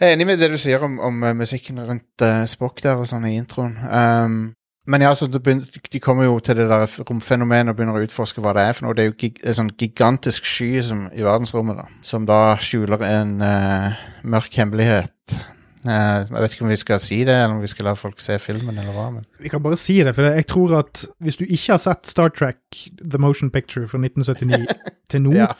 Jeg 0.00 0.08
er 0.08 0.14
enig 0.16 0.26
med 0.26 0.38
det 0.40 0.50
du 0.50 0.56
sier 0.56 0.80
om, 0.82 0.94
om 0.98 1.22
eh, 1.28 1.34
musikken 1.36 1.78
rundt 1.84 2.22
uh, 2.24 2.46
Spock 2.48 2.80
der 2.82 2.96
og 2.96 3.06
sånn 3.06 3.26
i 3.28 3.34
introen. 3.36 3.74
Um, 3.84 4.54
men 4.88 5.04
ja, 5.04 5.10
så 5.14 5.26
de 5.28 6.00
kommer 6.00 6.24
jo 6.24 6.38
til 6.40 6.56
det 6.56 6.66
der 6.70 6.86
romfenomenet 7.04 7.72
og 7.72 7.76
begynner 7.78 8.00
å 8.00 8.04
utforske 8.06 8.42
hva 8.42 8.54
det 8.56 8.64
er 8.64 8.76
for 8.76 8.86
noe. 8.86 8.96
Det 8.96 9.04
er 9.04 9.10
jo 9.10 9.16
gig, 9.20 9.40
en 9.44 9.58
sånn 9.58 9.72
gigantisk 9.78 10.48
sky 10.48 10.70
som, 10.84 11.04
i 11.12 11.24
verdensrommet, 11.26 11.82
da, 11.82 12.02
som 12.06 12.24
da 12.28 12.40
skjuler 12.64 13.04
en 13.04 13.36
uh, 13.44 14.00
mørk 14.24 14.56
hemmelighet. 14.56 15.36
Uh, 15.84 16.24
jeg 16.24 16.32
vet 16.32 16.56
ikke 16.56 16.64
om 16.66 16.72
vi 16.72 16.80
skal 16.80 17.02
si 17.04 17.20
det, 17.28 17.36
eller 17.36 17.58
om 17.58 17.62
vi 17.62 17.70
skal 17.70 17.90
la 17.90 17.94
folk 17.98 18.24
se 18.24 18.38
filmen, 18.40 18.80
eller 18.80 18.96
hva. 18.96 19.10
men... 19.18 19.28
Vi 19.40 19.52
kan 19.52 19.62
bare 19.64 19.78
si 19.80 20.00
det, 20.06 20.16
for 20.16 20.32
jeg 20.32 20.48
tror 20.48 20.78
at 20.80 21.04
hvis 21.20 21.38
du 21.40 21.44
ikke 21.44 21.76
har 21.76 21.82
sett 21.84 22.08
Star 22.08 22.32
Trek 22.32 22.82
The 23.00 23.20
Motion 23.20 23.52
Picture 23.52 23.84
fra 23.88 24.00
1979 24.00 24.64
til 25.12 25.28
nå, 25.28 25.36
Ja. 25.36 25.52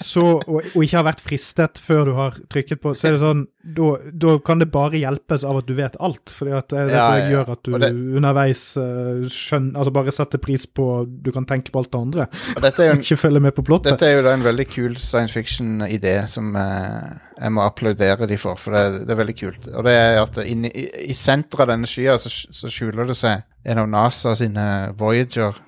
Så, 0.00 0.22
og, 0.40 0.58
og 0.74 0.82
ikke 0.84 0.96
har 0.96 1.04
vært 1.10 1.20
fristet 1.24 1.80
før 1.84 2.08
du 2.08 2.12
har 2.16 2.36
trykket 2.52 2.80
på, 2.80 2.94
så 2.96 3.08
er 3.10 3.16
det 3.16 3.20
sånn, 3.22 3.42
da, 3.76 3.88
da 4.24 4.34
kan 4.44 4.62
det 4.62 4.70
bare 4.72 4.96
hjelpes 4.96 5.44
av 5.44 5.58
at 5.60 5.66
du 5.68 5.74
vet 5.76 5.98
alt, 6.00 6.32
fordi 6.32 6.54
at 6.56 6.68
det, 6.72 6.84
det 6.88 6.96
Ja, 6.96 7.06
ja, 7.20 7.26
gjør 7.34 7.52
at 7.54 7.62
du 7.68 7.74
det- 7.76 7.90
underveis 8.20 8.62
uh, 8.80 9.26
skjønner, 9.28 9.76
altså 9.76 9.92
bare 9.98 10.14
setter 10.16 10.40
pris 10.42 10.64
på, 10.66 10.86
du 11.06 11.30
kan 11.36 11.44
tenke 11.48 11.72
på 11.74 11.82
alt 11.82 11.92
det 11.92 12.00
andre, 12.00 12.26
en, 12.56 13.04
ikke 13.04 13.20
følge 13.20 13.44
med 13.44 13.54
på 13.56 13.66
plottet. 13.68 13.92
Dette 13.92 14.08
er 14.08 14.16
jo 14.18 14.24
da 14.26 14.34
en 14.38 14.46
veldig 14.48 14.68
kul 14.72 14.96
science 14.96 15.36
fiction-idé 15.36 16.16
som 16.32 16.54
uh, 16.56 17.12
jeg 17.36 17.52
må 17.56 17.64
applaudere 17.68 18.28
de 18.30 18.40
for, 18.40 18.56
for 18.60 18.76
det, 18.76 19.04
det 19.08 19.14
er 19.14 19.20
veldig 19.20 19.38
kult. 19.38 19.68
Og 19.74 19.84
det 19.86 19.96
er 19.96 20.20
at 20.24 20.40
inni, 20.46 20.72
i, 20.72 20.86
i 21.12 21.16
senteret 21.16 21.66
av 21.68 21.74
denne 21.74 21.88
skya 21.90 22.16
så, 22.20 22.32
så 22.32 22.72
skjuler 22.72 23.08
det 23.12 23.16
seg 23.20 23.44
en 23.68 23.82
av 23.84 23.90
NASA 23.92 24.32
sine 24.38 24.64
Voyager. 24.98 25.60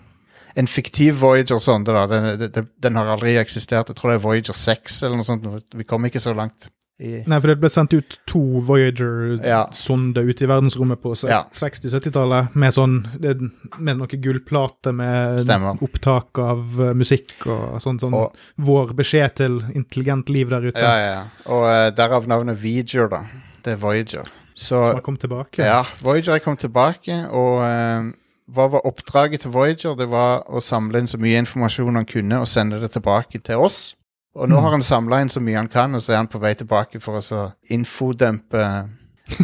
En 0.57 0.67
fiktiv 0.67 1.15
Voyager-sonde. 1.23 1.93
da. 1.93 2.07
Den, 2.07 2.51
den, 2.53 2.69
den 2.83 2.97
har 2.97 3.07
aldri 3.15 3.37
eksistert. 3.41 3.89
Jeg 3.89 3.97
tror 3.97 4.11
det 4.13 4.19
er 4.21 4.25
Voyager 4.27 4.53
6 4.55 5.03
eller 5.03 5.17
noe 5.17 5.25
sånt. 5.25 5.47
Vi 5.75 5.85
kom 5.85 6.05
ikke 6.05 6.21
så 6.21 6.35
langt. 6.37 6.69
I, 7.03 7.25
Nei, 7.27 7.39
for 7.41 7.49
det 7.51 7.57
ble 7.59 7.69
sendt 7.73 7.95
ut 7.97 8.19
to 8.31 8.39
Voyager-sonder 8.63 10.23
ut 10.29 10.43
i 10.43 10.47
verdensrommet 10.47 11.01
på 11.03 11.15
Ja. 11.29 11.41
60-70-tallet 11.55 12.55
med 12.55 12.73
sånn 12.75 13.09
Med 13.79 13.97
noe 13.99 14.07
gullplate 14.07 14.93
med 14.95 15.41
Stemmer. 15.41 15.81
opptak 15.83 16.39
av 16.39 16.81
eh, 16.81 16.93
musikk 16.95 17.47
og 17.47 17.81
sånn. 17.83 17.99
sånn 17.99 18.15
Og- 18.15 18.37
Vår 18.59 18.93
beskjed 18.95 19.35
til 19.37 19.61
intelligent 19.75 20.29
liv 20.29 20.49
der 20.51 20.61
ute. 20.69 20.79
ja, 20.79 20.95
ja, 20.99 21.11
ja. 21.15 21.25
Og 21.47 21.65
uh, 21.65 21.91
derav 21.91 22.27
navnet 22.29 22.57
Voyager, 22.63 23.09
da. 23.09 23.25
Det 23.65 23.73
er 23.73 23.77
Voyager. 23.77 24.25
Så 24.55 24.77
Som 24.85 24.95
har 24.95 25.01
kommet 25.01 25.21
tilbake. 25.21 25.59
Ja, 25.65 25.83
Voyager 26.03 26.35
er 26.35 26.39
kommet 26.41 26.61
tilbake, 26.61 27.27
og 27.31 27.63
eh, 27.65 28.13
hva 28.53 28.69
var 28.73 28.87
oppdraget 28.89 29.41
til 29.45 29.51
Voyager? 29.55 29.95
Det 29.97 30.09
var 30.13 30.43
å 30.49 30.61
samle 30.61 30.99
inn 31.03 31.07
så 31.11 31.19
mye 31.21 31.39
informasjon 31.43 31.97
han 31.97 32.07
kunne, 32.09 32.41
og 32.43 32.49
sende 32.51 32.81
det 32.83 32.91
tilbake 32.95 33.41
til 33.45 33.57
oss. 33.65 33.95
Og 34.35 34.49
nå 34.49 34.57
Mm. 34.57 34.63
har 34.65 34.71
han 34.71 34.83
samla 34.83 35.21
inn 35.21 35.29
så 35.29 35.41
mye 35.45 35.57
han 35.57 35.69
kan, 35.69 35.95
og 35.95 36.01
så 36.01 36.13
er 36.13 36.17
han 36.23 36.29
på 36.29 36.41
vei 36.41 36.55
tilbake 36.55 37.01
for 37.01 37.19
å 37.19 37.23
så 37.23 37.53
infodumpe 37.71 38.63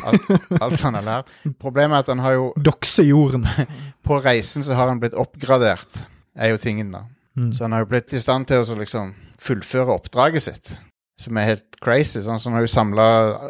alt, 0.04 0.28
alt 0.60 0.80
han 0.80 0.94
har 0.98 1.02
lært. 1.06 1.32
Problemet 1.60 1.94
er 1.96 1.98
at 2.06 2.08
han 2.12 2.18
har 2.24 2.32
jo 2.38 2.52
Dokse 2.56 3.04
jorden. 3.06 3.46
På 4.06 4.18
reisen 4.24 4.62
så 4.64 4.74
har 4.74 4.88
han 4.88 5.00
blitt 5.00 5.14
oppgradert, 5.14 6.02
er 6.36 6.50
jo 6.54 6.56
tingen, 6.62 6.92
da. 6.92 7.04
Mm. 7.36 7.52
Så 7.52 7.64
han 7.66 7.72
har 7.76 7.84
jo 7.84 7.90
blitt 7.92 8.12
i 8.16 8.20
stand 8.20 8.48
til 8.48 8.60
å 8.62 8.66
så 8.66 8.76
liksom 8.78 9.12
fullføre 9.40 9.94
oppdraget 9.94 10.42
sitt, 10.42 10.72
som 11.20 11.36
er 11.38 11.52
helt 11.52 11.76
crazy. 11.84 12.20
Sånn, 12.24 12.40
så 12.40 12.48
han 12.50 12.58
har 12.58 12.66
jo 12.66 12.72
samla 12.72 13.06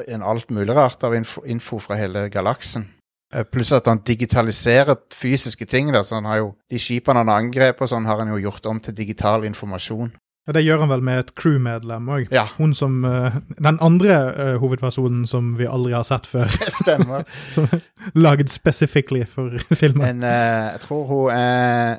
en 0.09 0.22
alt 0.22 0.50
mulig 0.50 0.74
rart 0.76 1.02
av 1.04 1.14
info, 1.16 1.42
info 1.46 1.78
fra 1.80 1.96
hele 1.96 2.26
galaksen. 2.34 2.88
Eh, 3.35 3.45
Pluss 3.45 3.72
at 3.76 3.87
han 3.91 4.01
digitaliserer 4.07 4.97
fysiske 5.14 5.66
ting. 5.68 5.93
Da, 5.93 6.03
så 6.03 6.16
han 6.20 6.24
har 6.31 6.41
jo, 6.43 6.55
De 6.70 6.79
skipene 6.81 7.20
han 7.22 7.29
har 7.29 7.43
angrepet, 7.43 7.83
og 7.85 7.91
sånn 7.93 8.09
har 8.09 8.22
han 8.22 8.33
jo 8.33 8.41
gjort 8.41 8.66
om 8.70 8.81
til 8.81 8.97
digital 8.97 9.45
informasjon. 9.45 10.11
Ja, 10.49 10.53
Det 10.57 10.62
gjør 10.64 10.79
han 10.81 10.89
vel 10.89 11.03
med 11.05 11.18
et 11.20 11.35
crewmedlem 11.37 12.07
òg. 12.09 12.29
Ja, 12.33 12.47
Hun 12.57 12.72
som 12.74 13.05
eh, 13.05 13.37
Den 13.59 13.79
andre 13.85 14.14
eh, 14.33 14.55
hovedpersonen 14.62 15.26
som 15.29 15.57
vi 15.59 15.66
aldri 15.68 15.93
har 15.93 16.07
sett 16.09 16.26
før. 16.26 16.49
stemmer. 16.81 17.26
som 17.55 17.68
er 17.72 17.83
Laget 18.16 18.49
specifically 18.51 19.24
for 19.29 19.59
filmen. 19.81 20.22
En, 20.22 20.22
jeg 20.22 20.81
tror 20.87 21.05
hun 21.07 21.35
er 21.37 21.99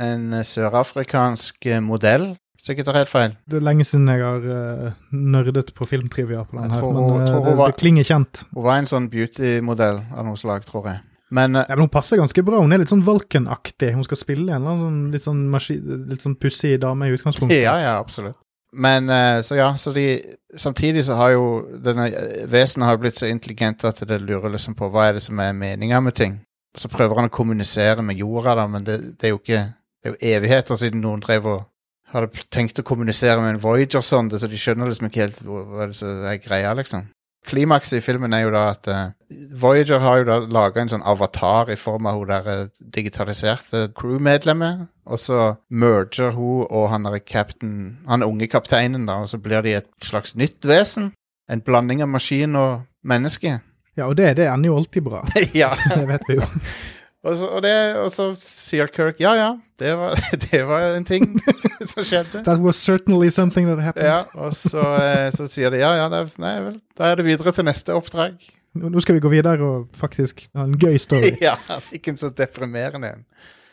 en 0.00 0.30
sørafrikansk 0.44 1.66
modell, 1.84 2.30
hvis 2.60 2.68
jeg 2.68 2.76
ikke 2.78 2.84
tar 2.90 2.98
helt 3.00 3.08
feil. 3.08 3.36
Det 3.48 3.56
er 3.56 3.64
lenge 3.64 3.84
siden 3.88 4.08
jeg 4.12 4.20
har 4.20 4.44
uh, 4.44 4.90
nerdet 5.10 5.72
på 5.74 5.86
filmtrivia 5.88 6.42
på 6.44 6.58
den 6.60 6.70
her, 6.74 6.82
men 6.82 7.02
hun- 7.02 7.22
eh, 7.22 7.44
det, 7.48 7.56
var- 7.56 7.72
det 7.72 7.80
klinger 7.80 8.04
kjent. 8.04 8.42
Hun 8.54 8.64
var 8.64 8.76
en 8.78 8.86
sånn 8.90 9.06
beauty-modell 9.10 10.02
av 10.12 10.26
noe 10.26 10.36
slag, 10.36 10.64
tror 10.68 10.86
jeg. 10.90 11.00
Men 11.32 11.54
eh, 11.56 11.64
Ja, 11.68 11.76
men 11.76 11.86
Hun 11.86 11.88
passer 11.94 12.16
ganske 12.18 12.42
bra. 12.44 12.60
Hun 12.60 12.72
er 12.72 12.78
litt 12.82 12.90
sånn 12.90 13.04
Valken-aktig. 13.06 13.92
Hun 13.94 14.04
skal 14.04 14.16
spille 14.18 14.50
en 14.52 14.60
eller 14.62 14.70
annen 14.74 14.84
sånn, 14.84 15.12
litt 15.12 15.22
sånn, 15.22 16.08
litt 16.10 16.22
sånn 16.26 16.36
pussig 16.36 16.76
dame 16.82 17.06
i 17.08 17.14
utgangspunktet. 17.16 17.62
Ja, 17.62 17.76
ja, 17.80 17.96
absolutt. 18.02 18.36
Men 18.72 19.08
eh, 19.10 19.40
så 19.42 19.56
ja, 19.56 19.72
så 19.76 19.92
de 19.94 20.20
Samtidig 20.56 21.04
så 21.06 21.14
har 21.14 21.30
jo 21.30 21.44
denne 21.82 22.08
eh, 22.10 22.44
vesenet 22.50 22.86
har 22.88 22.96
blitt 22.98 23.14
så 23.18 23.26
intelligent 23.30 23.84
at 23.86 24.00
det 24.06 24.16
lurer 24.20 24.50
liksom 24.50 24.74
på 24.74 24.88
hva 24.90 25.08
er 25.08 25.12
det 25.14 25.22
som 25.22 25.38
er 25.38 25.52
meninga 25.54 26.00
med 26.02 26.14
ting. 26.18 26.40
Så 26.76 26.90
prøver 26.90 27.14
han 27.18 27.28
å 27.30 27.34
kommunisere 27.34 28.02
med 28.02 28.18
jorda, 28.18 28.56
da, 28.58 28.66
men 28.66 28.82
det, 28.86 28.96
det 29.18 29.28
er 29.28 29.30
jo 29.36 29.38
ikke 29.38 29.60
Det 30.02 30.08
er 30.08 30.14
jo 30.14 30.36
evigheter 30.36 30.74
siden 30.80 31.00
noen 31.04 31.20
drev 31.20 31.46
og 31.46 31.64
hadde 32.12 32.44
tenkt 32.52 32.80
å 32.80 32.86
kommunisere 32.86 33.40
med 33.42 33.54
en 33.54 33.62
Voyager-sonde, 33.62 34.38
så 34.40 34.50
de 34.50 34.58
skjønner 34.60 34.90
liksom 34.90 35.08
ikke 35.10 35.24
helt 35.24 35.40
hva, 35.46 35.86
det 35.86 36.10
er 36.32 36.42
greia, 36.42 36.74
liksom. 36.78 37.08
Klimakset 37.48 37.96
i 37.96 38.04
filmen 38.04 38.34
er 38.36 38.42
jo 38.44 38.50
da 38.52 38.66
at 38.74 38.88
uh, 38.92 39.12
Voyager 39.56 40.02
har 40.02 40.18
jo 40.20 40.26
da 40.28 40.34
laga 40.52 40.82
en 40.82 40.90
sånn 40.92 41.04
avatar 41.08 41.70
i 41.72 41.78
form 41.80 42.10
av 42.10 42.18
hun 42.18 42.28
der 42.28 42.42
digitaliserte 42.44 42.90
digitaliserte 42.98 43.82
crewmedlemmet, 43.96 44.84
og 45.08 45.18
så 45.18 45.38
merger 45.72 46.34
hun 46.36 46.66
og 46.68 46.90
han 46.92 47.08
der 47.08 47.18
captain, 47.24 47.96
han 48.06 48.26
unge 48.26 48.50
kapteinen, 48.52 49.08
da, 49.08 49.22
og 49.24 49.32
så 49.32 49.40
blir 49.40 49.64
de 49.64 49.78
et 49.80 49.88
slags 50.04 50.36
nytt 50.36 50.68
vesen. 50.68 51.12
En 51.50 51.64
blanding 51.64 52.04
av 52.04 52.12
maskin 52.12 52.54
og 52.54 52.84
menneske. 53.02 53.56
Ja, 53.96 54.06
og 54.06 54.16
det, 54.20 54.36
det 54.38 54.46
ender 54.46 54.70
jo 54.70 54.76
alltid 54.78 55.02
bra. 55.02 55.24
ja. 55.62 55.72
Det 55.96 56.06
vet 56.08 56.28
vi 56.28 56.38
jo. 56.38 56.46
Og 57.20 57.36
så, 57.36 57.46
og, 57.52 57.60
det, 57.60 57.72
og 58.00 58.08
så 58.08 58.30
sier 58.40 58.88
Kirk 58.88 59.18
ja, 59.20 59.34
ja, 59.36 59.48
det 59.78 59.90
var, 59.98 60.16
det 60.46 60.60
var 60.68 60.86
en 60.94 61.04
ting 61.04 61.26
som 61.92 62.04
skjedde. 62.04 62.44
That 62.46 62.62
was 62.64 62.80
certainly 62.80 63.28
something 63.30 63.68
that 63.68 63.82
happened. 63.84 64.08
Ja, 64.08 64.22
og 64.34 64.54
så, 64.56 64.80
eh, 64.96 65.28
så 65.36 65.44
sier 65.50 65.72
de 65.72 65.82
ja, 65.82 65.92
ja, 66.00 66.08
det 66.12 66.24
nei 66.40 66.56
vel, 66.64 66.80
da 66.96 67.10
er 67.10 67.20
det 67.20 67.28
videre 67.28 67.52
til 67.52 67.68
neste 67.68 67.96
oppdrag. 67.96 68.40
Nå 68.80 69.02
skal 69.02 69.18
vi 69.18 69.24
gå 69.24 69.32
videre 69.32 69.66
og 69.66 69.88
faktisk 69.98 70.46
ha 70.56 70.64
en 70.64 70.78
gøy 70.80 70.96
story. 71.02 71.34
ja, 71.48 71.58
ikke 71.92 72.14
en 72.14 72.20
så 72.20 72.32
deprimerende 72.32 73.12
en. 73.16 73.24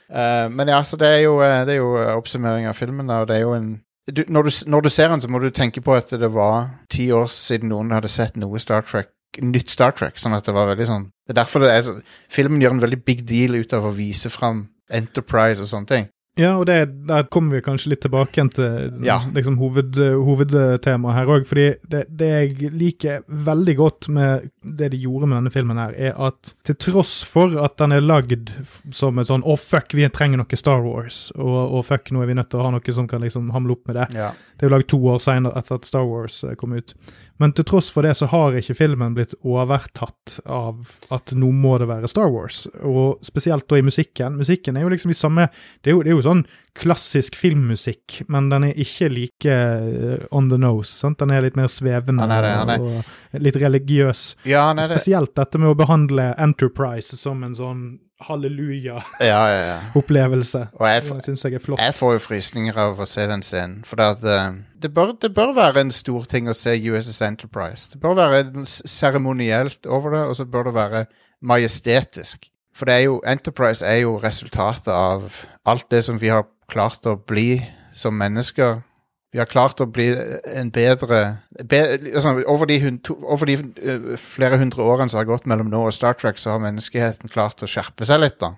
Uh, 0.07 0.47
men 0.51 0.71
ja, 0.71 0.81
så 0.87 0.99
det 0.99 1.07
er 1.17 1.21
jo, 1.25 1.39
eh, 1.43 1.63
det 1.67 1.77
er 1.77 1.81
jo 1.81 1.93
oppsummering 2.17 2.67
av 2.67 2.75
filmen, 2.75 3.11
og 3.11 3.27
det 3.31 3.39
er 3.39 3.45
jo 3.47 3.55
en 3.55 3.75
du, 4.07 4.23
når, 4.31 4.43
du, 4.47 4.51
når 4.71 4.81
du 4.81 4.89
ser 4.89 5.09
den, 5.11 5.21
så 5.21 5.27
må 5.27 5.39
du 5.43 5.49
tenke 5.51 5.81
på 5.83 5.91
at 5.91 6.13
det 6.15 6.29
var 6.31 6.69
ti 6.89 7.09
år 7.11 7.27
siden 7.27 7.73
noen 7.73 7.91
hadde 7.91 8.07
sett 8.07 8.37
noe 8.39 8.59
Star 8.63 8.85
Trek, 8.87 9.09
nytt 9.41 9.69
Star 9.69 9.91
Trek, 9.91 10.17
sånn 10.17 10.33
at 10.37 10.45
det 10.45 10.53
var 10.55 10.69
veldig 10.71 10.87
sånn 10.89 11.07
Det 11.27 11.35
er 11.35 11.41
derfor 11.43 11.65
det 11.65 11.73
er 11.75 12.03
Filmen 12.29 12.61
gjør 12.61 12.77
en 12.77 12.83
veldig 12.85 13.03
big 13.05 13.25
deal 13.27 13.55
ut 13.59 13.73
av 13.73 13.85
å 13.85 13.95
vise 13.95 14.29
fram 14.33 14.67
Enterprise 14.89 15.59
og 15.59 15.67
sånne 15.67 15.87
ting. 15.87 16.05
Ja, 16.37 16.51
og 16.59 16.67
det, 16.69 16.75
der 17.09 17.25
kommer 17.33 17.57
vi 17.57 17.63
kanskje 17.65 17.89
litt 17.95 18.03
tilbake 18.05 18.37
igjen 18.37 18.51
til 18.53 19.05
Ja. 19.05 19.17
liksom, 19.33 19.57
hoved, 19.57 19.97
hovedtemaet 19.97 21.15
her 21.15 21.25
òg. 21.33 21.47
fordi 21.49 21.65
det, 21.89 22.05
det 22.13 22.27
jeg 22.27 22.71
liker 22.73 23.23
veldig 23.27 23.75
godt 23.75 24.09
med 24.13 24.51
det 24.61 24.91
de 24.91 24.97
gjorde 25.01 25.27
med 25.27 25.37
denne 25.39 25.51
filmen, 25.51 25.77
her, 25.77 25.95
er 25.97 26.13
at 26.13 26.53
til 26.63 26.75
tross 26.75 27.23
for 27.25 27.57
at 27.63 27.77
den 27.77 27.91
er 27.91 28.05
lagd 28.05 28.51
som 28.93 29.17
et 29.17 29.27
sånn 29.27 29.41
'Å, 29.41 29.57
fuck, 29.57 29.93
vi 29.93 30.07
trenger 30.09 30.37
noe 30.37 30.55
Star 30.55 30.81
Wars', 30.81 31.31
og, 31.35 31.73
og 31.73 31.85
'fuck, 31.85 32.11
nå 32.11 32.21
er 32.21 32.27
vi 32.27 32.33
nødt 32.37 32.49
til 32.51 32.59
å 32.59 32.63
ha 32.63 32.71
noe 32.71 32.93
som 32.93 33.07
kan 33.07 33.21
liksom 33.21 33.49
hamle 33.51 33.71
opp 33.71 33.87
med 33.87 33.95
det'. 33.95 34.13
Ja. 34.13 34.31
Det 34.57 34.65
er 34.65 34.69
jo 34.69 34.75
lagd 34.77 34.87
to 34.89 34.97
år 34.97 35.19
senere 35.19 35.57
etter 35.57 35.75
at 35.75 35.85
Star 35.85 36.05
Wars 36.05 36.43
eh, 36.43 36.55
kom 36.55 36.73
ut. 36.73 36.93
Men 37.37 37.53
til 37.53 37.65
tross 37.69 37.89
for 37.93 38.05
det 38.07 38.15
så 38.17 38.27
har 38.31 38.55
ikke 38.57 38.75
filmen 38.77 39.13
blitt 39.17 39.35
overtatt 39.45 40.39
av 40.45 40.95
at 41.13 41.33
nå 41.37 41.51
må 41.53 41.75
det 41.81 41.87
være 41.89 42.09
Star 42.09 42.31
Wars. 42.33 42.63
Og 42.81 43.19
spesielt 43.25 43.67
da 43.69 43.77
i 43.77 43.85
musikken. 43.85 44.37
Musikken 44.39 44.77
er 44.77 44.85
jo 44.87 44.89
liksom 44.93 45.13
i 45.13 45.17
samme 45.17 45.47
Det 45.81 45.91
er 45.91 45.95
jo, 45.97 46.01
det 46.05 46.11
er 46.11 46.17
jo 46.17 46.25
sånn 46.25 46.45
klassisk 46.77 47.35
filmmusikk, 47.39 48.19
men 48.29 48.49
den 48.51 48.67
er 48.67 48.77
ikke 48.77 49.07
like 49.09 49.49
eh, 49.53 50.25
on 50.31 50.49
the 50.51 50.57
nose. 50.61 50.91
Sant? 50.93 51.17
Den 51.21 51.31
er 51.33 51.41
litt 51.45 51.57
mer 51.57 51.69
svevende 51.73 52.21
Han 52.25 52.33
er 52.35 52.45
det, 52.45 52.51
han 52.57 52.73
er- 52.75 52.83
og 52.85 53.41
litt 53.47 53.57
religiøs. 53.61 54.25
Ja, 54.45 54.67
nei, 54.77 54.85
det, 54.87 54.99
Spesielt 54.99 55.33
dette 55.37 55.57
med 55.61 55.71
å 55.73 55.77
behandle 55.79 56.31
Enterprise 56.37 57.17
som 57.17 57.41
en 57.47 57.55
sånn 57.57 57.81
halleluja-opplevelse. 58.25 60.61
ja, 60.79 60.87
ja, 60.87 61.01
ja. 61.01 61.19
Syns 61.21 61.43
jeg 61.45 61.53
er 61.53 61.59
flott. 61.61 61.81
Jeg 61.81 61.93
får 61.93 62.13
jo 62.15 62.19
frysninger 62.23 62.77
av 62.81 62.99
å 62.99 63.05
se 63.09 63.27
den 63.29 63.43
scenen. 63.45 63.83
For 63.87 63.95
det, 63.99 64.05
at, 64.17 64.23
eh, 64.25 64.53
det, 64.83 64.91
bør, 64.93 65.13
det 65.21 65.33
bør 65.37 65.53
være 65.57 65.79
en 65.85 65.93
stor 65.93 66.23
ting 66.29 66.49
å 66.49 66.55
se 66.57 66.71
USS 66.75 67.21
Enterprise. 67.25 67.91
Det 67.93 67.99
bør 68.01 68.13
være 68.17 68.65
seremonielt 68.65 69.85
over 69.85 70.09
det, 70.15 70.23
og 70.25 70.35
så 70.39 70.45
bør 70.49 70.63
det 70.69 70.75
være 70.79 71.05
majestetisk. 71.41 72.49
For 72.77 72.85
det 72.89 72.95
er 72.95 73.03
jo, 73.07 73.21
Enterprise 73.25 73.85
er 73.85 73.97
jo 74.03 74.17
resultatet 74.21 74.93
av 74.93 75.21
alt 75.65 75.87
det 75.91 76.03
som 76.05 76.21
vi 76.21 76.29
har 76.33 76.45
klart 76.69 77.05
å 77.09 77.17
bli 77.17 77.61
som 77.97 78.17
mennesker. 78.17 78.81
Vi 79.35 79.41
har 79.41 79.49
klart 79.49 79.81
å 79.83 79.89
bli 79.91 80.07
en 80.55 80.69
bedre 80.71 81.19
bedre 81.67 82.13
altså, 82.13 82.31
Over 82.47 82.69
de, 82.69 82.77
over 83.19 83.49
de 83.49 83.57
eh, 83.59 84.05
flere 84.21 84.59
hundre 84.61 84.85
årene 84.87 85.11
som 85.11 85.19
har 85.19 85.27
gått 85.27 85.49
mellom 85.49 85.67
nå 85.71 85.81
og 85.89 85.95
Star 85.95 86.15
Trek, 86.15 86.39
så 86.39 86.53
har 86.53 86.63
menneskeheten 86.63 87.31
klart 87.33 87.63
å 87.63 87.69
skjerpe 87.69 88.07
seg 88.07 88.23
litt, 88.23 88.39
da. 88.39 88.53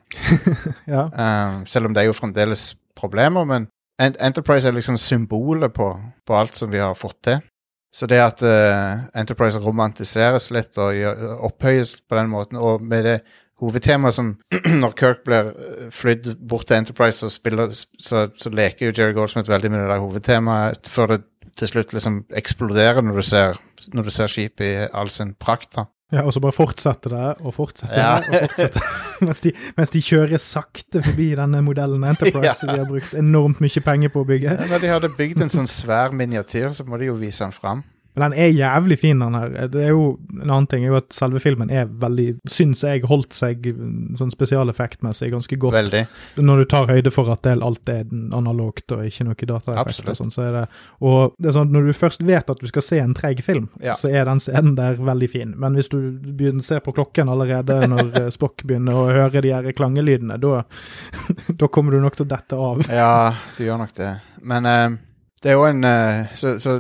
Ja. 0.90 1.08
Um, 1.10 1.64
selv 1.70 1.90
om 1.90 1.96
det 1.96 2.04
er 2.04 2.10
jo 2.10 2.18
fremdeles 2.18 2.72
problemer, 2.98 3.46
men 3.50 3.68
Enterprise 4.00 4.70
er 4.70 4.76
liksom 4.78 4.96
symbolet 4.98 5.74
på, 5.76 5.90
på 6.26 6.36
alt 6.38 6.56
som 6.56 6.70
vi 6.72 6.80
har 6.80 6.96
fått 6.96 7.18
til. 7.28 7.42
Så 7.92 8.08
det 8.08 8.22
at 8.22 8.42
uh, 8.46 9.10
Enterprise 9.18 9.60
romantiseres 9.60 10.48
litt 10.56 10.78
og 10.80 10.96
opphøyes 11.50 11.98
på 12.06 12.18
den 12.18 12.30
måten, 12.32 12.62
og 12.62 12.86
med 12.86 13.06
det 13.10 13.18
hovedtemaet 13.62 14.16
som 14.16 14.34
Når 14.84 14.94
Kirk 15.00 15.24
blir 15.28 15.52
eh, 15.54 15.90
flydd 15.92 16.34
bort 16.48 16.68
til 16.70 16.78
Enterprise, 16.80 17.20
så, 17.20 17.30
spiller, 17.34 17.72
så, 18.00 18.28
så 18.36 18.50
leker 18.54 18.90
jo 18.90 18.96
Jerry 18.98 19.14
Goldsmith 19.18 19.50
veldig 19.52 19.72
med 19.74 19.84
det 19.84 19.92
der 19.92 20.04
hovedtemaet 20.04 20.90
før 20.92 21.16
det 21.16 21.22
til 21.60 21.68
slutt 21.74 21.92
liksom 21.94 22.22
eksploderer 22.40 23.02
når 23.04 23.18
du 23.20 23.26
ser, 23.28 23.58
når 23.94 24.08
du 24.08 24.12
ser 24.16 24.30
skipet 24.32 24.66
i 24.68 24.76
all 24.96 25.10
sin 25.12 25.34
prakt. 25.36 25.74
da. 25.76 25.84
Ja, 26.12 26.24
og 26.26 26.32
så 26.34 26.40
bare 26.42 26.56
fortsette 26.56 27.10
det, 27.12 27.26
og 27.46 27.54
fortsette 27.54 27.94
Ja. 28.00 28.16
det, 28.24 28.30
og 28.32 28.40
fortsette. 28.50 28.82
mens, 29.28 29.42
de, 29.44 29.52
mens 29.78 29.92
de 29.94 30.00
kjører 30.02 30.40
sakte 30.42 31.04
forbi 31.06 31.28
denne 31.38 31.60
modellen 31.62 32.02
Enterprise 32.08 32.46
Ja. 32.50 32.54
som 32.58 32.72
de 32.72 32.80
har 32.80 32.88
brukt 32.90 33.12
enormt 33.20 33.60
mye 33.62 33.84
penger 33.86 34.10
på 34.16 34.24
å 34.24 34.30
bygge. 34.32 34.56
Når 34.72 34.82
de 34.86 34.94
hadde 34.96 35.12
bygd 35.20 35.44
en 35.46 35.52
sånn 35.54 35.68
svær 35.70 36.16
miniatyr, 36.18 36.72
så 36.74 36.88
må 36.88 36.98
de 36.98 37.12
jo 37.12 37.18
vise 37.20 37.44
den 37.44 37.54
fram. 37.54 37.84
Men 38.20 38.34
den 38.34 38.40
er 38.44 38.50
jævlig 38.52 38.98
fin, 39.00 39.20
den 39.24 39.36
her. 39.38 39.68
Det 39.72 39.84
er 39.86 39.94
jo 39.94 40.18
En 40.42 40.50
annen 40.50 40.68
ting 40.68 40.84
er 40.84 40.92
jo 40.92 41.00
at 41.00 41.14
selve 41.16 41.40
filmen 41.44 41.72
er 41.72 41.88
veldig 41.88 42.28
Syns 42.50 42.84
jeg 42.84 43.06
holdt 43.08 43.34
seg 43.36 43.66
sånn 44.20 44.32
spesialeffektmessig 44.34 45.32
ganske 45.32 45.58
godt. 45.60 45.76
Veldig. 45.78 46.04
Når 46.44 46.64
du 46.64 46.68
tar 46.72 46.90
høyde 46.92 47.14
for 47.14 47.32
at 47.32 47.44
det 47.46 47.58
alt 47.64 47.92
er 47.92 48.06
analogt 48.36 48.92
og 48.96 49.06
ikke 49.08 49.28
noe 49.28 49.50
dataeffekt 49.50 50.12
og 50.12 50.20
sånn, 50.20 50.34
så 50.34 50.46
er 50.48 50.56
det 50.58 50.64
Og 51.06 51.36
det 51.40 51.52
er 51.52 51.58
sånn 51.60 51.74
når 51.74 51.90
du 51.90 51.94
først 51.98 52.24
vet 52.26 52.50
at 52.52 52.62
du 52.62 52.68
skal 52.70 52.86
se 52.86 53.00
en 53.02 53.16
treg 53.18 53.44
film, 53.46 53.70
Ja. 53.84 53.96
så 53.96 54.10
er 54.12 54.26
den 54.28 54.42
scenen 54.44 54.76
der 54.78 55.00
veldig 55.00 55.30
fin. 55.32 55.54
Men 55.58 55.78
hvis 55.78 55.90
du 55.92 56.00
begynner 56.12 56.64
å 56.64 56.70
se 56.70 56.80
på 56.84 56.94
klokken 56.96 57.30
allerede 57.32 57.80
når 57.94 58.12
eh, 58.24 58.30
Spock 58.36 58.64
begynner 58.68 58.98
å 58.98 59.08
høre 59.10 59.44
de 59.46 59.54
her 59.54 59.72
klangelydene, 59.76 60.40
da, 60.42 60.64
da 61.62 61.68
kommer 61.72 61.96
du 61.96 62.02
nok 62.04 62.18
til 62.18 62.28
å 62.28 62.34
dette 62.34 62.60
av. 62.60 62.84
Ja, 62.90 63.36
du 63.58 63.64
gjør 63.66 63.84
nok 63.84 63.96
det. 63.98 64.12
Men 64.42 64.66
uh, 64.70 64.98
det 65.44 65.52
er 65.52 65.58
jo 65.60 65.66
en 65.68 65.84
uh, 65.84 66.30
Så, 66.36 66.58
så 66.64 66.80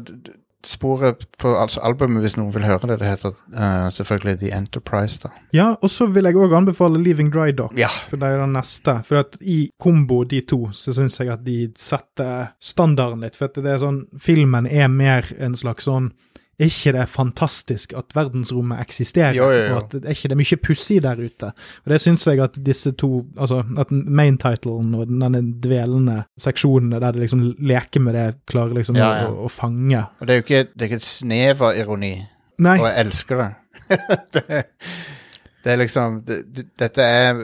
sporet 0.66 1.24
på 1.40 1.52
altså 1.56 1.80
albumet, 1.88 2.22
hvis 2.24 2.36
noen 2.36 2.52
vil 2.54 2.66
høre 2.68 2.90
det, 2.90 3.00
det 3.00 3.08
heter 3.08 3.36
uh, 3.56 3.88
selvfølgelig 3.96 4.40
The 4.42 4.52
Enterprise, 4.58 5.22
da. 5.24 5.32
Ja, 5.56 5.70
og 5.80 5.92
så 5.94 6.10
vil 6.12 6.28
jeg 6.28 6.36
òg 6.40 6.56
anbefale 6.58 7.00
Leaving 7.00 7.32
Dry 7.34 7.54
Dock. 7.56 7.78
Ja. 7.80 7.92
For 8.12 8.20
det 8.20 8.28
er 8.28 8.44
den 8.44 8.56
neste. 8.58 8.98
For 9.08 9.24
at 9.24 9.38
i 9.40 9.60
kombo 9.80 10.24
de 10.28 10.42
to, 10.44 10.66
så 10.76 10.94
syns 10.96 11.20
jeg 11.22 11.32
at 11.32 11.46
de 11.46 11.70
setter 11.80 12.52
standarden 12.60 13.24
litt. 13.24 13.40
For 13.40 13.48
at 13.48 13.62
det 13.64 13.72
er 13.72 13.84
sånn 13.84 14.04
Filmen 14.20 14.68
er 14.68 14.92
mer 14.92 15.28
en 15.40 15.56
slags 15.60 15.88
sånn 15.88 16.12
er 16.60 16.72
ikke 16.72 16.92
det 16.96 17.06
fantastisk 17.10 17.94
at 17.98 18.16
verdensrommet 18.16 18.82
eksisterer? 18.84 19.38
Jo, 19.38 19.50
jo, 19.54 19.62
jo. 19.64 19.76
Og 19.78 19.84
at 19.84 19.94
er 20.00 20.16
ikke 20.16 20.32
det 20.32 20.38
mye 20.40 20.60
pussig 20.64 21.00
der 21.06 21.22
ute? 21.22 21.52
Og 21.86 21.94
det 21.94 22.02
syns 22.04 22.28
jeg 22.28 22.42
at 22.44 22.60
disse 22.66 22.92
to, 23.00 23.24
altså 23.40 23.62
at 23.80 23.92
main-titlen 23.92 24.92
og 24.98 25.08
denne 25.08 25.42
dvelende 25.64 26.18
seksjonene 26.40 27.00
der 27.00 27.16
det 27.16 27.24
liksom 27.26 27.46
leker 27.72 28.04
med 28.04 28.18
det, 28.20 28.28
klarer 28.50 28.76
liksom 28.76 29.00
Ja, 29.00 29.14
ja. 29.22 29.30
Å, 29.30 29.48
å 29.48 29.54
fange. 29.54 30.04
Og 30.20 30.28
det 30.28 30.36
er 30.36 30.42
jo 30.42 30.48
ikke, 30.48 30.64
det 30.74 30.84
er 30.84 30.92
ikke 30.92 31.02
et 31.02 31.10
snev 31.10 31.66
av 31.70 31.80
ironi, 31.80 32.14
Nei, 32.60 32.76
og 32.76 32.90
jeg 32.90 33.06
elsker 33.06 33.40
det. 33.40 33.50
det, 34.36 34.64
det 35.64 35.72
er 35.72 35.80
liksom 35.80 36.20
det, 36.28 36.40
Dette 36.78 37.06
er 37.06 37.38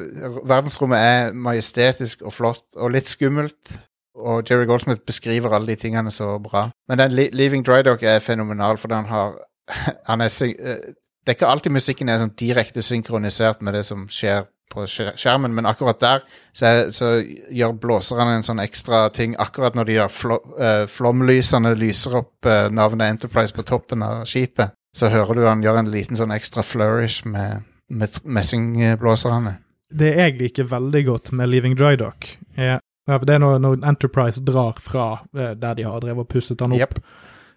Verdensrommet 0.46 1.00
er 1.00 1.36
majestetisk 1.48 2.26
og 2.26 2.36
flott 2.36 2.76
og 2.76 2.92
litt 2.96 3.10
skummelt. 3.12 3.78
Og 4.16 4.44
Jerry 4.50 4.66
Goldsmith 4.70 5.02
beskriver 5.06 5.54
alle 5.56 5.68
de 5.74 5.76
tingene 5.76 6.12
så 6.12 6.38
bra. 6.40 6.70
Men 6.88 6.98
den 7.02 7.12
Li- 7.12 7.32
Leaving 7.34 7.66
Dry 7.68 7.82
Dock 7.84 8.04
er 8.04 8.20
fenomenal, 8.24 8.78
fordi 8.78 8.94
han 8.96 9.06
har 9.12 9.34
han 10.10 10.22
er, 10.22 10.30
eh, 10.46 10.94
Det 11.26 11.34
er 11.34 11.38
ikke 11.40 11.48
alltid 11.50 11.72
musikken 11.74 12.10
er 12.10 12.20
sånn 12.22 12.36
direkte 12.38 12.82
synkronisert 12.86 13.62
med 13.66 13.74
det 13.74 13.86
som 13.86 14.06
skjer 14.08 14.46
på 14.72 14.84
skjermen, 14.90 15.54
men 15.54 15.66
akkurat 15.70 16.00
der 16.02 16.24
så, 16.54 16.92
så 16.92 17.10
gjør 17.54 17.76
blåserne 17.82 18.36
en 18.36 18.44
sånn 18.44 18.60
ekstra 18.60 19.10
ting 19.14 19.36
akkurat 19.40 19.76
når 19.78 19.86
de 19.90 19.96
der 20.00 20.10
fl 20.12 20.34
eh, 20.60 20.86
flomlysene 20.90 21.76
lyser 21.78 22.18
opp 22.22 22.46
eh, 22.50 22.68
navnet 22.74 23.08
Enterprise 23.14 23.54
på 23.56 23.64
toppen 23.66 24.04
av 24.04 24.24
skipet. 24.30 24.74
Så 24.96 25.10
hører 25.14 25.34
du 25.38 25.46
han 25.48 25.64
gjør 25.64 25.80
en 25.84 25.92
liten 25.94 26.16
sånn 26.18 26.34
ekstra 26.34 26.64
flourish 26.66 27.26
med, 27.28 27.62
med 27.90 28.20
messingblåserne. 28.24 29.58
det 29.96 30.12
jeg 30.18 30.38
liker 30.40 30.64
veldig 30.68 31.04
godt 31.06 31.32
med 31.32 31.50
Leaving 31.50 31.76
Dry 31.78 31.96
Dock, 31.96 32.38
er 32.58 32.80
ja, 33.06 33.18
for 33.18 33.26
det 33.30 33.36
er 33.36 33.44
når, 33.44 33.60
når 33.62 33.78
Enterprise 33.86 34.42
drar 34.46 34.80
fra 34.82 35.06
eh, 35.38 35.54
der 35.62 35.78
de 35.78 35.86
har 35.86 36.02
drevet 36.02 36.26
og 36.26 36.32
pusset 36.32 36.60
den 36.60 36.74
opp. 36.74 36.98
Yep. 36.98 37.00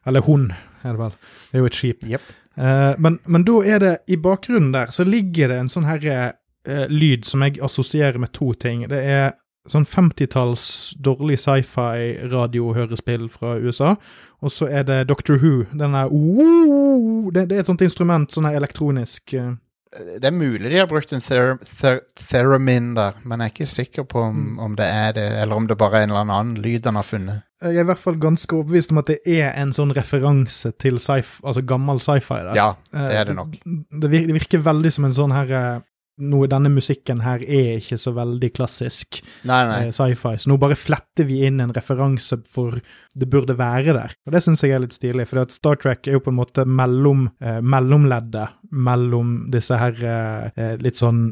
Eller 0.07 0.25
hun, 0.25 0.51
er 0.83 0.93
det 0.93 1.01
vel. 1.01 1.17
Det 1.51 1.57
er 1.57 1.65
jo 1.65 1.71
et 1.71 1.79
skip. 1.79 2.05
Yep. 2.05 2.33
Eh, 2.59 2.95
men, 2.99 3.19
men 3.25 3.45
da 3.49 3.59
er 3.65 3.83
det, 3.85 3.97
i 4.07 4.17
bakgrunnen 4.21 4.73
der, 4.75 4.93
så 4.95 5.07
ligger 5.09 5.53
det 5.53 5.59
en 5.63 5.73
sånn 5.73 5.89
her 5.89 6.05
eh, 6.13 6.87
lyd 6.93 7.25
som 7.29 7.45
jeg 7.47 7.61
assosierer 7.65 8.19
med 8.21 8.35
to 8.37 8.53
ting. 8.61 8.85
Det 8.91 9.01
er 9.01 9.37
sånn 9.69 9.87
50-talls 9.89 10.65
dårlig 11.05 11.39
sci-fi-radiohørespill 11.43 13.29
fra 13.33 13.57
USA, 13.61 13.95
og 14.41 14.53
så 14.53 14.69
er 14.69 14.87
det 14.89 15.09
Doctor 15.11 15.41
Who. 15.43 15.67
Den 15.77 15.97
er 15.99 16.13
det, 17.33 17.49
det 17.51 17.57
er 17.57 17.65
et 17.65 17.71
sånt 17.71 17.85
instrument, 17.85 18.33
sånn 18.33 18.49
elektronisk 18.51 19.35
eh, 19.37 19.55
Det 19.91 20.25
er 20.29 20.35
mulig 20.37 20.69
de 20.71 20.77
har 20.79 20.87
brukt 20.87 21.13
en 21.17 21.21
ther 21.25 21.57
ther 21.65 22.01
theremin 22.29 22.91
der, 22.95 23.13
men 23.25 23.41
jeg 23.41 23.47
er 23.49 23.53
ikke 23.55 23.67
sikker 23.71 24.05
på 24.05 24.21
om, 24.29 24.37
Mm. 24.37 24.59
om 24.59 24.75
det 24.77 24.85
er 24.87 25.13
det, 25.17 25.27
eller 25.43 25.57
om 25.57 25.67
det 25.67 25.79
bare 25.79 26.01
er 26.01 26.03
en 26.03 26.11
eller 26.11 26.29
annen 26.29 26.57
lyd 26.63 26.85
han 26.85 26.95
har 26.97 27.03
funnet. 27.09 27.43
Jeg 27.63 27.77
er 27.77 27.81
i 27.81 27.89
hvert 27.89 27.99
fall 27.99 28.19
ganske 28.21 28.53
overbevist 28.55 28.91
om 28.93 28.99
at 28.99 29.07
det 29.07 29.19
er 29.27 29.53
en 29.57 29.73
sånn 29.73 29.91
referanse 29.97 30.73
til 30.79 30.99
sci 30.99 31.23
altså 31.43 31.63
gammel 31.67 31.99
sci-fi. 31.99 32.43
der. 32.51 32.55
Ja, 32.55 32.75
det 32.93 33.17
er 33.17 33.25
det 33.25 33.35
nok. 33.37 33.55
Eh, 33.55 33.99
Det 34.01 34.11
det 34.11 34.33
virker 34.37 34.59
veldig 34.63 34.93
som 34.93 35.05
en 35.05 35.13
sånn 35.13 35.33
her 35.33 35.51
eh, 35.53 35.81
noe, 36.19 36.49
Denne 36.51 36.71
musikken 36.73 37.23
her 37.25 37.43
er 37.45 37.79
ikke 37.79 37.99
så 38.01 38.13
veldig 38.17 38.51
klassisk 38.57 39.21
eh, 39.23 39.91
sci-fi, 39.95 40.35
så 40.39 40.51
nå 40.51 40.59
bare 40.61 40.79
fletter 40.79 41.29
vi 41.29 41.43
inn 41.47 41.63
en 41.63 41.75
referanse 41.75 42.41
for 42.49 42.79
det 43.19 43.29
burde 43.31 43.57
være 43.59 43.95
der. 43.97 44.15
Og 44.27 44.35
det 44.35 44.43
syns 44.45 44.63
jeg 44.65 44.77
er 44.77 44.85
litt 44.85 44.97
stilig, 44.97 45.29
for 45.31 45.43
Star 45.53 45.81
Trek 45.81 46.07
er 46.07 46.19
jo 46.19 46.25
på 46.25 46.33
en 46.35 46.41
måte 46.41 46.67
mellom 46.69 47.29
eh, 47.41 47.61
mellomleddet 47.63 48.59
mellom 48.71 49.37
disse 49.53 49.79
her 49.81 50.01
eh, 50.05 50.49
eh, 50.55 50.75
litt 50.83 50.99
sånn 51.01 51.31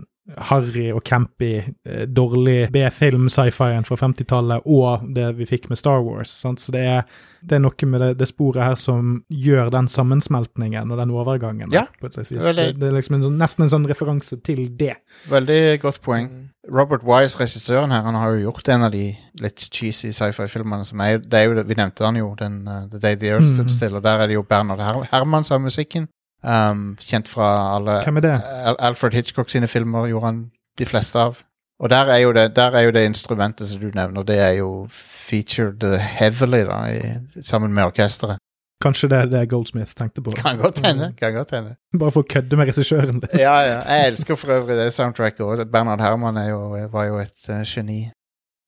harry 0.48 0.88
og 0.92 1.04
campy, 1.06 1.62
eh, 1.86 2.06
dårlig 2.10 2.70
B-film-sci-fien 2.74 3.84
fra 3.86 3.96
50-tallet 4.00 4.66
og 4.66 5.06
det 5.14 5.28
vi 5.38 5.46
fikk 5.46 5.68
med 5.70 5.78
Star 5.78 6.02
Wars. 6.02 6.32
Sant? 6.42 6.60
Så 6.60 6.72
det 6.74 6.82
er, 6.82 7.04
det 7.46 7.58
er 7.58 7.62
noe 7.62 7.86
med 7.86 8.02
det, 8.02 8.10
det 8.18 8.28
sporet 8.30 8.64
her 8.64 8.74
som 8.80 9.20
gjør 9.30 9.70
den 9.70 9.88
sammensmeltningen 9.88 10.90
og 10.90 10.98
den 10.98 11.14
overgangen. 11.14 11.70
Ja, 11.74 11.86
på 12.00 12.10
et 12.10 12.18
vis. 12.18 12.42
Det, 12.42 12.66
det 12.80 12.90
er 12.90 12.96
liksom 12.98 13.20
en 13.20 13.28
sånn, 13.28 13.38
nesten 13.38 13.66
en 13.66 13.72
sånn 13.76 13.86
referanse 13.88 14.40
til 14.42 14.66
det. 14.76 14.96
Veldig 15.30 15.60
godt 15.84 16.02
poeng. 16.02 16.28
Robert 16.66 17.04
Wise, 17.06 17.38
regissøren 17.38 17.92
her, 17.94 18.02
han 18.02 18.18
har 18.18 18.32
jo 18.34 18.48
gjort 18.48 18.68
en 18.74 18.82
av 18.88 18.90
de 18.90 19.12
litt 19.38 19.68
cheesy 19.70 20.10
sci-fi-filmene 20.10 20.82
som 20.84 20.98
er 21.04 21.20
det 21.22 21.38
er 21.38 21.46
jo, 21.46 21.62
Vi 21.62 21.76
nevnte 21.78 22.02
han 22.02 22.18
jo, 22.18 22.32
den 22.40 22.64
uh, 22.66 22.88
The 22.90 22.98
Day 22.98 23.14
the 23.14 23.30
Earth 23.36 23.46
Stood 23.46 23.68
Mhm. 23.68 23.74
Still, 23.76 23.96
og 23.96 24.02
der 24.02 24.24
er 24.24 24.26
det 24.26 24.34
jo 24.34 24.42
Bernard 24.42 24.82
Her 24.82 25.06
Herman 25.12 25.44
som 25.44 25.60
har 25.60 25.68
musikken. 25.68 26.08
Um, 26.46 26.94
kjent 27.02 27.26
fra 27.26 27.74
alle 27.74 27.98
Hvem 28.06 28.20
er 28.20 28.22
det? 28.22 28.34
Al 28.70 28.76
Alfred 28.78 29.16
Hitchcock 29.18 29.50
sine 29.50 29.66
filmer 29.66 30.06
gjorde 30.06 30.26
han 30.26 30.42
de 30.78 30.86
fleste 30.86 31.18
av. 31.18 31.40
Og 31.82 31.90
der 31.90 32.08
er 32.12 32.22
jo 32.22 32.32
det, 32.32 32.56
der 32.56 32.76
er 32.78 32.86
jo 32.86 32.92
det 32.94 33.04
instrumentet 33.04 33.68
som 33.68 33.80
du 33.82 33.90
nevner, 33.94 34.22
det 34.22 34.38
er 34.40 34.52
jo 34.60 34.86
featured 34.90 35.82
heavily 35.98 36.62
da, 36.64 36.78
i, 36.88 37.42
sammen 37.42 37.74
med 37.74 37.90
orkesteret. 37.90 38.38
Kanskje 38.82 39.08
det 39.08 39.18
er 39.18 39.30
det 39.32 39.48
Goldsmith 39.50 39.92
tenkte 39.96 40.22
på. 40.22 40.30
Kan 40.42 40.58
godt 40.58 40.86
hende. 40.86 41.12
Kan 41.18 41.34
godt 41.34 41.50
hende. 41.56 41.76
Bare 41.98 42.12
for 42.12 42.24
å 42.24 42.28
kødde 42.28 42.56
med 42.56 42.70
regissøren 42.70 43.20
litt. 43.22 43.36
Ja, 43.40 43.56
ja. 43.64 43.78
Jeg 43.88 44.12
elsker 44.12 44.38
for 44.40 44.52
øvrig 44.56 44.76
det 44.78 44.90
soundtracket 44.92 45.44
òg. 45.44 45.64
Bernhard 45.72 46.04
Herman 46.04 46.36
er 46.40 46.50
jo, 46.50 46.60
var 46.92 47.08
jo 47.08 47.18
et 47.24 47.48
uh, 47.48 47.62
geni. 47.64 48.04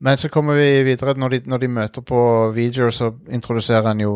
Men 0.00 0.18
så 0.18 0.28
kommer 0.28 0.54
vi 0.54 0.82
videre. 0.86 1.14
Når 1.18 1.28
de, 1.28 1.40
når 1.46 1.58
de 1.58 1.68
møter 1.68 2.04
på 2.06 2.20
Viger, 2.54 2.90
så 2.94 3.10
introduserer 3.30 3.90
han 3.90 4.00
jo 4.00 4.12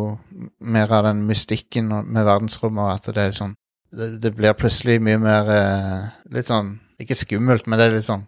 mer 0.61 0.93
av 0.93 1.09
den 1.09 1.25
mystikken 1.27 1.91
med 1.91 2.25
verdensrommet, 2.25 3.01
at 3.01 3.15
det 3.15 3.25
er 3.25 3.37
sånn 3.37 3.57
Det, 3.93 4.07
det 4.23 4.31
blir 4.33 4.55
plutselig 4.57 5.03
mye 5.05 5.19
mer 5.21 5.49
eh, 5.53 6.05
Litt 6.33 6.49
sånn 6.49 6.79
Ikke 7.03 7.19
skummelt, 7.19 7.67
men 7.67 7.79
det 7.79 7.89
er 7.89 7.97
litt 7.99 8.07
sånn 8.07 8.23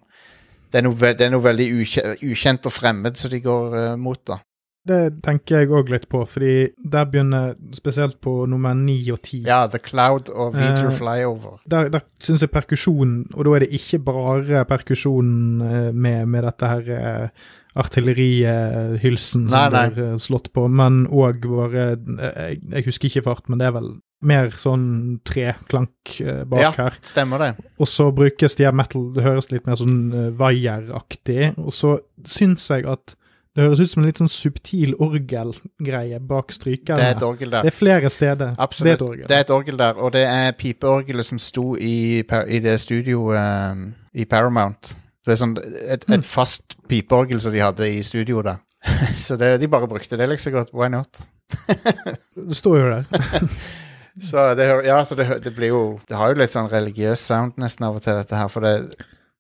Det 0.69 0.81
er 0.81 0.85
noe, 0.85 0.99
det 0.99 1.25
er 1.25 1.31
noe 1.33 1.45
veldig 1.45 1.69
ukje, 1.81 2.03
ukjent 2.27 2.67
og 2.69 2.75
fremmed 2.75 3.17
som 3.17 3.33
de 3.33 3.41
går 3.41 3.79
eh, 3.79 3.95
mot, 3.97 4.21
da. 4.27 4.43
Det 4.87 5.23
tenker 5.25 5.63
jeg 5.63 5.71
òg 5.73 5.89
litt 5.89 6.07
på, 6.13 6.21
fordi 6.29 6.69
der 6.85 7.07
begynner 7.09 7.55
spesielt 7.73 8.19
på 8.21 8.45
nummer 8.51 8.75
ni 8.77 8.99
og 9.15 9.23
ti. 9.25 9.41
Ja, 9.47 9.63
The 9.73 9.79
Cloud 9.81 10.29
og 10.29 10.53
Viger 10.59 10.91
Eh, 10.91 10.97
Flyover. 10.99 11.59
Der, 11.71 11.89
der 11.89 12.05
syns 12.21 12.45
jeg 12.45 12.51
perkusjon, 12.53 13.15
og 13.35 13.45
da 13.49 13.55
er 13.57 13.65
det 13.65 13.71
ikke 13.81 14.03
bare 14.05 14.65
perkusjon 14.69 15.31
eh, 15.65 15.91
med, 15.93 16.27
med 16.29 16.45
dette 16.45 16.69
her 16.69 16.91
eh, 16.99 17.29
artillerihylsen 17.75 19.49
som 19.51 19.73
blir 19.73 20.03
eh, 20.05 20.17
slått 20.23 20.53
på, 20.55 20.67
men 20.71 21.05
òg 21.11 21.41
bare 21.49 21.87
eh, 21.95 22.53
jeg, 22.55 22.61
jeg 22.77 22.87
husker 22.89 23.11
ikke 23.11 23.25
fart, 23.31 23.49
men 23.49 23.61
det 23.63 23.69
er 23.71 23.77
vel 23.79 23.91
mer 24.25 24.53
sånn 24.57 24.87
treklank 25.27 26.15
eh, 26.25 26.45
bak 26.49 26.63
Ja. 26.63 26.71
her. 26.79 26.95
Stemmer 27.05 27.43
det? 27.43 27.51
Og 27.81 27.89
så 27.91 28.11
brukes 28.15 28.57
de 28.57 28.65
her 28.69 28.73
metal, 28.77 29.11
det 29.17 29.25
høres 29.27 29.51
litt 29.53 29.67
mer 29.69 29.77
sånn 29.81 29.99
uh, 30.15 30.31
vaieraktig. 30.39 31.53
Og 31.61 31.73
så 31.75 31.97
syns 32.25 32.69
jeg 32.71 32.87
at 32.89 33.17
det 33.55 33.63
høres 33.63 33.81
ut 33.81 33.91
som 33.91 34.03
en 34.03 34.09
litt 34.09 34.19
sånn 34.19 34.31
subtil 34.33 34.97
orgelgreie 34.99 36.19
bak 36.19 36.51
Det 36.59 36.89
er 36.89 37.13
et 37.15 37.23
orgel 37.23 37.51
der. 37.51 37.63
Det 37.63 37.71
er 37.71 37.77
flere 37.77 38.11
steder. 38.11 38.55
Absolutt. 38.59 38.89
Det 38.89 38.91
er 38.91 38.95
et 38.97 39.03
orgel. 39.09 39.27
Det 39.29 39.37
er 39.37 39.41
et 39.45 39.51
orgel 39.51 39.79
der, 39.79 39.95
og 39.95 40.13
det 40.13 40.25
er 40.27 40.53
pipeorgelet 40.59 41.27
som 41.27 41.39
sto 41.39 41.77
i, 41.77 42.25
i 42.49 42.59
det 42.59 42.81
studioet 42.81 43.39
um, 43.73 43.95
i 44.13 44.25
Paramount. 44.25 44.97
Så 45.23 45.31
Det 45.31 45.33
er 45.33 45.41
sånn 45.45 45.55
et, 45.87 46.05
Hmm. 46.05 46.19
et 46.19 46.25
fast 46.25 46.77
pipeorgel 46.89 47.41
som 47.41 47.53
de 47.53 47.63
hadde 47.63 47.89
i 47.89 48.03
studioet 48.03 48.45
der. 48.45 48.59
Så 49.17 49.37
det, 49.37 49.61
de 49.61 49.69
bare 49.69 49.89
brukte 49.89 50.17
det 50.19 50.29
liksom 50.29 50.53
godt. 50.53 50.75
Why 50.75 50.89
not? 50.89 51.23
Det 52.35 52.57
står 52.57 52.79
jo 52.79 52.91
der. 52.91 53.49
Så 54.23 54.55
det, 54.55 54.67
ja, 54.87 55.05
så 55.05 55.15
det, 55.15 55.43
det 55.43 55.55
blir 55.57 55.69
jo 55.69 56.01
Det 56.09 56.17
har 56.17 56.31
jo 56.31 56.39
litt 56.39 56.53
sånn 56.55 56.69
religiøs 56.71 57.19
sound 57.19 57.57
nesten 57.59 57.87
av 57.89 57.97
og 57.97 58.03
til, 58.05 58.15
dette 58.15 58.37
her. 58.39 58.49
For 58.49 58.63
det 58.63 58.95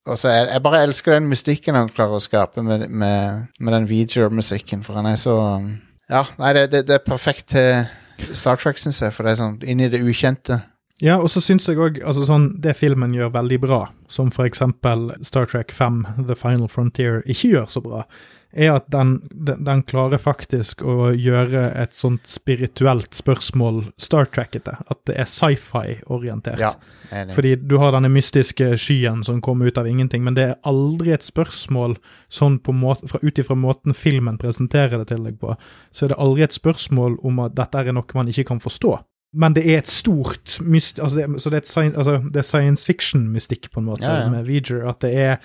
og 0.06 0.18
så 0.20 0.28
jeg, 0.28 0.48
jeg 0.52 0.62
bare 0.62 0.82
elsker 0.84 1.16
den 1.16 1.28
mystikken 1.30 1.78
han 1.78 1.88
klarer 1.88 2.18
å 2.18 2.22
skape 2.22 2.62
med, 2.62 2.88
med, 2.88 3.46
med 3.58 3.76
den 3.76 3.88
Viger-musikken, 3.88 4.84
for 4.84 5.00
han 5.00 5.08
er 5.08 5.16
så 5.20 5.36
Ja, 6.10 6.26
nei, 6.38 6.52
det, 6.56 6.68
det, 6.72 6.84
det 6.88 6.98
er 6.98 7.06
perfekt 7.06 7.54
til 7.54 8.34
Star 8.36 8.60
Trek, 8.60 8.78
syns 8.78 9.00
jeg, 9.02 9.14
for 9.14 9.24
det 9.24 9.34
er 9.34 9.40
sånn 9.40 9.56
inn 9.64 9.80
i 9.80 9.88
det 9.90 10.02
ukjente. 10.04 10.60
Ja, 11.04 11.18
og 11.20 11.28
så 11.28 11.42
syns 11.44 11.66
jeg 11.68 11.76
òg 11.76 11.98
altså 12.00 12.24
sånn, 12.24 12.54
Det 12.64 12.72
filmen 12.78 13.12
gjør 13.12 13.34
veldig 13.34 13.58
bra, 13.60 13.80
som 14.08 14.30
for 14.32 14.48
eksempel 14.48 15.10
Star 15.26 15.50
Trek 15.50 15.74
5, 15.74 16.24
The 16.30 16.36
Final 16.38 16.70
Frontier, 16.72 17.20
ikke 17.28 17.50
gjør 17.50 17.68
så 17.74 17.82
bra, 17.84 18.04
er 18.54 18.70
at 18.76 18.86
den, 18.94 19.16
den, 19.30 19.64
den 19.66 19.82
klarer 19.82 20.20
faktisk 20.22 20.84
å 20.86 21.10
gjøre 21.10 21.66
et 21.76 21.96
sånt 21.96 22.28
spirituelt 22.30 23.16
spørsmål 23.18 23.82
Star 24.00 24.28
Trek-ete. 24.30 24.76
At 24.86 25.00
det 25.10 25.16
er 25.18 25.28
sci-fi-orientert. 25.28 26.62
Ja. 26.62 26.72
Fordi 27.34 27.56
du 27.58 27.76
har 27.82 27.92
denne 27.92 28.12
mystiske 28.14 28.70
skyen 28.80 29.24
som 29.26 29.42
kommer 29.44 29.68
ut 29.68 29.80
av 29.80 29.88
ingenting, 29.90 30.22
men 30.24 30.38
det 30.38 30.46
er 30.46 30.60
aldri 30.70 31.12
et 31.14 31.26
spørsmål 31.26 31.98
sånn 32.32 32.60
ut 32.62 33.42
ifra 33.42 33.58
måten 33.58 33.94
filmen 33.94 34.38
presenterer 34.40 35.02
det 35.02 35.10
til 35.10 35.26
deg 35.26 35.40
på, 35.42 35.58
så 35.90 36.06
er 36.06 36.14
det 36.14 36.22
aldri 36.22 36.46
et 36.46 36.56
spørsmål 36.56 37.18
om 37.26 37.42
at 37.44 37.58
dette 37.58 37.82
er 37.82 37.92
noe 37.92 38.16
man 38.16 38.30
ikke 38.30 38.48
kan 38.54 38.62
forstå. 38.62 38.96
Men 39.34 39.54
det 39.56 39.64
er 39.66 39.78
et 39.78 39.88
stort 39.90 40.58
myst... 40.62 41.00
Altså 41.02 41.18
det, 41.18 41.42
så 41.42 41.50
det 41.50 41.56
er, 41.56 41.66
science, 41.66 41.96
altså 41.98 42.20
det 42.28 42.36
er 42.36 42.46
science 42.46 42.86
fiction-mystikk, 42.86 43.70
på 43.72 43.80
en 43.80 43.86
måte, 43.86 44.04
Ja, 44.04 44.20
ja. 44.22 44.30
med 44.30 44.44
V'ger. 44.46 44.88
At 44.88 45.02
det 45.02 45.10
er, 45.18 45.36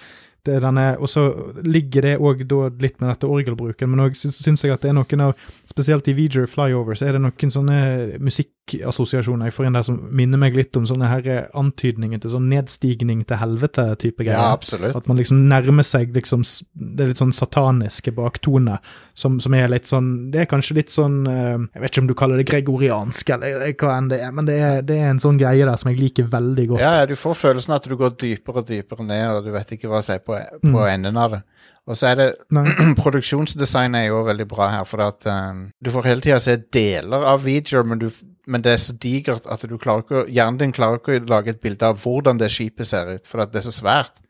Og 0.47 1.09
så 1.09 1.25
ligger 1.65 2.05
det 2.05 2.15
òg 2.19 2.45
litt 2.81 2.99
med 3.01 3.09
dette 3.11 3.27
orgelbruken, 3.27 3.89
men 3.91 4.05
òg 4.07 4.15
syns, 4.17 4.63
jeg 4.63 4.73
at 4.73 4.81
det 4.83 4.91
er 4.91 4.97
noen 4.97 5.27
av 5.29 5.35
Spesielt 5.69 6.07
i 6.09 6.15
V'ger 6.17 6.47
Flyover 6.49 6.97
så 6.97 7.05
er 7.07 7.15
det 7.15 7.21
noen 7.21 7.51
sånne 7.53 7.77
musikkassosiasjoner 8.25 9.49
jeg 9.49 9.55
får 9.55 9.67
inn 9.67 9.77
der 9.77 9.85
som 9.85 9.99
minner 10.15 10.41
meg 10.41 10.57
litt 10.57 10.75
om 10.79 10.87
sånne 10.89 11.09
her 11.11 11.27
antydninger 11.57 12.21
til 12.23 12.33
sånn 12.33 12.47
nedstigning 12.49 13.21
til 13.29 13.39
helvete-type 13.39 14.25
greier. 14.25 14.39
Ja, 14.39 14.55
absolutt. 14.57 14.97
At 14.97 15.09
man 15.09 15.19
liksom 15.21 15.43
nærmer 15.51 15.85
seg 15.85 16.15
liksom 16.15 16.41
Det 16.73 17.03
er 17.03 17.11
litt 17.11 17.21
sånn 17.21 17.35
sataniske 17.35 18.13
baktone, 18.17 18.79
som, 19.13 19.37
som 19.43 19.55
er 19.57 19.69
litt 19.71 19.89
sånn 19.89 20.31
Det 20.33 20.43
er 20.43 20.49
kanskje 20.49 20.79
litt 20.79 20.93
sånn 20.93 21.21
eh, 21.29 21.57
Jeg 21.75 21.83
vet 21.83 21.93
ikke 21.93 22.03
om 22.03 22.09
du 22.09 22.15
kaller 22.17 22.41
det 22.41 22.47
gregoriansk, 22.49 23.29
eller 23.35 23.69
hva 23.79 23.95
enn 23.99 24.09
det 24.11 24.21
er, 24.25 24.33
men 24.35 24.49
det 24.49 24.57
er, 24.57 24.81
det 24.85 24.97
er 24.97 25.13
en 25.13 25.21
sånn 25.21 25.39
greie 25.39 25.67
der 25.67 25.79
som 25.79 25.91
jeg 25.91 25.99
liker 25.99 26.27
veldig 26.29 26.65
godt. 26.73 26.83
Ja, 26.83 26.95
ja, 27.01 27.07
du 27.09 27.15
får 27.19 27.37
følelsen 27.37 27.75
at 27.77 27.87
du 27.89 27.95
går 27.99 28.15
dypere 28.19 28.63
og 28.63 28.69
dypere 28.69 29.05
ned, 29.05 29.25
og 29.35 29.45
du 29.45 29.53
vet 29.53 29.75
ikke 29.75 29.91
hva 29.91 30.01
som 30.05 30.17
er 30.17 30.23
på, 30.29 30.39
på 30.63 30.77
Mm. 30.77 30.89
enden 30.93 31.17
av 31.25 31.31
det. 31.37 31.41
Og 31.89 31.97
så 31.97 32.11
er 32.11 32.19
det. 32.19 32.27
Produksjonsdesign 33.03 33.95
er 33.97 34.07
jo 34.11 34.21
veldig 34.27 34.45
bra 34.51 34.67
her, 34.75 34.85
for 34.85 35.01
at 35.07 35.25
um, 35.25 35.63
du 35.81 35.89
får 35.93 36.05
hele 36.11 36.21
tida 36.25 36.37
se 36.43 36.55
deler 36.73 37.25
av 37.31 37.41
videoer, 37.45 37.87
men, 37.89 37.99
du, 38.03 38.09
men 38.47 38.61
det 38.65 38.75
er 38.75 38.81
så 38.83 38.93
digert 39.01 39.47
at 39.49 39.65
du 39.65 39.73
klarer 39.81 40.05
ikke, 40.05 40.25
hjernen 40.29 40.59
din 40.61 40.73
klarer 40.75 41.01
ikke 41.01 41.17
å 41.17 41.29
lage 41.31 41.55
et 41.55 41.61
bilde 41.63 41.89
av 41.89 41.97
hvordan 42.03 42.37
det 42.41 42.51
skipet 42.53 42.87
ser 42.89 43.09
ut, 43.17 43.27
for 43.29 43.41
at 43.43 43.53
det 43.53 43.63
er 43.63 43.67
så 43.71 43.73
svært. 43.81 44.21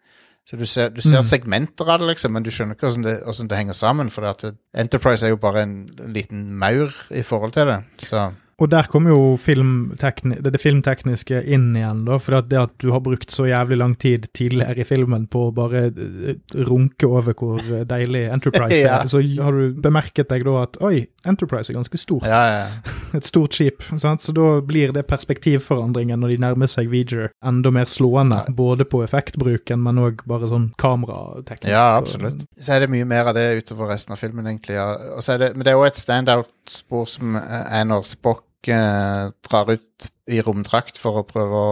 Så 0.49 0.57
du 0.57 0.63
ser, 0.65 0.89
du 0.89 1.01
ser 1.03 1.19
Mm. 1.19 1.27
segmenter 1.27 1.89
av 1.93 1.99
det, 2.01 2.07
liksom, 2.13 2.31
men 2.33 2.43
du 2.43 2.49
skjønner 2.49 2.73
ikke 2.77 2.87
hvordan 2.87 3.03
det, 3.05 3.17
hvordan 3.27 3.49
det 3.51 3.57
henger 3.59 3.75
sammen. 3.77 4.07
For 4.09 4.25
at 4.25 4.45
Enterprise 4.73 5.27
er 5.27 5.29
jo 5.35 5.37
bare 5.43 5.61
en 5.61 5.75
liten 6.15 6.47
maur 6.57 6.95
i 7.11 7.21
forhold 7.21 7.53
til 7.53 7.67
det. 7.69 7.83
Så 8.01 8.31
Og 8.59 8.67
der 8.71 8.87
kommer 8.91 9.13
jo 9.13 9.35
filmtekni 9.39 10.37
det, 10.43 10.51
det 10.55 10.59
filmtekniske 10.61 11.41
inn 11.47 11.69
igjen, 11.79 12.01
da. 12.07 12.17
For 12.19 12.41
det 12.43 12.59
at 12.59 12.73
du 12.83 12.89
har 12.91 12.99
brukt 13.05 13.31
så 13.31 13.45
jævlig 13.47 13.77
lang 13.79 13.95
tid 13.99 14.27
tidligere 14.35 14.83
i 14.83 14.87
filmen 14.87 15.27
på 15.31 15.45
å 15.47 15.53
bare 15.55 15.85
eh, 15.89 16.35
runke 16.67 17.07
over 17.07 17.33
hvor 17.39 17.59
eh, 17.63 17.85
deilig 17.87 18.25
Enterprise 18.33 18.81
Ja. 18.85 19.01
er, 19.01 19.07
så 19.11 19.21
har 19.43 19.55
du 19.55 19.79
bemerket 19.83 20.29
deg 20.31 20.43
da 20.47 20.57
at 20.65 20.77
oi, 20.85 21.05
Enterprise 21.27 21.71
er 21.71 21.79
ganske 21.79 21.99
stort. 21.99 22.27
ja, 22.27 22.41
ja. 22.59 22.65
Et 23.17 23.25
stort 23.25 23.55
skip. 23.57 23.81
Sant? 23.97 24.21
Så 24.21 24.35
da 24.37 24.59
blir 24.61 24.91
det 24.93 25.01
perspektivforandringen 25.09 26.19
når 26.21 26.35
de 26.35 26.41
nærmer 26.43 26.69
seg 26.69 26.91
Veger, 26.91 27.31
enda 27.41 27.71
mer 27.73 27.89
slående. 27.89 28.43
Både 28.53 28.85
på 28.85 29.01
effektbruken, 29.01 29.81
men 29.81 29.97
òg 30.03 30.21
bare 30.29 30.49
sånn 30.51 30.67
kamerateknikk. 30.77 31.71
Ja, 31.73 31.95
absolutt. 31.97 32.43
Så 32.59 32.75
er 32.75 32.83
det 32.85 32.91
mye 32.93 33.07
mer 33.09 33.31
av 33.31 33.33
det 33.39 33.47
utover 33.63 33.89
resten 33.95 34.13
av 34.13 34.21
filmen, 34.21 34.45
egentlig. 34.51 34.77
Ja. 34.77 34.91
Det, 35.41 35.53
men 35.55 35.65
det 35.65 35.73
er 35.73 35.79
òg 35.81 35.87
et 35.89 35.97
standout-spor 36.03 37.09
som 37.09 37.39
er 37.39 37.87
når 37.89 38.05
Spock 38.11 38.45
eh, 38.67 39.29
drar 39.47 39.71
ut 39.71 40.09
i 40.27 40.41
romdrakt 40.41 40.99
for 40.99 41.21
å 41.21 41.27
prøve 41.27 41.61
å 41.61 41.69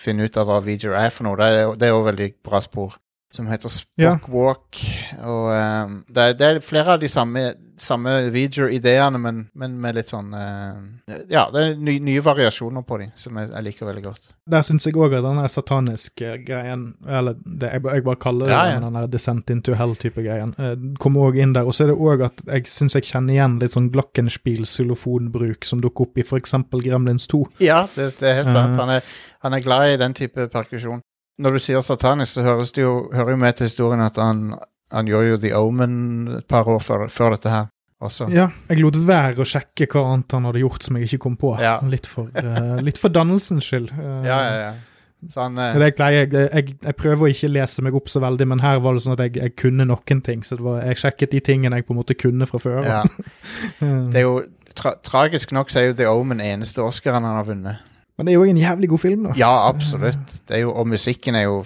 finne 0.00 0.26
ut 0.26 0.36
av 0.40 0.48
hva 0.48 0.58
V'ger 0.64 0.96
er 0.96 1.12
for 1.14 1.28
noe. 1.28 1.36
Det 1.76 1.86
er 1.86 1.94
jo 1.94 2.02
veldig 2.06 2.32
bra 2.46 2.60
spor. 2.64 2.96
Som 3.30 3.46
heter 3.46 3.70
Spock 3.70 3.94
Ja. 4.02 4.16
Walk. 4.26 4.78
Og 5.22 5.44
um, 5.54 5.92
det, 6.10 6.22
er, 6.22 6.32
det 6.34 6.46
er 6.48 6.58
flere 6.66 6.96
av 6.96 6.98
de 7.02 7.06
samme, 7.06 7.52
samme 7.78 8.10
V'ger-ideene, 8.34 9.20
men, 9.22 9.44
men 9.54 9.76
med 9.78 9.94
litt 10.00 10.10
sånn 10.10 10.32
uh, 10.34 10.80
Ja, 11.30 11.44
det 11.54 11.62
er 11.62 11.76
ny, 11.78 12.00
nye 12.02 12.24
variasjoner 12.26 12.82
på 12.82 12.98
dem 12.98 13.12
som 13.14 13.38
jeg, 13.38 13.52
jeg 13.52 13.66
liker 13.68 13.86
veldig 13.86 14.02
godt. 14.08 14.24
Der 14.50 14.64
syns 14.66 14.88
jeg 14.88 14.98
òg 14.98 15.14
at 15.14 15.22
den 15.22 15.38
sataniske 15.46 16.32
greien, 16.42 16.88
eller 17.06 17.38
det, 17.44 17.70
jeg, 17.76 17.84
jeg 17.86 18.04
bare 18.08 18.18
kaller 18.24 18.50
det 18.50 18.56
Ja, 18.56 18.64
ja. 18.72 18.80
den 18.82 18.98
der 18.98 19.06
Descent 19.12 19.52
into 19.54 19.76
Hell-type 19.78 20.24
greien, 20.26 20.50
uh, 20.58 20.74
kommer 20.98 21.30
òg 21.30 21.38
inn 21.38 21.54
der. 21.54 21.70
Og 21.70 21.76
så 21.78 21.86
er 21.86 21.92
det 21.92 22.00
òg 22.02 22.24
at 22.26 22.42
jeg 22.48 22.66
syns 22.72 22.98
jeg 22.98 23.06
kjenner 23.12 23.36
igjen 23.36 23.60
litt 23.62 23.76
sånn 23.76 23.92
Glockenspiel-xylofonbruk 23.94 25.64
som 25.70 25.82
dukker 25.84 26.08
opp 26.08 26.18
i 26.18 26.26
f.eks. 26.26 26.56
Gremlins 26.82 27.30
2. 27.30 27.44
Ja, 27.62 27.84
det, 27.94 28.10
det 28.18 28.26
er 28.32 28.40
helt 28.42 28.50
sant. 28.50 28.74
Mhm. 28.74 28.82
Han 28.82 28.94
er, 28.98 29.06
han 29.46 29.54
er 29.54 29.64
glad 29.64 29.94
i 29.94 30.00
den 30.02 30.18
type 30.18 30.48
perkusjon. 30.50 31.02
Når 31.40 31.56
du 31.56 31.62
sier 31.62 31.82
satanisk, 31.84 32.34
så 32.36 32.44
høres 32.44 32.72
det 32.76 32.84
jo, 32.84 32.94
hører 33.14 33.34
jo 33.34 33.40
med 33.40 33.56
til 33.56 33.70
historien 33.70 34.02
at 34.04 34.18
han, 34.20 34.50
han 34.92 35.08
gjorde 35.08 35.34
jo 35.34 35.38
The 35.40 35.52
Omen 35.56 35.94
et 36.40 36.48
par 36.50 36.68
år 36.68 36.82
før, 36.84 37.06
før 37.12 37.36
dette 37.36 37.52
her 37.52 37.70
også. 38.00 38.28
Ja, 38.32 38.48
jeg 38.68 38.80
lot 38.80 38.98
være 39.06 39.42
å 39.42 39.48
sjekke 39.48 39.88
hva 39.92 40.06
annet 40.14 40.36
han 40.36 40.46
hadde 40.48 40.62
gjort 40.62 40.86
som 40.86 40.96
jeg 40.96 41.08
ikke 41.08 41.24
kom 41.26 41.40
på. 41.40 41.54
Ja. 41.60 41.78
Litt, 41.84 42.08
for, 42.08 42.30
uh, 42.36 42.78
litt 42.84 43.00
for 43.00 43.12
dannelsens 43.12 43.68
skyld. 43.68 43.92
Uh, 43.96 44.22
Ja, 44.30 44.38
ja, 44.44 44.54
ja. 44.68 44.70
Sånn, 45.28 45.58
eh, 45.60 45.74
jeg, 45.76 45.92
pleier, 45.98 46.22
jeg, 46.22 46.30
jeg, 46.32 46.76
jeg 46.80 46.96
prøver 46.96 47.26
å 47.26 47.28
ikke 47.28 47.50
lese 47.52 47.82
meg 47.84 47.96
opp 47.98 48.06
så 48.08 48.22
veldig, 48.24 48.46
men 48.54 48.62
her 48.64 48.78
var 48.80 48.96
det 48.96 49.02
sånn 49.04 49.18
at 49.18 49.20
jeg, 49.26 49.34
jeg 49.36 49.52
kunne 49.60 49.84
noen 49.84 50.22
ting. 50.24 50.40
Så 50.46 50.56
det 50.56 50.64
var, 50.64 50.78
jeg 50.80 51.00
sjekket 51.02 51.34
de 51.34 51.42
tingene 51.44 51.76
jeg 51.76 51.84
på 51.84 51.92
en 51.92 52.00
måte 52.00 52.16
kunne 52.16 52.48
fra 52.48 52.62
før. 52.62 52.80
ja. 52.88 53.02
Det 54.14 54.22
er 54.22 54.24
jo 54.24 54.38
tra 54.76 54.94
tragisk 55.04 55.52
nok 55.52 55.68
så 55.68 55.82
er 55.82 55.90
jo 55.90 55.98
The 55.98 56.08
Omen 56.08 56.40
eneste 56.40 56.80
Oscaren 56.80 57.26
han 57.26 57.36
har 57.36 57.48
vunnet. 57.48 57.89
Men 58.20 58.28
det 58.28 58.34
er 58.34 58.38
jo 58.38 58.44
en 58.52 58.60
jævlig 58.60 58.88
god 58.92 59.00
film, 59.00 59.22
da. 59.24 59.32
Ja, 59.40 59.50
absolutt. 59.70 60.34
Det 60.48 60.60
jo, 60.60 60.74
og 60.76 60.86
musikken 60.92 61.34
er 61.40 61.46
jo 61.48 61.62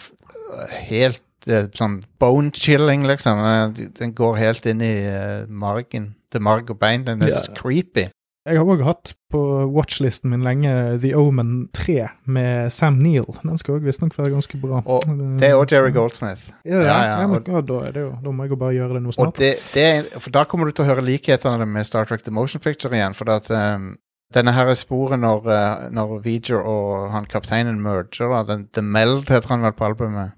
helt 0.89 1.23
eh, 1.51 1.67
sånn 1.77 1.99
bone-chilling, 2.23 3.03
liksom. 3.11 3.41
Den- 3.77 3.93
Den 3.99 4.13
går 4.15 4.37
helt 4.39 4.67
inn 4.67 4.81
i 4.81 4.95
eh, 5.05 5.47
margen. 5.49 6.15
Til 6.31 6.41
marg 6.41 6.71
og 6.71 6.79
bein. 6.81 7.05
Den 7.05 7.23
er 7.23 7.29
Ja. 7.29 7.55
creepy. 7.55 8.09
Jeg 8.47 8.59
har 8.59 8.65
òg 8.67 8.83
hatt 8.85 9.15
på 9.33 9.41
watchlisten 9.73 10.29
min 10.31 10.43
lenge 10.43 11.01
The 11.01 11.15
Omen 11.17 11.69
3 11.73 12.09
med 12.27 12.71
Sam 12.73 12.99
Neill. 12.99 13.25
Den 13.43 13.57
skal 13.59 13.79
òg 13.79 13.85
visstnok 13.85 14.13
være 14.19 14.31
ganske 14.35 14.61
bra. 14.61 14.83
Og 14.85 15.01
Det 15.39 15.49
er 15.49 15.55
òg 15.55 15.71
Jerry 15.73 15.91
Goldsmith. 15.93 16.51
Ja, 16.65 16.81
Ja, 16.83 17.21
ja, 17.21 17.27
men, 17.27 17.37
og- 17.49 17.67
da, 17.67 17.75
er 17.87 17.93
det 17.93 18.03
jo, 18.03 18.19
da 18.23 18.31
må 18.31 18.43
jeg 18.45 18.51
jo 18.51 18.57
bare 18.57 18.73
gjøre 18.75 18.93
det 18.95 19.03
nå 19.03 19.13
snart. 19.15 19.35
det, 19.37 19.57
det 19.73 19.83
er, 19.83 20.19
for 20.21 20.31
da 20.31 20.45
kommer 20.45 20.67
du 20.67 20.73
til 20.73 20.85
å 20.85 20.89
høre 20.95 21.03
likhetene 21.05 21.67
med 21.67 21.87
Star 21.87 22.05
Trek 22.05 22.23
The 22.25 22.31
Motion 22.33 22.61
Picture 22.61 22.91
igjen. 22.93 23.15
For 23.15 23.31
at 23.31 23.51
um, 23.51 23.97
denne 24.33 24.53
her 24.57 24.67
er 24.71 24.75
sporet 24.79 25.21
når, 25.21 25.45
uh, 25.47 25.91
når 25.95 26.19
V'ger 26.25 26.63
og 26.65 27.11
han 27.13 27.27
kapteinen 27.31 27.81
merger, 27.83 28.29
da. 28.33 28.43
Den, 28.55 28.69
The 28.73 28.83
Meld 28.83 29.29
heter 29.29 29.49
han 29.53 29.63
vel 29.63 29.73
på 29.77 29.85
albumet. 29.91 30.33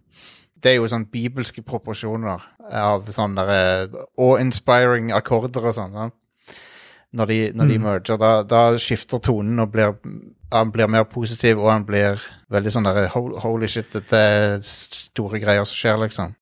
Det 0.62 0.72
er 0.72 0.76
jo 0.80 0.89
sånn 0.91 1.07
bibelske 1.12 1.62
proporsjoner 1.62 2.43
av 2.72 3.07
sånne 3.14 3.45
uh, 3.47 3.99
awe-inspiring 4.18 5.12
akkorder 5.14 5.68
og 5.70 5.74
sånn. 5.76 5.99
Når 7.16 7.26
de, 7.30 7.37
når 7.55 7.68
de 7.70 7.76
Mm. 7.78 7.84
merger, 7.84 8.16
da, 8.18 8.43
da 8.43 8.76
skifter 8.76 9.18
tonen 9.22 9.59
og 9.62 9.70
blir, 9.72 9.95
han 10.53 10.72
blir 10.72 10.89
mer 10.91 11.05
positiv, 11.05 11.59
og 11.62 11.70
han 11.70 11.84
blir 11.87 12.20
veldig 12.51 12.72
sånn 12.72 12.84
der 12.89 13.07
Holy 13.14 13.68
shit, 13.68 13.93
dette 13.95 14.16
er 14.16 14.59
store 14.62 15.39
greier 15.41 15.64
som 15.64 15.76
skjer, 15.78 15.97
liksom. 16.03 16.34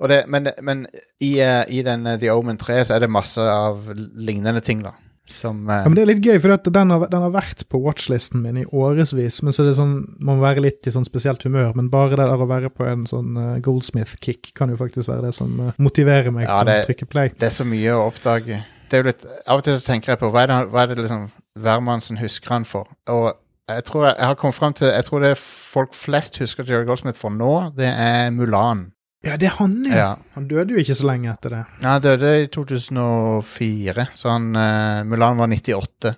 Og 0.00 0.08
det, 0.08 0.24
men 0.28 0.50
men 0.62 0.86
i, 1.20 1.38
eh, 1.40 1.64
i 1.68 1.82
den 1.82 2.06
eh, 2.06 2.18
The 2.18 2.30
Omen 2.30 2.58
3 2.58 2.84
så 2.84 2.94
er 2.94 3.00
det 3.00 3.10
masse 3.10 3.40
av 3.40 3.88
lignende 3.96 4.60
ting, 4.60 4.82
da. 4.82 4.92
Som 5.28 5.66
uh, 5.68 5.74
Ja, 5.82 5.88
men 5.90 5.94
Det 5.98 6.02
er 6.02 6.08
litt 6.12 6.24
gøy, 6.24 6.38
for 6.40 6.56
den, 6.72 6.90
har, 6.94 7.02
den 7.12 7.24
har 7.26 7.32
vært 7.34 7.64
på 7.68 7.80
watchlisten 7.84 8.40
min 8.42 8.62
i 8.62 8.64
årevis. 8.72 9.42
Men 9.44 9.52
så 9.52 9.62
er 9.62 9.68
det 9.70 9.76
sånn, 9.76 9.94
man 10.18 10.38
må 10.38 10.46
være 10.46 10.62
litt 10.64 10.86
i 10.88 10.94
sånn 10.94 11.04
spesielt 11.08 11.42
humør. 11.44 11.74
Men 11.76 11.90
bare 11.92 12.16
det 12.16 12.24
der 12.30 12.44
å 12.44 12.48
være 12.48 12.70
på 12.72 12.86
en 12.88 13.04
sånn 13.10 13.36
uh, 13.36 13.58
Goldsmith-kick 13.64 14.54
kan 14.58 14.72
jo 14.72 14.78
faktisk 14.80 15.10
være 15.10 15.26
det 15.28 15.34
som 15.36 15.52
uh, 15.60 15.72
motiverer 15.78 16.32
meg 16.32 16.46
Ja, 16.48 16.62
til 16.62 16.72
det- 16.72 16.80
å 16.82 16.88
trykke 16.88 17.08
play. 17.12 17.28
det 17.38 17.50
er 17.50 17.54
så 17.58 17.66
mye 17.68 17.92
å 17.96 18.06
oppdage. 18.08 18.62
Det 18.88 18.96
er 18.96 19.02
jo 19.02 19.08
litt, 19.10 19.26
Av 19.46 19.58
og 19.60 19.64
til 19.66 19.76
så 19.76 19.84
tenker 19.84 20.14
jeg 20.14 20.18
på 20.22 20.30
hva 20.32 20.46
er 20.46 20.48
det, 20.48 20.58
hva 20.72 20.82
er 20.86 20.94
det 20.94 21.02
liksom 21.04 21.26
hvermannsen 21.60 22.16
husker 22.22 22.54
han 22.56 22.64
for? 22.64 22.88
Og 23.12 23.34
jeg 23.68 23.84
tror 23.84 24.06
jeg, 24.06 24.14
jeg 24.16 24.26
har 24.30 24.36
kommet 24.40 24.56
frem 24.56 24.72
til 24.72 24.88
Jeg 24.88 25.04
tror 25.04 25.20
det 25.20 25.34
folk 25.36 25.92
flest 25.92 26.38
husker 26.40 26.64
Jerry 26.64 26.86
Goldsmith 26.88 27.20
for 27.20 27.28
nå, 27.28 27.50
det 27.76 27.90
er 27.92 28.30
Mulan. 28.32 28.86
Ja, 29.26 29.34
det 29.36 29.48
er 29.50 29.56
han, 29.58 29.74
ja. 29.88 29.96
Ja. 29.98 30.08
Han 30.36 30.46
døde 30.46 30.76
jo 30.76 30.82
ikke 30.82 30.94
så 30.94 31.08
lenge 31.08 31.32
etter 31.32 31.56
det. 31.56 31.64
Ja, 31.82 31.96
Han 31.96 32.02
døde 32.04 32.32
i 32.44 32.46
2004, 32.54 34.06
så 34.14 34.30
han 34.30 34.48
uh, 34.54 35.02
Mulan 35.08 35.40
var 35.40 35.50
98. 35.50 36.14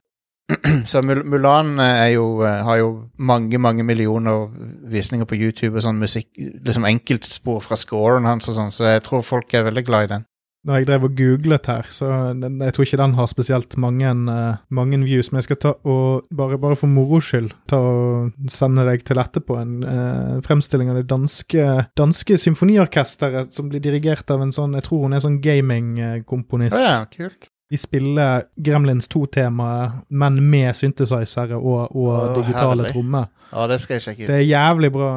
så 0.90 1.01
Mul 1.07 1.22
Mulan 1.30 1.78
eh, 1.78 2.03
er 2.05 2.11
jo, 2.16 2.26
uh, 2.42 2.61
har 2.66 2.80
jo 2.80 2.90
mange, 3.16 3.59
mange 3.59 3.86
millioner 3.86 4.51
visninger 4.90 5.28
på 5.28 5.38
YouTube 5.38 5.78
og 5.78 5.84
sånn 5.84 6.01
musikk 6.03 6.26
Liksom 6.36 6.88
enkeltspor 6.88 7.61
fra 7.62 7.78
scoren 7.78 8.26
hans 8.26 8.51
og 8.51 8.59
sånn, 8.59 8.74
så 8.74 8.90
jeg 8.90 9.05
tror 9.07 9.24
folk 9.24 9.55
er 9.55 9.68
veldig 9.70 9.86
glad 9.86 10.09
i 10.09 10.12
den. 10.16 10.26
Når 10.68 10.76
jeg 10.76 10.86
drev 10.90 11.04
og 11.06 11.14
googlet 11.16 11.68
her, 11.70 11.86
så 11.88 12.08
jeg 12.36 12.74
tror 12.76 12.84
ikke 12.84 12.98
den 13.00 13.14
har 13.16 13.28
spesielt 13.30 13.76
mange, 13.80 14.08
eh, 14.08 14.56
mange 14.68 14.98
views. 15.06 15.30
Men 15.32 15.40
jeg 15.40 15.46
skal 15.48 15.56
ta 15.56 15.72
og 15.88 16.26
bare, 16.36 16.58
bare 16.61 16.76
for 16.76 16.90
moro 16.92 17.20
skyld 17.24 17.54
ta 17.70 17.78
og 17.80 18.50
sende 18.52 18.84
deg 18.84 19.04
til 19.08 19.22
etterpå 19.22 19.56
en 19.56 19.78
eh, 19.88 20.34
fremstilling 20.44 20.90
av 20.92 20.98
det 21.00 21.06
danske, 21.08 21.68
danske 21.96 22.36
symfoniorkesteret 22.44 23.56
som 23.56 23.70
blir 23.72 23.80
dirigert 23.80 24.28
av 24.30 24.44
en 24.44 24.52
sånn 24.52 24.76
Jeg 24.76 24.84
tror 24.88 25.06
hun 25.06 25.16
er 25.16 25.24
sånn 25.24 25.40
gamingkomponist. 25.40 26.76
Å 26.76 26.84
ja, 26.84 26.98
kult. 27.08 27.48
de 27.70 27.78
spiller 27.78 28.44
Gremlins 28.61 29.08
2-temaet, 29.08 30.02
men 30.11 30.40
med 30.50 30.76
synthesizere 30.76 31.56
og, 31.56 31.94
og 31.94 32.12
oh, 32.12 32.36
digitale 32.36 32.90
trommer. 32.90 33.30
Ja, 33.52 33.64
det 33.70 33.80
skal 33.80 33.96
jeg 33.96 34.04
sjekke 34.04 34.24
ut. 34.24 34.28
Det 34.28 34.36
er 34.42 34.46
jævlig 34.46 34.92
bra. 34.92 35.11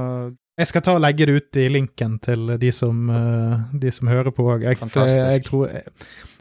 Jeg 0.60 0.68
skal 0.70 0.84
ta 0.86 0.94
og 0.94 1.02
legge 1.02 1.26
det 1.26 1.34
ut 1.40 1.58
i 1.58 1.68
linken 1.72 2.20
til 2.22 2.54
de 2.62 2.70
som, 2.72 3.10
eh, 3.10 3.64
de 3.82 3.90
som 3.92 4.08
hører 4.08 4.30
på 4.32 4.46
òg. 4.54 4.68
Fantastisk. 4.78 5.32
jeg, 5.32 5.46
tror 5.48 5.70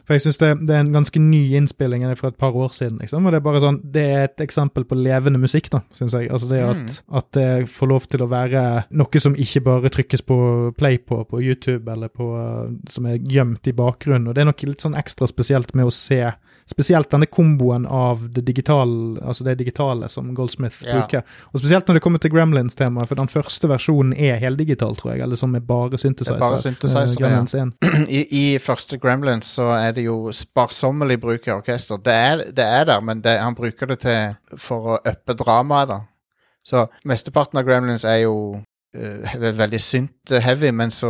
For 0.05 0.13
jeg 0.17 0.21
syns 0.25 0.37
det, 0.37 0.49
det 0.67 0.75
er 0.75 0.81
en 0.83 0.91
ganske 0.93 1.15
ny 1.19 1.39
innspilling 1.55 2.03
fra 2.19 2.27
et 2.27 2.37
par 2.37 2.51
år 2.51 2.73
siden. 2.75 2.99
Liksom. 2.99 3.25
Og 3.25 3.31
det 3.31 3.37
er 3.39 3.45
bare 3.45 3.61
sånn, 3.63 3.79
det 3.95 4.03
er 4.03 4.23
et 4.27 4.43
eksempel 4.43 4.83
på 4.83 4.97
levende 4.99 5.39
musikk, 5.39 5.69
da, 5.71 5.79
syns 5.95 6.11
jeg. 6.13 6.27
Altså 6.29 6.49
det 6.49 6.59
at, 6.59 6.75
Mm. 6.75 7.15
at 7.17 7.31
det 7.31 7.69
får 7.69 7.87
lov 7.87 8.07
til 8.07 8.19
å 8.19 8.27
være 8.29 8.85
noe 8.91 9.19
som 9.19 9.33
ikke 9.33 9.63
bare 9.63 9.89
trykkes 9.89 10.21
på 10.27 10.75
play 10.77 10.97
på 10.97 11.23
på 11.25 11.41
YouTube, 11.41 11.87
eller 11.89 12.09
på, 12.09 12.27
eh, 12.37 12.75
som 12.89 13.05
er 13.05 13.17
gjemt 13.17 13.65
i 13.65 13.71
bakgrunnen. 13.71 14.27
Og 14.27 14.35
det 14.35 14.41
er 14.41 14.45
noe 14.51 14.67
litt 14.67 14.81
sånn 14.81 14.93
ekstra 14.99 15.25
spesielt 15.25 15.73
med 15.73 15.85
å 15.85 15.91
se 15.91 16.33
Spesielt 16.69 17.09
denne 17.11 17.27
komboen 17.27 17.85
av 17.85 18.21
det 18.33 18.45
digitale, 18.47 19.19
altså 19.21 19.43
det 19.43 19.57
digitale 19.59 20.07
som 20.09 20.29
Goldsmith 20.35 20.83
Ja. 20.85 20.99
bruker. 21.01 21.23
Og 21.51 21.59
spesielt 21.59 21.87
når 21.87 21.93
det 21.99 22.01
kommer 22.05 22.19
til 22.23 22.31
Gremlins-temaet, 22.31 23.07
for 23.07 23.15
den 23.19 23.27
første 23.27 23.67
versjonen 23.67 24.13
er 24.13 24.39
heldigital, 24.39 24.95
tror 24.95 25.13
jeg, 25.13 25.21
eller 25.21 25.35
som 25.35 25.55
er 25.55 25.59
bare 25.59 25.97
synthesizer. 25.99 26.35
Er 26.35 26.39
bare 26.39 26.61
synthesizer, 26.61 27.25
uh, 27.25 27.45
ja. 27.53 27.65
I, 28.19 28.23
I 28.31 28.57
første 28.63 28.97
Gremlins 28.97 29.51
så 29.59 29.69
er 29.75 29.91
det 29.91 30.05
jo 30.07 30.31
sparsommelig 30.31 31.19
bruk 31.21 31.47
av 31.47 31.61
orkester. 31.63 31.97
Det 32.03 32.13
er, 32.13 32.45
det 32.55 32.65
er 32.65 32.85
der, 32.85 33.01
men 33.01 33.21
det, 33.21 33.37
han 33.39 33.55
bruker 33.55 33.91
det 33.91 33.99
til 34.05 34.57
for 34.57 34.95
å 34.95 34.99
uppe 35.03 35.35
dramaet, 35.39 35.89
da. 35.89 35.99
Så 36.63 36.85
mesteparten 37.03 37.59
av 37.59 37.65
Gremlins 37.67 38.05
er 38.07 38.23
jo 38.23 38.63
veldig 38.93 39.79
synt-heavy, 39.81 40.71
men 40.71 40.91
så 40.93 41.09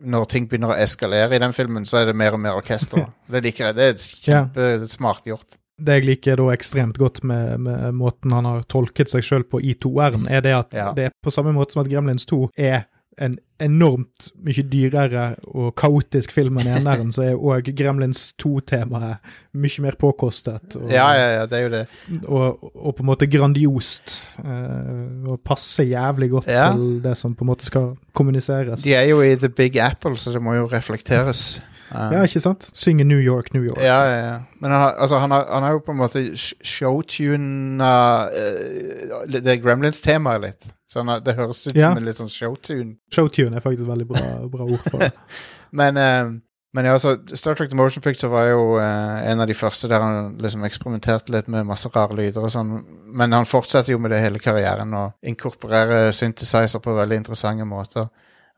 når 0.00 0.28
ting 0.30 0.48
begynner 0.48 0.70
å 0.74 0.78
eskalere 0.78 1.34
i 1.36 1.40
den 1.42 1.52
filmen, 1.56 1.86
så 1.86 2.02
er 2.02 2.06
det 2.10 2.16
mer 2.16 2.36
og 2.36 2.40
mer 2.40 2.58
orkester. 2.58 3.08
Det 3.32 3.42
liker 3.44 3.66
jeg. 3.70 3.76
Det 3.78 3.88
er 3.88 3.96
kjempesmart 4.28 5.26
gjort. 5.26 5.58
Det 5.78 5.94
jeg 6.00 6.06
liker 6.08 6.36
da 6.40 6.48
ekstremt 6.50 6.96
godt 6.98 7.20
med, 7.22 7.60
med 7.62 7.94
måten 7.94 8.32
han 8.34 8.46
har 8.48 8.62
tolket 8.66 9.10
seg 9.12 9.22
sjøl 9.22 9.44
på 9.46 9.60
i 9.62 9.76
2R-en, 9.78 10.24
er 10.30 10.40
det 10.42 10.54
at 10.56 10.74
Ja. 10.74 10.88
det 10.96 11.04
er 11.10 11.12
på 11.22 11.30
samme 11.30 11.52
måte 11.54 11.76
som 11.76 11.84
at 11.84 11.90
Gremlins 11.90 12.26
2 12.26 12.48
er 12.58 12.86
en 13.20 13.38
enormt 13.60 14.28
mye 14.46 14.62
dyrere 14.70 15.24
og 15.50 15.72
kaotisk 15.80 16.30
film 16.30 16.60
enn 16.62 16.68
eneren, 16.76 17.08
så 17.12 17.24
er 17.26 17.34
òg 17.40 17.72
Gremlins 17.74 18.28
2-temaet 18.38 19.18
mye 19.58 19.82
mer 19.82 19.96
påkostet. 19.98 20.76
Og, 20.78 20.90
Ja, 20.94 21.08
ja, 21.18 21.28
ja, 21.40 21.46
det 21.50 21.58
er 21.58 21.62
jo 21.64 21.72
det. 21.72 21.82
og, 22.28 22.68
og 22.86 22.94
på 22.94 23.02
en 23.02 23.08
måte 23.10 23.26
grandiost. 23.26 24.14
Uh, 24.38 25.26
og 25.32 25.40
passer 25.44 25.84
jævlig 25.90 26.30
godt 26.30 26.46
Ja. 26.46 26.68
til 26.72 27.00
det 27.02 27.16
som 27.18 27.34
på 27.34 27.44
en 27.44 27.50
måte 27.50 27.66
skal 27.66 27.96
kommuniseres. 28.14 28.82
De 28.82 28.94
er 28.94 29.08
jo 29.10 29.20
i 29.22 29.34
The 29.36 29.48
Big 29.48 29.76
Apple, 29.80 30.16
så 30.16 30.32
det 30.32 30.42
må 30.42 30.54
jo 30.54 30.66
reflekteres. 30.70 31.60
Um, 31.92 32.12
Ja, 32.12 32.22
ikke 32.26 32.40
sant? 32.44 32.66
Synge 32.76 33.04
New 33.08 33.20
York, 33.20 33.52
New 33.54 33.62
York. 33.64 33.78
Ja, 33.80 33.98
ja, 34.04 34.16
ja. 34.24 34.34
Men 34.60 34.70
han, 34.70 34.80
har- 34.80 34.96
altså, 35.00 35.18
han, 35.22 35.30
har, 35.30 35.46
han 35.52 35.62
har 35.62 35.72
jo 35.72 35.78
på 35.86 35.92
en 35.94 36.00
måte 36.02 36.22
sh- 36.36 36.58
showtuna 36.64 37.92
uh, 38.28 39.22
det 39.28 39.56
Gremlins-temaet 39.62 40.42
litt. 40.42 40.68
Så 40.88 41.02
har, 41.04 41.20
det 41.20 41.34
høres 41.36 41.66
ut 41.66 41.76
Ja. 41.76 41.90
som 41.90 41.98
en 42.00 42.04
litt 42.04 42.16
sånn 42.18 42.28
showtune. 42.32 42.96
Showtune 43.12 43.56
er 43.56 43.64
faktisk 43.64 43.88
veldig 43.88 44.06
bra, 44.08 44.20
bra 44.48 44.64
ord 44.68 44.84
for 44.90 44.98
det. 45.04 45.10
Men, 45.70 45.96
eh, 46.00 46.28
men 46.72 46.84
ja, 46.84 46.92
altså, 46.96 47.14
Star 47.36 47.54
Trek 47.56 47.70
The 47.70 47.76
Motion 47.76 48.02
Picture 48.04 48.28
var 48.30 48.46
jo 48.50 48.76
uh, 48.76 49.20
en 49.24 49.40
av 49.40 49.46
de 49.48 49.54
første 49.56 49.88
der 49.88 50.00
han 50.04 50.34
liksom 50.40 50.64
eksperimenterte 50.68 51.32
litt 51.32 51.48
med 51.48 51.64
masse 51.68 51.88
rare 51.94 52.12
lyder 52.16 52.44
og 52.44 52.52
sånn. 52.52 52.74
Men 53.16 53.32
han 53.32 53.48
fortsetter 53.48 53.92
jo 53.94 53.98
med 54.00 54.12
det 54.12 54.20
hele 54.20 54.38
karrieren 54.40 54.92
og 54.96 55.14
inkorporerer 55.24 56.12
synthesizer 56.12 56.80
på 56.84 56.92
veldig 56.96 57.16
interessante 57.22 57.64
måter. 57.68 58.08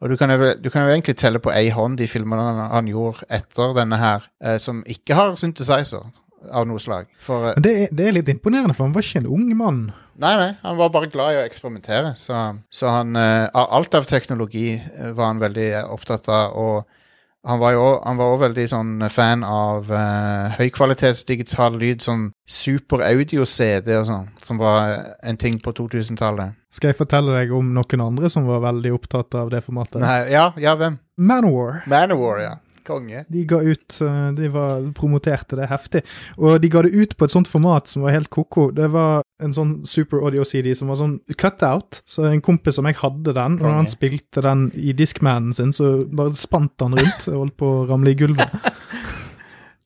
Og 0.00 0.08
du 0.08 0.16
kan, 0.16 0.32
jo, 0.32 0.54
du 0.56 0.70
kan 0.72 0.86
jo 0.86 0.94
egentlig 0.94 1.16
telle 1.20 1.42
på 1.44 1.52
ei 1.52 1.68
hånd 1.76 1.98
de 2.00 2.08
filmene 2.08 2.40
han, 2.40 2.60
han 2.72 2.88
gjorde 2.88 3.26
etter 3.28 3.74
denne 3.76 3.98
her, 4.00 4.24
eh, 4.40 4.56
som 4.62 4.80
ikke 4.88 5.16
har 5.18 5.34
synthesizer 5.36 6.06
av 6.48 6.68
noe 6.68 6.80
slag. 6.80 7.10
For 7.20 7.50
eh, 7.50 7.58
det 7.60 7.72
er, 7.82 7.90
det 7.92 8.06
er 8.06 8.16
litt 8.16 8.30
imponerende, 8.32 8.76
for 8.76 8.88
han 8.88 8.94
var 8.96 9.04
ikke 9.04 9.20
en 9.20 9.28
ung 9.28 9.50
mann. 9.58 9.82
Nei, 10.20 10.32
nei, 10.36 10.48
han 10.62 10.76
var 10.76 10.92
bare 10.92 11.08
glad 11.12 11.34
i 11.34 11.40
å 11.40 11.44
eksperimentere. 11.44 12.14
Så, 12.20 12.36
så 12.72 12.92
han 12.92 13.16
eh, 13.16 13.46
Alt 13.60 13.96
av 13.96 14.08
teknologi 14.08 14.74
eh, 14.76 15.12
var 15.16 15.30
han 15.30 15.40
veldig 15.40 15.68
eh, 15.68 15.92
opptatt 15.92 16.28
av. 16.32 16.56
Og 16.60 16.99
han 17.46 17.58
var 17.58 17.72
jo 17.72 17.84
han 18.04 18.18
var 18.20 18.32
også 18.34 18.42
veldig 18.44 18.64
sånn 18.68 19.04
fan 19.12 19.44
av 19.46 19.88
uh, 19.88 20.52
høykvalitets 20.58 21.24
digital 21.28 21.78
lyd, 21.80 22.02
sånn 22.04 22.28
super 22.44 23.04
audio-CD 23.06 23.94
og 23.96 24.08
sånn, 24.08 24.26
som 24.40 24.60
var 24.60 24.98
en 25.24 25.40
ting 25.40 25.56
på 25.62 25.72
2000-tallet. 25.78 26.58
Skal 26.70 26.92
jeg 26.92 27.00
fortelle 27.00 27.34
deg 27.38 27.54
om 27.56 27.72
noen 27.74 28.04
andre 28.04 28.30
som 28.32 28.48
var 28.48 28.62
veldig 28.68 28.92
opptatt 28.94 29.34
av 29.40 29.48
det 29.52 29.62
formatet? 29.64 30.02
Nei, 30.04 30.18
ja, 30.34 30.50
ja, 30.60 30.76
hvem? 30.78 31.00
Manowar. 31.16 31.80
Manowar, 31.90 32.42
ja. 32.44 32.52
Konge. 32.86 33.24
De 33.28 33.44
ga 33.48 33.60
ut 33.62 33.98
eh, 34.02 34.30
De 34.38 34.48
var, 34.54 34.82
promoterte 34.96 35.56
det 35.58 35.68
heftig. 35.70 36.02
Og 36.38 36.60
de 36.62 36.68
ga 36.72 36.82
det 36.86 36.92
ut 36.94 37.16
på 37.16 37.24
et 37.28 37.34
sånt 37.34 37.48
format 37.50 37.86
som 37.90 38.02
var 38.06 38.14
helt 38.16 38.30
ko-ko. 38.30 38.70
Det 38.76 38.88
var 38.92 39.22
en 39.42 39.52
sånn 39.56 39.74
super 39.88 40.20
audio-CD 40.26 40.74
som 40.76 40.88
var 40.92 40.96
sånn 41.00 41.18
cutout. 41.40 42.02
Så 42.08 42.26
en 42.28 42.40
kompis 42.44 42.76
som 42.76 42.86
jeg 42.90 42.98
hadde 43.00 43.32
den, 43.36 43.58
og 43.62 43.70
han 43.80 43.88
spilte 43.90 44.42
den 44.44 44.68
i 44.76 44.92
Discmanen 44.96 45.52
sin, 45.56 45.72
så 45.72 46.04
bare 46.08 46.36
spant 46.36 46.74
han 46.84 46.96
rundt 46.98 47.28
og 47.32 47.38
holdt 47.44 47.56
på 47.60 47.70
å 47.80 47.86
ramle 47.88 48.12
i 48.12 48.18
gulvet. 48.20 48.52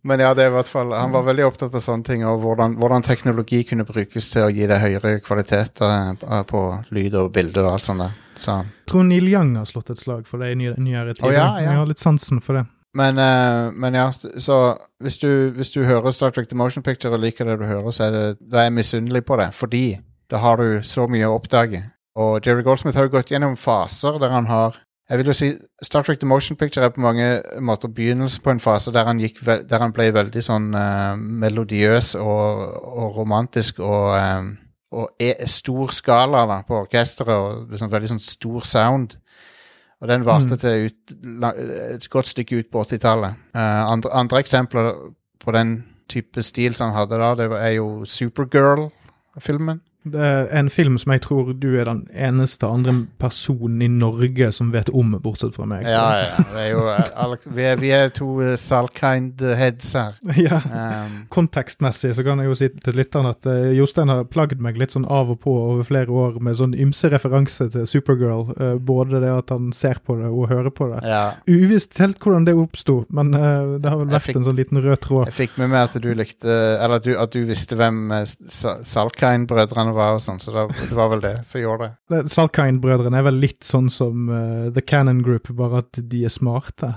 Men 0.05 0.21
ja, 0.21 0.35
det 0.37 0.43
er 0.45 0.51
i 0.51 0.53
hvert 0.53 0.69
fall 0.69 0.91
Han 0.93 1.15
var 1.15 1.23
veldig 1.25 1.47
opptatt 1.47 1.73
av 1.73 1.81
sånne 1.81 2.05
ting, 2.05 2.25
og 2.29 2.43
hvordan, 2.43 2.75
hvordan 2.77 3.05
teknologi 3.07 3.63
kunne 3.65 3.87
brukes 3.89 4.27
til 4.35 4.45
å 4.45 4.51
gi 4.53 4.67
det 4.69 4.77
høyere 4.83 5.15
kvalitet 5.25 5.81
eh, 5.81 6.43
på 6.51 6.61
lyd 6.93 7.17
og 7.23 7.31
bilde 7.33 7.63
og 7.65 7.71
alt 7.79 7.87
sånt. 7.87 8.05
der. 8.05 8.19
Så 8.37 8.59
Jeg 8.67 8.91
tror 8.91 9.07
Neil 9.09 9.31
Young 9.33 9.55
har 9.57 9.65
slått 9.71 9.95
et 9.95 10.03
slag 10.03 10.27
for 10.29 10.43
det 10.45 10.51
i 10.53 10.59
ny- 10.61 10.75
nyere 10.77 11.15
tid. 11.17 11.25
Oh, 11.25 11.33
ja, 11.33 11.47
ja. 11.57 11.71
Jeg 11.71 11.79
har 11.81 11.89
litt 11.89 12.03
sansen 12.03 12.43
for 12.45 12.59
det. 12.61 12.67
Men, 12.95 13.19
uh, 13.19 13.73
men 13.75 13.97
ja, 13.99 14.09
så 14.39 14.77
hvis 15.03 15.19
du, 15.19 15.51
hvis 15.57 15.71
du 15.75 15.83
hører 15.83 16.15
Star 16.15 16.31
Trek 16.31 16.49
The 16.49 16.59
Motion 16.59 16.83
Picture 16.83 17.15
og 17.15 17.25
liker 17.25 17.49
det 17.49 17.59
du 17.59 17.67
hører, 17.67 17.91
så 17.91 18.07
er 18.07 18.15
det, 18.15 18.25
da 18.39 18.63
er 18.63 18.69
jeg 18.69 18.79
misunnelig 18.79 19.25
på 19.27 19.39
det, 19.41 19.51
fordi 19.55 19.99
da 20.31 20.39
har 20.43 20.63
du 20.63 20.79
så 20.87 21.09
mye 21.11 21.27
å 21.27 21.35
oppdage. 21.39 21.83
Og 22.15 22.47
Jerry 22.47 22.63
Goldsmith 22.63 22.97
har 22.97 23.09
jo 23.09 23.17
gått 23.17 23.33
gjennom 23.35 23.57
faser 23.59 24.21
der 24.23 24.31
han 24.31 24.47
har 24.47 24.77
Jeg 25.11 25.19
vil 25.19 25.27
jo 25.27 25.35
si 25.37 25.49
Star 25.83 26.05
Trek 26.07 26.21
The 26.21 26.27
Motion 26.27 26.57
Picture 26.57 26.87
er 26.87 26.95
på 26.95 27.03
mange 27.03 27.43
måter 27.61 27.91
begynnelsen 27.93 28.43
på 28.43 28.55
en 28.55 28.63
fase 28.63 28.93
der 28.95 29.05
han, 29.05 29.19
gikk, 29.21 29.43
der 29.45 29.83
han 29.83 29.93
ble 29.93 30.07
veldig 30.15 30.43
sånn 30.43 30.71
uh, 30.73 31.13
melodiøs 31.19 32.15
og, 32.23 32.63
og 33.03 33.19
romantisk 33.19 33.83
og, 33.85 34.15
um, 34.17 34.55
og 34.95 35.11
e 35.21 35.35
stor 35.51 35.93
skala 35.93 36.47
da, 36.49 36.63
på 36.65 36.79
orkesteret 36.87 37.35
og 37.35 37.75
liksom 37.75 37.93
veldig 37.93 38.15
sånn 38.15 38.23
stor 38.23 38.65
sound. 38.65 39.19
Og 40.05 40.09
den 40.11 40.25
varte 40.27 40.53
Mm. 40.53 40.61
til 40.61 40.87
ut, 40.91 41.15
et 41.97 42.09
godt 42.13 42.29
stykke 42.29 42.59
ut 42.61 42.67
på 42.73 42.83
80-tallet. 42.85 43.39
Uh, 43.57 43.85
andre, 43.89 44.11
andre 44.13 44.39
eksempler 44.45 44.91
på 45.41 45.53
den 45.57 45.79
type 46.13 46.43
stil 46.45 46.75
som 46.77 46.91
han 46.93 46.99
hadde 46.99 47.19
da, 47.23 47.31
det 47.39 47.47
var, 47.51 47.63
er 47.65 47.79
jo 47.79 48.05
Supergirl-filmen. 48.05 49.81
En 50.05 50.69
film 50.71 50.99
som 51.01 51.13
jeg 51.15 51.23
tror 51.25 51.53
du 51.57 51.69
er 51.81 51.87
den 51.89 52.03
eneste 52.13 52.69
andre 52.69 52.93
personen 53.21 53.81
i 53.83 53.89
Norge 53.89 54.51
som 54.53 54.73
vet 54.75 54.91
om, 54.93 55.15
bortsett 55.25 55.55
fra 55.57 55.65
meg. 55.69 55.87
Ja, 55.89 56.05
ja. 56.21 56.45
Det 56.53 56.61
er 56.61 56.69
jo, 56.75 56.83
eh, 56.93 57.09
Alex, 57.25 57.47
vi, 57.49 57.65
er, 57.65 57.79
vi 57.81 57.93
er 57.97 58.13
to 58.15 58.29
uh, 58.43 58.53
Salkind-heads 58.61 59.93
her. 59.97 60.19
ja. 60.47 60.59
Um, 60.69 61.15
Kontekstmessig 61.33 62.13
så 62.19 62.25
kan 62.27 62.43
jeg 62.43 62.51
jo 62.51 62.59
si 62.59 62.69
til 62.85 62.99
lytteren 62.99 63.31
at 63.31 63.49
uh, 63.49 63.71
Jostein 63.77 64.13
har 64.13 64.27
plagd 64.29 64.61
meg 64.65 64.79
litt 64.81 64.95
sånn 64.95 65.07
av 65.09 65.33
og 65.33 65.41
på 65.45 65.55
over 65.55 65.87
flere 65.89 66.13
år 66.13 66.37
med 66.45 66.59
sånn 66.61 66.77
ymse 66.77 67.09
referanse 67.13 67.71
til 67.73 67.89
Supergirl. 67.89 68.51
Uh, 68.59 68.75
både 68.77 69.23
det 69.25 69.33
at 69.33 69.55
han 69.55 69.73
ser 69.77 70.03
på 70.05 70.19
det 70.21 70.29
og 70.29 70.51
hører 70.53 70.73
på 70.75 70.91
det. 70.93 71.01
ja. 71.09 71.25
Uvisst 71.49 71.97
helt 72.01 72.21
hvordan 72.21 72.45
det 72.47 72.55
oppsto, 72.59 73.01
men 73.15 73.31
det 73.33 73.89
har 73.89 73.99
vel 74.01 74.11
vært 74.13 74.27
fikk- 74.27 74.39
en 74.41 74.47
sånn 74.49 74.59
liten 74.59 74.81
rød 74.85 75.01
tråd. 75.05 75.29
Jeg 75.31 75.37
fikk 75.39 75.59
med 75.61 75.71
meg 75.73 75.89
at 75.89 75.97
du 76.03 76.09
likte 76.17 76.51
Eller 76.51 76.99
at 76.99 77.05
du, 77.07 77.13
at 77.21 77.33
du 77.35 77.41
visste 77.49 77.77
hvem 77.79 78.11
Salkind-brødrene 78.25 79.94
var 79.97 80.15
og 80.17 80.23
sånn, 80.25 80.39
så 80.43 80.53
det 80.55 80.93
var 80.97 81.09
vel 81.15 81.23
det 81.25 81.35
som 81.47 81.61
gjorde 81.63 81.89
det. 81.89 81.93
Det- 82.11 82.33
Salkind-brødrene 82.35 83.19
er 83.21 83.27
vel 83.29 83.41
litt 83.43 83.63
sånn 83.65 83.89
som 83.91 84.29
uh, 84.29 84.71
The 84.75 84.83
Cannon 84.83 85.23
Group, 85.23 85.49
bare 85.57 85.83
at 85.85 86.01
de 86.11 86.25
er 86.29 86.33
smarte. 86.35 86.95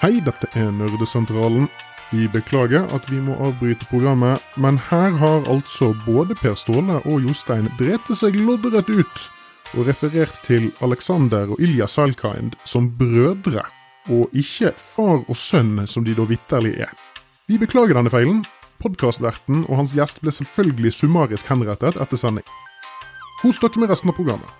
Hei, 0.00 0.20
dette 0.22 0.46
er 0.54 0.70
Nerdesentralen. 0.70 1.66
Vi 2.12 2.28
beklager 2.32 2.86
at 2.96 3.08
vi 3.10 3.18
må 3.20 3.34
avbryte 3.44 3.84
programmet, 3.90 4.40
men 4.56 4.78
her 4.88 5.10
har 5.20 5.42
altså 5.50 5.90
både 6.06 6.36
Per 6.38 6.54
Ståle 6.56 7.00
og 7.04 7.26
Jostein 7.26 7.66
drete 7.80 8.14
seg 8.16 8.38
loddrett 8.38 8.88
ut 8.88 9.24
og 9.76 9.84
referert 9.90 10.38
til 10.46 10.70
Alexander 10.80 11.50
og 11.52 11.60
Ilja 11.60 11.84
Salkind 11.90 12.54
som 12.64 12.86
brødre, 12.96 13.66
og 14.08 14.30
ikke 14.32 14.70
far 14.80 15.18
og 15.28 15.36
sønn 15.36 15.82
som 15.90 16.06
de 16.06 16.14
da 16.16 16.24
vitterlig 16.30 16.78
er. 16.86 16.94
Vi 17.48 17.58
beklager 17.60 17.98
denne 17.98 18.08
feilen. 18.12 18.40
Podkastverten 18.78 19.64
og 19.66 19.80
hans 19.80 19.92
gjest 19.96 20.20
ble 20.22 20.30
selvfølgelig 20.34 20.92
summarisk 20.94 21.50
henrettet 21.50 21.98
etter 21.98 22.20
sending. 22.20 22.46
Kos 23.42 23.58
dere 23.62 23.82
med 23.82 23.90
resten 23.90 24.10
av 24.12 24.18
programmet. 24.18 24.50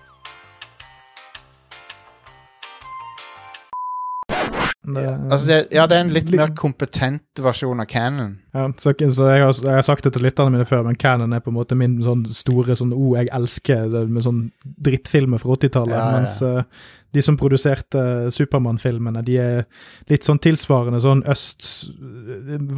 Det, 4.89 5.03
Altså 5.29 5.45
det, 5.47 5.57
ja, 5.75 5.83
det 5.85 5.97
er 5.97 6.01
en 6.01 6.11
litt 6.13 6.29
Litt- 6.31 6.39
mer 6.39 6.53
kompetent 6.57 7.41
versjon 7.43 7.79
av 7.83 7.85
Canon. 7.85 8.37
Ja, 8.55 8.63
så, 8.81 8.93
så 9.13 9.27
jeg, 9.29 9.43
har, 9.43 9.53
jeg 9.53 9.75
har 9.75 9.85
sagt 9.85 10.03
det 10.07 10.13
til 10.15 10.23
lytterne 10.25 10.53
mine 10.55 10.65
før, 10.65 10.81
men 10.87 10.97
Cannon 10.97 11.33
er 11.35 11.43
på 11.45 11.51
en 11.51 11.57
måte 11.59 11.77
min 11.77 11.99
sånn 12.03 12.23
store 12.33 12.75
sånn 12.79 12.95
oh, 12.95 13.13
jeg 13.19 13.29
elsker 13.35 13.91
det 13.93 14.05
med 14.09 14.25
sånn 14.25 14.39
drittfilmer 14.81 15.41
fra 15.43 15.53
80-tallet. 15.59 15.93
Ja, 15.93 16.07
ja. 16.07 16.17
Mens 16.17 16.39
eh, 16.41 16.63
de 17.15 17.21
som 17.25 17.37
produserte 17.39 18.01
Supermann-filmene, 18.35 19.23
de 19.25 19.37
er 19.41 19.63
litt 20.11 20.27
sånn 20.27 20.39
tilsvarende 20.43 20.99
sånn 21.01 21.23
øst 21.29 21.89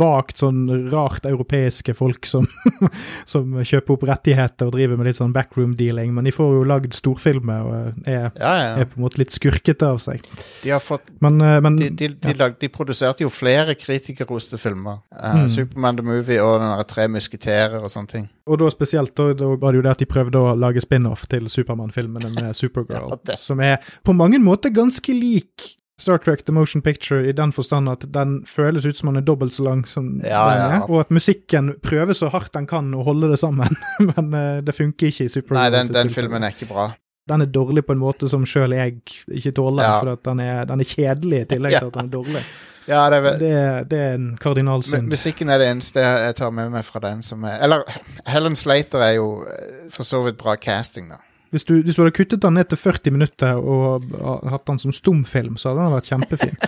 Vagt 0.01 0.39
sånn 0.41 0.63
rart 0.91 1.25
europeiske 1.27 1.93
folk 1.97 2.25
som, 2.29 2.47
som 3.31 3.57
kjøper 3.63 3.95
opp 3.95 4.05
rettigheter 4.07 4.69
og 4.69 4.75
driver 4.75 4.99
med 4.99 5.09
litt 5.09 5.19
sånn 5.19 5.33
backroom-dealing, 5.35 6.13
men 6.15 6.27
de 6.27 6.33
får 6.35 6.53
jo 6.57 6.63
lagd 6.67 6.95
storfilmer 6.97 7.67
og 7.67 8.07
er, 8.07 8.29
Ja, 8.39 8.53
ja. 8.61 8.71
er 8.81 8.89
på 8.91 8.99
en 8.99 9.05
måte 9.05 9.21
litt 9.21 9.33
skurkete 9.35 9.89
av 9.91 9.99
seg. 10.03 10.23
De 10.63 10.71
har 10.73 10.81
fått 10.83 11.11
Men, 11.21 11.39
eh, 11.41 11.59
men 11.61 11.75
De, 11.81 11.89
de, 11.89 12.11
de, 12.15 12.33
lag, 12.39 12.55
de 12.61 12.69
produserte 12.71 13.25
jo 13.25 13.29
flere 13.33 13.75
kritikerroste 13.79 14.59
filmer. 14.61 15.01
Uh, 15.11 15.31
Mm. 15.41 15.47
Superman 15.47 15.95
the 15.97 16.03
Movie 16.03 16.41
og 16.43 16.59
den 16.59 16.85
Tre 16.91 17.05
musketerer 17.07 17.79
og 17.81 17.89
sånne 17.93 18.09
ting. 18.11 18.25
Og 18.49 18.61
da 18.61 18.71
spesielt 18.73 19.13
da, 19.17 19.31
da 19.37 19.51
var 19.55 19.73
det 19.73 19.81
jo 19.81 19.85
det 19.85 19.93
at 19.93 20.01
de 20.01 20.09
prøvde 20.09 20.39
å 20.39 20.55
lage 20.57 20.83
spin-off 20.83 21.27
til 21.31 21.49
Supermann-filmene 21.51 22.33
med 22.33 22.55
Supergirl, 22.61 23.13
Ja, 23.13 23.37
som 23.39 23.61
er 23.63 23.77
på 24.07 24.15
mange 24.17 24.41
måter 24.41 24.73
ganske 24.73 25.13
lik 25.15 25.75
Star 26.01 26.17
Trek 26.17 26.45
The 26.45 26.53
Motion 26.55 26.81
Picture 26.81 27.27
i 27.29 27.33
den 27.37 27.51
forstand 27.53 27.89
at 27.91 28.07
den 28.13 28.39
føles 28.49 28.87
ut 28.87 28.97
som 28.97 29.11
den 29.11 29.21
er 29.21 29.25
dobbelt 29.27 29.53
så 29.53 29.67
lang 29.67 29.83
som 29.85 30.15
Ja, 30.25 30.47
den 30.49 30.63
er, 30.63 30.73
ja. 30.79 30.81
og 30.87 31.03
at 31.03 31.13
musikken 31.13 31.75
prøver 31.83 32.17
så 32.17 32.31
hardt 32.33 32.53
den 32.57 32.65
kan 32.69 32.89
å 32.97 33.05
holde 33.05 33.29
det 33.31 33.37
sammen, 33.41 33.77
men 34.09 34.33
uh, 34.33 34.63
det 34.65 34.75
funker 34.75 35.11
ikke 35.11 35.27
i 35.27 35.31
Supergirl. 35.31 35.59
Nei, 35.59 35.69
den, 35.75 35.93
den 35.93 36.13
filmen 36.13 36.47
er 36.47 36.55
ikke 36.55 36.71
bra. 36.71 36.89
Den 37.31 37.45
er 37.45 37.49
dårlig 37.55 37.85
på 37.87 37.95
en 37.95 38.01
måte 38.03 38.27
som 38.31 38.43
sjøl 38.47 38.75
jeg 38.75 38.97
ikke 39.31 39.53
tåler, 39.57 39.83
Ja. 39.87 39.95
for 40.03 40.19
den 40.29 40.43
er, 40.43 40.65
den 40.69 40.83
er 40.83 40.89
kjedelig 40.91 41.41
i 41.45 41.49
tillegg 41.55 41.77
til 41.79 41.87
at 41.89 41.97
den 42.01 42.09
er 42.11 42.13
dårlig. 42.19 42.43
Ja, 42.89 43.01
det 43.13 43.17
er, 43.19 43.21
vel- 43.25 43.39
Det, 43.39 43.89
det 43.91 43.97
er 44.03 44.13
en 44.17 44.29
kardinalsynd. 44.41 45.07
musikken 45.07 45.49
er 45.53 45.59
det 45.61 45.67
eneste 45.69 46.01
jeg 46.01 46.35
tar 46.39 46.49
med 46.51 46.71
meg 46.73 46.83
fra 46.83 46.99
den 47.03 47.21
som 47.21 47.43
er 47.45 47.59
Eller 47.61 47.83
Helen 48.27 48.55
Slater 48.57 49.03
er 49.05 49.11
jo 49.19 49.27
eh, 49.45 49.85
for 49.93 50.03
så 50.03 50.23
vidt 50.25 50.37
bra 50.41 50.55
casting, 50.57 51.09
da. 51.13 51.19
Hvis 51.51 51.63
du, 51.67 51.75
hvis 51.83 51.95
du 51.95 52.01
hadde 52.01 52.15
kuttet 52.15 52.41
den 52.41 52.53
ned 52.55 52.69
til 52.71 52.79
40 52.79 53.11
minutter 53.11 53.57
og 53.59 54.05
hatt 54.49 54.65
den 54.69 54.79
som 54.79 54.91
stumfilm, 54.95 55.57
så 55.59 55.69
hadde 55.73 55.83
den 55.83 55.93
vært 55.97 56.07
kjempefin. 56.09 56.55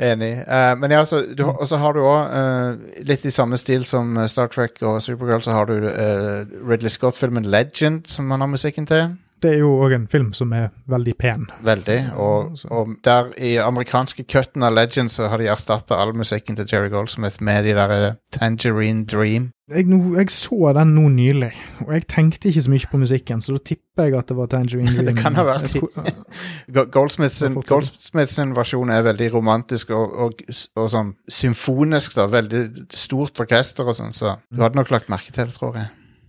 Enig. 0.00 0.30
Uh, 0.48 0.72
men 0.80 0.94
ja, 0.94 1.02
så, 1.04 1.18
du, 1.36 1.42
og 1.44 1.66
så 1.68 1.76
har 1.82 1.92
du 1.92 2.00
òg, 2.00 2.84
litt 3.04 3.26
i 3.28 3.32
samme 3.34 3.58
stil 3.60 3.82
som 3.84 4.14
eh, 4.16 4.28
Star 4.32 4.48
Trek 4.48 4.78
og 4.86 5.02
Supergirl, 5.04 5.42
så 5.44 5.52
har 5.52 5.66
du 5.68 5.74
uh, 5.84 6.46
Ridley 6.70 6.88
Scott-filmen 6.94 7.44
Legend, 7.52 8.06
som 8.08 8.30
han 8.32 8.40
har 8.40 8.48
musikken 8.48 8.86
til. 8.88 9.10
Det 9.40 9.54
er 9.54 9.58
jo 9.62 9.70
òg 9.84 9.94
en 9.96 10.08
film 10.12 10.32
som 10.36 10.52
er 10.52 10.68
veldig 10.90 11.14
pen. 11.18 11.46
Veldig. 11.64 11.98
Og, 12.20 12.58
og 12.70 12.90
der 13.06 13.30
i 13.40 13.54
amerikanske 13.62 14.24
cutten 14.28 14.62
av 14.66 14.74
Legends 14.76 15.16
så 15.16 15.28
har 15.32 15.40
de 15.40 15.48
erstatta 15.48 15.96
all 15.96 16.12
musikken 16.16 16.56
til 16.58 16.68
Jerry 16.70 16.90
Goldsmith 16.92 17.40
med 17.42 17.64
de 17.64 17.72
der 17.78 17.94
eh, 17.96 18.14
Tangerine 18.36 19.06
Dream. 19.08 19.50
Jeg, 19.70 19.86
jeg 19.86 20.30
så 20.34 20.72
den 20.74 20.94
nå 20.96 21.04
nylig, 21.14 21.52
og 21.86 21.92
jeg 21.94 22.02
tenkte 22.10 22.48
ikke 22.50 22.62
så 22.64 22.72
mye 22.72 22.88
på 22.90 22.98
musikken, 22.98 23.38
så 23.44 23.52
da 23.54 23.60
tipper 23.70 24.08
jeg 24.08 24.16
at 24.18 24.26
det 24.32 24.36
var 24.40 24.48
Tangerine 24.50 24.90
Dream. 24.96 25.06
Det 25.06 25.14
kan 25.20 25.38
ha 25.38 25.44
vært 25.46 25.68
Goldsmiths, 25.70 25.78
tror- 25.78 26.74
Go- 26.74 26.88
Goldsmith 26.90 27.34
sin, 27.36 27.52
Ja, 27.52 27.54
fortsatt. 27.60 27.70
Goldsmith 27.76 28.32
sin 28.34 28.54
versjon 28.56 28.90
er 28.90 29.04
veldig 29.06 29.28
romantisk 29.34 29.92
og, 29.94 30.16
og, 30.26 30.42
og 30.76 30.90
sånn 30.90 31.14
symfonisk, 31.30 32.16
da. 32.18 32.26
Veldig 32.32 32.64
stort 32.94 33.40
orkester 33.46 33.86
og 33.88 33.96
sånn, 33.98 34.12
så 34.12 34.36
du 34.50 34.62
hadde 34.64 34.78
nok 34.80 34.90
lagt 34.90 35.08
merke 35.12 35.32
til 35.32 35.46
det, 35.46 35.54
tror 35.56 35.78
jeg. 35.78 35.88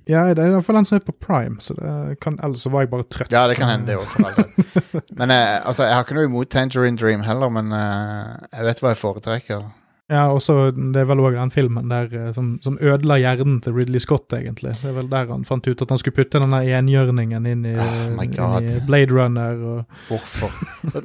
Ja, 0.09 0.23
det 0.33 0.41
er 0.41 0.49
i 0.49 0.53
hvert 0.55 0.65
fall 0.65 0.79
den 0.79 0.87
som 0.89 0.97
er 0.97 1.03
på 1.05 1.13
prime, 1.21 1.59
så 1.61 1.75
det 1.77 2.17
kan, 2.23 2.39
ellers 2.43 2.65
var 2.71 2.85
jeg 2.85 2.91
bare 2.93 3.05
trøtt. 3.05 3.33
Ja, 3.33 3.45
det 3.49 3.59
kan 3.59 3.69
hende, 3.69 3.91
det 3.91 3.99
òg. 4.01 4.41
Men 5.19 5.33
eh, 5.33 5.59
altså, 5.59 5.85
jeg 5.85 5.93
har 5.93 6.07
ikke 6.07 6.17
noe 6.17 6.29
imot 6.29 6.49
Tangerine 6.53 6.97
Dream 6.97 7.21
heller, 7.27 7.51
men 7.53 7.69
eh, 7.75 8.33
jeg 8.55 8.65
vet 8.65 8.81
hva 8.81 8.93
jeg 8.93 8.99
foretrekker. 9.01 9.69
Ja, 10.11 10.25
også, 10.27 10.71
det 10.75 10.99
er 10.99 11.05
vel 11.07 11.21
òg 11.23 11.37
den 11.37 11.53
filmen 11.53 11.87
der 11.91 12.09
eh, 12.11 12.31
som, 12.35 12.57
som 12.63 12.75
ødela 12.83 13.15
hjernen 13.21 13.61
til 13.63 13.77
Ridley 13.77 14.01
Scott, 14.03 14.33
egentlig. 14.35 14.73
Det 14.81 14.89
er 14.89 14.97
vel 14.97 15.07
der 15.11 15.29
han 15.29 15.45
fant 15.47 15.69
ut 15.69 15.83
at 15.85 15.93
han 15.93 16.01
skulle 16.01 16.17
putte 16.17 16.41
den 16.41 16.51
der 16.51 16.67
enhjørningen 16.81 17.47
inn 17.47 17.63
i, 17.69 17.77
Oh 17.79 18.19
inn 18.25 18.67
i 18.67 18.81
Blade 18.89 19.15
Runner 19.15 19.63
og 19.71 20.09
Hvorfor? 20.09 20.51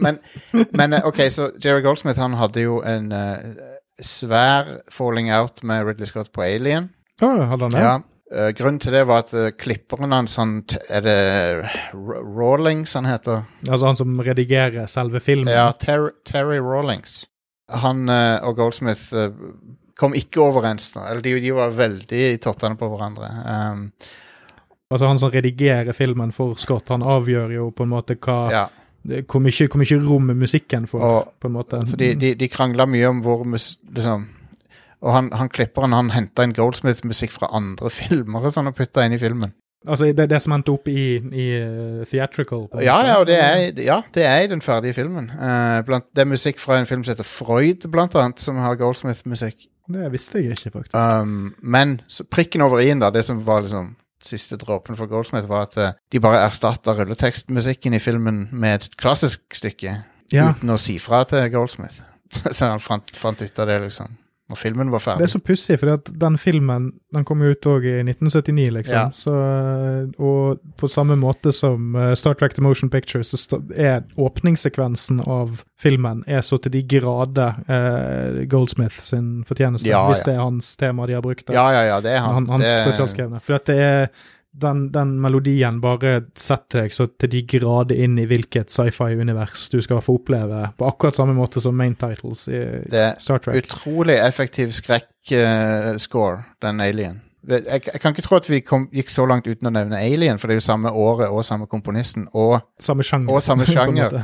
Men, 0.03 0.19
men 0.75 0.99
eh, 0.99 1.07
OK, 1.07 1.23
så 1.31 1.53
Jerry 1.63 1.85
Goldsmith 1.87 2.19
han 2.19 2.35
hadde 2.41 2.67
jo 2.67 2.81
en 2.83 3.13
uh, 3.15 3.37
svær 4.03 4.81
falling 4.91 5.31
out 5.31 5.63
med 5.63 5.87
Ridley 5.87 6.11
Scott 6.11 6.33
på 6.35 6.43
Alien. 6.43 6.91
Å, 7.23 7.31
hadde 7.53 7.69
han 7.69 7.79
det? 7.79 7.87
Ja. 7.87 7.97
Eh, 8.33 8.51
grunnen 8.59 8.81
til 8.83 8.93
det 8.97 9.05
var 9.09 9.25
at 9.25 9.33
uh, 9.37 9.49
klipperen 9.59 10.13
hans 10.13 10.37
han, 10.41 10.59
Er 10.91 11.05
det 11.07 11.17
Rawlings 11.95 12.95
han 12.99 13.09
heter? 13.09 13.45
Altså 13.69 13.87
han 13.87 13.97
som 13.97 14.21
redigerer 14.21 14.87
selve 14.91 15.21
filmen? 15.21 15.53
Ja, 15.53 15.71
Ter 15.73 16.11
Terry 16.25 16.59
Rawlings. 16.59 17.25
Han 17.71 18.09
uh, 18.09 18.43
og 18.47 18.57
Goldsmith 18.57 19.09
kom 19.97 20.15
ikke 20.15 20.43
overens. 20.45 20.93
Eller 20.97 21.23
de, 21.25 21.35
de 21.41 21.53
var 21.57 21.75
veldig 21.75 22.23
i 22.35 22.39
tottene 22.43 22.77
på 22.77 22.89
hverandre. 22.93 23.33
Um, 23.49 23.91
Altså 24.91 25.09
han 25.11 25.19
som 25.19 25.33
redigerer 25.35 25.93
filmen 25.99 26.31
for 26.35 26.55
Scott, 26.63 26.93
han 26.95 27.03
avgjør 27.03 27.51
jo 27.57 27.71
på 27.75 27.83
en 27.83 27.91
måte 27.91 28.15
hva 28.23 28.37
ja. 28.53 28.61
hvor, 29.27 29.43
mye, 29.43 29.67
hvor 29.67 29.81
mye 29.83 29.99
rom 30.05 30.31
musikken 30.39 30.87
får, 30.87 31.03
Og- 31.03 31.33
på 31.43 31.49
en 31.51 31.57
måte. 31.57 31.81
Altså 31.83 31.97
de, 31.99 32.13
de, 32.15 32.35
de 32.39 32.49
krangla 32.49 32.87
mye 32.87 33.09
om 33.11 33.23
hvor 33.25 33.43
mus, 33.45 33.79
liksom, 33.83 34.29
Og 35.05 35.13
han, 35.13 35.31
han 35.37 35.53
klipperen 35.53 35.95
han 35.97 36.13
henta 36.15 36.47
inn 36.47 36.57
Goldsmith-musikk 36.57 37.35
fra 37.35 37.51
andre 37.57 37.93
filmer 37.99 38.49
og 38.49 38.55
sånn 38.55 38.71
og 38.71 38.77
putta 38.79 39.05
inn 39.07 39.17
i 39.17 39.23
filmen. 39.23 39.55
Altså 39.87 40.09
det, 40.17 40.25
det 40.33 40.41
som 40.43 40.55
endte 40.57 40.73
opp 40.75 40.89
i, 40.91 41.03
i 41.21 41.45
uh, 41.63 42.01
theatrical? 42.11 42.65
Ja, 42.83 42.97
ja, 43.07 43.19
og 43.21 43.29
det 43.29 43.37
er, 43.39 43.61
ja, 43.85 44.01
det 44.15 44.25
er 44.27 44.41
i 44.43 44.49
den 44.51 44.65
ferdige 44.65 44.97
filmen. 44.97 45.29
Uh, 45.31 45.79
blant, 45.87 46.09
det 46.17 46.25
er 46.25 46.31
musikk 46.31 46.59
fra 46.59 46.81
en 46.81 46.89
film 46.89 47.05
som 47.07 47.15
heter 47.15 47.29
Freud, 47.29 47.87
blant 47.93 48.17
annet, 48.19 48.43
som 48.43 48.59
har 48.59 48.79
Goldsmith-musikk. 48.81 49.69
Det 49.87 50.09
visste 50.11 50.43
jeg 50.43 50.57
ikke, 50.57 50.73
faktisk. 50.81 50.97
Um, 50.97 51.55
men 51.63 52.01
så 52.11 52.27
prikken 52.27 52.65
over 52.67 52.83
i-en, 52.83 53.05
da, 53.05 53.13
det 53.15 53.23
som 53.29 53.39
var 53.47 53.63
liksom 53.63 53.95
siste 54.27 54.59
dråpen 54.59 54.99
for 54.99 55.07
Goldsmith, 55.07 55.47
var 55.49 55.69
at 55.69 55.79
uh, 55.79 55.95
de 56.11 56.23
bare 56.25 56.43
erstatta 56.49 56.97
rulletekstmusikken 56.97 57.95
i 57.95 58.03
filmen 58.03 58.49
med 58.51 58.81
et 58.81 58.99
klassisk 58.99 59.45
stykke. 59.55 60.01
Ja. 60.35 60.51
Uten 60.51 60.75
å 60.75 60.81
si 60.83 60.99
fra 60.99 61.23
til 61.31 61.47
Goldsmith. 61.55 62.03
så 62.51 62.73
han 62.73 62.83
fant, 62.83 63.15
fant 63.15 63.45
ut 63.45 63.63
av 63.63 63.71
det, 63.71 63.79
liksom. 63.87 64.19
Når 64.47 64.59
filmen 64.61 64.91
var 64.95 65.03
ferdig. 65.03 65.25
Det 65.25 65.27
er 65.27 65.33
så 65.33 65.41
pussig, 65.43 65.77
for 65.81 66.03
den 66.23 66.37
filmen 66.39 66.93
den 67.15 67.25
kom 67.27 67.41
jo 67.43 67.51
ut 67.51 67.67
òg 67.67 67.87
i 67.89 67.95
1979, 68.05 68.67
liksom. 68.77 68.95
Ja. 68.95 69.09
Så, 69.11 69.33
og 70.23 70.61
på 70.79 70.91
samme 70.91 71.17
måte 71.19 71.51
som 71.55 71.97
eh, 71.99 72.13
Star 72.19 72.37
Trek 72.39 72.55
The 72.55 72.63
Motion 72.63 72.91
Picture, 72.93 73.25
så 73.27 73.59
er 73.75 74.05
åpningssekvensen 74.15 75.25
av 75.27 75.65
filmen 75.83 76.23
er 76.31 76.45
så 76.47 76.61
til 76.63 76.77
de 76.77 76.85
grader 76.87 77.59
eh, 77.67 78.45
Goldsmith 78.53 79.03
sin 79.03 79.43
fortjeneste. 79.49 79.89
Ja, 79.91 80.05
hvis 80.13 80.23
ja. 80.23 80.31
det 80.31 80.37
er 80.37 80.45
hans 80.45 80.71
tema 80.79 81.11
de 81.11 81.19
har 81.19 81.27
brukt. 81.27 81.47
der. 81.49 81.59
Ja, 81.59 81.67
ja, 81.75 81.83
ja, 81.91 82.01
det 82.05 82.15
er 82.15 82.23
han. 82.23 82.39
han, 82.39 82.51
hans 82.55 82.69
det, 82.69 82.79
spesialskrevne. 82.87 83.43
For 83.43 83.59
at 83.59 83.67
det 83.67 83.79
er 83.83 84.09
den, 84.57 84.87
den 84.95 85.11
melodien 85.21 85.81
bare 85.85 86.15
setter 86.41 86.83
deg 86.87 86.95
så 86.97 87.07
til 87.21 87.29
de 87.35 87.43
grader 87.51 87.99
inn 88.07 88.15
i 88.19 88.25
hvilket 88.31 88.73
sci-fi-univers 88.73 89.67
du 89.75 89.79
skal 89.85 90.01
få 90.05 90.15
oppleve, 90.21 90.63
på 90.79 90.89
akkurat 90.89 91.15
samme 91.19 91.35
måte 91.37 91.61
som 91.61 91.77
main 91.77 91.95
titles 92.01 92.47
i 92.49 92.63
Star 93.21 93.39
Trek. 93.45 93.53
Det 93.53 93.61
er 93.61 93.69
utrolig 93.69 94.17
effektiv 94.23 94.73
skrekk-score, 94.77 96.43
den 96.63 96.81
Alien. 96.81 97.21
Jeg, 97.47 97.63
jeg 97.87 98.01
kan 98.03 98.11
ikke 98.11 98.25
tro 98.27 98.37
at 98.41 98.49
vi 98.51 98.59
kom, 98.67 98.89
gikk 98.91 99.11
så 99.13 99.23
langt 99.31 99.47
uten 99.47 99.69
å 99.69 99.71
nevne 99.71 100.01
Alien, 100.03 100.39
for 100.43 100.51
det 100.51 100.57
er 100.57 100.59
jo 100.59 100.65
samme 100.67 100.91
året 100.91 101.31
og 101.31 101.45
samme 101.47 101.69
komponisten, 101.71 102.25
og, 102.35 102.57
Samme 102.83 103.07
sjanger. 103.07 103.31
og 103.37 103.43
samme 103.45 103.67
sjanger. 103.71 104.17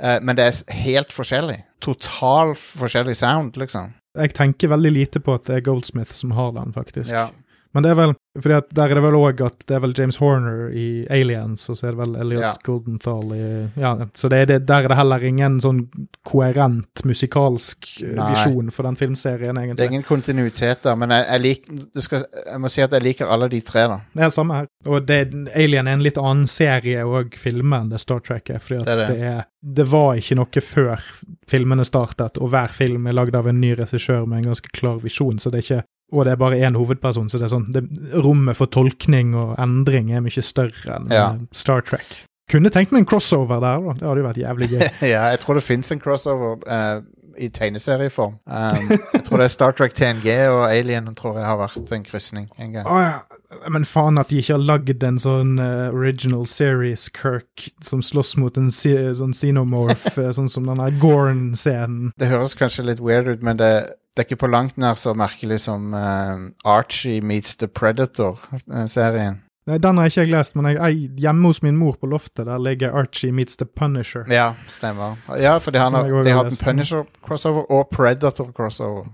eh, 0.00 0.16
men 0.24 0.38
det 0.38 0.46
er 0.48 0.78
helt 0.86 1.12
forskjellig. 1.12 1.58
Total 1.84 2.54
forskjellig 2.56 3.16
sound, 3.20 3.58
liksom. 3.60 3.92
Jeg 4.16 4.32
tenker 4.38 4.70
veldig 4.70 4.92
lite 4.94 5.20
på 5.20 5.34
at 5.36 5.44
det 5.50 5.58
er 5.58 5.64
Goldsmith 5.66 6.14
som 6.14 6.32
har 6.38 6.54
den, 6.56 6.72
faktisk. 6.72 7.10
Ja. 7.12 7.26
Men 7.74 7.82
det 7.82 7.90
er 7.90 7.98
vel 7.98 8.12
fordi 8.40 8.54
at 8.56 8.68
der 8.74 8.90
er 8.90 8.98
det 8.98 9.02
vel 9.04 9.14
òg 9.18 9.40
at 9.46 9.64
det 9.68 9.74
er 9.76 9.80
vel 9.84 9.92
James 9.98 10.16
Horner 10.18 10.70
i 10.74 11.04
Aliens, 11.10 11.68
og 11.70 11.76
så 11.78 11.86
er 11.88 11.92
det 11.94 12.00
vel 12.00 12.16
Elliot 12.22 12.42
Ja. 12.42 12.52
Goldenthal 12.66 13.32
i 13.34 13.44
Ja, 13.78 13.92
så 14.14 14.28
det 14.30 14.40
det, 14.48 14.60
der 14.66 14.84
er 14.84 14.88
det 14.90 14.96
heller 14.98 15.22
ingen 15.26 15.60
sånn 15.62 15.84
koherent 16.26 17.04
musikalsk 17.06 17.88
eh, 18.02 18.14
Nei. 18.16 18.28
visjon 18.32 18.70
for 18.74 18.86
den 18.88 18.96
filmserien, 18.98 19.56
egentlig. 19.58 19.78
Det 19.78 19.86
er 19.86 19.92
ingen 19.92 20.06
kontinuitet 20.06 20.82
der, 20.86 20.96
men 20.98 21.10
jeg, 21.14 21.26
jeg, 21.30 21.42
lik, 21.44 21.68
det 21.94 22.04
skal, 22.06 22.24
jeg 22.46 22.60
må 22.64 22.70
si 22.72 22.82
at 22.84 22.92
jeg 22.96 23.04
liker 23.06 23.30
alle 23.30 23.48
de 23.52 23.60
tre, 23.66 23.86
da. 23.90 24.00
Det 24.14 24.22
er 24.24 24.30
det 24.32 24.36
samme 24.38 24.58
her. 24.60 24.68
Og 24.90 25.06
det, 25.08 25.20
Alien 25.54 25.86
er 25.90 25.98
en 25.98 26.04
litt 26.04 26.18
annen 26.20 26.46
serie 26.50 27.04
og 27.06 27.34
filme 27.40 27.82
enn 27.84 27.90
det 27.94 28.00
Star 28.02 28.22
Trek 28.24 28.50
er. 28.54 28.58
fordi 28.62 28.80
at 28.82 28.86
Det 28.90 28.96
det, 28.98 29.08
er 29.08 29.14
det. 29.14 29.32
er, 29.34 29.50
det 29.80 29.86
var 29.90 30.18
ikke 30.20 30.38
noe 30.40 30.64
før 30.64 31.06
filmene 31.50 31.86
startet, 31.88 32.38
og 32.42 32.50
hver 32.52 32.74
film 32.74 33.06
er 33.06 33.16
lagd 33.16 33.34
av 33.38 33.48
en 33.50 33.60
ny 33.62 33.74
regissør 33.78 34.26
med 34.26 34.42
en 34.42 34.50
ganske 34.52 34.70
klar 34.74 34.98
visjon, 35.04 35.38
så 35.38 35.50
det 35.54 35.62
er 35.62 35.68
ikke 35.68 35.84
og 36.14 36.24
det 36.24 36.32
er 36.32 36.40
bare 36.40 36.58
én 36.62 36.76
hovedperson, 36.78 37.28
så 37.28 37.38
det 37.40 37.48
er 37.48 37.52
sånn 37.56 37.66
det, 37.74 37.82
Rommet 38.14 38.56
for 38.56 38.66
tolkning 38.70 39.34
og 39.34 39.56
endring 39.58 40.12
er 40.14 40.22
mye 40.24 40.42
større 40.44 40.96
enn 41.00 41.10
Ja. 41.12 41.26
eh, 41.34 41.42
Star 41.52 41.82
Trek. 41.82 42.22
Kunne 42.50 42.68
tenkt 42.70 42.92
meg 42.92 43.00
en 43.04 43.06
crossover 43.08 43.60
der, 43.60 43.80
da. 43.80 43.92
Det 43.98 44.04
hadde 44.08 44.20
jo 44.20 44.26
vært 44.28 44.40
jævlig 44.42 44.68
gøy. 44.74 44.82
ja, 45.14 45.22
jeg 45.32 45.40
tror 45.40 45.54
det 45.58 45.64
fins 45.64 45.90
en 45.94 46.00
crossover. 46.00 46.58
eh, 46.68 47.00
i 47.38 47.48
tegneserieform. 47.52 48.36
Um, 48.46 48.90
jeg 49.12 49.24
tror 49.26 49.40
det 49.40 49.46
er 49.46 49.52
Star 49.52 49.74
Trek 49.76 49.94
TNG 49.96 50.28
og 50.50 50.64
Alien 50.68 51.10
tror 51.18 51.38
jeg 51.40 51.46
har 51.48 51.58
vært 51.60 51.92
en 51.94 52.06
krysning 52.06 52.48
en 52.58 52.76
gang. 52.76 52.88
Oh, 52.88 53.00
ja. 53.02 53.68
Men 53.70 53.86
faen 53.86 54.18
at 54.18 54.32
de 54.32 54.40
ikke 54.42 54.56
har 54.56 54.64
lagd 54.64 55.04
en 55.06 55.20
sånn 55.22 55.56
uh, 55.62 55.94
original 55.94 56.46
series 56.50 57.06
Kirk 57.14 57.68
som 57.84 58.02
slåss 58.02 58.34
mot 58.40 58.56
en 58.60 58.70
si 58.74 58.92
sånn 59.18 59.34
xenomorph, 59.36 60.18
eh, 60.18 60.32
sånn 60.34 60.50
som 60.50 60.66
den 60.68 60.82
der 60.82 60.96
Gorn-scenen. 61.02 62.12
Det 62.20 62.30
høres 62.32 62.56
kanskje 62.58 62.88
litt 62.88 63.02
weird 63.04 63.30
ut, 63.30 63.44
men 63.46 63.60
det, 63.60 63.70
det 64.14 64.24
er 64.24 64.28
ikke 64.28 64.42
på 64.44 64.52
langt 64.52 64.78
nær 64.80 64.98
så 65.00 65.14
merkelig 65.18 65.62
som 65.68 65.94
uh, 65.94 66.50
Archie 66.66 67.22
meets 67.24 67.58
The 67.60 67.70
Predator-serien. 67.70 69.40
Nei, 69.66 69.78
Den 69.80 69.96
har 69.96 70.10
ikke 70.10 70.20
jeg 70.20 70.30
lest, 70.30 70.56
men 70.56 70.66
jeg, 70.68 70.76
jeg, 70.76 71.10
hjemme 71.24 71.48
hos 71.48 71.62
min 71.64 71.76
mor 71.76 71.96
på 72.00 72.06
loftet 72.06 72.44
der 72.46 72.60
ligger 72.60 72.92
Archie 72.92 73.32
meets 73.32 73.56
The 73.56 73.66
Punisher. 73.66 74.24
Ja, 74.28 74.52
stemmer. 74.68 75.16
Ja, 75.40 75.56
fordi 75.56 75.78
han 75.78 75.94
har, 75.94 76.08
de 76.08 76.30
har 76.30 76.44
en. 76.44 76.56
Punisher-crossover 76.64 77.70
og 77.72 77.88
Predator-crossover 77.94 79.06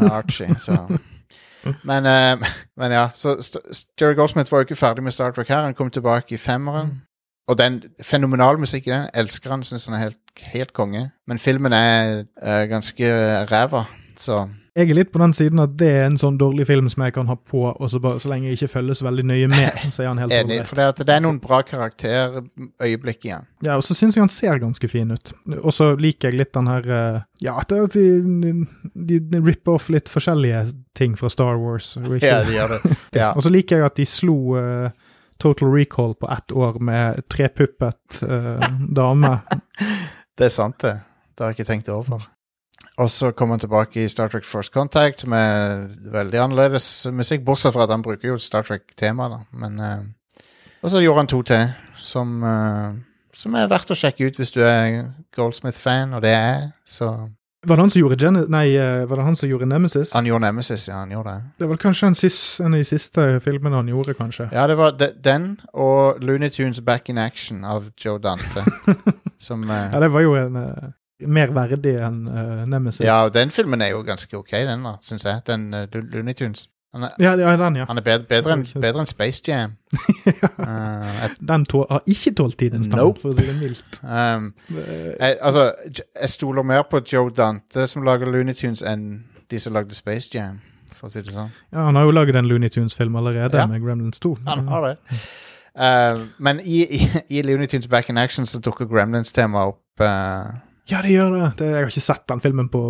med 0.00 0.10
Archie, 0.10 0.54
så 0.66 0.78
men, 1.84 2.06
uh, 2.06 2.48
men 2.76 2.92
ja, 2.92 3.08
så 3.14 3.36
St 3.38 3.56
Jerry 4.00 4.14
Goldsmith 4.14 4.52
var 4.52 4.58
jo 4.58 4.66
ikke 4.66 4.76
ferdig 4.76 5.04
med 5.04 5.12
Star 5.12 5.30
Trek 5.30 5.48
her. 5.48 5.62
Han 5.62 5.74
kom 5.74 5.90
tilbake 5.90 6.34
i 6.34 6.38
femmeren. 6.38 7.02
Og 7.48 7.58
den 7.58 7.82
fenomenale 8.02 8.58
musikken 8.58 8.92
den. 8.92 9.08
Elsker 9.14 9.50
han, 9.50 9.62
syns 9.62 9.86
han 9.86 9.94
er 9.94 9.98
helt, 10.08 10.18
helt 10.54 10.72
konge. 10.72 11.10
Men 11.26 11.38
filmen 11.38 11.72
er 11.72 12.24
uh, 12.42 12.64
ganske 12.70 13.12
ræva, 13.52 13.84
så 14.16 14.48
Jeg 14.72 14.88
er 14.88 14.96
litt 14.96 15.10
på 15.12 15.20
den 15.20 15.34
siden 15.36 15.60
at 15.60 15.74
det 15.76 15.88
er 15.92 16.06
en 16.06 16.14
sånn 16.16 16.38
dårlig 16.40 16.64
film 16.64 16.86
som 16.88 17.02
jeg 17.04 17.12
kan 17.12 17.28
ha 17.28 17.34
på, 17.36 17.60
og 17.68 17.90
så, 17.92 17.98
bare, 18.00 18.16
så 18.22 18.30
lenge 18.30 18.48
jeg 18.48 18.56
ikke 18.56 18.70
følger 18.72 18.96
så 18.96 19.04
veldig 19.04 19.24
nøye 19.28 19.50
med, 19.52 19.82
så 19.92 20.04
er 20.04 20.08
han 20.08 20.22
helt 20.22 20.32
enig. 20.32 20.62
For 20.68 20.80
det, 20.80 20.86
det 21.04 21.12
er 21.12 21.20
noen 21.26 21.40
bra 21.44 21.58
karakterøyeblikk 21.68 23.26
igjen. 23.28 23.44
Ja, 23.66 23.76
og 23.76 23.84
så 23.84 23.96
syns 23.98 24.16
jeg 24.16 24.24
han 24.24 24.32
ser 24.32 24.62
ganske 24.62 24.88
fin 24.88 25.12
ut. 25.12 25.34
Og 25.60 25.76
så 25.76 25.90
liker 26.00 26.32
jeg 26.32 26.40
litt 26.40 26.54
den 26.56 26.72
her 26.72 26.88
eh, 26.88 27.20
Ja, 27.44 27.58
at 27.60 27.74
de, 27.92 28.06
de, 28.96 29.20
de 29.20 29.44
ripper 29.44 29.76
off 29.76 29.92
litt 29.92 30.08
forskjellige 30.08 30.64
ting 30.96 31.20
fra 31.20 31.28
Star 31.32 31.60
Wars. 31.60 31.92
Ja, 32.24 32.40
de 32.46 32.56
gjør 32.56 32.78
det. 32.78 32.96
Ja. 33.12 33.32
Og 33.36 33.44
så 33.44 33.52
liker 33.52 33.82
jeg 33.82 33.92
at 33.92 34.00
de 34.00 34.08
slo 34.08 34.36
uh, 34.56 34.88
Total 35.42 35.68
Recall 35.68 36.14
på 36.16 36.32
ett 36.32 36.52
år 36.54 36.80
med 36.80 37.20
trepuppet 37.32 38.22
uh, 38.24 38.70
dame. 38.88 39.36
Det 40.38 40.48
er 40.48 40.54
sant, 40.54 40.80
det. 40.80 41.02
Det 41.36 41.44
har 41.44 41.52
jeg 41.52 41.60
ikke 41.60 41.74
tenkt 41.74 41.92
over. 41.92 42.24
Og 43.00 43.10
så 43.10 43.30
kommer 43.32 43.56
han 43.56 43.60
tilbake 43.60 44.04
i 44.04 44.08
Star 44.08 44.28
Trek 44.28 44.44
First 44.44 44.72
Contact, 44.72 45.24
er 45.24 45.86
veldig 46.12 46.40
annerledes 46.40 47.06
musikk, 47.12 47.44
bortsett 47.44 47.72
fra 47.72 47.86
at 47.86 47.94
han 47.94 48.04
bruker 48.04 48.34
jo 48.34 48.38
Star 48.38 48.66
Trek-tema, 48.68 49.28
da. 49.32 49.38
Men 49.56 49.80
uh, 49.80 50.42
Og 50.82 50.90
så 50.90 51.00
gjorde 51.00 51.24
han 51.24 51.30
to 51.32 51.42
til, 51.42 51.70
som, 51.96 52.42
uh, 52.44 52.92
som 53.34 53.56
er 53.56 53.70
verdt 53.72 53.94
å 53.94 53.96
sjekke 53.96 54.28
ut 54.28 54.36
hvis 54.36 54.52
du 54.52 54.60
er 54.60 55.06
Goldsmith-fan, 55.36 56.12
og 56.12 56.22
det 56.22 56.34
er 56.36 56.50
jeg, 56.50 56.68
så 56.84 57.08
Var 57.64 57.78
det 57.78 57.80
han 57.80 57.94
som 57.94 58.02
gjorde 58.02 58.18
Gen 58.20 58.40
Nei, 58.50 58.74
eh, 58.76 59.08
var 59.08 59.20
det 59.20 59.24
han 59.24 59.36
som 59.38 59.48
gjorde 59.48 59.66
Nemesis? 59.70 60.12
Han 60.12 60.26
gjorde 60.26 60.48
Nemesis, 60.48 60.88
ja, 60.88 60.96
han 60.98 61.12
gjorde 61.14 61.36
det. 61.36 61.50
Det 61.62 61.68
var 61.70 61.76
kanskje 61.76 62.08
en, 62.10 62.16
sis, 62.18 62.38
en 62.60 62.74
av 62.74 62.80
de 62.82 62.84
siste 62.84 63.28
filmene 63.40 63.78
han 63.78 63.88
gjorde, 63.88 64.16
kanskje. 64.18 64.48
Ja, 64.52 64.66
det 64.66 64.76
var 64.76 64.96
de, 64.98 65.12
den 65.24 65.60
og 65.72 66.18
Looney 66.20 66.50
Tunes 66.50 66.82
Back 66.84 67.08
in 67.08 67.22
Action 67.22 67.64
av 67.64 67.88
Joe 67.96 68.18
Dante, 68.18 68.66
som 69.46 69.62
uh, 69.64 69.86
Ja, 69.94 70.02
det 70.02 70.10
var 70.12 70.26
jo 70.26 70.34
en 70.36 70.58
mer 71.26 71.52
verdig 71.54 71.96
enn 72.02 72.22
uh, 72.28 72.62
Nemesis. 72.68 73.04
Ja, 73.06 73.22
og 73.26 73.34
den 73.34 73.50
filmen 73.50 73.82
er 73.82 73.92
jo 73.94 74.02
ganske 74.06 74.38
ok, 74.38 74.52
den 74.68 74.86
da, 74.86 74.96
syns 75.02 75.24
jeg. 75.28 75.42
Den 75.46 75.68
uh, 75.74 75.86
Looney 75.92 76.34
Tunes. 76.38 76.68
Han 76.92 77.06
er, 77.06 77.12
ja, 77.24 77.30
ja, 77.40 77.56
den, 77.56 77.76
ja. 77.80 77.84
han 77.88 77.96
er 77.96 78.04
bedre, 78.04 78.26
bedre 78.28 78.52
enn 78.52 78.66
enn 79.00 79.06
Space 79.08 79.40
Jam. 79.48 79.78
uh, 80.60 81.24
et, 81.24 81.38
Den 81.40 81.64
tå 81.64 81.86
har 81.88 82.02
ikke 82.04 82.34
tålt 82.36 82.58
tidens 82.60 82.90
tann, 82.92 83.00
Nope. 83.00 83.22
for 83.22 83.32
å 83.32 83.36
si 83.38 83.46
det 83.48 83.54
mildt. 83.56 84.00
um, 84.04 84.50
jeg, 84.76 85.38
altså, 85.40 85.70
jeg 85.88 86.28
stoler 86.28 86.66
mer 86.68 86.82
på 86.90 87.00
Joe 87.08 87.32
Dante 87.32 87.86
som 87.88 88.04
lager 88.04 88.28
Looney 88.28 88.52
Tunes, 88.54 88.84
enn 88.84 89.22
de 89.48 89.60
som 89.60 89.72
lagde 89.72 89.96
Space 89.96 90.28
Jam, 90.34 90.58
for 90.98 91.08
å 91.08 91.14
si 91.14 91.22
det 91.24 91.32
sånn. 91.32 91.48
Ja, 91.72 91.86
Han 91.86 91.96
har 91.96 92.04
jo 92.04 92.12
laget 92.12 92.36
en 92.36 92.50
Looney 92.50 92.68
Tunes-film 92.72 93.16
allerede, 93.16 93.56
Ja. 93.56 93.66
med 93.66 93.80
Gremlins 93.80 94.20
2. 94.20 94.34
Han 94.50 94.68
har 94.68 94.86
det. 94.90 94.96
Uh, 95.72 96.26
men 96.38 96.60
i, 96.60 96.82
i, 96.84 97.08
i 97.38 97.42
Looney 97.42 97.66
Tunes 97.72 97.88
Back 97.88 98.10
in 98.12 98.18
Action 98.20 98.44
så 98.46 98.60
dukker 98.60 98.84
Gremlins-temaet 98.84 99.72
opp. 99.72 100.04
uh, 100.04 100.60
Ja, 100.90 100.98
det 101.04 101.12
gjør 101.14 101.30
det. 101.36 101.48
det. 101.60 101.66
Jeg 101.70 101.78
har 101.84 101.90
ikke 101.92 102.02
sett 102.08 102.24
den 102.32 102.40
filmen 102.42 102.68
på 102.72 102.80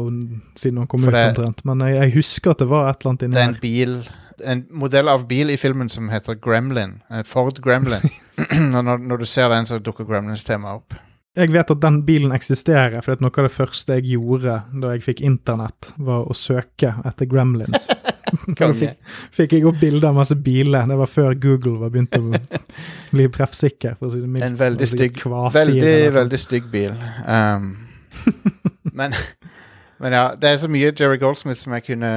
siden 0.56 0.78
den 0.80 0.86
kom 0.88 1.02
For 1.04 1.12
ut, 1.12 1.14
det- 1.18 1.36
omtrent. 1.36 1.64
Men 1.68 1.84
jeg, 1.86 1.98
jeg 1.98 2.14
husker 2.16 2.50
at 2.54 2.58
det 2.64 2.68
var 2.70 2.88
et 2.90 3.00
eller 3.02 3.10
annet 3.12 3.22
inni 3.26 3.34
det 3.36 3.42
er 3.44 3.48
en 3.52 3.60
bil 3.60 3.96
En 4.48 4.62
modell 4.74 5.08
av 5.12 5.26
bil 5.28 5.50
i 5.52 5.56
filmen 5.60 5.88
som 5.92 6.08
heter 6.10 6.34
Gremlin. 6.40 6.96
Ford 7.28 7.60
Gremlin. 7.62 8.02
når, 8.72 8.98
når 8.98 9.18
du 9.18 9.24
ser 9.28 9.48
den, 9.52 9.66
så 9.68 9.78
dukker 9.78 10.08
Gremlins-temaet 10.08 10.80
opp. 10.80 10.96
Jeg 11.36 11.48
vet 11.52 11.70
at 11.70 11.80
den 11.80 12.02
bilen 12.04 12.32
eksisterer, 12.34 13.00
for 13.04 13.16
noe 13.22 13.30
av 13.40 13.46
det 13.46 13.52
første 13.54 13.94
jeg 13.96 14.08
gjorde 14.18 14.56
da 14.82 14.90
jeg 14.92 15.04
fikk 15.06 15.22
internett, 15.24 15.92
var 15.96 16.26
å 16.28 16.34
søke 16.36 16.90
etter 17.08 17.28
Gremlins. 17.30 17.86
fikk, 18.80 18.98
fikk 19.34 19.54
jeg 19.56 19.66
opp 19.68 19.78
bilder 19.80 20.10
av 20.10 20.18
masse 20.20 20.36
biler. 20.38 20.86
Det 20.88 20.98
var 21.00 21.10
før 21.10 21.34
Google 21.40 21.78
var 21.82 21.92
begynt 21.94 22.18
å 22.18 22.22
bli 23.12 23.28
treffsikker, 23.32 23.96
si 24.00 24.20
det 24.20 24.28
mildt. 24.28 24.46
En 24.46 24.58
veldig 24.60 24.86
Altså, 24.86 24.98
stygg, 24.98 25.22
veldig, 25.56 25.96
veldig 26.16 26.40
stygg 26.40 26.70
bil. 26.72 26.96
Um, 27.26 27.68
men, 28.98 29.16
men 30.02 30.16
ja, 30.18 30.24
det 30.38 30.50
er 30.50 30.62
så 30.62 30.70
mye 30.72 30.92
Jerry 30.92 31.20
Goldsmith 31.22 31.60
som 31.60 31.76
jeg 31.76 31.86
kunne 31.90 32.12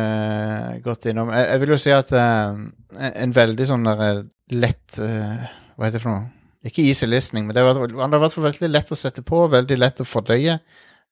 gått 0.85 1.09
innom. 1.11 1.33
Jeg, 1.35 1.51
jeg 1.51 1.63
vil 1.63 1.75
jo 1.75 1.81
si 1.85 1.93
at 1.95 2.15
um, 2.15 2.65
en, 2.95 3.35
veldig 3.35 3.69
sånn 3.71 3.85
der 3.87 4.07
eh, 4.07 4.25
lett 4.55 4.99
uh, 5.01 5.45
Hva 5.75 5.87
heter 5.87 5.99
det 5.99 6.05
for 6.05 6.13
noe? 6.13 6.31
Ikke 6.65 6.81
easy 6.81 7.05
listening, 7.05 7.45
men 7.45 7.53
det 7.53 7.61
var, 7.61 7.77
han 7.77 8.15
har 8.15 8.21
vært 8.23 8.39
veldig 8.41 8.71
lett 8.71 8.89
å 8.89 8.97
sette 8.97 9.21
på, 9.21 9.43
veldig 9.53 9.75
lett 9.77 10.01
å 10.01 10.07
fordøye. 10.07 10.57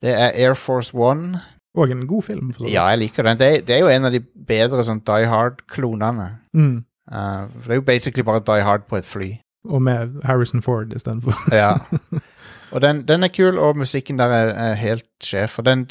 Det 0.02 0.14
er 0.18 0.34
Air 0.34 0.56
Force 0.58 0.96
One. 0.98 1.44
Og 1.76 1.92
en 1.92 2.08
god 2.08 2.24
film. 2.24 2.52
For. 2.54 2.68
Ja, 2.70 2.86
jeg 2.94 3.00
liker 3.00 3.24
den. 3.24 3.40
Det 3.40 3.48
er, 3.48 3.62
det 3.66 3.76
er 3.76 3.80
jo 3.82 3.88
en 3.90 4.06
av 4.06 4.14
de 4.14 4.20
bedre 4.48 4.84
sånn 4.86 5.02
Die 5.08 5.30
Hard-klonene. 5.30 6.28
Mm. 6.54 6.84
Uh, 7.10 7.48
for 7.50 7.66
det 7.66 7.76
er 7.76 7.82
jo 7.82 7.88
basically 7.88 8.26
bare 8.28 8.44
Die 8.46 8.66
Hard 8.66 8.86
på 8.90 9.00
et 9.00 9.10
fly. 9.10 9.32
Og 9.70 9.82
med 9.82 10.20
Harrison 10.28 10.62
Ford 10.62 10.94
istedenfor. 10.94 11.34
Ja. 11.56 11.78
Og 12.74 12.82
den, 12.82 13.04
den 13.08 13.24
er 13.24 13.30
kul, 13.30 13.58
og 13.62 13.78
musikken 13.78 14.18
der 14.18 14.32
er, 14.34 14.48
er 14.72 14.74
helt 14.74 15.06
sjef. 15.22 15.60
Og 15.62 15.66
den, 15.66 15.84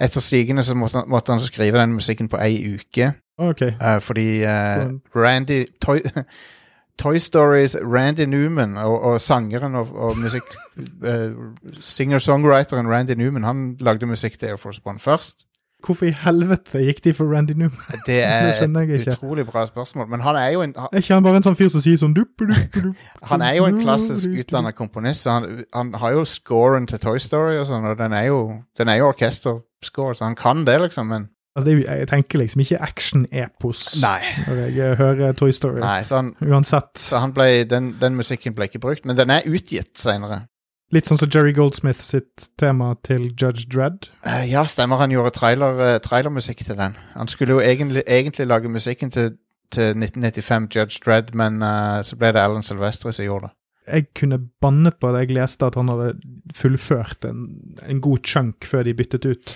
etter 0.00 0.20
sigende 0.20 0.62
så 0.62 0.74
måtte, 0.76 1.00
måtte 1.08 1.32
han 1.32 1.40
skrive 1.40 1.80
den 1.80 1.94
musikken 1.96 2.28
på 2.28 2.36
ei 2.36 2.74
uke, 2.74 3.14
Ok. 3.40 3.62
Uh, 3.80 3.96
fordi 4.04 4.42
Sånn. 4.44 4.98
Randy 5.16 5.62
Toy, 5.80 6.02
Toy 7.00 7.18
Stories 7.18 7.76
Randy 7.80 8.26
Newman 8.28 8.76
og, 8.76 9.02
og 9.02 9.20
sangeren 9.20 9.74
og, 9.74 9.94
og 9.96 10.18
musikk 10.20 10.44
uh, 10.76 11.32
Singer-songwriteren 11.94 12.88
Randy 12.90 13.16
Newman, 13.16 13.46
han 13.48 13.76
lagde 13.80 14.06
musikk 14.06 14.38
til 14.38 14.52
Air 14.52 14.60
Force 14.60 14.80
One 14.84 14.98
først. 14.98 15.46
Hvorfor 15.80 16.10
i 16.10 16.12
helvete 16.12 16.82
gikk 16.84 17.00
de 17.04 17.12
for 17.16 17.30
Randy 17.32 17.54
Newman? 17.56 18.02
Det 18.06 18.18
er 18.28 18.60
et 18.60 19.08
utrolig 19.08 19.46
bra 19.46 19.64
spørsmål. 19.66 20.08
Men 20.12 20.20
han 20.20 20.36
er 20.36 20.48
jo 20.48 20.62
en, 20.62 20.74
han, 20.76 20.88
Er 20.92 20.96
ikke 20.96 21.14
han 21.14 21.24
bare 21.24 21.40
en 21.40 21.46
sånn 21.48 21.56
fyr 21.56 21.70
som 21.72 21.84
sier 21.84 21.96
sånn 22.00 22.14
dupp, 22.16 22.36
dupp, 22.36 22.76
dupp. 22.76 23.04
han 23.32 23.44
er 23.44 23.56
jo 23.56 23.64
en 23.68 23.80
klassisk 23.80 24.36
utdannet 24.42 24.76
komponist. 24.76 25.28
Han, 25.30 25.64
han 25.72 25.94
har 26.02 26.18
jo 26.18 26.26
scoren 26.28 26.88
til 26.90 27.00
Toy 27.00 27.18
Story 27.22 27.56
og 27.62 27.68
sånn, 27.70 27.88
og 27.88 27.96
den 28.00 28.16
er 28.16 28.28
jo, 28.28 28.40
den 28.76 28.92
er 28.92 29.00
jo 29.00 29.08
orkesterscore, 29.14 30.18
så 30.18 30.28
han 30.28 30.36
kan 30.36 30.66
det, 30.68 30.76
liksom. 30.84 31.08
Men 31.08 31.30
Altså, 31.56 31.66
det 31.66 31.88
er 31.88 31.96
jeg 32.04 32.08
tenker 32.08 32.38
liksom 32.38 32.60
ikke 32.62 32.78
action-epos 32.78 33.80
når 33.98 34.60
jeg 34.60 34.76
eh, 34.78 34.92
hører 35.00 35.32
Toy 35.34 35.50
Story. 35.50 35.80
nei 35.82 36.04
så 36.06 36.20
han, 36.20 36.34
Uansett. 36.46 36.92
så 36.98 37.18
han 37.18 37.34
ble, 37.34 37.64
den, 37.66 37.96
den 38.00 38.14
musikken 38.14 38.54
ble 38.54 38.68
ikke 38.70 38.82
brukt, 38.82 39.04
men 39.04 39.18
den 39.18 39.32
er 39.34 39.48
utgitt 39.50 39.98
senere. 39.98 40.44
Litt 40.94 41.06
sånn 41.06 41.20
som 41.20 41.30
Jerry 41.30 41.52
Goldsmith 41.54 42.02
sitt 42.02 42.48
tema 42.58 42.92
til 43.06 43.28
Judge 43.38 43.68
Dredd. 43.70 44.08
Uh, 44.26 44.42
ja, 44.50 44.64
stemmer. 44.66 44.98
Han 44.98 45.12
gjorde 45.14 45.30
trailer, 45.36 45.78
uh, 45.78 45.98
trailermusikk 46.02 46.64
til 46.66 46.78
den. 46.80 46.96
Han 47.14 47.30
skulle 47.30 47.54
jo 47.54 47.62
egentlig, 47.62 48.02
egentlig 48.10 48.48
lage 48.50 48.72
musikken 48.72 49.12
til, 49.14 49.36
til 49.70 49.94
1995 49.94 50.66
Judge 50.74 51.02
Dredd, 51.04 51.30
men 51.38 51.62
uh, 51.62 52.02
så 52.06 52.18
ble 52.18 52.32
det 52.34 52.42
Alan 52.42 52.66
Silvestri 52.66 53.14
som 53.14 53.26
gjorde 53.26 53.50
det. 53.50 53.54
Jeg 53.90 54.08
kunne 54.18 54.38
bannet 54.62 54.98
på 55.02 55.10
at 55.10 55.22
jeg 55.22 55.34
leste 55.34 55.66
at 55.66 55.78
han 55.78 55.90
hadde 55.90 56.12
fullført 56.54 57.26
en, 57.26 57.46
en 57.86 58.02
god 58.02 58.26
chunk 58.26 58.66
før 58.66 58.86
de 58.86 58.94
byttet 58.98 59.30
ut. 59.30 59.54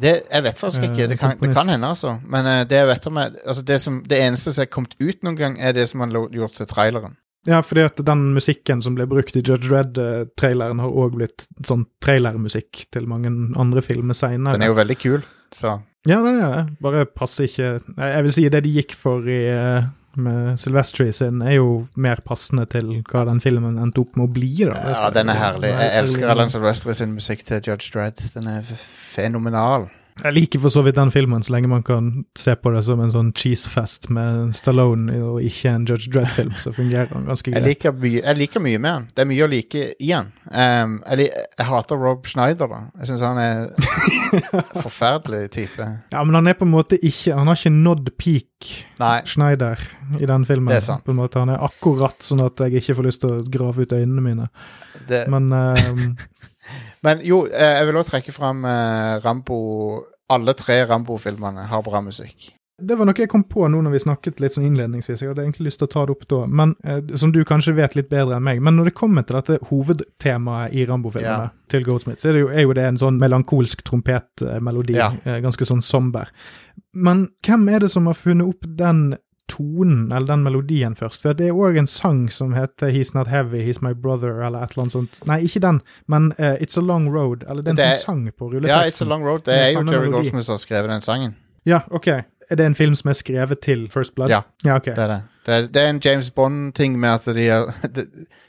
Det, 0.00 0.14
jeg 0.30 0.42
vet 0.42 0.58
faktisk 0.58 0.82
Eh, 0.82 0.90
ikke. 0.90 1.08
Det 1.10 1.18
kan, 1.18 1.36
det 1.40 1.52
kan 1.54 1.68
hende, 1.68 1.86
altså. 1.86 2.16
Men 2.26 2.46
uh, 2.46 2.62
det 2.68 2.80
jeg 2.80 2.88
vet 2.88 3.06
om 3.06 3.20
er, 3.22 3.36
altså 3.46 3.62
det, 3.62 3.80
som, 3.80 4.00
det 4.08 4.18
eneste 4.22 4.52
som 4.54 4.64
er 4.64 4.72
kommet 4.72 4.96
ut 4.98 5.22
noen 5.22 5.38
gang, 5.38 5.58
er 5.60 5.72
det 5.76 5.86
som 5.90 6.02
han 6.02 6.10
gjorde 6.10 6.56
til 6.58 6.66
traileren. 6.70 7.16
Ja, 7.46 7.60
fordi 7.60 7.84
at 7.84 7.98
den 8.00 8.22
musikken 8.32 8.80
som 8.82 8.94
ble 8.96 9.04
brukt 9.06 9.36
i 9.36 9.42
Judge 9.44 9.68
Red-traileren, 9.68 10.80
har 10.80 10.88
òg 10.88 11.18
blitt 11.18 11.44
sånn 11.66 11.84
trailermusikk 12.04 12.86
til 12.94 13.08
mange 13.10 13.32
andre 13.60 13.82
filmer 13.84 14.16
seinere. 14.16 14.56
Den 14.56 14.64
er 14.64 14.72
jo 14.72 14.78
veldig 14.78 14.96
kul, 15.00 15.26
så 15.52 15.80
Ja, 16.08 16.18
den 16.24 16.40
er 16.40 16.54
det. 16.54 16.64
Bare 16.84 17.04
passer 17.08 17.46
ikke 17.48 17.68
Jeg 17.80 18.24
vil 18.24 18.32
si 18.36 18.48
det 18.52 18.64
de 18.64 18.72
gikk 18.74 18.96
for 18.96 19.28
i 19.28 19.42
eh, 19.48 19.86
med 20.16 20.58
Silvestri 20.60 21.08
sin, 21.12 21.42
er 21.42 21.56
jo 21.58 21.86
mer 21.94 22.22
passende 22.26 22.66
til 22.70 22.90
hva 23.10 23.24
den 23.28 23.40
filmen 23.44 23.78
endte 23.82 24.04
opp 24.04 24.14
med 24.18 24.28
å 24.28 24.34
bli. 24.34 24.52
da. 24.68 24.78
Ja, 24.94 25.10
den 25.14 25.32
er 25.32 25.40
herlig. 25.40 25.72
Jeg 25.72 25.92
elsker 26.02 26.30
Alan 26.32 26.52
Silvestri 26.52 26.94
sin 26.94 27.14
musikk 27.16 27.44
til 27.48 27.62
Judge 27.64 27.90
Dredd. 27.94 28.22
Den 28.36 28.48
er 28.50 28.62
fenomenal. 28.64 29.88
Jeg 30.22 30.32
liker 30.36 30.60
for 30.62 30.70
så 30.70 30.82
vidt 30.86 30.94
den 30.94 31.10
filmen, 31.10 31.42
så 31.42 31.50
lenge 31.56 31.66
man 31.68 31.82
kan 31.82 32.10
se 32.38 32.52
på 32.54 32.70
det 32.70 32.84
som 32.86 33.00
en 33.02 33.10
sånn 33.10 33.32
cheesefest 33.34 34.06
med 34.14 34.52
Stallone 34.54 35.16
og 35.26 35.40
ikke 35.42 35.72
en 35.74 35.86
Judge 35.90 36.06
Dredd-film, 36.14 36.52
så 36.62 36.70
fungerer 36.76 37.10
den 37.10 37.24
ganske 37.26 37.50
Jeg 37.50 37.56
greit. 37.58 37.66
liker, 37.72 37.96
mye, 37.98 38.20
jeg 38.22 38.38
liker 38.38 38.62
mye 38.62 38.78
med 38.78 38.92
han. 38.92 39.08
Det 39.10 39.24
er 39.24 39.28
mye 39.32 39.42
å 39.42 39.50
like 39.50 39.82
i 39.98 40.12
han. 40.14 40.30
Um, 40.46 40.94
jeg, 41.10 41.32
jeg 41.58 41.66
hater 41.66 41.98
Rob 41.98 42.28
Schneider, 42.30 42.70
da. 42.70 42.80
Jeg 43.02 43.10
syns 43.10 43.24
han 43.26 43.40
er 43.42 43.66
forferdelig 44.84 45.50
type. 45.56 45.88
Ja, 46.14 46.22
men 46.22 46.38
han 46.38 46.46
er 46.46 46.56
på 46.58 46.66
en 46.68 46.72
måte 46.74 46.98
ikke 47.00 47.34
Han 47.34 47.48
har 47.50 47.58
ikke 47.58 47.72
nådd 47.74 48.10
peak 48.20 48.70
Nei. 49.02 49.18
Schneider 49.28 49.80
i 50.20 50.26
den 50.30 50.46
filmen. 50.48 50.70
Det 50.70 50.78
er 50.78 50.86
sant. 50.86 51.04
På 51.04 51.10
en 51.14 51.18
måte 51.20 51.42
Han 51.42 51.52
er 51.52 51.62
akkurat 51.64 52.22
sånn 52.24 52.42
at 52.44 52.60
jeg 52.64 52.80
ikke 52.80 52.96
får 53.00 53.08
lyst 53.10 53.24
til 53.24 53.34
å 53.34 53.42
grave 53.50 53.84
ut 53.84 53.92
øynene 53.98 54.24
mine. 54.24 54.46
Det, 55.08 55.24
Men 55.32 55.50
ehm, 55.52 56.14
men 57.04 57.20
jo, 57.26 57.44
eh, 57.46 57.74
jeg 57.78 57.86
vil 57.90 58.00
også 58.00 58.14
trekke 58.16 58.32
fram 58.34 58.64
eh, 58.64 59.20
Rambo 59.24 59.60
Alle 60.34 60.54
tre 60.56 60.80
Rambo-filmene 60.88 61.66
har 61.68 61.82
bra 61.84 62.00
musikk. 62.00 62.54
det 62.84 62.96
var 62.98 63.06
noe 63.06 63.14
jeg 63.20 63.28
kom 63.30 63.44
på 63.46 63.68
nå 63.70 63.78
når 63.84 63.92
vi 63.92 63.98
snakket 64.02 64.40
litt 64.42 64.52
sånn 64.56 64.64
innledningsvis. 64.66 65.20
Jeg 65.22 65.30
hadde 65.30 65.44
egentlig 65.44 65.68
lyst 65.68 65.78
til 65.78 65.86
å 65.86 65.92
ta 65.92 66.02
det 66.08 66.14
opp 66.16 66.24
da, 66.32 66.40
men 66.50 66.72
eh, 66.82 66.98
som 67.20 67.30
du 67.30 67.38
kanskje 67.46 67.74
vet 67.76 67.94
litt 67.94 68.08
bedre 68.10 68.34
enn 68.40 68.42
meg. 68.42 68.58
Men 68.64 68.74
når 68.80 68.88
det 68.90 68.94
kommer 68.98 69.22
til 69.28 69.36
dette 69.38 69.60
hovedtemaet 69.68 70.74
i 70.74 70.82
Rambo-filmene 70.88 71.46
Ja. 71.46 71.52
til 71.70 71.84
Goldsmith, 71.86 72.18
så 72.20 72.28
er, 72.32 72.32
det 72.32 72.40
jo, 72.42 72.48
er 72.50 72.62
jo 72.66 72.74
det 72.74 72.84
en 72.88 72.98
sånn 72.98 73.20
melankolsk 73.20 73.84
trompetmelodi. 73.86 74.96
Ja. 74.98 75.12
eh, 75.24 75.38
ganske 75.44 75.64
sånn 75.68 75.82
somber. 75.86 76.32
Men 76.94 77.28
hvem 77.46 77.68
er 77.68 77.80
det 77.84 77.90
som 77.94 78.06
har 78.10 78.18
funnet 78.18 78.48
opp 78.48 78.66
den 78.66 79.14
tonen, 79.48 80.12
eller 80.12 80.26
den 80.26 80.42
melodien 80.42 80.96
først? 80.96 81.22
For 81.22 81.32
det 81.36 81.48
er 81.48 81.52
òg 81.58 81.78
en 81.78 81.86
sang 81.90 82.28
som 82.32 82.54
heter 82.56 82.90
He's 82.94 83.12
Not 83.14 83.28
Heavy, 83.28 83.62
He's 83.66 83.82
My 83.84 83.92
Brother, 83.94 84.40
eller 84.42 84.62
et 84.64 84.70
eller 84.74 84.82
annet 84.86 84.92
sånt. 84.96 85.20
Nei, 85.28 85.40
ikke 85.44 85.60
den, 85.60 85.80
men 86.08 86.32
uh, 86.38 86.54
It's 86.60 86.78
a 86.78 86.84
Long 86.84 87.08
Road. 87.14 87.44
Eller 87.48 87.62
det 87.62 87.68
er 87.68 87.76
en 87.76 87.76
Det 87.76 87.84
er- 87.84 87.96
sånn 88.00 88.24
sang 88.24 88.32
på 88.38 88.50
rulleteksten. 88.52 88.68
Ja, 88.68 88.90
It's 88.90 89.02
a 89.02 89.08
Long 89.08 89.24
Road. 89.24 89.44
Det 89.44 89.54
er 89.54 89.72
jo 89.72 89.84
Jerry. 89.90 90.12
Goldsmith 90.12 90.46
som 90.46 90.52
har 90.58 90.62
skrevet 90.64 90.90
den 90.90 91.00
sangen. 91.00 91.34
Ja, 91.66 91.80
ok. 91.90 92.08
Er 92.50 92.56
det 92.56 92.66
en 92.66 92.74
film 92.74 92.94
som 92.94 93.08
er 93.08 93.14
skrevet 93.16 93.60
til 93.64 93.88
First 93.90 94.14
Blood? 94.14 94.28
Ja. 94.30 94.42
Ja, 94.64 94.76
okay. 94.76 94.92
Det 94.94 95.02
er 95.04 95.06
det. 95.08 95.22
Det 95.46 95.54
er, 95.54 95.66
det 95.66 95.82
er 95.82 95.88
en 95.90 96.00
James 96.04 96.30
Bond-ting 96.30 96.98
med 97.00 97.08
at 97.08 97.24
de 97.36 97.46
er, 97.48 97.72
det, 97.94 98.04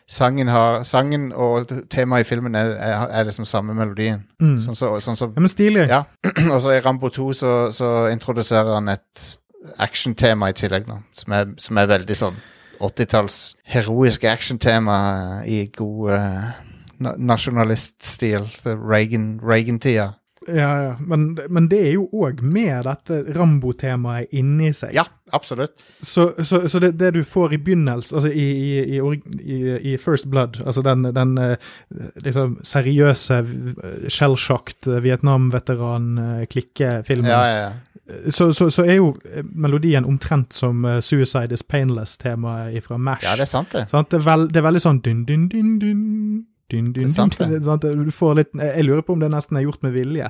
sangen, 0.07 0.47
har, 0.47 0.83
sangen 0.83 1.31
og 1.33 1.67
temaet 1.89 2.25
i 2.25 2.27
filmen 2.27 2.55
er, 2.55 2.73
er, 2.75 3.07
er 3.07 3.23
liksom 3.23 3.45
samme 3.45 3.73
melodien. 3.73 4.23
Mm. 4.39 4.57
Sånn 4.59 4.75
som 4.75 4.99
sånn 5.01 5.15
så, 5.19 5.29
Ja, 5.35 5.39
men 5.43 5.49
stilig. 5.51 5.87
Ja. 5.89 6.03
og 6.53 6.61
så 6.63 6.75
i 6.75 6.79
Rambo 6.85 7.09
2 7.09 7.31
så, 7.33 7.53
så 7.75 8.07
introduserer 8.11 8.73
han 8.77 8.89
et 8.89 9.25
actiontema 9.77 10.49
i 10.49 10.53
tillegg, 10.57 10.87
nå, 10.89 10.97
som 11.13 11.33
er, 11.37 11.45
som 11.61 11.77
er 11.81 11.87
veldig 11.91 12.15
sånn 12.19 12.37
80-talls 12.83 13.37
heroisk 13.71 14.23
actiontema 14.27 14.97
i 15.47 15.61
god 15.77 16.11
uh, 16.11 16.43
na 16.99 17.15
nasjonaliststil. 17.33 18.43
så 18.59 18.69
Reagan- 18.75 19.39
Reagan-tida. 19.43 20.13
Ja, 20.47 20.83
ja. 20.83 20.95
Men, 20.99 21.37
men 21.49 21.67
det 21.71 21.79
er 21.87 21.91
jo 21.95 22.03
òg 22.13 22.41
med 22.45 22.83
dette 22.85 23.23
Rambo-temaet 23.33 24.27
inni 24.37 24.67
seg. 24.77 24.91
ja, 24.93 25.01
absolutt. 25.33 25.71
Så, 26.05 26.27
så, 26.45 26.67
så 26.69 26.79
det, 26.83 26.91
det 26.99 27.13
du 27.15 27.23
får 27.25 27.53
i 27.53 27.57
begynnelsen, 27.57 28.15
altså 28.19 28.29
i, 28.29 28.45
i, 28.85 28.99
i, 29.41 29.77
i, 29.93 29.97
First 29.97 30.27
Blood, 30.29 30.59
altså 30.65 30.81
den, 30.85 31.03
den 31.15 31.37
eh, 31.41 31.55
liksom 32.23 32.59
seriøse, 32.61 33.41
skjellsjakt 33.41 34.11
shell-shocked 34.13 35.01
Vietnam-veteran-klikkefilmen, 35.01 37.29
Ja, 37.31 37.41
ja, 37.47 37.55
ja. 37.65 37.71
Så, 38.29 38.53
så, 38.53 38.69
så 38.69 38.83
er 38.85 38.99
jo 38.99 39.13
eh, 39.25 39.43
melodien 39.43 40.05
omtrent 40.05 40.53
som 40.53 40.85
eh, 40.85 40.99
Suicide 41.01 41.53
is 41.55 41.63
Painless-temaet 41.63 42.83
fra 42.85 42.99
Mash. 43.01 43.23
ja, 43.25 43.33
det 43.35 43.47
er 43.47 43.49
sant, 43.49 43.71
det. 43.73 43.87
Sant? 43.89 44.11
Det, 44.11 44.19
er 44.21 44.27
veld, 44.27 44.51
det 44.53 44.61
er 44.61 44.67
veldig 44.67 44.83
sånn 44.83 45.01
dun, 45.05 45.23
dun, 45.25 45.47
dun, 45.49 45.73
dun, 45.81 46.03
dun, 46.69 46.85
dun, 46.93 46.93
dun, 46.93 47.09
det. 47.49 47.63
sant? 47.69 47.81
Du 47.81 48.13
får 48.13 48.39
litt, 48.41 48.53
jeg 48.53 48.77
jeg 48.77 48.87
lurer 48.87 49.05
på 49.05 49.17
om 49.17 49.25
det 49.25 49.33
nesten 49.33 49.57
er 49.57 49.65
gjort 49.65 49.81
med 49.85 49.97
vilje. 49.97 50.29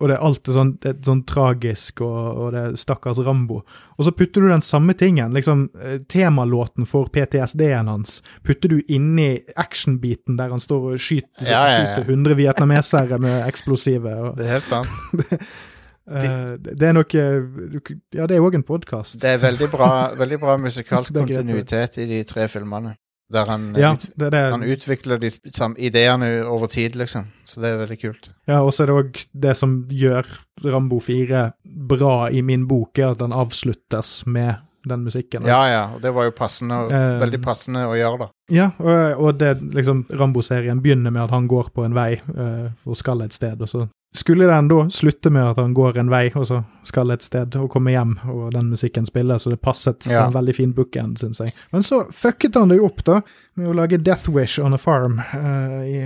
Og 0.00 0.08
det 0.08 0.14
er 0.16 0.22
alltid 0.24 0.54
sånn, 0.56 0.70
det 0.80 0.88
er 0.88 1.00
sånn 1.04 1.18
tragisk, 1.28 2.00
og, 2.06 2.20
og 2.40 2.46
det 2.54 2.60
er 2.70 2.76
stakkars 2.80 3.18
Rambo. 3.20 3.58
Og 3.98 4.06
så 4.06 4.14
putter 4.16 4.46
du 4.46 4.48
den 4.48 4.64
samme 4.64 4.94
tingen, 4.96 5.34
liksom 5.36 5.66
eh, 5.76 5.98
temalåten 6.08 6.88
for 6.88 7.10
PTSD-en 7.12 7.90
hans, 7.92 8.22
putter 8.46 8.72
du 8.72 8.78
inni 8.88 9.42
actionbiten 9.60 10.40
der 10.40 10.54
han 10.54 10.62
står 10.62 10.94
og 10.94 11.04
skyter, 11.04 11.44
Ja, 11.44 11.66
ja, 11.68 11.74
ja. 11.74 11.92
skyter 11.98 12.14
100 12.16 12.38
vietnamesere 12.40 13.20
med 13.20 13.44
eksplosiver 13.50 14.30
Og, 14.30 14.40
Det 14.40 14.48
er 14.48 14.56
helt 14.56 14.70
sant. 14.72 14.88
eh, 16.10 16.56
det 16.60 16.82
er 16.88 16.92
nok 16.96 17.14
Ja, 17.14 18.26
det 18.26 18.36
er 18.36 18.40
òg 18.44 18.54
en 18.58 18.66
podkast. 18.66 19.20
Det 19.22 19.30
er 19.36 19.38
veldig 19.42 19.70
bra, 19.70 19.90
veldig 20.22 20.40
bra 20.42 20.56
musikalsk 20.60 21.12
Det 21.14 21.22
kontinuitet 21.26 21.98
i 22.02 22.06
de 22.10 22.22
tre 22.24 22.48
filmene. 22.48 22.96
Der 23.30 23.46
han, 23.46 23.68
Ja, 23.78 23.92
ut, 23.94 24.08
det 24.18 24.32
det. 24.34 24.40
han 24.50 24.64
utvikler 24.66 25.20
de 25.22 25.30
samme 25.30 25.78
ideene 25.78 26.42
over 26.50 26.66
tid, 26.66 26.96
liksom. 26.98 27.28
Så 27.46 27.60
det 27.62 27.70
er 27.70 27.76
veldig 27.84 27.98
kult. 28.00 28.30
Ja, 28.50 28.58
og 28.64 28.72
så 28.74 28.82
er 28.82 28.90
det 28.90 28.96
òg 28.96 29.20
det 29.46 29.56
som 29.56 29.76
gjør 29.88 30.26
Rambo 30.64 30.98
4 30.98 31.44
bra 31.92 32.28
i 32.34 32.42
min 32.42 32.66
bok, 32.66 32.98
er 32.98 33.12
at 33.14 33.20
den 33.22 33.30
avsluttes 33.32 34.24
med 34.26 34.56
den 34.88 35.04
musikken. 35.04 35.44
Ja, 35.46 35.60
ja, 35.68 35.82
og 35.94 36.00
det 36.02 36.12
var 36.16 36.24
jo 36.28 36.34
passende, 36.36 36.82
uh, 36.88 37.20
veldig 37.20 37.40
passende 37.44 37.86
å 37.90 37.94
gjøre, 37.98 38.18
da. 38.26 38.30
Ja, 38.50 38.70
og, 38.80 39.20
og 39.22 39.38
det 39.38 39.54
liksom 39.76 40.06
Rambo-serien 40.10 40.80
begynner 40.82 41.12
med 41.14 41.22
at 41.28 41.30
han 41.36 41.46
går 41.50 41.68
på 41.74 41.84
en 41.86 41.94
vei 41.94 42.14
uh, 42.34 42.70
og 42.86 42.96
skal 42.98 43.22
et 43.22 43.32
sted, 43.36 43.60
og 43.62 43.68
så 43.70 43.86
skulle 44.10 44.48
den 44.50 44.66
da 44.66 44.88
slutte 44.90 45.30
med 45.30 45.52
at 45.52 45.58
han 45.62 45.70
går 45.70 46.00
en 46.02 46.08
vei 46.10 46.24
og 46.34 46.42
så 46.48 46.56
skal 46.82 47.12
et 47.14 47.22
sted 47.22 47.54
og 47.60 47.68
kommer 47.70 47.94
hjem, 47.94 48.16
og 48.32 48.48
den 48.56 48.72
musikken 48.72 49.06
spiller, 49.06 49.38
så 49.38 49.52
det 49.52 49.60
passet 49.62 50.08
Ja. 50.10 50.24
en 50.26 50.34
veldig 50.34 50.54
fin 50.56 50.72
bookend, 50.74 51.20
syns 51.22 51.38
jeg. 51.44 51.54
Men 51.70 51.84
så 51.86 52.00
fucket 52.10 52.58
han 52.58 52.72
det 52.72 52.80
jo 52.80 52.88
opp, 52.88 53.04
da, 53.06 53.20
med 53.54 53.70
å 53.70 53.76
lage 53.78 54.00
Death 54.02 54.26
Wish 54.34 54.58
on 54.58 54.74
a 54.74 54.78
Farm 54.82 55.20
uh, 55.20 55.84
i, 55.86 56.00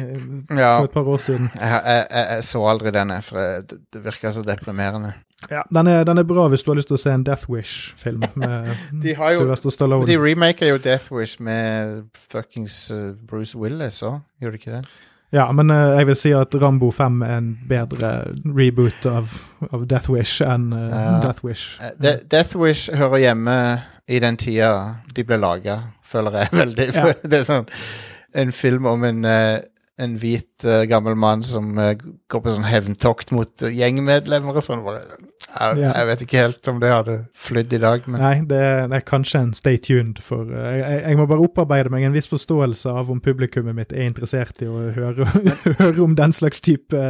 Ja. 0.52 0.74
for 0.82 0.90
et 0.90 0.92
par 0.98 1.08
år 1.08 1.22
siden. 1.24 1.48
Jeg, 1.56 1.80
jeg, 1.86 2.06
jeg, 2.10 2.26
jeg 2.34 2.44
så 2.50 2.66
aldri 2.74 2.92
denne, 2.92 3.22
for 3.24 3.40
det, 3.40 3.80
det 3.96 4.04
virker 4.04 4.36
så 4.36 4.44
deprimerende. 4.44 5.14
Ja, 5.50 5.62
den 5.74 5.86
er, 5.90 6.04
den 6.08 6.18
er 6.18 6.26
bra 6.28 6.46
hvis 6.52 6.62
du 6.64 6.70
har 6.72 6.78
lyst 6.78 6.88
til 6.92 6.96
å 6.98 7.00
se 7.02 7.10
en 7.12 7.24
Death 7.26 7.48
Wish-film 7.50 8.22
med 8.40 8.70
De 9.02 9.14
har 9.18 9.34
jo- 9.34 9.42
Sylvester 9.44 9.70
Stallone. 9.74 10.06
De 10.08 10.16
remaker 10.20 10.70
jo 10.72 10.78
Death 10.78 11.12
Wish 11.12 11.40
med 11.40 12.04
fuckings 12.16 12.90
eh, 12.94 13.10
Bruce 13.28 13.58
Willis 13.58 14.02
òg, 14.06 14.20
gjør 14.40 14.54
de 14.56 14.62
ikke 14.62 14.76
det? 14.78 14.84
Ja, 15.34 15.48
men 15.50 15.66
uh, 15.72 15.96
jeg 15.98 16.06
vil 16.06 16.14
si 16.20 16.30
at 16.36 16.54
Rambo 16.62 16.92
5 16.94 17.22
er 17.26 17.32
en 17.40 17.48
bedre 17.66 18.10
reboot 18.54 19.06
av, 19.10 19.32
av 19.72 19.82
Death 19.90 20.12
Wish 20.14 20.38
enn 20.46 20.68
uh, 20.70 20.84
Ja. 20.92 21.20
Death 21.24 21.42
Wish. 21.42 21.64
De, 21.98 22.12
Death 22.30 22.54
Wish 22.60 22.86
hører 22.94 23.18
hjemme 23.24 23.56
i 24.06 24.20
den 24.22 24.36
tida 24.38 24.68
de 25.16 25.24
ble 25.26 25.40
laga, 25.42 25.80
føler 26.06 26.44
jeg 26.44 26.54
veldig. 26.62 26.86
Ja. 26.94 27.06
Det 27.24 27.40
er 27.40 27.48
sånn 27.48 27.66
en 28.34 28.52
film 28.54 28.86
om 28.90 29.02
en, 29.10 29.24
en 29.26 30.14
hvit 30.22 30.53
eh, 30.68 30.84
gammel 30.90 31.16
mann 31.18 31.42
som 31.44 31.72
uh, 31.78 31.92
går 32.30 32.42
på 32.44 32.54
sånn 32.54 32.66
hevntokt 32.68 33.32
mot 33.34 33.64
eh, 33.64 33.74
gjengmedlemmer 33.74 34.58
og 34.58 34.64
sånn. 34.64 34.82
Jeg, 34.84 35.78
jeg 35.80 36.06
vet 36.08 36.22
ikke 36.24 36.40
helt 36.40 36.70
om 36.72 36.80
det 36.82 36.90
hadde 36.90 37.16
flydd 37.38 37.74
i 37.76 37.80
dag, 37.82 38.06
men 38.10 38.22
Nei, 38.22 38.34
det 38.48 38.58
er, 38.58 38.86
det 38.90 38.98
er 38.98 39.06
kanskje 39.06 39.42
en 39.44 39.52
stay 39.54 39.78
tuned 39.78 40.22
for 40.24 40.48
uh, 40.48 40.70
jeg, 40.78 41.02
jeg 41.04 41.20
må 41.20 41.28
bare 41.30 41.46
opparbeide 41.46 41.92
meg 41.92 42.06
en 42.08 42.16
viss 42.16 42.30
forståelse 42.32 42.94
av 42.94 43.12
om 43.12 43.20
publikummet 43.24 43.76
mitt 43.76 43.94
er 43.94 44.08
interessert 44.08 44.62
i 44.64 44.70
å 44.70 44.88
høre, 44.96 45.28
høre 45.82 45.94
om 46.04 46.16
den 46.18 46.34
slags 46.34 46.62
type 46.64 47.04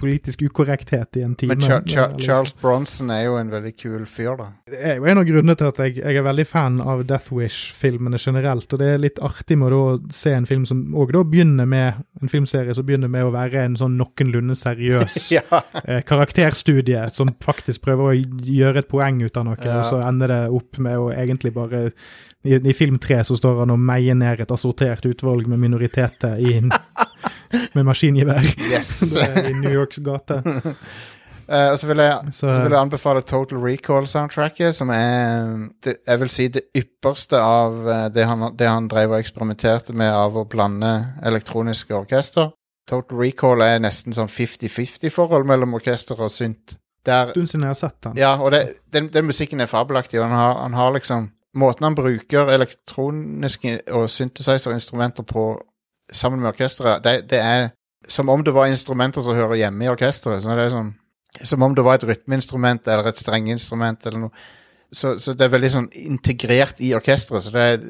politisk 0.00 0.46
ukorrekthet 0.46 1.20
i 1.20 1.24
en 1.26 1.34
time. 1.36 1.56
Men 1.56 1.64
Char 1.66 1.82
Eller- 1.82 2.22
Charles 2.22 2.54
Bronson 2.60 3.10
er 3.10 3.26
jo 3.26 3.36
en 3.40 3.50
veldig 3.52 3.74
kul 3.76 4.06
fyr, 4.06 4.36
da. 4.38 4.48
Det 4.70 4.80
er 4.80 5.00
jo 5.00 5.06
en 5.10 5.20
av 5.20 5.26
grunnene 5.28 5.56
til 5.58 5.70
at 5.70 5.80
jeg, 5.82 5.98
jeg 6.00 6.20
er 6.20 6.26
veldig 6.26 6.46
fan 6.48 6.80
av 6.82 7.04
Death 7.08 7.32
Wish-filmene 7.34 8.18
generelt. 8.20 8.72
Og 8.72 8.80
det 8.80 8.88
er 8.92 9.02
litt 9.02 9.20
artig 9.24 9.58
med 9.60 9.74
å 9.74 9.82
se 10.14 10.32
en 10.36 10.48
film 10.48 10.66
som 10.68 10.82
òg 10.96 11.14
da 11.16 11.24
begynner 11.26 11.68
med 11.68 12.02
en 12.22 12.32
filmserie 12.32 12.75
som 12.76 12.86
begynner 12.86 13.10
med 13.12 13.24
å 13.26 13.32
være 13.34 13.64
en 13.66 13.74
sånn 13.80 13.96
noenlunde 13.98 14.54
seriøs 14.58 15.16
ja. 15.36 15.42
eh, 15.82 16.02
karakterstudie 16.06 17.06
som 17.16 17.32
faktisk 17.42 17.82
prøver 17.88 18.12
å 18.12 18.14
gjøre 18.46 18.84
et 18.84 18.88
poeng 18.92 19.18
ut 19.24 19.36
av 19.40 19.48
noe, 19.48 19.58
Ja. 19.64 19.80
og 19.80 19.90
så 19.90 20.00
ender 20.06 20.30
det 20.34 20.40
opp 20.60 20.78
med 20.84 21.00
å 21.00 21.10
egentlig 21.16 21.54
bare 21.56 21.86
i, 22.46 22.54
I 22.60 22.76
film 22.78 23.00
tre 23.02 23.18
så 23.26 23.34
står 23.34 23.64
han 23.64 23.72
og 23.74 23.80
meier 23.82 24.14
ned 24.14 24.44
et 24.44 24.52
assortert 24.54 25.02
utvalg 25.08 25.48
med 25.50 25.58
minoriteter 25.64 26.36
i 26.38 26.60
med 27.74 27.84
maskingevær 27.88 28.46
Yes! 28.70 28.92
i 29.50 29.52
New 29.58 29.72
Yorks 29.72 29.98
gate. 30.04 30.38
Uh, 31.46 31.76
så 31.78 31.86
vil, 31.86 32.00
jeg, 32.02 32.32
Så- 32.34 32.50
så 32.54 32.62
vil 32.64 32.72
jeg 32.74 32.80
anbefale 32.80 33.20
Total 33.22 33.58
Recall-soundtracket, 33.62 34.74
som 34.74 34.90
er 34.90 35.68
det, 35.84 35.96
Jeg 36.06 36.18
vil 36.20 36.28
si 36.34 36.46
det 36.50 36.62
ypperste 36.74 37.38
av 37.38 37.76
eh, 37.86 38.08
det 38.14 38.24
han, 38.26 38.48
det 38.58 38.66
han 38.66 38.88
drev 38.90 39.14
og 39.14 39.20
eksperimenterte 39.22 39.94
med 39.94 40.10
av 40.10 40.34
å 40.40 40.42
blande 40.50 40.90
elektroniske 41.22 41.94
orkester. 41.94 42.50
Total 42.86 43.18
Recall 43.18 43.64
er 43.66 43.80
nesten 43.82 44.14
sånn 44.14 44.30
50-50-forhold 44.30 45.46
mellom 45.48 45.74
orkester 45.78 46.20
og 46.22 46.30
synt. 46.30 46.76
Der, 47.06 47.30
Stund 47.30 47.50
siden 47.50 47.62
jeg 47.66 47.70
har 47.70 47.78
sett 47.78 47.96
den. 48.02 48.18
ja, 48.18 48.32
og 48.42 48.50
det, 48.54 48.60
den, 48.94 49.08
den 49.14 49.28
musikken 49.28 49.62
er 49.62 49.70
fabelaktig, 49.70 50.18
og 50.18 50.26
han 50.26 50.38
har, 50.38 50.60
han 50.64 50.78
har 50.78 50.94
liksom 50.98 51.32
Måten 51.56 51.86
han 51.86 51.94
bruker 51.96 52.50
elektroniske 52.52 53.78
og 53.96 54.10
synthesizer-instrumenter 54.12 55.24
på 55.24 55.44
sammen 56.12 56.42
med 56.42 56.50
orkesteret, 56.50 57.00
det, 57.00 57.30
det 57.30 57.38
er 57.40 57.70
som 58.08 58.28
om 58.28 58.44
det 58.44 58.54
var 58.54 58.66
instrumenter 58.66 59.24
som 59.24 59.34
hører 59.34 59.58
hjemme 59.60 59.84
i 59.84 59.88
orkesteret. 59.88 60.42
Så 60.42 60.54
det 60.54 60.66
er 60.66 60.74
sånn, 60.74 60.92
som 61.42 61.64
om 61.66 61.74
det 61.74 61.84
var 61.86 61.98
et 61.98 62.06
rytmeinstrument 62.06 62.86
eller 62.92 63.10
et 63.10 63.20
strengeinstrument 63.20 64.06
eller 64.06 64.26
noe. 64.26 64.46
Så, 64.94 65.16
så 65.18 65.34
det 65.34 65.46
er 65.46 65.50
veldig 65.50 65.70
sånn 65.72 65.88
integrert 65.98 66.78
i 66.84 66.92
orkesteret, 66.94 67.48
er, 67.58 67.80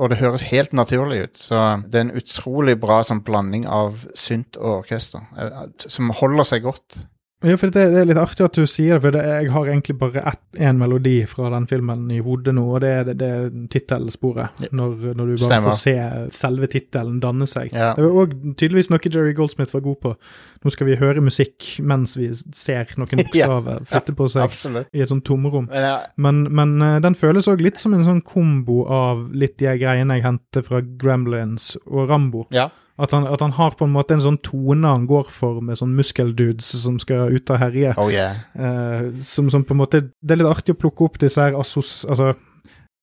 og 0.00 0.08
det 0.10 0.20
høres 0.22 0.46
helt 0.48 0.72
naturlig 0.76 1.20
ut. 1.26 1.40
Så 1.40 1.60
det 1.84 2.00
er 2.00 2.06
en 2.06 2.16
utrolig 2.16 2.78
bra 2.80 3.02
sånn 3.04 3.20
blanding 3.26 3.66
av 3.68 4.06
synt 4.16 4.56
og 4.56 4.82
orkester, 4.82 5.26
eh, 5.36 5.62
som 5.84 6.14
holder 6.16 6.48
seg 6.48 6.64
godt. 6.64 7.02
Ja, 7.46 7.54
for 7.54 7.70
det, 7.70 7.84
det 7.92 8.00
er 8.00 8.06
litt 8.08 8.18
artig 8.18 8.42
at 8.42 8.56
du 8.58 8.64
sier 8.66 8.96
det, 8.96 9.02
for 9.04 9.14
det, 9.14 9.20
jeg 9.22 9.50
har 9.54 9.68
egentlig 9.70 9.94
bare 10.00 10.24
én 10.58 10.72
en 10.72 10.80
melodi 10.80 11.20
fra 11.30 11.52
den 11.52 11.68
filmen 11.70 12.08
i 12.10 12.18
hodet 12.24 12.50
nå, 12.56 12.64
og 12.74 12.80
det 12.82 12.90
er 12.90 13.04
det, 13.06 13.14
det 13.20 13.68
tittelsporet. 13.70 14.64
Når, 14.74 15.12
når 15.14 15.30
du 15.30 15.34
bare 15.36 15.44
Stemmer. 15.44 15.68
får 15.68 15.78
se 15.78 15.94
selve 16.34 16.66
tittelen 16.72 17.20
danne 17.22 17.46
seg. 17.46 17.70
Ja. 17.70 17.92
Det 17.94 18.02
var 18.02 18.24
òg 18.24 18.34
tydeligvis 18.58 18.90
noe 18.90 19.02
Jerry 19.06 19.36
Goldsmith 19.38 19.76
var 19.76 19.84
god 19.86 20.00
på. 20.02 20.14
Nå 20.64 20.72
skal 20.74 20.90
vi 20.90 20.98
høre 20.98 21.22
musikk 21.22 21.68
mens 21.78 22.16
vi 22.18 22.32
ser 22.34 22.90
noen 22.98 23.22
bokstaver 23.22 23.86
flytte 23.86 24.16
på 24.18 24.28
seg 24.34 24.58
ja, 24.58 24.84
i 24.98 25.04
et 25.06 25.12
sånt 25.12 25.26
tomrom. 25.28 25.70
Men, 26.18 26.42
men 26.50 26.74
eh, 26.82 26.98
den 27.04 27.14
føles 27.18 27.46
òg 27.50 27.62
litt 27.62 27.78
som 27.78 27.94
en 27.94 28.06
sånn 28.06 28.24
kombo 28.26 28.82
av 28.90 29.28
litt 29.30 29.60
de 29.62 29.70
greiene 29.78 30.18
jeg 30.18 30.26
henter 30.26 30.66
fra 30.66 30.82
Gremlins 30.82 31.76
og 31.86 32.10
Rambo. 32.10 32.48
ja. 32.50 32.66
At 32.98 33.12
han, 33.14 33.28
at 33.30 33.42
han 33.44 33.54
har 33.54 33.76
på 33.78 33.86
en 33.86 33.94
måte 33.94 34.16
en 34.16 34.24
sånn 34.24 34.40
tone 34.42 34.90
han 34.90 35.06
går 35.06 35.28
for 35.30 35.60
med 35.62 35.78
sånn 35.78 35.94
muskeldudes 35.94 36.72
som 36.82 36.98
skal 36.98 37.30
ut 37.30 37.52
og 37.54 37.60
herje. 37.62 37.94
Oh 38.00 38.10
yeah. 38.10 38.40
Eh, 38.58 39.08
som, 39.22 39.50
som 39.54 39.62
på 39.62 39.76
en 39.76 39.82
måte 39.84 40.00
Det 40.18 40.34
er 40.34 40.40
litt 40.40 40.50
artig 40.50 40.74
å 40.74 40.82
plukke 40.82 41.06
opp 41.06 41.20
disse 41.22 41.42
her 41.42 41.58
assos... 41.58 42.02
Altså, 42.10 42.34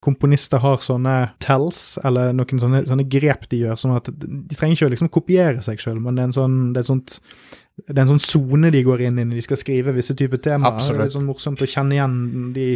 komponister 0.05 0.61
har 0.61 0.83
sånne 0.85 1.13
tells, 1.41 1.95
eller 2.05 2.33
noen 2.35 2.59
sånne, 2.61 2.83
sånne 2.85 3.07
grep 3.09 3.47
de 3.49 3.63
gjør, 3.63 3.79
sånn 3.79 3.95
at 3.97 4.11
de 4.13 4.53
trenger 4.53 4.75
ikke 4.75 4.89
å 4.89 4.91
liksom 4.93 5.09
kopiere 5.13 5.63
seg 5.65 5.81
sjøl, 5.81 5.97
men 5.97 6.17
det 6.17 6.21
er 6.21 6.29
en 6.29 6.35
sånn 6.35 6.57
det 6.75 6.81
er 6.81 6.85
et 6.85 6.91
sånt 6.91 7.15
det 7.75 7.97
er 7.97 8.05
en 8.05 8.13
sånn 8.13 8.23
sone 8.23 8.69
de 8.71 8.81
går 8.87 9.01
inn 9.03 9.17
i 9.19 9.25
når 9.27 9.41
de 9.41 9.43
skal 9.43 9.59
skrive 9.59 9.93
visse 9.97 10.15
typer 10.15 10.39
temaer. 10.39 10.77
Absolutt. 10.77 11.01
Det 11.01 11.09
er 11.09 11.15
sånn 11.17 11.27
morsomt 11.27 11.63
å 11.63 11.67
kjenne 11.67 11.97
igjen 11.97 12.15
de 12.55 12.67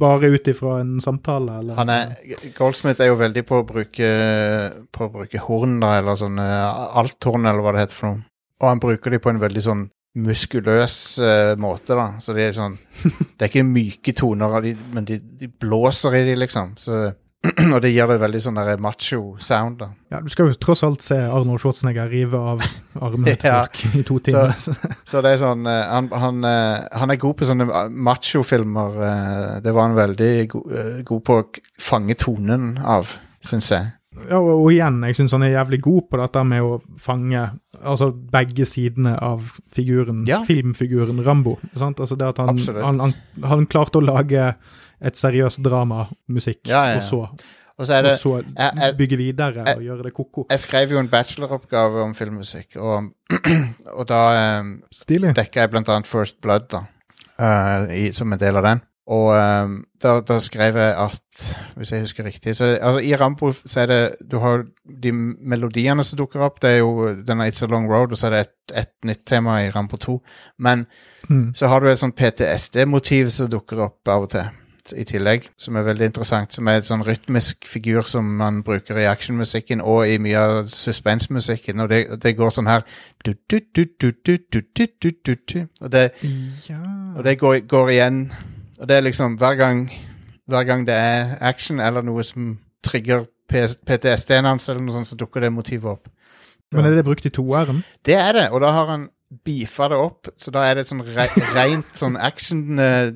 bare 0.00 0.30
ut 0.32 0.48
ifra 0.48 0.78
en 0.80 0.94
samtale. 1.04 1.58
Eller, 1.60 1.76
Han 1.76 1.92
er, 1.92 2.14
Goldsmith 2.56 3.04
er 3.04 3.10
jo 3.10 3.18
veldig 3.20 3.44
på 3.48 3.60
å 3.60 3.66
bruke, 3.68 4.08
på 4.94 5.04
å 5.04 5.12
bruke 5.12 5.44
horn, 5.44 5.76
da, 5.84 5.98
eller 6.00 6.16
sånn 6.20 6.40
eh, 6.40 6.96
althorn, 7.02 7.44
eller 7.44 7.64
hva 7.64 7.76
det 7.76 7.84
heter 7.84 8.00
for 8.00 8.10
noe. 8.10 8.24
Og 8.58 8.68
han 8.72 8.82
bruker 8.82 9.14
de 9.14 9.20
på 9.22 9.30
en 9.30 9.42
veldig 9.44 9.64
sånn 9.68 9.86
muskuløs 10.18 10.96
uh, 11.20 11.52
måte, 11.60 11.94
da. 11.94 12.08
Så 12.24 12.34
de 12.34 12.46
er 12.48 12.56
sånn 12.56 12.78
Det 13.36 13.44
er 13.44 13.50
ikke 13.50 13.68
myke 13.68 14.14
toner, 14.16 14.72
men 14.96 15.06
de, 15.06 15.20
de 15.20 15.50
blåser 15.60 16.16
i 16.18 16.24
de, 16.30 16.38
liksom. 16.40 16.72
Så, 16.80 17.04
og 17.74 17.80
det 17.84 17.90
gir 17.94 18.06
det 18.10 18.16
veldig 18.20 18.40
sånn 18.44 18.58
der 18.60 18.80
macho 18.82 19.20
sound, 19.42 19.78
da. 19.80 19.88
Ja, 20.12 20.20
Du 20.24 20.28
skal 20.32 20.48
jo 20.50 20.56
tross 20.60 20.82
alt 20.86 21.02
se 21.04 21.16
Arnold 21.18 21.60
Schwarzenegger 21.62 22.08
rive 22.10 22.38
av 22.38 22.62
armene 23.00 23.34
til 23.36 23.50
Ja. 23.52 23.60
folk 23.66 23.96
i 24.00 24.02
to 24.08 24.18
timer. 24.24 24.54
Så. 24.58 24.74
Så 25.08 25.22
det 25.24 25.34
er 25.34 25.40
sånn 25.42 25.66
eh, 25.68 25.82
Han, 25.92 26.08
han, 26.12 26.40
eh, 26.48 26.88
han 27.00 27.10
er 27.14 27.20
god 27.20 27.36
på 27.40 27.48
sånne 27.48 27.68
macho-filmer. 27.90 28.98
det 29.64 29.74
var 29.74 29.88
han 29.88 29.96
veldig 29.98 30.32
go, 30.54 30.62
eh, 30.72 31.02
god 31.08 31.24
på 31.24 31.38
å 31.42 31.46
fange 31.80 32.14
tonen 32.18 32.78
av, 32.84 33.14
syns 33.44 33.70
jeg. 33.72 33.92
Ja, 34.28 34.38
og, 34.40 34.64
og 34.64 34.72
igjen, 34.72 35.00
jeg 35.06 35.14
syns 35.18 35.32
han 35.36 35.42
er 35.46 35.52
jævlig 35.54 35.80
god 35.84 36.02
på 36.10 36.18
dette 36.20 36.42
med 36.44 36.62
å 36.62 36.80
fange 36.98 37.44
altså 37.82 38.10
begge 38.32 38.64
sidene 38.68 39.14
av 39.22 39.44
figuren, 39.72 40.24
Ja. 40.28 40.40
filmfiguren 40.44 41.22
Rambo. 41.24 41.58
Sant? 41.78 42.00
Altså 42.00 42.16
det 42.18 42.26
at 42.28 42.38
han, 42.42 42.58
han, 42.58 42.98
han, 43.00 43.14
han 43.44 43.66
klarte 43.66 43.98
å 44.00 44.04
lage 44.04 44.54
et 45.00 45.14
seriøst 45.16 45.62
dramamusikk, 45.62 46.66
Ja, 46.68 46.84
ja, 46.88 46.90
ja. 46.90 46.96
og 46.98 47.02
så, 47.06 47.20
Og 47.78 47.86
så 47.86 48.02
det 48.02 48.12
og 48.12 48.18
så 48.18 48.32
jeg- 48.42 48.74
jeg- 48.76 48.96
bygge 48.98 49.16
videre 49.16 49.64
jeg- 49.64 49.76
og 49.76 49.82
gjøre 49.82 50.02
det 50.02 50.12
ko-ko. 50.14 50.46
Jeg 50.50 50.58
skrev 50.58 50.90
jo 50.90 50.98
en 50.98 51.08
bacheloroppgave 51.08 52.02
om 52.02 52.14
filmmusikk, 52.14 52.76
og, 52.76 53.12
og 53.98 54.06
da 54.08 54.58
um, 54.60 54.82
dekka 55.34 55.60
jeg 55.60 55.70
blant 55.70 55.88
annet 55.88 56.06
First 56.06 56.40
Blood, 56.42 56.68
da, 56.70 56.80
uh, 57.38 57.86
i, 57.94 58.10
som 58.12 58.32
en 58.32 58.38
del 58.38 58.56
av 58.56 58.64
den. 58.64 58.80
Og 59.08 59.28
um, 59.32 59.84
der, 60.02 60.20
der, 60.20 60.38
skrev 60.38 60.76
jeg 60.76 60.96
at 61.00 61.56
Hvis 61.76 61.92
jeg 61.92 62.00
husker 62.00 62.24
riktig 62.24 62.56
så, 62.56 62.64
altså, 62.64 62.98
I 63.00 63.14
Rambo 63.16 63.52
så 63.52 63.80
er 63.80 63.86
det 63.86 64.14
Du 64.30 64.38
har 64.38 64.64
de 65.02 65.12
melodiene 65.12 66.04
som 66.04 66.18
dukker 66.18 66.40
opp. 66.44 66.60
Det 66.62 66.70
er 66.70 66.76
jo 66.76 67.14
denne 67.26 67.48
It's 67.48 67.64
a 67.64 67.66
Long 67.66 67.88
Road, 67.92 68.12
og 68.12 68.18
så 68.18 68.26
er 68.26 68.30
det 68.30 68.40
et, 68.40 68.76
et 68.82 68.92
nytt 69.04 69.26
tema 69.26 69.62
i 69.64 69.70
Rambo 69.70 69.96
2. 69.96 70.20
Men 70.58 70.86
mm. 71.28 71.54
så 71.54 71.66
har 71.66 71.80
du 71.80 71.88
et 71.88 71.98
sånt 71.98 72.16
PTSD-motiv 72.16 73.30
som 73.30 73.50
dukker 73.50 73.80
opp 73.84 74.08
av 74.08 74.28
og 74.28 74.30
til 74.30 74.48
i 74.96 75.04
tillegg, 75.04 75.48
som 75.60 75.76
er 75.76 75.86
veldig 75.86 76.06
interessant. 76.08 76.54
Som 76.54 76.68
er 76.68 76.80
et 76.80 76.88
sånn 76.88 77.04
rytmisk 77.04 77.66
figur 77.68 78.06
som 78.08 78.28
man 78.38 78.62
bruker 78.64 78.98
i 78.98 79.08
actionmusikken 79.10 79.82
og 79.84 80.08
i 80.08 80.18
mye 80.22 80.38
av 80.40 80.70
suspensmusikken. 80.72 81.80
Og 81.84 81.90
det, 81.92 82.00
det, 82.22 82.36
går 82.38 82.54
sånn 82.54 82.70
her 82.70 82.86
Og 85.80 85.92
det, 85.92 86.06
og 87.16 87.24
det 87.26 87.36
går, 87.38 87.60
går 87.68 87.92
igjen 87.96 88.22
og 88.78 88.88
det 88.88 88.96
er 88.96 89.06
liksom 89.06 89.36
hver 89.40 89.58
gang 89.58 89.88
Hver 90.48 90.64
gang 90.64 90.86
det 90.88 90.94
er 90.94 91.34
action 91.44 91.80
eller 91.80 92.04
noe 92.06 92.22
som 92.24 92.54
trigger 92.86 93.26
PTSD-en 93.48 94.46
hans, 94.48 94.68
eller 94.68 94.80
noe 94.80 94.94
sånt, 94.94 95.08
så 95.10 95.16
dukker 95.18 95.42
det 95.44 95.50
motivet 95.52 95.90
opp. 95.90 96.08
Men 96.72 96.86
er 96.86 96.94
det 96.96 97.04
brukt 97.04 97.26
i 97.26 97.32
toeren? 97.32 97.82
Det 98.04 98.14
er 98.16 98.32
det, 98.36 98.44
og 98.52 98.60
da 98.64 98.70
har 98.76 98.90
han 98.92 99.06
beefa 99.44 99.88
det 99.92 99.98
opp, 100.00 100.28
så 100.40 100.52
da 100.52 100.64
er 100.64 100.76
det 100.76 100.86
et 100.86 100.92
sånn 100.92 101.04
re 101.04 101.26
rent 101.56 101.96
sånn 101.96 102.16
action 102.16 102.80
eh, 102.80 103.10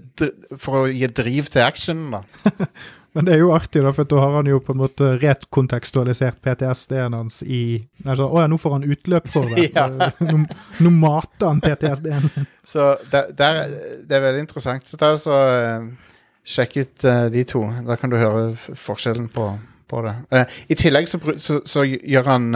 For 0.60 0.82
å 0.82 0.90
gi 0.92 1.08
driv 1.08 1.48
til 1.52 1.64
actionen, 1.64 2.18
da. 2.18 2.56
Men 3.12 3.26
det 3.26 3.34
er 3.34 3.42
jo 3.42 3.50
artig, 3.52 3.82
da, 3.84 3.92
for 3.92 4.08
da 4.08 4.20
har 4.22 4.38
han 4.38 4.48
jo 4.48 4.58
på 4.64 4.72
en 4.72 4.80
måte 4.80 5.10
rekontekstualisert 5.20 6.38
PTSD-en 6.44 7.16
hans 7.18 7.42
i 7.44 7.82
altså, 8.06 8.24
Å 8.24 8.40
ja, 8.40 8.48
nå 8.48 8.56
får 8.60 8.76
han 8.78 8.86
utløp 8.88 9.28
for 9.32 9.52
det. 9.52 9.68
Nå, 10.30 10.38
nå 10.80 10.94
mater 10.96 11.50
han 11.50 11.60
PTSD-en 11.60 12.30
sin. 12.32 12.48
Så 12.64 12.94
der, 13.12 13.28
der, 13.36 13.60
det 14.08 14.16
er 14.16 14.24
veldig 14.24 14.46
interessant. 14.46 14.88
Så 14.88 14.96
ta 15.00 15.12
så 15.20 15.36
uh, 15.36 16.14
sjekk 16.44 16.78
ut 16.80 17.04
uh, 17.08 17.26
de 17.32 17.44
to. 17.48 17.66
Da 17.84 17.98
kan 18.00 18.12
du 18.12 18.16
høre 18.20 18.48
forskjellen 18.56 19.28
på, 19.34 19.50
på 19.92 20.04
det. 20.08 20.16
Uh, 20.32 20.58
I 20.72 20.80
tillegg 20.80 21.10
så, 21.10 21.20
så, 21.36 21.60
så 21.68 21.84
gjør 21.84 22.32
han 22.32 22.48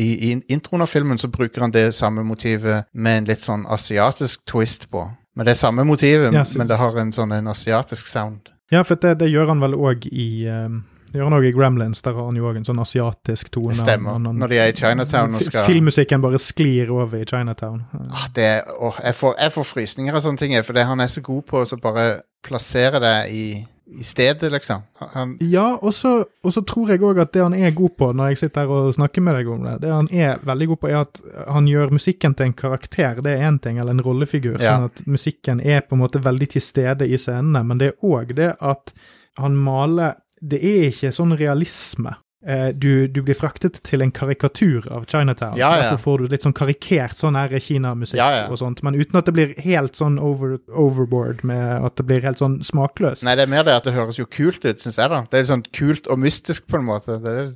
i, 0.00 0.10
I 0.30 0.34
introen 0.50 0.82
av 0.82 0.90
filmen 0.90 1.18
så 1.20 1.30
bruker 1.30 1.62
han 1.62 1.74
det 1.74 1.92
samme 1.94 2.24
motivet 2.26 2.88
med 2.92 3.22
en 3.22 3.30
litt 3.30 3.46
sånn 3.46 3.68
asiatisk 3.70 4.42
twist 4.50 4.90
på. 4.90 5.06
Men 5.38 5.46
det 5.46 5.54
er 5.54 5.60
samme 5.60 5.84
motivet, 5.86 6.34
yes. 6.34 6.56
men 6.58 6.68
det 6.68 6.80
har 6.80 6.96
en 6.98 7.12
sånn 7.14 7.36
en 7.36 7.52
asiatisk 7.52 8.08
sound. 8.10 8.50
Ja, 8.70 8.82
for 8.86 8.94
det, 9.02 9.16
det 9.18 9.30
gjør 9.32 9.48
han 9.48 9.60
vel 9.60 9.74
òg 9.74 10.06
i 10.12 10.46
um, 10.48 10.84
det 11.10 11.18
gjør 11.18 11.24
han 11.26 11.34
også 11.40 11.48
i 11.48 11.52
Gremlins. 11.56 12.02
Der 12.06 12.14
har 12.14 12.24
han 12.28 12.36
jo 12.38 12.44
òg 12.46 12.56
en 12.60 12.64
sånn 12.68 12.78
asiatisk 12.78 13.48
tone. 13.50 13.74
Stemmer. 13.74 14.12
Han- 14.14 14.26
han- 14.30 14.36
Når 14.38 14.48
de 14.52 14.58
er 14.62 14.68
i 14.70 14.72
Chinatown 14.78 15.34
og 15.34 15.42
skal 15.42 15.64
Filmmusikken 15.66 16.22
bare 16.22 16.38
sklir 16.38 16.90
over 16.94 17.18
i 17.18 17.24
Chinatown. 17.26 17.82
ah, 18.12 18.28
det, 18.34 18.62
åh, 18.78 18.94
jeg, 19.02 19.14
får, 19.18 19.34
jeg 19.40 19.52
får 19.52 19.64
frysninger 19.72 20.14
av 20.14 20.20
sånne 20.22 20.38
ting, 20.38 20.54
for 20.62 20.72
det 20.72 20.86
han 20.86 21.00
er 21.00 21.06
så 21.10 21.20
god 21.20 21.42
på 21.50 21.64
å 21.64 21.80
bare 21.82 22.20
plassere 22.46 23.00
det 23.02 23.16
i, 23.34 23.66
i 23.98 24.02
stedet, 24.04 24.52
liksom. 24.52 24.82
Han- 24.98 25.36
Ja, 25.40 25.76
og 25.82 25.92
så 25.94 26.62
tror 26.66 26.88
jeg 26.88 27.00
òg 27.00 27.20
at 27.20 27.32
det 27.32 27.42
han 27.42 27.54
er 27.54 27.70
god 27.70 27.90
på, 27.98 28.12
når 28.14 28.28
jeg 28.28 28.38
sitter 28.38 28.60
her 28.60 28.68
og 28.70 28.94
snakker 28.94 29.22
med 29.22 29.34
deg 29.34 29.48
om 29.48 29.64
det, 29.64 29.80
det 29.82 29.90
han 29.90 30.08
er 30.12 30.38
veldig 30.46 30.68
god 30.68 30.76
på, 30.80 30.88
er 30.90 31.00
at 31.00 31.20
han 31.48 31.66
gjør 31.66 31.90
musikken 31.90 32.34
til 32.36 32.46
en 32.46 32.52
karakter. 32.52 33.20
Det 33.22 33.32
er 33.38 33.50
én 33.50 33.58
ting, 33.60 33.78
eller 33.78 33.90
en 33.92 34.00
rollefigur. 34.02 34.60
Ja. 34.60 34.76
Sånn 34.78 34.84
at 34.84 35.06
musikken 35.06 35.60
er 35.60 35.80
på 35.80 35.96
en 35.96 36.02
måte 36.04 36.22
veldig 36.22 36.48
til 36.50 36.60
stede 36.62 37.08
i 37.08 37.16
scenene. 37.16 37.64
Men 37.66 37.78
det 37.78 37.88
er 37.88 38.06
òg 38.06 38.34
det 38.34 38.56
at 38.60 38.92
han 39.38 39.56
maler 39.56 40.14
Det 40.42 40.62
er 40.64 40.88
ikke 40.88 41.10
sånn 41.12 41.36
realisme. 41.36 42.14
Eh, 42.46 42.70
Du, 42.72 43.06
du 43.08 43.20
blir 43.22 43.36
fraktet 43.36 43.82
til 43.84 44.00
en 44.00 44.10
karikatur 44.10 44.86
av 44.90 45.04
Chinatown. 45.06 45.58
Ja, 45.60 45.74
ja. 45.76 45.82
Derfor 45.82 45.98
får 46.04 46.18
du 46.18 46.32
litt 46.32 46.42
sånn 46.46 46.54
karikert 46.56 47.18
sånn 47.18 47.36
her 47.36 47.52
Kina-musikk 47.60 48.16
Ja, 48.16 48.46
og 48.48 48.56
sånt, 48.58 48.82
men 48.82 48.94
uten 48.96 49.18
at 49.20 49.26
det 49.28 49.34
blir 49.36 49.52
helt 49.60 49.96
sånn 50.00 50.16
over, 50.18 50.56
overboard 50.72 51.44
med 51.44 51.84
at 51.84 51.96
det 52.00 52.06
blir 52.08 52.24
helt 52.24 52.40
sånn 52.40 52.60
smakløst. 52.64 53.24
Nei, 53.28 53.34
det 53.36 53.44
er 53.44 53.52
mer 53.52 53.66
det 53.68 53.74
at 53.76 53.84
det 53.84 53.92
høres 53.92 54.16
jo 54.18 54.24
kult 54.24 54.64
ut, 54.64 54.80
syns 54.80 54.96
jeg, 54.96 55.10
da. 55.12 55.20
Det 55.30 55.42
er 55.42 55.50
sånn 55.52 55.66
kult 55.76 56.08
og 56.08 56.18
mystisk, 56.22 56.66
på 56.70 56.80
en 56.80 56.88
måte. 56.88 57.18
Det 57.20 57.36
er 57.44 57.50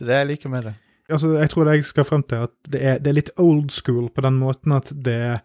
det 0.00 0.08
er 0.08 0.22
jeg 0.24 0.28
liker 0.30 0.48
med 0.48 0.64
det. 0.64 0.74
altså, 1.12 1.34
jeg 1.36 1.50
tror 1.50 1.64
det 1.68 1.72
jeg 1.76 1.84
skal 1.84 2.04
frem 2.08 2.22
til, 2.22 2.46
at 2.48 2.52
det 2.72 2.80
er, 2.80 2.98
det 3.04 3.10
er 3.10 3.16
litt 3.18 3.30
old 3.36 3.68
school 3.74 4.08
på 4.08 4.22
den 4.24 4.38
måten 4.40 4.72
at 4.72 4.88
det 4.94 5.16
eh, 5.34 5.40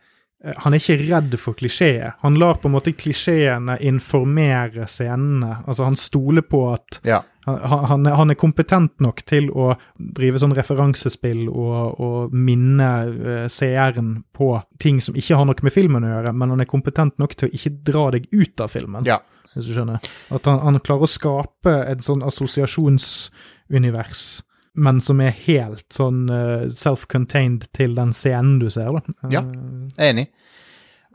Han 0.62 0.74
er 0.76 0.80
ikke 0.82 1.00
redd 1.10 1.34
for 1.42 1.54
klisjeer. 1.58 2.12
Han 2.22 2.36
lar 2.42 2.56
på 2.62 2.68
en 2.70 2.76
måte 2.76 2.92
klisjeene 2.94 3.80
informere 3.88 4.86
scenene. 4.92 5.62
Altså, 5.66 5.84
han 5.88 5.98
stoler 5.98 6.44
på 6.46 6.60
at 6.74 7.00
Ja. 7.08 7.22
han, 7.46 7.58
han, 7.90 8.06
er, 8.06 8.14
han 8.20 8.30
er 8.34 8.38
kompetent 8.38 8.94
nok 9.02 9.24
til 9.26 9.50
å 9.54 9.72
drive 9.98 10.38
sånn 10.42 10.54
referansespill 10.58 11.48
og, 11.50 11.98
og 12.02 12.34
minne 12.34 12.90
uh, 13.10 13.48
seeren 13.50 14.20
på 14.34 14.52
ting 14.82 15.02
som 15.02 15.16
ikke 15.18 15.38
har 15.40 15.46
noe 15.50 15.62
med 15.66 15.74
filmen 15.74 16.06
å 16.06 16.10
gjøre, 16.14 16.34
men 16.34 16.50
han 16.54 16.62
er 16.62 16.70
kompetent 16.70 17.18
nok 17.22 17.34
til 17.38 17.50
å 17.50 17.54
ikke 17.58 17.74
dra 17.90 18.06
deg 18.18 18.28
ut 18.34 18.62
av 18.62 18.70
filmen. 18.74 19.06
Ja. 19.06 19.20
Hvis 19.56 19.70
du 19.70 19.74
skjønner. 19.78 19.98
At 20.36 20.46
han, 20.50 20.60
han 20.66 20.80
klarer 20.84 21.06
å 21.06 21.10
skape 21.10 21.74
et 21.90 22.02
sånn 22.04 22.26
assosiasjonsunivers, 22.28 24.26
men 24.76 25.02
som 25.04 25.22
er 25.24 25.36
helt 25.46 25.86
sånn 25.94 26.26
uh, 26.30 26.66
self-contained 26.72 27.68
til 27.76 27.96
den 27.98 28.14
scenen 28.16 28.60
du 28.62 28.70
ser, 28.74 28.92
da. 28.98 29.16
Ja. 29.32 29.42
Eh, 29.42 29.88
Jeg 29.96 30.08
er 30.10 30.14
enig. 30.16 30.28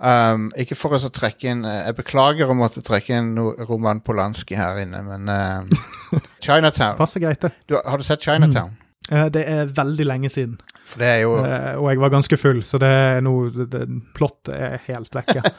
Um, 0.00 0.46
ikke 0.56 0.78
for 0.80 0.96
å 0.96 1.10
trekke 1.12 1.50
inn 1.50 1.58
eh, 1.68 1.82
Jeg 1.90 1.96
beklager 1.98 2.48
å 2.48 2.54
måtte 2.56 2.80
trekke 2.80 3.18
inn 3.18 3.34
no 3.36 3.50
Roman 3.68 3.98
Polanski 4.00 4.56
her 4.56 4.78
inne, 4.80 5.02
men 5.04 5.28
uh, 5.28 6.20
Chinatown. 6.44 6.96
passer 6.96 7.20
greit, 7.20 7.42
det. 7.44 7.50
Du, 7.68 7.76
har 7.76 8.00
du 8.00 8.06
sett 8.06 8.24
Chinatown? 8.24 8.78
Eh, 9.10 9.26
det 9.32 9.44
er 9.44 9.70
veldig 9.76 10.06
lenge 10.08 10.30
siden, 10.32 10.56
For 10.88 11.02
det 11.04 11.08
er 11.18 11.20
jo 11.26 11.34
eh, 11.44 11.74
og 11.76 11.90
jeg 11.90 12.00
var 12.02 12.12
ganske 12.16 12.36
full, 12.40 12.62
så 12.64 12.80
det 12.80 12.88
er 12.88 13.20
noe 13.24 13.50
Plottet 14.16 14.54
er 14.56 14.80
helt 14.88 15.14
vekke. 15.20 15.44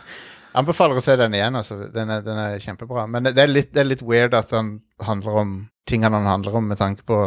Anbefaler 0.57 0.99
å 0.99 1.03
se 1.03 1.15
den 1.19 1.35
igjen, 1.37 1.55
altså. 1.55 1.77
Den 1.93 2.11
er, 2.11 2.23
den 2.25 2.39
er 2.39 2.59
kjempebra. 2.59 3.05
Men 3.07 3.23
det, 3.27 3.35
det, 3.37 3.45
er 3.45 3.51
litt, 3.51 3.69
det 3.75 3.83
er 3.83 3.91
litt 3.93 4.03
weird 4.03 4.35
at 4.35 4.51
den 4.51 4.79
handler 5.03 5.43
om 5.43 5.53
tingene 5.87 6.19
han 6.19 6.29
handler 6.29 6.57
om, 6.59 6.67
med 6.71 6.79
tanke 6.79 7.05
på 7.07 7.17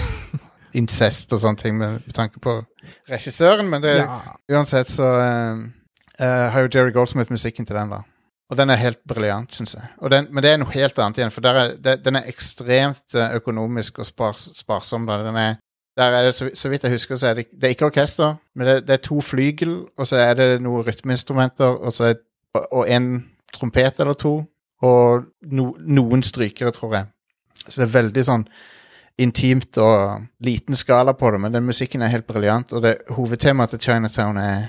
incest 0.78 1.34
og 1.34 1.42
sånne 1.42 1.60
ting, 1.60 1.76
med, 1.78 2.00
med 2.06 2.16
tanke 2.16 2.42
på 2.42 2.58
regissøren, 3.10 3.68
men 3.70 3.84
det, 3.84 3.98
ja. 4.00 4.18
uansett 4.54 4.90
så 4.90 5.10
uh, 5.18 5.62
uh, 6.20 6.46
har 6.54 6.64
jo 6.64 6.72
Jerry 6.72 6.94
Goldsmith-musikken 6.94 7.68
til 7.68 7.78
den, 7.78 7.94
da. 7.94 8.02
Og 8.52 8.58
den 8.60 8.70
er 8.70 8.80
helt 8.80 9.00
briljant, 9.08 9.54
syns 9.56 9.74
jeg. 9.78 9.86
Den, 10.12 10.28
men 10.30 10.44
det 10.44 10.50
er 10.52 10.58
noe 10.60 10.72
helt 10.74 10.98
annet 11.00 11.20
igjen, 11.20 11.32
for 11.32 11.46
er, 11.48 11.76
det, 11.80 11.96
den 12.04 12.18
er 12.20 12.28
ekstremt 12.28 13.16
eh, 13.16 13.38
økonomisk 13.38 14.02
og 14.02 14.06
spars, 14.06 14.50
sparsom. 14.58 15.06
Da. 15.08 15.16
Den 15.24 15.38
er, 15.40 15.56
der 15.96 16.16
er 16.18 16.28
det, 16.28 16.34
så 16.36 16.68
vidt 16.68 16.84
jeg 16.84 16.92
husker, 16.92 17.16
så 17.18 17.30
er 17.30 17.40
det, 17.40 17.46
det 17.56 17.70
er 17.70 17.74
ikke 17.74 17.88
orkester, 17.88 18.36
men 18.54 18.68
det, 18.68 18.76
det 18.84 18.98
er 18.98 19.02
to 19.06 19.22
flygel, 19.24 19.78
og 19.96 20.10
så 20.10 20.20
er 20.20 20.36
det 20.38 20.48
noen 20.62 20.84
rytmeinstrumenter, 20.84 21.80
og 21.80 21.96
så 21.96 22.10
er, 22.12 22.20
og 22.54 22.88
en 22.90 23.08
trompet 23.54 24.00
eller 24.00 24.16
to, 24.18 24.36
og 24.84 25.26
no, 25.50 25.72
noen 25.78 26.22
strykere, 26.26 26.72
tror 26.74 26.96
jeg. 26.98 27.10
Så 27.64 27.80
det 27.80 27.86
er 27.86 27.98
veldig 27.98 28.24
sånn 28.26 28.46
intimt 29.22 29.78
og 29.78 30.24
liten 30.44 30.76
skala 30.76 31.14
på 31.16 31.30
det, 31.30 31.40
men 31.40 31.54
den 31.54 31.66
musikken 31.66 32.02
er 32.02 32.12
helt 32.12 32.26
briljant, 32.26 32.72
og 32.74 32.82
det 32.84 32.96
hovedtemaet 33.14 33.76
til 33.76 33.84
Chinatown 33.86 34.40
er 34.42 34.64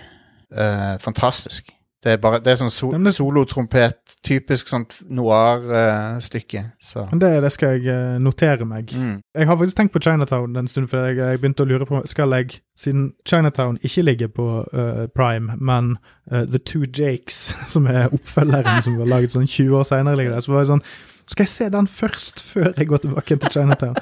uh, 0.53 0.95
fantastisk. 1.01 1.73
Det 2.05 2.11
er 2.13 2.19
bare, 2.21 2.37
det 2.37 2.51
er 2.51 2.57
sånn 2.59 2.69
so, 2.69 2.91
solotrompet, 3.17 4.11
typisk 4.21 4.67
sånt 4.69 4.99
noir-stykke. 5.09 6.61
så 6.77 7.07
Men 7.09 7.21
det, 7.23 7.31
det 7.41 7.49
skal 7.55 7.79
jeg 7.79 7.87
eh, 7.89 8.19
notere 8.21 8.67
meg. 8.69 8.93
mm. 8.93 9.15
Jeg 9.33 9.47
har 9.49 9.57
faktisk 9.57 9.79
tenkt 9.79 9.93
på 9.95 10.03
Chinatown 10.05 10.53
en 10.55 10.69
stund, 10.69 10.87
for 10.91 11.01
jeg, 11.01 11.17
jeg 11.17 11.41
begynte 11.41 11.65
å 11.65 11.69
lure 11.71 11.89
på 11.89 12.03
Skal 12.05 12.37
jeg, 12.37 12.59
siden 12.77 13.07
Chinatown 13.25 13.79
ikke 13.81 14.05
ligger 14.05 14.29
på 14.37 14.47
uh, 14.69 15.07
Prime, 15.17 15.57
men 15.57 15.95
uh, 16.31 16.45
The 16.45 16.61
Two 16.61 16.85
Jakes, 16.85 17.55
som 17.73 17.89
er 17.89 18.13
oppfølgeren 18.13 18.85
som 18.85 19.01
var 19.01 19.09
laget 19.09 19.33
sånn 19.33 19.49
20 19.49 19.73
år 19.81 19.89
senere, 19.89 20.19
ligger 20.21 20.37
der, 20.37 20.45
så 20.45 20.53
var 20.53 20.61
jeg 20.61 20.75
sånn 20.75 20.85
Skal 21.25 21.47
jeg 21.47 21.55
se 21.57 21.69
den 21.73 21.89
først, 21.89 22.43
før 22.53 22.69
jeg 22.75 22.91
går 22.93 23.07
tilbake 23.07 23.41
til 23.41 23.57
Chinatown? 23.57 23.97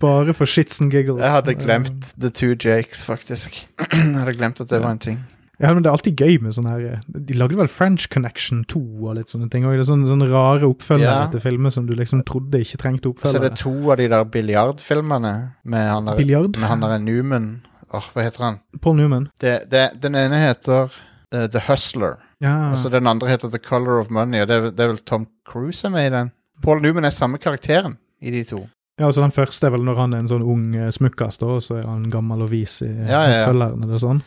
Bare 0.00 0.32
for 0.36 0.48
shits 0.48 0.80
and 0.80 0.92
giggles. 0.92 1.24
Jeg 1.24 1.38
hadde 1.38 1.56
glemt 1.56 2.12
The 2.20 2.28
Two 2.28 2.52
Jakes, 2.52 3.04
faktisk. 3.04 3.64
jeg 3.92 4.18
hadde 4.20 4.36
glemt 4.36 4.60
at 4.60 4.68
det 4.68 4.84
var 4.84 4.92
en 4.92 5.00
ting. 5.00 5.24
Ja, 5.60 5.72
men 5.74 5.82
Det 5.84 5.88
er 5.88 5.92
alltid 5.94 6.16
gøy 6.18 6.40
med 6.42 6.54
sånne 6.56 6.70
her 6.74 6.84
eh, 6.94 7.00
De 7.30 7.34
lagde 7.38 7.56
vel 7.56 7.68
French 7.70 8.08
Connection 8.10 8.64
2 8.64 8.80
og 9.06 9.14
litt 9.16 9.30
sånne 9.30 9.46
ting. 9.52 9.64
Og 9.64 9.72
det 9.76 9.84
er 9.84 9.90
sånne, 9.92 10.08
sånne 10.10 10.26
rare 10.32 10.66
oppfølgere 10.66 11.20
Ja. 11.20 11.26
til 11.30 11.40
filmer 11.44 11.70
som 11.70 11.86
du 11.86 11.94
liksom 11.94 12.24
trodde 12.26 12.58
ikke 12.60 12.80
trengte 12.82 13.12
Så 13.22 13.36
er 13.36 13.48
det 13.48 13.56
to 13.60 13.70
av 13.92 13.96
de 13.98 14.08
der 14.08 14.24
biljardfilmene 14.24 15.34
med 15.64 15.88
han 15.90 16.04
der, 16.06 16.16
Biljard? 16.16 16.56
med 16.58 16.68
han 16.68 16.80
der 16.80 16.98
Newman. 16.98 17.62
Åh, 17.92 18.02
hva 18.12 18.22
heter 18.26 18.42
han? 18.44 18.58
Paul 18.82 18.96
Newman. 18.96 19.28
Det, 19.40 19.70
det, 19.70 19.90
den 20.02 20.14
ene 20.18 20.38
heter 20.42 20.90
uh, 21.34 21.46
The 21.46 21.60
Hustler. 21.68 22.16
Ja. 22.42 22.72
Og 22.72 22.78
så 22.78 22.90
den 22.90 23.06
andre 23.06 23.28
heter 23.30 23.48
The 23.50 23.58
Color 23.62 24.00
of 24.00 24.10
Money, 24.10 24.42
og 24.42 24.48
det 24.48 24.56
er, 24.56 24.70
det 24.74 24.80
er 24.80 24.88
vel 24.88 24.98
Tom 25.06 25.26
Cruise 25.46 25.86
er 25.86 25.90
med 25.94 26.06
i 26.08 26.10
den. 26.10 26.32
Paul 26.62 26.82
Newman 26.82 27.04
er 27.04 27.10
samme 27.14 27.38
karakteren 27.38 27.96
i 28.20 28.30
de 28.34 28.42
to. 28.44 28.64
Ja, 28.98 29.06
altså 29.08 29.22
Den 29.22 29.32
første 29.34 29.66
er 29.66 29.70
vel 29.74 29.82
når 29.84 29.96
han 29.98 30.12
er 30.14 30.18
en 30.22 30.28
sånn 30.30 30.42
ung 30.42 30.68
uh, 30.74 30.90
smukkas, 30.94 31.38
da, 31.38 31.46
og 31.46 31.62
så 31.62 31.78
er 31.80 31.86
han 31.86 32.08
gammel 32.10 32.42
og 32.46 32.50
vis 32.50 32.80
i 32.82 32.88
Ja, 32.90 33.04
ja, 33.06 33.22
ja. 33.30 33.44
oppfølgeren. 33.46 33.82
eller 33.86 33.98
sånn. 34.02 34.22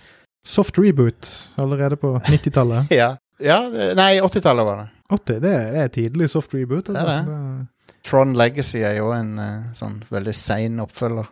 Soft 0.47 0.77
reboot 0.79 1.31
allerede 1.59 1.99
på 1.99 2.15
90-tallet. 2.23 2.91
Ja, 3.01 3.17
ja 3.43 3.57
Nei, 3.97 4.13
80-tallet 4.23 4.65
var 4.65 4.83
det. 4.83 4.91
80, 5.09 5.41
det 5.43 5.51
er, 5.55 5.65
det 5.73 5.81
er 5.81 5.91
tidlig 5.95 6.29
soft 6.31 6.53
reboot. 6.55 6.89
Altså. 6.89 7.03
Det 7.03 7.17
det. 7.31 7.67
Tron 8.07 8.33
Legacy 8.33 8.79
er 8.87 9.01
jo 9.01 9.11
en 9.15 9.35
eh, 9.39 9.73
sånn 9.75 9.99
veldig 10.11 10.35
sein 10.35 10.79
oppfølger. 10.83 11.27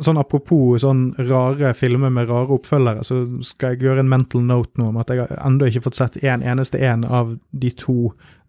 Sånn 0.00 0.16
Apropos 0.16 0.80
sånn 0.80 1.10
rare 1.28 1.74
filmer 1.76 2.12
med 2.14 2.30
rare 2.30 2.54
oppfølgere, 2.56 3.02
så 3.04 3.18
skal 3.44 3.74
jeg 3.74 3.84
gjøre 3.84 4.04
en 4.04 4.08
mental 4.08 4.46
note 4.48 4.80
nå 4.80 4.88
om 4.88 5.00
at 5.02 5.10
jeg 5.12 5.20
har 5.20 5.34
ennå 5.44 5.68
ikke 5.68 5.82
fått 5.90 5.98
sett 5.98 6.16
en 6.24 6.44
eneste 6.46 6.80
en 6.88 7.04
av 7.04 7.34
de 7.50 7.72
to 7.76 7.96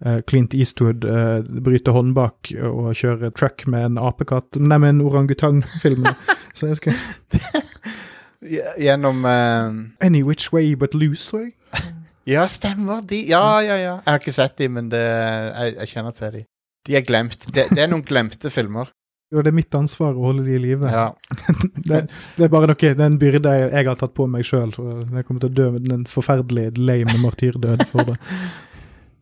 eh, 0.06 0.22
Clint 0.30 0.56
Eastwood 0.56 1.04
uh, 1.04 1.42
bryter 1.44 1.98
hånd 1.98 2.16
bak 2.16 2.54
og 2.70 2.94
kjører 2.96 3.34
truck 3.36 3.66
med 3.68 3.90
en 3.90 4.00
apekatt 4.00 4.62
en 4.62 5.04
orangutang-filmene. 5.04 6.16
så 6.56 6.72
jeg 6.72 6.80
skal 6.80 6.96
Gjennom 8.42 9.26
uh... 9.26 10.06
Any 10.06 10.24
Which 10.26 10.54
Way 10.54 10.76
But 10.76 10.96
Loose, 10.98 11.30
tror 11.30 11.48
jeg. 11.48 11.56
Ja, 12.30 12.44
stemmer 12.46 13.02
de. 13.02 13.18
Ja, 13.26 13.62
ja, 13.66 13.76
ja. 13.82 13.94
Jeg 14.06 14.06
har 14.06 14.20
ikke 14.22 14.34
sett 14.36 14.54
de, 14.62 14.68
men 14.70 14.92
det, 14.92 15.02
jeg, 15.02 15.72
jeg 15.80 15.90
kjenner 15.90 16.14
til 16.14 16.36
de. 16.36 16.42
De 16.86 16.98
er 16.98 17.06
glemt. 17.06 17.48
Det, 17.50 17.66
det 17.74 17.82
er 17.82 17.90
noen 17.90 18.04
glemte 18.06 18.52
filmer. 18.54 18.92
Jo, 19.32 19.42
det 19.42 19.50
er 19.50 19.56
mitt 19.56 19.76
ansvar 19.78 20.18
å 20.18 20.26
holde 20.28 20.44
de 20.46 20.58
i 20.58 20.60
live. 20.62 20.90
Ja. 20.92 21.08
det, 21.88 22.04
det 22.38 22.46
er 22.46 22.52
bare 22.52 22.68
noe, 22.70 22.78
det 22.78 22.92
er 22.94 23.08
en 23.08 23.20
byrde 23.22 23.54
jeg, 23.58 23.70
jeg 23.72 23.88
har 23.88 24.00
tatt 24.00 24.14
på 24.18 24.28
meg 24.30 24.46
sjøl. 24.48 24.74
Jeg 24.76 25.26
kommer 25.28 25.44
til 25.44 25.50
å 25.50 25.56
dø 25.56 25.68
med 25.78 25.94
en 25.96 26.04
forferdelig 26.10 26.68
lame 26.78 27.16
martyrdød 27.24 27.86
for 27.92 28.12
det. 28.12 28.20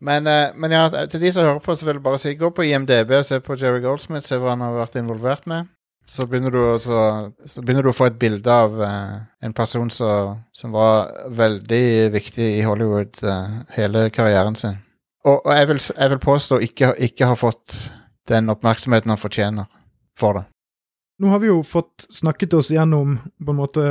Men, 0.00 0.24
eh, 0.32 0.54
men 0.56 0.72
ja, 0.72 0.86
til 1.12 1.20
de 1.20 1.28
som 1.28 1.44
hører 1.44 1.58
på, 1.60 1.74
så 1.76 1.84
vil 1.84 1.98
jeg 1.98 2.02
bare 2.06 2.18
si 2.22 2.30
gå 2.32 2.48
på 2.56 2.64
IMDb 2.64 3.10
og 3.18 3.26
se 3.28 3.36
på 3.44 3.52
Jerry 3.60 3.82
Goldsmith, 3.84 4.24
se 4.24 4.38
hva 4.40 4.54
han 4.54 4.62
har 4.64 4.72
vært 4.72 4.96
involvert 4.96 5.44
med. 5.50 5.68
Så 6.10 6.26
begynner 6.26 6.50
du, 6.50 6.58
også, 6.58 7.00
så 7.46 7.62
begynner 7.62 7.86
du 7.86 7.92
å 7.92 7.94
få 7.94 8.08
et 8.10 8.18
bilde 8.18 8.50
av 8.50 8.72
uh, 8.82 9.20
en 9.46 9.52
person 9.54 9.90
som, 9.94 10.40
som 10.50 10.72
var 10.74 11.12
veldig 11.38 12.10
viktig 12.10 12.48
i 12.56 12.64
Hollywood 12.66 13.20
uh, 13.22 13.60
hele 13.76 14.08
karrieren 14.10 14.58
sin. 14.58 14.80
Og, 15.22 15.36
og 15.38 15.52
jeg, 15.54 15.68
vil, 15.70 15.82
jeg 15.94 16.12
vil 16.14 16.22
påstå 16.24 16.58
ikke, 16.66 16.94
ikke 17.06 17.28
har 17.30 17.38
fått 17.38 17.76
den 18.30 18.50
oppmerksomheten 18.50 19.12
han 19.12 19.22
fortjener 19.22 19.70
for 20.18 20.40
det. 20.40 20.44
Nå 21.20 21.30
har 21.30 21.42
vi 21.42 21.50
jo 21.50 21.60
fått 21.62 22.08
snakket 22.10 22.54
oss 22.56 22.70
gjennom 22.72 23.18
på 23.20 23.52
en 23.52 23.58
måte 23.58 23.82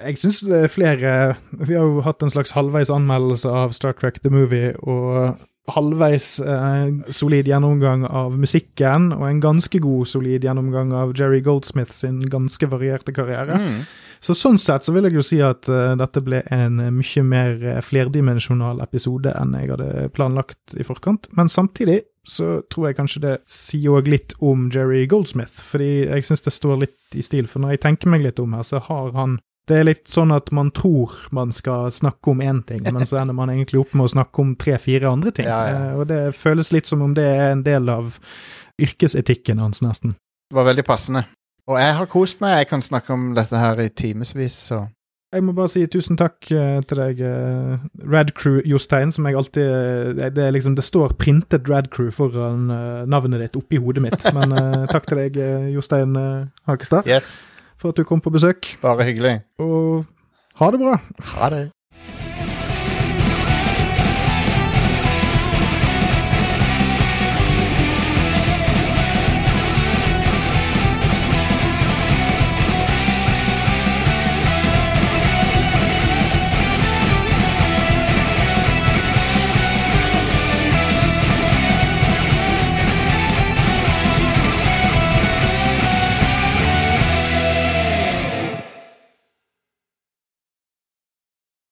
Jeg 0.00 0.16
syns 0.16 0.38
det 0.48 0.62
er 0.64 0.72
flere 0.72 1.10
Vi 1.52 1.76
har 1.76 1.84
jo 1.84 2.00
hatt 2.06 2.24
en 2.24 2.32
slags 2.32 2.54
halvveis 2.56 2.88
anmeldelse 2.88 3.52
av 3.52 3.74
Star 3.76 3.92
Trek 3.98 4.22
The 4.24 4.32
Movie, 4.32 4.72
og 4.80 5.36
halvveis 5.74 6.36
eh, 6.40 7.12
solid 7.14 7.48
gjennomgang 7.50 8.04
av 8.06 8.36
musikken, 8.38 9.10
og 9.16 9.26
en 9.28 9.42
ganske 9.42 9.80
god, 9.82 10.06
solid 10.10 10.46
gjennomgang 10.46 10.92
av 10.96 11.14
Jerry 11.18 11.42
Goldsmith 11.44 11.94
sin 11.96 12.20
ganske 12.30 12.68
varierte 12.70 13.14
karriere. 13.16 13.58
Mm. 13.58 13.80
Så 14.20 14.34
sånn 14.36 14.58
sett 14.60 14.86
så 14.86 14.94
vil 14.94 15.08
jeg 15.08 15.18
jo 15.18 15.24
si 15.24 15.38
at 15.44 15.68
eh, 15.70 15.94
dette 15.98 16.22
ble 16.24 16.42
en 16.54 16.80
eh, 16.82 16.92
mye 16.94 17.24
mer 17.26 17.56
eh, 17.62 17.80
flerdimensjonal 17.84 18.80
episode 18.84 19.32
enn 19.36 19.56
jeg 19.58 19.72
hadde 19.74 20.10
planlagt 20.16 20.76
i 20.76 20.86
forkant. 20.86 21.28
Men 21.36 21.50
samtidig 21.52 22.02
så 22.26 22.60
tror 22.72 22.88
jeg 22.88 22.98
kanskje 22.98 23.22
det 23.22 23.34
sier 23.50 23.98
òg 23.98 24.08
litt 24.10 24.34
om 24.42 24.66
Jerry 24.74 25.04
Goldsmith, 25.10 25.54
fordi 25.54 26.08
jeg 26.08 26.26
syns 26.26 26.42
det 26.42 26.54
står 26.56 26.80
litt 26.82 27.18
i 27.18 27.22
stil. 27.22 27.46
For 27.50 27.62
når 27.62 27.76
jeg 27.76 27.84
tenker 27.84 28.10
meg 28.10 28.24
litt 28.24 28.42
om 28.42 28.56
her, 28.56 28.66
så 28.66 28.82
har 28.88 29.12
han 29.14 29.38
det 29.66 29.78
er 29.80 29.86
litt 29.88 30.04
sånn 30.06 30.30
at 30.30 30.52
man 30.54 30.68
tror 30.70 31.14
man 31.34 31.50
skal 31.54 31.88
snakke 31.90 32.30
om 32.30 32.42
én 32.44 32.60
ting, 32.68 32.84
men 32.86 33.06
så 33.08 33.18
ender 33.18 33.34
man 33.34 33.50
egentlig 33.50 33.80
opp 33.82 33.94
med 33.98 34.06
å 34.06 34.12
snakke 34.12 34.42
om 34.44 34.52
tre-fire 34.54 35.10
andre 35.10 35.32
ting. 35.34 35.48
Ja, 35.48 35.60
ja. 35.66 35.80
Eh, 35.90 35.96
Og 35.98 36.06
det 36.10 36.20
føles 36.38 36.70
litt 36.74 36.86
som 36.86 37.02
om 37.02 37.14
det 37.16 37.24
er 37.26 37.50
en 37.56 37.64
del 37.66 37.88
av 37.90 38.18
yrkesetikken 38.82 39.58
hans, 39.58 39.82
nesten. 39.82 40.14
Det 40.50 40.54
var 40.58 40.68
veldig 40.68 40.84
passende. 40.86 41.24
Og 41.66 41.80
jeg 41.80 41.94
har 41.98 42.06
kost 42.06 42.38
meg. 42.44 42.60
Jeg 42.60 42.68
kan 42.70 42.84
snakke 42.84 43.10
om 43.16 43.32
dette 43.34 43.58
her 43.58 43.80
i 43.82 43.88
timevis, 43.90 44.54
så 44.68 44.84
Jeg 45.34 45.42
må 45.42 45.52
bare 45.52 45.68
si 45.68 45.82
tusen 45.90 46.14
takk 46.16 46.46
eh, 46.54 46.78
til 46.86 47.00
deg, 47.02 47.18
eh, 47.26 47.82
Radcrew 48.06 48.60
Jostein, 48.64 49.10
som 49.12 49.26
jeg 49.26 49.34
alltid 49.36 50.20
det, 50.22 50.38
er 50.38 50.54
liksom, 50.54 50.76
det 50.78 50.84
står 50.86 51.16
printet 51.18 51.66
Radcrew 51.68 52.12
foran 52.14 52.70
navnet 53.10 53.42
ditt 53.42 53.58
oppi 53.58 53.76
hodet 53.82 54.04
mitt. 54.06 54.22
Men 54.32 54.54
takk 54.86 55.10
til 55.10 55.18
deg, 55.24 55.42
Jostein 55.74 56.14
Hakestad, 56.70 57.10
yes. 57.10 57.48
For 57.78 57.92
at 57.92 57.96
du 57.96 58.04
kom 58.04 58.20
på 58.20 58.30
besøk. 58.30 58.76
Bare 58.82 59.04
hyggelig. 59.04 59.40
Og 59.58 60.04
ha 60.60 60.70
det 60.70 60.80
bra. 60.80 60.98
Ha 61.36 61.50
det. 61.52 61.64